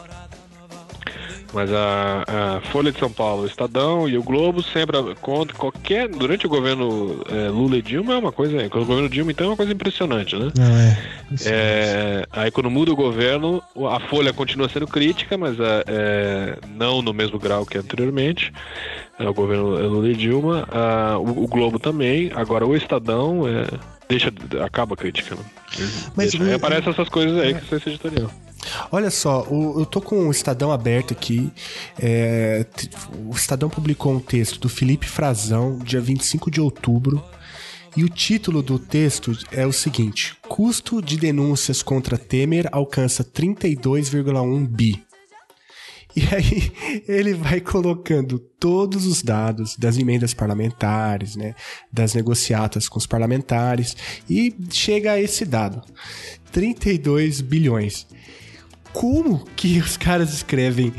Mas 1.56 1.72
a, 1.72 2.24
a 2.28 2.62
Folha 2.70 2.92
de 2.92 3.00
São 3.00 3.10
Paulo, 3.10 3.44
o 3.44 3.46
Estadão 3.46 4.10
e 4.10 4.18
o 4.18 4.24
Globo 4.24 4.62
sempre 4.62 4.98
contra 5.22 5.56
qualquer 5.56 6.10
durante 6.10 6.46
o 6.46 6.50
governo 6.50 7.24
é, 7.30 7.48
Lula 7.48 7.78
e 7.78 7.82
Dilma 7.82 8.14
é 8.14 8.18
uma 8.18 8.32
coisa, 8.34 8.58
quando 8.70 8.84
o 8.84 8.86
governo 8.86 9.10
Dilma 9.10 9.32
então 9.32 9.48
é 9.48 9.50
uma 9.52 9.56
coisa 9.56 9.72
impressionante, 9.72 10.36
né? 10.36 10.52
Não 10.54 10.78
é. 10.78 10.98
É, 11.46 12.26
aí 12.30 12.52
quando 12.52 12.70
muda 12.70 12.92
o 12.92 12.96
governo, 12.96 13.64
a 13.90 14.02
Folha 14.02 14.34
continua 14.34 14.68
sendo 14.68 14.86
crítica, 14.86 15.38
mas 15.38 15.58
é, 15.58 15.84
é, 15.88 16.58
não 16.76 17.02
no 17.02 17.14
mesmo 17.14 17.40
grau 17.40 17.66
que 17.66 17.78
anteriormente. 17.78 18.52
É, 19.18 19.28
o 19.28 19.34
governo 19.34 19.70
Lula 19.88 20.10
e 20.10 20.14
Dilma, 20.16 20.68
Ah, 20.70 21.18
o, 21.18 21.44
o 21.46 21.48
Globo 21.48 21.80
também. 21.80 22.32
Agora 22.36 22.66
o 22.68 22.76
Estadão 22.76 23.48
é, 23.48 23.66
deixa, 24.10 24.30
acaba 24.62 24.94
a 24.94 24.98
crítica. 24.98 25.36
Né? 25.36 25.42
Mas 26.18 26.32
Deixa- 26.32 26.44
aí 26.44 26.54
aparecem 26.54 26.92
essas 26.92 27.08
coisas 27.08 27.40
aí 27.40 27.54
que 27.54 27.66
você 27.66 27.90
editorial. 27.90 28.30
Olha 28.92 29.10
só, 29.10 29.46
eu 29.50 29.86
tô 29.86 30.02
com 30.02 30.28
o 30.28 30.32
Estadão 30.32 30.72
aberto 30.72 31.14
aqui. 31.14 31.52
É, 32.00 32.66
o 33.28 33.36
Estadão 33.36 33.70
publicou 33.70 34.14
um 34.14 34.20
texto 34.20 34.60
do 34.60 34.70
Felipe 34.70 35.08
Frazão, 35.08 35.80
dia 35.80 36.02
25 36.02 36.50
de 36.50 36.62
outubro. 36.62 37.24
E 37.98 38.04
o 38.04 38.10
título 38.10 38.62
do 38.62 38.78
texto 38.78 39.32
é 39.52 39.66
o 39.66 39.72
seguinte: 39.72 40.36
Custo 40.48 41.02
de 41.02 41.18
denúncias 41.18 41.82
contra 41.82 42.18
Temer 42.18 42.68
alcança 42.72 43.24
32,1 43.24 44.68
bi. 44.68 45.06
E 46.16 46.22
aí 46.34 46.72
ele 47.08 47.34
vai 47.34 47.60
colocando 47.60 48.40
todos 48.40 49.06
os 49.06 49.22
dados 49.22 49.76
das 49.76 49.98
emendas 49.98 50.34
parlamentares, 50.34 51.36
né, 51.36 51.54
das 51.92 52.14
negociatas 52.14 52.88
com 52.88 52.98
os 52.98 53.06
parlamentares 53.06 53.96
e 54.30 54.56
chega 54.72 55.12
a 55.12 55.22
esse 55.22 55.46
dado: 55.46 55.82
32 56.52 57.42
bilhões. 57.42 58.08
Como 58.96 59.44
que 59.56 59.78
os 59.84 59.98
caras 59.98 60.34
escrevem 60.34 60.94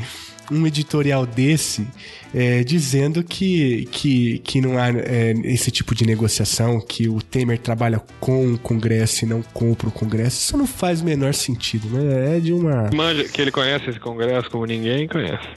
um 0.49 0.65
editorial 0.65 1.25
desse 1.25 1.85
é, 2.33 2.63
dizendo 2.63 3.21
que, 3.21 3.85
que, 3.91 4.39
que 4.39 4.61
não 4.61 4.77
há 4.77 4.89
é, 4.89 5.33
esse 5.43 5.69
tipo 5.71 5.93
de 5.93 6.05
negociação, 6.05 6.79
que 6.79 7.09
o 7.09 7.21
Temer 7.21 7.57
trabalha 7.57 8.01
com 8.19 8.53
o 8.53 8.59
Congresso 8.59 9.25
e 9.25 9.27
não 9.27 9.41
compra 9.41 9.89
o 9.89 9.91
Congresso? 9.91 10.39
Isso 10.39 10.57
não 10.57 10.67
faz 10.67 11.01
o 11.01 11.05
menor 11.05 11.33
sentido, 11.33 11.89
né? 11.89 12.37
É 12.37 12.39
de 12.39 12.53
uma. 12.53 12.89
Manja, 12.93 13.25
que 13.25 13.41
ele 13.41 13.51
conhece 13.51 13.89
esse 13.89 13.99
congresso 13.99 14.49
como 14.49 14.65
ninguém 14.65 15.07
conhece. 15.07 15.47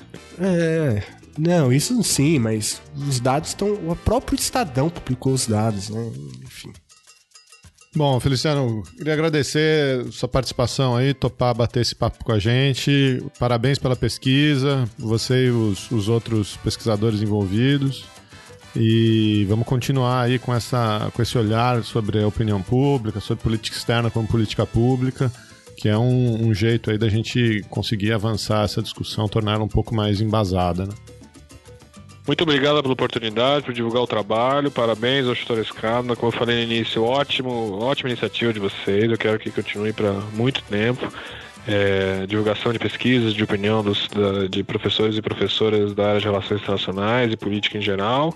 É. 0.40 1.02
Não, 1.38 1.72
isso 1.72 2.02
sim, 2.02 2.38
mas 2.38 2.82
os 2.96 3.20
dados 3.20 3.50
estão. 3.50 3.72
O 3.72 3.94
próprio 3.94 4.36
Estadão 4.36 4.90
publicou 4.90 5.32
os 5.32 5.46
dados, 5.46 5.88
né? 5.88 6.10
Enfim. 6.44 6.72
Bom, 7.94 8.20
Feliciano, 8.20 8.84
queria 8.96 9.14
agradecer 9.14 10.06
sua 10.12 10.28
participação 10.28 10.94
aí, 10.94 11.12
topar 11.12 11.52
bater 11.52 11.80
esse 11.80 11.92
papo 11.92 12.24
com 12.24 12.30
a 12.30 12.38
gente. 12.38 13.20
Parabéns 13.36 13.80
pela 13.80 13.96
pesquisa, 13.96 14.88
você 14.96 15.46
e 15.46 15.50
os, 15.50 15.90
os 15.90 16.08
outros 16.08 16.56
pesquisadores 16.58 17.20
envolvidos. 17.20 18.04
E 18.76 19.44
vamos 19.48 19.66
continuar 19.66 20.22
aí 20.22 20.38
com, 20.38 20.54
essa, 20.54 21.10
com 21.12 21.20
esse 21.20 21.36
olhar 21.36 21.82
sobre 21.82 22.22
a 22.22 22.28
opinião 22.28 22.62
pública, 22.62 23.18
sobre 23.18 23.42
política 23.42 23.76
externa 23.76 24.08
como 24.08 24.28
política 24.28 24.64
pública, 24.64 25.32
que 25.76 25.88
é 25.88 25.98
um, 25.98 26.46
um 26.46 26.54
jeito 26.54 26.92
aí 26.92 26.98
da 26.98 27.08
gente 27.08 27.64
conseguir 27.68 28.12
avançar 28.12 28.64
essa 28.64 28.80
discussão, 28.80 29.28
torná-la 29.28 29.64
um 29.64 29.68
pouco 29.68 29.92
mais 29.92 30.20
embasada, 30.20 30.86
né? 30.86 30.94
Muito 32.26 32.42
obrigado 32.42 32.80
pela 32.82 32.92
oportunidade, 32.94 33.64
por 33.64 33.72
divulgar 33.74 34.02
o 34.02 34.06
trabalho. 34.06 34.70
Parabéns 34.70 35.26
ao 35.26 35.34
Chutor 35.34 35.58
Escada. 35.58 36.14
Como 36.14 36.28
eu 36.32 36.38
falei 36.38 36.56
no 36.64 36.72
início, 36.72 37.02
ótimo, 37.02 37.78
ótima 37.82 38.08
iniciativa 38.10 38.52
de 38.52 38.60
vocês. 38.60 39.10
Eu 39.10 39.18
quero 39.18 39.38
que 39.38 39.50
continue 39.50 39.92
para 39.92 40.12
muito 40.32 40.62
tempo. 40.64 41.10
É, 41.66 42.24
divulgação 42.26 42.72
de 42.72 42.78
pesquisas, 42.78 43.34
de 43.34 43.42
opinião 43.44 43.82
dos, 43.82 44.08
da- 44.08 44.46
de 44.48 44.62
professores 44.62 45.16
e 45.16 45.22
professoras 45.22 45.92
da 45.92 46.08
área 46.08 46.20
de 46.20 46.26
relações 46.26 46.60
internacionais 46.60 47.32
e 47.32 47.36
política 47.36 47.78
em 47.78 47.82
geral. 47.82 48.34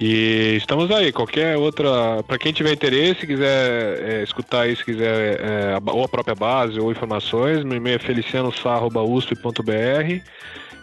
E 0.00 0.54
estamos 0.56 0.90
aí. 0.90 1.12
Qualquer 1.12 1.56
outra. 1.56 2.22
Para 2.26 2.38
quem 2.38 2.52
tiver 2.52 2.72
interesse, 2.72 3.26
quiser 3.26 4.02
é, 4.02 4.22
escutar 4.24 4.68
isso, 4.68 4.84
quiser 4.84 5.40
é, 5.40 5.78
ou 5.86 6.04
a 6.04 6.08
própria 6.08 6.34
base 6.34 6.80
ou 6.80 6.90
informações, 6.90 7.62
meu 7.64 7.76
e-mail 7.76 7.96
é 7.96 7.98
felicianosar.usp.br. 7.98 10.22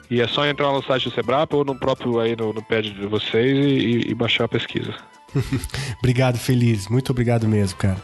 E 0.10 0.22
é 0.22 0.28
só 0.28 0.46
entrar 0.46 0.72
no 0.72 0.82
site 0.82 1.10
do 1.10 1.16
Sebrap 1.16 1.54
ou 1.54 1.66
no 1.66 1.76
próprio 1.76 2.20
aí 2.20 2.36
no, 2.36 2.54
no 2.54 2.64
pad 2.64 2.90
de 2.90 3.06
vocês 3.08 3.58
e, 3.58 4.10
e 4.10 4.14
baixar 4.16 4.46
a 4.46 4.48
pesquisa. 4.48 4.96
Obrigado, 6.00 6.38
Feliz. 6.38 6.88
Muito 6.88 7.12
obrigado 7.12 7.48
mesmo, 7.48 7.78
cara. 7.78 8.02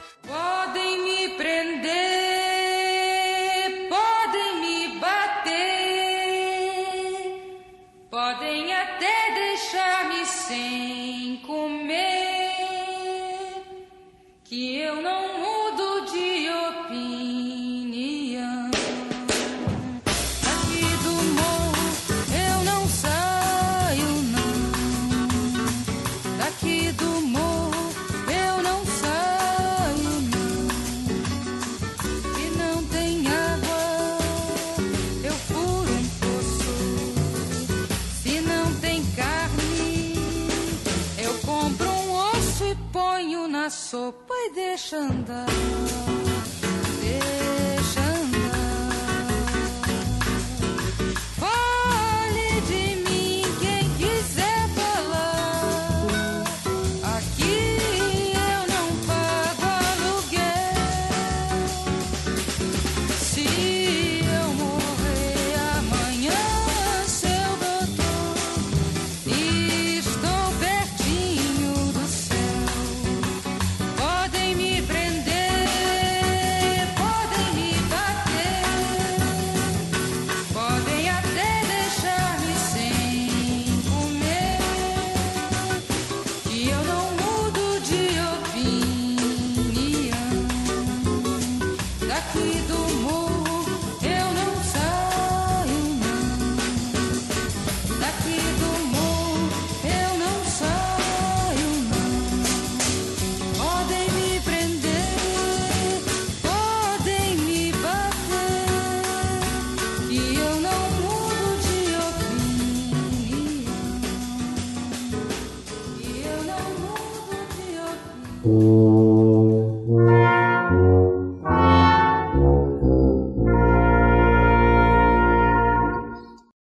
Sopa 43.94 44.34
e 44.34 44.50
deixa 44.56 44.98
andar. 44.98 46.13